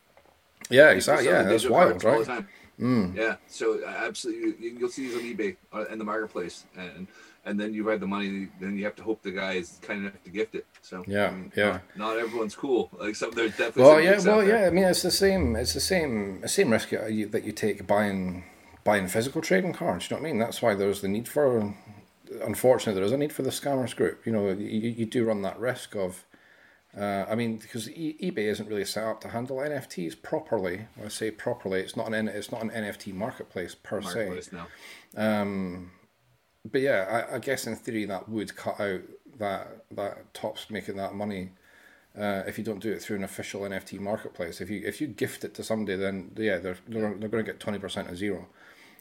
Yeah, 0.68 0.90
exactly. 0.90 1.28
Yeah, 1.28 1.44
that's 1.44 1.70
wild, 1.70 2.04
right? 2.04 2.44
Mm. 2.80 3.16
Yeah, 3.16 3.36
so 3.46 3.84
uh, 3.86 3.88
absolutely, 3.88 4.70
you'll 4.80 4.90
see 4.90 5.10
these 5.10 5.16
on 5.16 5.22
eBay 5.22 5.58
uh, 5.72 5.86
in 5.92 6.00
the 6.00 6.04
marketplace, 6.04 6.66
and 6.76 7.06
and 7.46 7.60
then 7.60 7.72
you 7.76 7.84
write 7.84 8.00
the 8.00 8.08
money. 8.08 8.48
Then 8.60 8.76
you 8.76 8.84
have 8.86 8.96
to 8.96 9.04
hope 9.04 9.22
the 9.22 9.30
guy 9.30 9.54
is 9.54 9.78
kind 9.84 10.00
enough 10.00 10.24
to 10.24 10.32
gift 10.32 10.56
it. 10.56 10.66
So 10.82 11.04
yeah, 11.06 11.28
I 11.28 11.32
mean, 11.32 11.52
yeah. 11.56 11.82
Not, 11.96 12.16
not, 12.16 12.18
everyone's 12.18 12.56
cool. 12.56 12.90
Like 13.00 13.16
some, 13.16 13.30
there's 13.30 13.52
definitely. 13.52 13.84
Well, 13.84 14.02
yeah, 14.02 14.20
well, 14.26 14.44
yeah. 14.44 14.66
I 14.66 14.72
mean, 14.72 14.86
it's 14.86 15.04
the 15.04 15.12
same. 15.12 15.56
It's 15.56 15.76
the 15.76 15.80
same. 15.80 16.42
The 16.42 16.48
same 16.48 16.72
risk 16.72 16.90
that 16.90 17.14
you, 17.14 17.28
that 17.28 17.44
you 17.44 17.52
take 17.52 17.86
buying 17.86 18.44
buying 18.84 19.08
physical 19.08 19.44
trading 19.44 19.74
cards. 19.74 20.10
You 20.10 20.18
know 20.18 20.24
what 20.24 20.30
I 20.30 20.32
mean? 20.32 20.40
That's 20.40 20.64
why 20.64 20.74
there's 20.74 21.02
the 21.02 21.10
need 21.10 21.28
for. 21.28 21.76
Unfortunately, 22.44 22.94
there 22.94 23.04
is 23.04 23.12
a 23.12 23.18
need 23.18 23.34
for 23.34 23.42
the 23.42 23.50
scammers 23.50 23.96
group. 23.96 24.26
You 24.26 24.32
know, 24.32 24.50
you, 24.50 24.90
you 24.90 25.06
do 25.06 25.26
run 25.26 25.42
that 25.44 25.60
risk 25.60 25.96
of. 25.96 26.26
Uh, 26.98 27.26
I 27.30 27.36
mean, 27.36 27.58
because 27.58 27.90
e- 27.90 28.18
eBay 28.22 28.46
isn't 28.50 28.70
really 28.70 28.86
set 28.86 29.04
up 29.04 29.20
to 29.22 29.30
handle 29.30 29.58
NFTs 29.58 30.22
properly. 30.22 30.88
When 30.96 31.08
I 31.08 31.10
say 31.10 31.30
properly, 31.30 31.82
it's 31.82 31.98
not 31.98 32.14
an 32.14 32.28
it's 32.28 32.52
not 32.52 32.62
an 32.62 32.70
NFT 32.70 33.14
marketplace 33.14 33.76
per 33.76 34.00
marketplace, 34.00 34.50
se. 34.50 34.58
No. 34.58 35.22
Um, 35.22 35.92
but 36.70 36.82
yeah, 36.82 37.26
I, 37.30 37.36
I, 37.36 37.40
guess 37.40 37.68
in 37.68 37.76
theory 37.76 38.06
that 38.06 38.30
would 38.30 38.56
cut 38.56 38.80
out 38.80 39.02
that 39.38 39.86
that 39.92 40.34
Topps 40.34 40.70
making 40.70 40.96
that 40.96 41.14
money 41.14 41.52
uh, 42.18 42.44
if 42.48 42.58
you 42.58 42.64
don't 42.64 42.80
do 42.80 42.92
it 42.92 43.02
through 43.02 43.18
an 43.18 43.24
official 43.24 43.62
NFT 43.62 44.00
marketplace. 44.00 44.62
If 44.62 44.70
you 44.70 44.82
if 44.86 45.02
you 45.02 45.08
gift 45.08 45.44
it 45.44 45.54
to 45.56 45.64
somebody, 45.64 45.98
then 45.98 46.32
yeah, 46.38 46.58
they're 46.58 46.78
they're, 46.88 47.14
they're 47.16 47.30
going 47.30 47.44
to 47.46 47.52
get 47.52 47.60
twenty 47.60 47.80
percent 47.80 48.10
of 48.10 48.18
zero. 48.18 48.48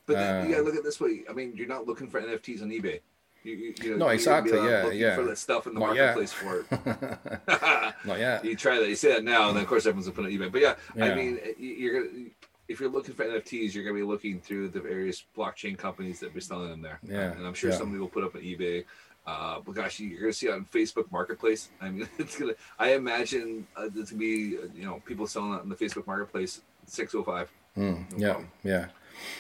But 0.07 0.16
then 0.16 0.49
you 0.49 0.57
gotta 0.57 0.66
look 0.66 0.77
at 0.77 0.85
this 0.85 1.01
way. 1.01 1.25
I 1.31 1.33
mean, 1.33 1.53
you're 1.55 1.68
not 1.68 1.87
looking 1.87 2.09
for 2.09 2.20
NFTs 2.20 2.62
on 2.62 2.70
eBay. 2.70 3.01
You, 3.45 3.74
you, 3.82 3.90
know, 3.90 4.07
no, 4.07 4.09
exactly. 4.09 4.57
Yeah, 4.57 4.90
yeah. 4.90 5.16
For 5.16 5.24
that 5.24 5.36
stuff 5.36 5.66
in 5.66 5.74
the 5.74 5.80
not 5.80 5.95
marketplace 5.95 6.34
yet. 6.42 6.42
for 6.42 6.59
it. 6.61 7.95
not 8.07 8.18
yet. 8.18 8.45
You 8.45 8.57
try 8.57 8.78
that. 8.78 8.88
You 8.88 8.97
say 8.97 9.12
that 9.12 9.24
now, 9.24 9.49
and 9.49 9.57
then 9.57 9.62
of 9.62 9.68
course 9.68 9.84
everyone's 9.84 10.07
gonna 10.07 10.16
put 10.16 10.32
it 10.32 10.40
on 10.40 10.49
eBay. 10.49 10.51
But 10.51 10.61
yeah, 10.62 10.74
yeah, 10.97 11.05
I 11.05 11.14
mean, 11.14 11.38
you're 11.59 12.05
gonna 12.05 12.24
if 12.68 12.80
you're 12.80 12.88
looking 12.88 13.14
for 13.14 13.24
NFTs, 13.24 13.74
you're 13.74 13.84
gonna 13.84 13.97
be 13.97 14.03
looking 14.03 14.40
through 14.40 14.68
the 14.68 14.80
various 14.80 15.24
blockchain 15.36 15.76
companies 15.76 16.20
that 16.20 16.34
be 16.34 16.40
selling 16.40 16.70
them 16.70 16.82
there. 16.82 16.99
Yeah. 17.03 17.32
And 17.32 17.47
I'm 17.47 17.55
sure 17.55 17.70
yeah. 17.70 17.76
somebody 17.76 18.01
will 18.01 18.09
put 18.09 18.24
up 18.24 18.34
on 18.34 18.40
eBay. 18.40 18.84
Uh, 19.26 19.61
but 19.64 19.74
gosh, 19.74 20.01
you're 20.01 20.20
gonna 20.20 20.32
see 20.32 20.51
on 20.51 20.66
Facebook 20.66 21.11
Marketplace. 21.11 21.70
I 21.80 21.90
mean, 21.90 22.09
it's 22.18 22.38
gonna. 22.38 22.55
I 22.78 22.95
imagine 22.95 23.66
uh, 23.76 23.88
it's 23.95 24.11
gonna 24.11 24.20
be 24.20 24.59
you 24.74 24.84
know 24.84 25.03
people 25.05 25.26
selling 25.26 25.55
it 25.55 25.61
on 25.61 25.68
the 25.68 25.76
Facebook 25.76 26.07
Marketplace 26.07 26.62
six 26.86 27.14
oh 27.14 27.22
five. 27.22 27.51
Mm, 27.76 28.11
no 28.12 28.18
yeah, 28.18 28.32
problem. 28.32 28.51
yeah. 28.62 28.86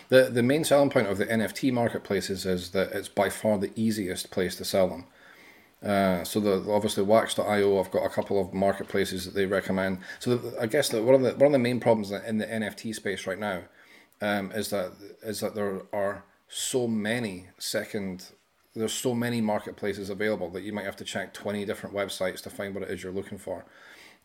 The 0.08 0.24
the 0.24 0.42
main 0.42 0.64
selling 0.64 0.90
point 0.90 1.08
of 1.08 1.18
the 1.18 1.26
NFT 1.26 1.72
marketplaces 1.72 2.46
is 2.46 2.70
that 2.70 2.92
it's 2.92 3.08
by 3.08 3.30
far 3.30 3.58
the 3.58 3.72
easiest 3.76 4.30
place 4.30 4.56
to 4.56 4.64
sell 4.64 4.88
them. 4.88 5.06
Uh, 5.84 6.24
so 6.24 6.40
the 6.40 6.72
obviously 6.72 7.02
Wax.io, 7.02 7.78
I've 7.78 7.90
got 7.90 8.06
a 8.06 8.08
couple 8.08 8.40
of 8.40 8.54
marketplaces 8.54 9.26
that 9.26 9.34
they 9.34 9.44
recommend. 9.44 9.98
So 10.18 10.36
the, 10.36 10.60
I 10.60 10.66
guess 10.66 10.88
that 10.88 11.02
one 11.02 11.14
of 11.14 11.20
the 11.20 11.32
one 11.32 11.46
of 11.46 11.52
the 11.52 11.58
main 11.58 11.78
problems 11.78 12.10
in 12.10 12.38
the 12.38 12.46
NFT 12.46 12.94
space 12.94 13.26
right 13.26 13.38
now 13.38 13.62
um, 14.22 14.50
is 14.52 14.70
that 14.70 14.92
is 15.22 15.40
that 15.40 15.54
there 15.54 15.82
are 15.92 16.24
so 16.48 16.86
many 16.86 17.48
second 17.58 18.30
there's 18.74 18.92
so 18.92 19.14
many 19.14 19.40
marketplaces 19.40 20.10
available 20.10 20.50
that 20.50 20.62
you 20.62 20.72
might 20.72 20.84
have 20.84 20.96
to 20.96 21.04
check 21.04 21.32
20 21.32 21.64
different 21.64 21.94
websites 21.94 22.42
to 22.42 22.50
find 22.50 22.74
what 22.74 22.82
it 22.82 22.90
is 22.90 23.04
you're 23.04 23.12
looking 23.12 23.38
for. 23.38 23.64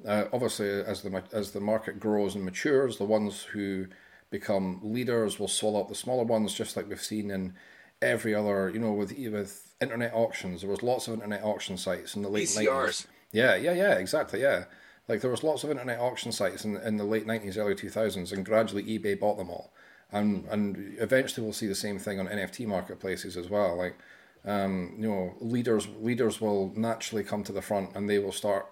Uh, 0.06 0.26
obviously, 0.34 0.68
as 0.68 1.02
the 1.02 1.24
as 1.34 1.52
the 1.52 1.60
market 1.60 2.00
grows 2.00 2.36
and 2.36 2.46
matures, 2.46 2.98
the 2.98 3.04
ones 3.04 3.44
who 3.44 3.86
become 4.30 4.80
leaders 4.84 5.40
will 5.40 5.48
swallow 5.48 5.82
up 5.82 5.90
the 5.90 5.96
smaller 5.96 6.24
ones, 6.24 6.54
just 6.54 6.78
like 6.78 6.88
we've 6.88 7.02
seen 7.02 7.32
in 7.32 7.54
every 8.02 8.34
other, 8.34 8.70
you 8.70 8.80
know, 8.80 8.94
with 8.94 9.18
with 9.18 9.74
internet 9.82 10.14
auctions. 10.14 10.62
There 10.62 10.70
was 10.70 10.84
lots 10.84 11.08
of 11.08 11.16
internet 11.16 11.44
auction 11.44 11.78
sites 11.78 12.16
in 12.16 12.22
the 12.22 12.30
late 12.30 12.54
nineties. 12.56 13.08
Yeah, 13.32 13.56
yeah, 13.56 13.74
yeah, 13.74 13.94
exactly, 13.96 14.42
yeah. 14.42 14.66
Like 15.08 15.22
there 15.22 15.32
was 15.32 15.44
lots 15.44 15.64
of 15.64 15.72
internet 15.72 16.00
auction 16.00 16.32
sites 16.32 16.66
in, 16.66 16.78
in 16.78 16.98
the 16.98 17.04
late 17.04 17.26
nineties, 17.26 17.58
early 17.58 17.76
two 17.76 17.90
thousands, 17.90 18.32
and 18.32 18.46
gradually 18.46 18.84
eBay 18.84 19.20
bought 19.20 19.38
them 19.38 19.50
all. 19.50 19.74
And 20.12 20.46
and 20.50 20.96
eventually 21.00 21.44
we'll 21.44 21.54
see 21.54 21.68
the 21.68 21.76
same 21.76 22.00
thing 22.00 22.20
on 22.20 22.28
NFT 22.28 22.68
marketplaces 22.68 23.38
as 23.38 23.50
well. 23.50 23.76
Like 23.76 23.98
um, 24.46 24.96
you 24.98 25.10
know, 25.10 25.36
leaders 25.40 25.88
leaders 26.00 26.40
will 26.40 26.72
naturally 26.76 27.24
come 27.24 27.44
to 27.44 27.52
the 27.52 27.62
front 27.62 27.96
and 27.96 28.10
they 28.10 28.20
will 28.20 28.32
start 28.32 28.68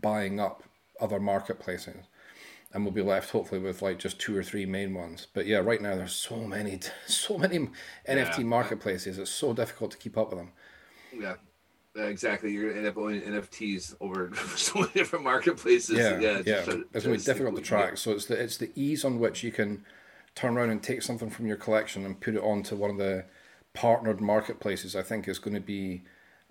buying 0.00 0.40
up 0.40 0.62
other 1.00 1.20
marketplaces 1.20 2.06
and 2.72 2.84
we'll 2.84 2.92
be 2.92 3.02
left 3.02 3.30
hopefully 3.30 3.60
with 3.60 3.82
like 3.82 3.98
just 3.98 4.20
two 4.20 4.36
or 4.36 4.42
three 4.42 4.64
main 4.64 4.94
ones. 4.94 5.26
But 5.32 5.46
yeah, 5.46 5.58
right 5.58 5.80
now 5.80 5.96
there's 5.96 6.12
so 6.12 6.36
many, 6.36 6.80
so 7.06 7.38
many 7.38 7.68
NFT 8.08 8.44
marketplaces. 8.44 9.18
It's 9.18 9.30
so 9.30 9.52
difficult 9.52 9.90
to 9.92 9.98
keep 9.98 10.16
up 10.16 10.30
with 10.30 10.38
them. 10.38 10.52
Yeah, 11.18 11.34
exactly. 11.96 12.52
You're 12.52 12.68
gonna 12.68 12.78
end 12.78 12.88
up 12.88 12.96
owning 12.96 13.22
NFTs 13.22 13.96
over 14.00 14.32
so 14.56 14.80
many 14.80 14.92
different 14.92 15.24
marketplaces. 15.24 15.98
Yeah, 15.98 16.20
yeah. 16.20 16.38
It's, 16.38 16.46
yeah. 16.46 16.74
it's 16.94 17.04
gonna 17.04 17.16
be 17.16 17.22
difficult 17.22 17.56
to 17.56 17.62
track. 17.62 17.98
So 17.98 18.12
it's 18.12 18.26
the 18.26 18.40
it's 18.40 18.56
the 18.56 18.70
ease 18.76 19.04
on 19.04 19.18
which 19.18 19.42
you 19.42 19.50
can 19.50 19.84
turn 20.36 20.56
around 20.56 20.70
and 20.70 20.82
take 20.82 21.02
something 21.02 21.30
from 21.30 21.46
your 21.46 21.56
collection 21.56 22.04
and 22.06 22.20
put 22.20 22.34
it 22.36 22.42
onto 22.42 22.76
one 22.76 22.90
of 22.90 22.98
the 22.98 23.24
partnered 23.74 24.20
marketplaces. 24.20 24.94
I 24.94 25.02
think 25.02 25.26
is 25.26 25.40
going 25.40 25.54
to 25.54 25.60
be 25.60 26.02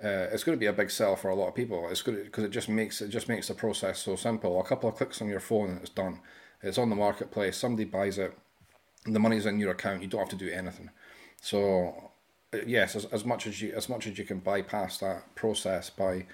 uh, 0.03 0.27
it's 0.31 0.43
going 0.43 0.57
to 0.57 0.59
be 0.59 0.67
a 0.67 0.73
big 0.73 0.89
sell 0.89 1.15
for 1.15 1.29
a 1.29 1.35
lot 1.35 1.49
of 1.49 1.55
people. 1.55 1.89
It's 1.89 2.01
good 2.01 2.23
because 2.23 2.43
it 2.43 2.51
just 2.51 2.69
makes 2.69 3.01
it 3.01 3.09
just 3.09 3.27
makes 3.27 3.47
the 3.47 3.53
process 3.53 3.99
so 3.99 4.15
simple. 4.15 4.59
A 4.59 4.63
couple 4.63 4.89
of 4.89 4.95
clicks 4.95 5.21
on 5.21 5.27
your 5.27 5.39
phone 5.39 5.71
and 5.71 5.81
it's 5.81 5.89
done. 5.89 6.21
It's 6.61 6.77
on 6.77 6.89
the 6.89 6.95
marketplace. 6.95 7.57
Somebody 7.57 7.85
buys 7.85 8.17
it. 8.17 8.37
The 9.05 9.19
money's 9.19 9.45
in 9.45 9.59
your 9.59 9.71
account. 9.71 10.01
You 10.01 10.07
don't 10.07 10.21
have 10.21 10.29
to 10.29 10.35
do 10.35 10.49
anything. 10.49 10.89
So 11.41 12.11
uh, 12.53 12.59
yes, 12.65 12.95
as, 12.95 13.05
as 13.05 13.25
much 13.25 13.45
as 13.45 13.61
you 13.61 13.73
as 13.75 13.89
much 13.89 14.07
as 14.07 14.17
you 14.17 14.23
can 14.23 14.39
bypass 14.39 14.99
that 14.99 15.35
process 15.35 15.89
by 15.89 16.25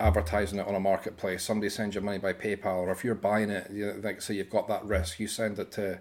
advertising 0.00 0.58
it 0.58 0.66
on 0.66 0.74
a 0.74 0.80
marketplace, 0.80 1.42
somebody 1.42 1.68
sends 1.70 1.94
you 1.94 2.00
money 2.00 2.18
by 2.18 2.32
PayPal, 2.32 2.78
or 2.78 2.90
if 2.90 3.04
you're 3.04 3.14
buying 3.14 3.50
it, 3.50 3.70
you, 3.70 3.92
like 4.02 4.20
say 4.22 4.34
you've 4.34 4.50
got 4.50 4.68
that 4.68 4.84
risk, 4.84 5.20
you 5.20 5.28
send 5.28 5.58
it 5.58 5.72
to 5.72 6.00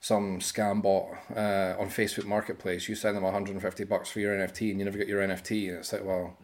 some 0.00 0.38
scam 0.40 0.82
bot 0.82 1.08
uh, 1.36 1.80
on 1.80 1.88
Facebook 1.88 2.26
Marketplace, 2.26 2.88
you 2.88 2.94
send 2.94 3.16
them 3.16 3.24
150 3.24 3.84
bucks 3.84 4.10
for 4.10 4.20
your 4.20 4.36
NFT 4.36 4.70
and 4.70 4.78
you 4.78 4.84
never 4.84 4.98
get 4.98 5.08
your 5.08 5.20
NFT, 5.20 5.68
and 5.68 5.78
it's 5.78 5.92
like, 5.92 6.04
well, 6.04 6.36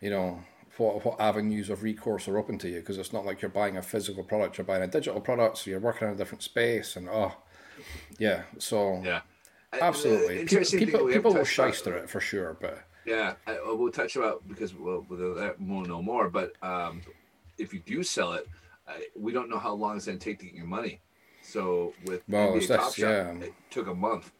you 0.00 0.10
know, 0.10 0.40
what 0.76 1.04
what 1.04 1.20
avenues 1.20 1.70
of 1.70 1.82
recourse 1.82 2.28
are 2.28 2.38
open 2.38 2.58
to 2.58 2.68
you? 2.68 2.80
Because 2.80 2.98
it's 2.98 3.12
not 3.12 3.24
like 3.24 3.42
you're 3.42 3.50
buying 3.50 3.76
a 3.76 3.82
physical 3.82 4.24
product, 4.24 4.58
you're 4.58 4.64
buying 4.64 4.82
a 4.82 4.88
digital 4.88 5.20
product, 5.20 5.58
so 5.58 5.70
you're 5.70 5.80
working 5.80 6.08
in 6.08 6.14
a 6.14 6.16
different 6.16 6.42
space, 6.42 6.96
and 6.96 7.08
oh, 7.08 7.32
yeah, 8.18 8.42
so 8.58 9.00
yeah, 9.04 9.20
absolutely, 9.72 10.42
uh, 10.42 10.46
people 10.46 10.78
people, 10.78 11.08
people 11.08 11.34
will 11.34 11.44
shyster 11.44 11.96
it 11.96 12.10
for 12.10 12.20
sure, 12.20 12.56
but 12.60 12.84
yeah, 13.04 13.34
I, 13.46 13.58
we'll 13.64 13.92
touch 13.92 14.16
about 14.16 14.46
because 14.48 14.74
we'll, 14.74 15.04
we'll, 15.08 15.54
we'll 15.60 15.84
know 15.84 16.02
more, 16.02 16.30
but 16.30 16.54
um, 16.62 17.02
if 17.58 17.72
you 17.74 17.80
do 17.80 18.02
sell 18.02 18.32
it, 18.32 18.48
we 19.14 19.32
don't 19.32 19.48
know 19.48 19.58
how 19.58 19.74
long 19.74 19.96
it's 19.96 20.06
going 20.06 20.18
to 20.18 20.24
take 20.24 20.38
to 20.40 20.46
get 20.46 20.54
your 20.54 20.66
money. 20.66 21.00
So 21.54 21.94
with 22.06 22.22
well, 22.28 22.52
NBA 22.52 22.66
Top 22.66 22.94
Shot, 22.94 22.98
yeah. 22.98 23.30
it 23.34 23.54
took 23.70 23.86
a 23.86 23.94
month. 23.94 24.32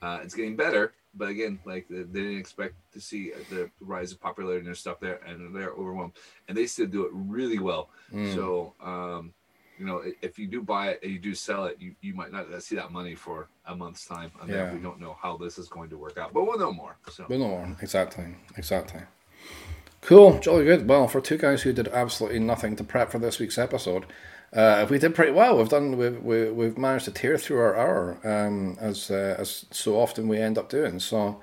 Uh, 0.00 0.20
it's 0.22 0.34
getting 0.34 0.54
better, 0.54 0.92
but 1.14 1.28
again, 1.28 1.58
like 1.64 1.88
they 1.90 2.04
didn't 2.04 2.38
expect 2.38 2.74
to 2.92 3.00
see 3.00 3.32
the 3.50 3.68
rise 3.80 4.12
of 4.12 4.20
popularity 4.20 4.60
and 4.60 4.68
their 4.68 4.76
stuff 4.76 5.00
there, 5.00 5.20
and 5.26 5.54
they're 5.54 5.72
overwhelmed, 5.72 6.12
and 6.46 6.56
they 6.56 6.66
still 6.66 6.86
do 6.86 7.04
it 7.06 7.10
really 7.12 7.58
well. 7.58 7.90
Mm. 8.14 8.34
So 8.36 8.74
um, 8.80 9.34
you 9.80 9.84
know, 9.84 10.00
if 10.22 10.38
you 10.38 10.46
do 10.46 10.62
buy 10.62 10.90
it 10.90 11.00
and 11.02 11.10
you 11.10 11.18
do 11.18 11.34
sell 11.34 11.64
it, 11.64 11.76
you, 11.80 11.96
you 12.02 12.14
might 12.14 12.30
not 12.30 12.46
see 12.62 12.76
that 12.76 12.92
money 12.92 13.16
for 13.16 13.48
a 13.66 13.74
month's 13.74 14.06
time. 14.06 14.30
I 14.40 14.46
mean, 14.46 14.54
Yeah. 14.54 14.72
we 14.72 14.78
don't 14.78 15.00
know 15.00 15.16
how 15.20 15.38
this 15.38 15.58
is 15.58 15.68
going 15.68 15.90
to 15.90 15.98
work 15.98 16.18
out, 16.18 16.32
but 16.32 16.46
we'll 16.46 16.58
know 16.58 16.72
more. 16.72 16.96
So 17.10 17.24
We'll 17.28 17.38
know 17.40 17.48
more. 17.48 17.76
Exactly. 17.80 18.26
Exactly. 18.58 19.00
Cool. 20.02 20.38
Jolly 20.38 20.64
good. 20.64 20.86
Well, 20.86 21.08
for 21.08 21.20
two 21.22 21.38
guys 21.38 21.62
who 21.62 21.72
did 21.72 21.88
absolutely 21.88 22.40
nothing 22.40 22.76
to 22.76 22.84
prep 22.84 23.10
for 23.10 23.18
this 23.18 23.38
week's 23.38 23.56
episode, 23.56 24.04
uh, 24.52 24.86
we 24.88 24.98
did 24.98 25.14
pretty 25.14 25.32
well. 25.32 25.56
We've 25.56 25.68
done. 25.68 25.96
We've 25.96 26.22
we, 26.22 26.50
we've 26.50 26.78
managed 26.78 27.04
to 27.06 27.12
tear 27.12 27.38
through 27.38 27.58
our 27.58 27.76
hour, 27.76 28.18
um, 28.24 28.76
as 28.80 29.10
uh, 29.10 29.36
as 29.38 29.66
so 29.70 29.98
often 29.98 30.28
we 30.28 30.38
end 30.38 30.58
up 30.58 30.68
doing. 30.68 31.00
So. 31.00 31.40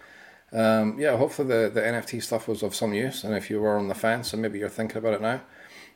Um, 0.54 0.98
yeah, 0.98 1.18
hopefully 1.18 1.50
the, 1.50 1.70
the 1.70 1.82
NFT 1.82 2.24
stuff 2.24 2.48
was 2.48 2.64
of 2.64 2.74
some 2.74 2.94
use, 2.94 3.26
and 3.26 3.36
if 3.36 3.50
you 3.50 3.60
were 3.60 3.78
on 3.78 3.90
the 3.90 3.94
fence 3.94 4.32
and 4.32 4.42
maybe 4.42 4.60
you're 4.60 4.70
thinking 4.70 4.96
about 4.96 5.16
it 5.16 5.22
now, 5.22 5.42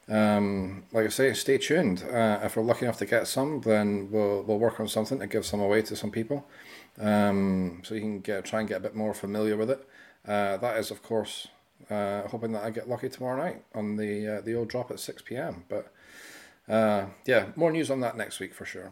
um, 0.09 0.83
like 0.91 1.05
I 1.05 1.09
say, 1.09 1.33
stay 1.33 1.57
tuned. 1.57 2.03
Uh, 2.03 2.39
if 2.43 2.57
we're 2.57 2.63
lucky 2.63 2.85
enough 2.85 2.97
to 2.97 3.05
get 3.05 3.27
some, 3.27 3.61
then 3.61 4.09
we'll 4.11 4.43
we'll 4.43 4.59
work 4.59 4.79
on 4.81 4.89
something 4.89 5.19
to 5.19 5.27
give 5.27 5.45
some 5.45 5.61
away 5.61 5.81
to 5.83 5.95
some 5.95 6.11
people, 6.11 6.45
um, 6.99 7.81
so 7.83 7.95
you 7.95 8.01
can 8.01 8.19
get 8.19 8.43
try 8.43 8.59
and 8.59 8.67
get 8.67 8.77
a 8.77 8.81
bit 8.81 8.93
more 8.93 9.13
familiar 9.13 9.55
with 9.55 9.69
it. 9.69 9.87
Uh, 10.27 10.57
that 10.57 10.77
is, 10.77 10.91
of 10.91 11.01
course, 11.01 11.47
uh, 11.89 12.27
hoping 12.27 12.51
that 12.51 12.63
I 12.63 12.71
get 12.71 12.89
lucky 12.89 13.09
tomorrow 13.09 13.41
night 13.41 13.63
on 13.73 13.95
the 13.95 14.37
uh, 14.37 14.41
the 14.41 14.53
old 14.53 14.67
drop 14.67 14.91
at 14.91 14.99
six 14.99 15.21
pm. 15.21 15.63
But 15.69 15.93
uh, 16.71 17.05
yeah, 17.25 17.45
more 17.55 17.71
news 17.71 17.91
on 17.91 17.99
that 17.99 18.17
next 18.17 18.39
week 18.39 18.53
for 18.53 18.65
sure. 18.65 18.91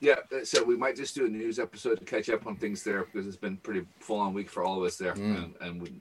yeah, 0.00 0.16
so 0.42 0.64
we 0.64 0.76
might 0.76 0.96
just 0.96 1.14
do 1.14 1.26
a 1.26 1.28
news 1.28 1.58
episode 1.58 1.98
to 2.00 2.04
catch 2.04 2.28
up 2.28 2.46
on 2.46 2.56
things 2.56 2.82
there 2.82 3.04
because 3.04 3.26
it's 3.26 3.36
been 3.36 3.56
pretty 3.58 3.86
full 4.00 4.18
on 4.18 4.34
week 4.34 4.50
for 4.50 4.64
all 4.64 4.78
of 4.78 4.84
us 4.84 4.96
there, 4.96 5.12
and, 5.12 5.54
and 5.60 5.80
we, 5.82 5.92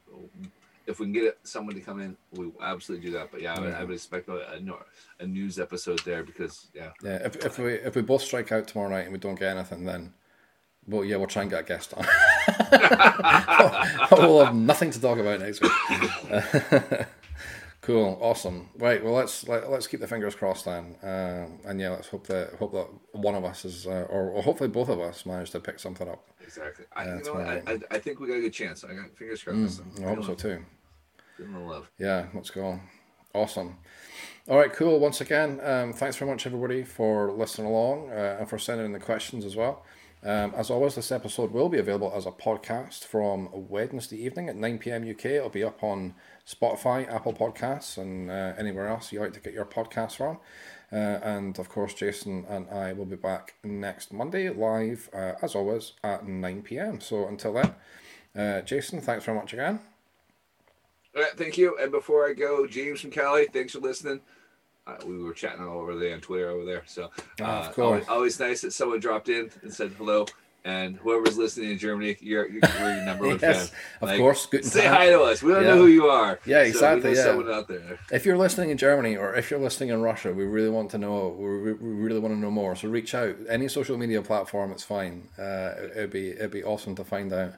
if 0.88 1.00
we 1.00 1.06
can 1.06 1.14
get 1.14 1.38
someone 1.44 1.76
to 1.76 1.82
come 1.82 2.02
in, 2.02 2.18
we 2.34 2.52
absolutely 2.62 3.08
do 3.08 3.14
that. 3.18 3.32
But 3.32 3.42
yeah, 3.42 3.54
I 3.56 3.60
would, 3.60 3.74
I 3.74 3.84
would 3.84 3.94
expect 3.94 4.28
a, 4.30 4.54
a, 4.54 4.60
a 5.20 5.28
news 5.28 5.60
episode 5.60 6.00
there 6.00 6.24
because 6.24 6.68
yeah, 6.74 6.90
Yeah, 7.04 7.26
if, 7.26 7.36
if 7.46 7.60
we 7.60 7.74
if 7.74 7.96
we 7.96 8.02
both 8.02 8.22
strike 8.24 8.52
out 8.52 8.68
tomorrow 8.68 8.90
night 8.90 9.04
and 9.04 9.14
we 9.14 9.20
don't 9.20 9.40
get 9.40 9.56
anything, 9.56 9.86
then 9.86 10.14
well, 10.88 11.06
yeah, 11.06 11.18
we'll 11.18 11.28
try 11.28 11.44
and 11.44 11.52
get 11.52 11.62
a 11.62 11.64
guest 11.64 11.94
on. 11.94 12.04
we'll 14.12 14.46
have 14.46 14.56
nothing 14.56 14.92
to 14.92 15.00
talk 15.00 15.20
about 15.20 15.40
next 15.40 15.62
week. 15.62 15.72
cool, 17.82 18.18
awesome. 18.22 18.70
Right, 18.78 19.04
well, 19.04 19.14
let's 19.14 19.48
let, 19.48 19.70
let's 19.70 19.88
keep 19.88 20.00
the 20.00 20.08
fingers 20.08 20.36
crossed 20.36 20.66
then, 20.66 20.96
uh, 21.04 21.48
and 21.66 21.80
yeah, 21.80 21.90
let's 21.90 22.08
hope 22.08 22.28
that 22.28 22.56
hope 22.56 22.72
that 22.74 22.88
one 23.12 23.36
of 23.36 23.44
us 23.44 23.66
is, 23.66 23.88
uh, 23.88 24.08
or, 24.10 24.32
or 24.32 24.44
hopefully 24.44 24.70
both 24.70 24.90
of 24.90 25.00
us 25.00 25.26
manage 25.26 25.52
to 25.52 25.60
pick 25.60 25.80
something 25.80 26.08
up. 26.08 26.24
exactly. 26.42 26.86
I, 26.96 27.06
you 27.06 27.24
know, 27.24 27.36
I. 27.36 27.62
I, 27.68 27.80
I 27.92 28.00
think 28.00 28.20
we 28.20 28.28
got 28.28 28.36
a 28.36 28.42
good 28.42 28.54
chance. 28.54 28.84
I 28.84 28.94
got 28.94 29.16
fingers 29.16 29.44
crossed. 29.44 29.82
I 30.00 30.04
hope 30.04 30.24
so 30.24 30.36
too. 30.36 30.64
Feeling 31.38 31.68
love. 31.68 31.90
Yeah, 31.98 32.28
let's 32.34 32.50
go. 32.50 32.80
Awesome. 33.34 33.78
All 34.48 34.58
right, 34.58 34.74
cool. 34.74 35.00
Once 35.00 35.22
again, 35.22 35.60
um, 35.64 35.94
thanks 35.94 36.18
very 36.18 36.30
much, 36.30 36.46
everybody, 36.46 36.84
for 36.84 37.32
listening 37.32 37.68
along 37.68 38.10
uh, 38.10 38.38
and 38.40 38.50
for 38.50 38.58
sending 38.58 38.86
in 38.86 38.92
the 38.92 39.00
questions 39.00 39.46
as 39.46 39.56
well. 39.56 39.86
Um, 40.24 40.54
as 40.56 40.70
always, 40.70 40.96
this 40.96 41.12
episode 41.12 41.52
will 41.52 41.70
be 41.70 41.80
available 41.80 42.12
as 42.16 42.26
a 42.26 42.32
podcast 42.32 43.06
from 43.06 43.50
Wednesday 43.54 44.24
evening 44.24 44.50
at 44.50 44.56
9 44.56 44.78
pm 44.78 45.10
UK. 45.10 45.26
It'll 45.26 45.50
be 45.50 45.64
up 45.64 45.84
on 45.84 46.14
Spotify, 46.48 47.12
Apple 47.12 47.34
Podcasts, 47.34 47.98
and 47.98 48.30
uh, 48.30 48.54
anywhere 48.58 48.88
else 48.88 49.12
you 49.12 49.20
like 49.20 49.34
to 49.34 49.40
get 49.40 49.54
your 49.54 49.66
podcasts 49.66 50.16
from. 50.16 50.38
Uh, 50.92 51.20
and 51.24 51.58
of 51.58 51.70
course, 51.70 51.94
Jason 51.94 52.46
and 52.50 52.70
I 52.70 52.92
will 52.94 53.06
be 53.06 53.16
back 53.16 53.56
next 53.64 54.12
Monday 54.12 54.50
live, 54.50 55.10
uh, 55.14 55.34
as 55.42 55.56
always, 55.56 55.94
at 56.04 56.28
9 56.28 56.62
pm. 56.64 57.00
So 57.00 57.28
until 57.28 57.54
then, 57.54 57.76
uh, 58.36 58.62
Jason, 58.62 59.00
thanks 59.00 59.24
very 59.24 59.38
much 59.38 59.54
again. 59.54 59.80
All 61.16 61.22
right, 61.22 61.32
thank 61.38 61.58
you. 61.58 61.78
And 61.80 61.92
before 61.92 62.28
I 62.28 62.34
go, 62.34 62.68
James 62.68 63.02
from 63.02 63.12
Cali, 63.12 63.48
thanks 63.52 63.74
for 63.74 63.80
listening. 63.80 64.22
Uh, 64.88 64.96
we 65.06 65.18
were 65.18 65.34
chatting 65.34 65.66
all 65.66 65.80
over 65.80 65.98
there 65.98 66.14
on 66.14 66.22
Twitter 66.22 66.50
over 66.50 66.66
there. 66.66 66.84
So 66.88 67.12
uh, 67.40 67.44
of 67.44 67.74
course. 67.74 67.78
always, 67.78 68.08
always 68.08 68.40
nice 68.40 68.62
that 68.62 68.74
someone 68.74 69.00
dropped 69.00 69.30
in 69.30 69.50
and 69.62 69.74
said 69.74 69.92
hello. 69.98 70.26
And 70.64 70.96
whoever's 70.98 71.40
listening 71.40 71.72
in 71.72 71.80
Germany, 71.80 72.16
you're, 72.22 72.48
you're, 72.48 72.62
your 72.80 73.04
number 73.04 73.26
one 73.30 73.40
Yes, 73.42 73.70
fan. 73.70 73.80
of 74.02 74.10
Like, 74.10 74.20
course. 74.20 74.46
Guten 74.46 74.70
Say 74.70 74.82
Tag. 74.82 74.92
hi 74.96 75.10
to 75.10 75.20
us. 75.22 75.42
We 75.42 75.54
don't 75.54 75.64
Yeah. 75.64 75.70
know 75.70 75.78
who 75.78 75.88
you 75.88 76.06
are. 76.06 76.40
Yeah, 76.46 76.58
So 76.60 76.64
we 76.64 76.70
exactly, 76.70 77.12
know 77.14 77.18
yeah. 77.18 77.24
someone 77.24 77.52
out 77.52 77.68
there. 77.68 78.00
If 78.12 78.26
you're 78.28 78.38
listening 78.38 78.70
in 78.70 78.78
Germany 78.78 79.18
or 79.18 79.34
if 79.34 79.50
you're 79.50 79.60
listening 79.60 79.90
in 79.90 80.02
Russia, 80.04 80.32
we 80.32 80.46
really 80.46 80.70
want 80.70 80.92
to 80.92 81.00
know. 81.00 81.30
We, 81.30 81.48
we 81.62 81.74
we 81.74 81.90
really 82.06 82.20
want 82.20 82.36
to 82.36 82.40
know 82.40 82.52
more. 82.52 82.76
So 82.76 82.90
reach 82.90 83.16
out. 83.16 83.36
Any 83.50 83.68
social 83.70 83.98
media 83.98 84.22
platform, 84.22 84.72
it's 84.72 84.84
fine. 84.84 85.30
Uh, 85.38 85.74
it- 85.80 85.92
it'd 85.96 86.10
be 86.12 86.30
it'd 86.30 86.52
be 86.52 86.64
awesome 86.64 86.94
to 86.96 87.04
find 87.04 87.34
out 87.34 87.54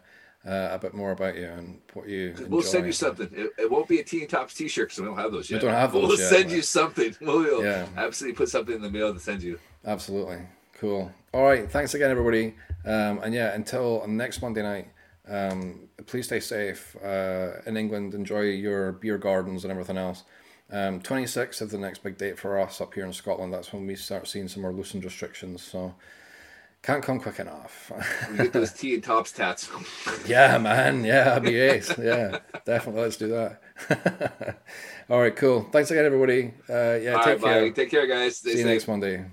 uh, 0.47 0.69
a 0.71 0.79
bit 0.79 0.93
more 0.93 1.11
about 1.11 1.35
you 1.35 1.47
and 1.47 1.81
what 1.93 2.07
you. 2.07 2.33
We'll 2.47 2.61
send 2.61 2.85
you 2.85 2.93
something. 2.93 3.29
It, 3.33 3.51
it 3.57 3.69
won't 3.69 3.89
be 3.89 3.99
a 3.99 4.03
Teen 4.03 4.27
Tops 4.29 4.53
T-shirt 4.53 4.87
because 4.89 4.99
we 5.01 5.05
don't 5.07 5.17
have 5.17 5.31
those 5.33 5.49
yet. 5.51 5.59
don't 5.61 5.71
have 5.73 5.91
those 5.91 6.07
We'll 6.07 6.19
yet, 6.19 6.29
send 6.29 6.45
but- 6.45 6.55
you 6.55 6.61
something. 6.61 7.15
We'll 7.21 7.63
Yeah. 7.65 7.85
absolutely 7.97 8.37
put 8.37 8.47
something 8.49 8.75
in 8.75 8.81
the 8.81 8.89
mail 8.89 9.13
to 9.13 9.19
send 9.19 9.43
you. 9.43 9.59
Absolutely 9.85 10.39
cool. 10.83 11.11
All 11.33 11.43
right. 11.45 11.71
Thanks 11.71 11.93
again, 11.93 12.11
everybody. 12.11 12.55
Um, 12.83 13.19
and 13.23 13.33
yeah, 13.33 13.53
until 13.53 14.05
next 14.05 14.41
Monday 14.41 14.61
night. 14.61 14.89
Um, 15.25 15.87
please 16.05 16.25
stay 16.25 16.41
safe 16.41 16.97
uh, 17.01 17.51
in 17.65 17.77
England. 17.77 18.13
Enjoy 18.13 18.41
your 18.41 18.91
beer 18.91 19.17
gardens 19.17 19.63
and 19.63 19.71
everything 19.71 19.95
else. 19.97 20.23
Um, 20.69 20.99
26th 20.99 21.61
is 21.61 21.71
the 21.71 21.77
next 21.77 22.03
big 22.03 22.17
date 22.17 22.37
for 22.37 22.59
us 22.59 22.81
up 22.81 22.93
here 22.93 23.05
in 23.05 23.13
Scotland. 23.13 23.53
That's 23.53 23.71
when 23.71 23.87
we 23.87 23.95
start 23.95 24.27
seeing 24.27 24.49
some 24.49 24.61
more 24.63 24.73
loosened 24.73 25.05
restrictions. 25.05 25.61
So 25.61 25.95
can't 26.81 27.01
come 27.01 27.21
quick 27.21 27.39
enough. 27.39 27.89
We 28.31 28.39
get 28.39 28.51
those 28.51 28.73
Teen 28.73 28.99
Tops 28.99 29.31
tats. 29.31 29.69
Yeah, 30.27 30.57
man. 30.57 31.05
Yeah, 31.05 31.23
that'd 31.23 31.43
be 31.43 31.55
ace. 31.57 31.97
Yeah, 31.97 32.39
definitely. 32.65 33.03
Let's 33.03 33.17
do 33.17 33.27
that. 33.29 34.59
All 35.09 35.21
right, 35.21 35.35
cool. 35.35 35.67
Thanks 35.71 35.91
again, 35.91 36.03
everybody. 36.03 36.53
Uh, 36.69 36.99
yeah, 37.01 37.13
All 37.13 37.23
take 37.23 37.25
right, 37.25 37.41
care. 37.41 37.61
bye. 37.61 37.69
Take 37.69 37.89
care, 37.89 38.07
guys. 38.07 38.37
Stay 38.37 38.53
See 38.53 38.59
you 38.59 38.65
next 38.65 38.89
Monday. 38.89 39.25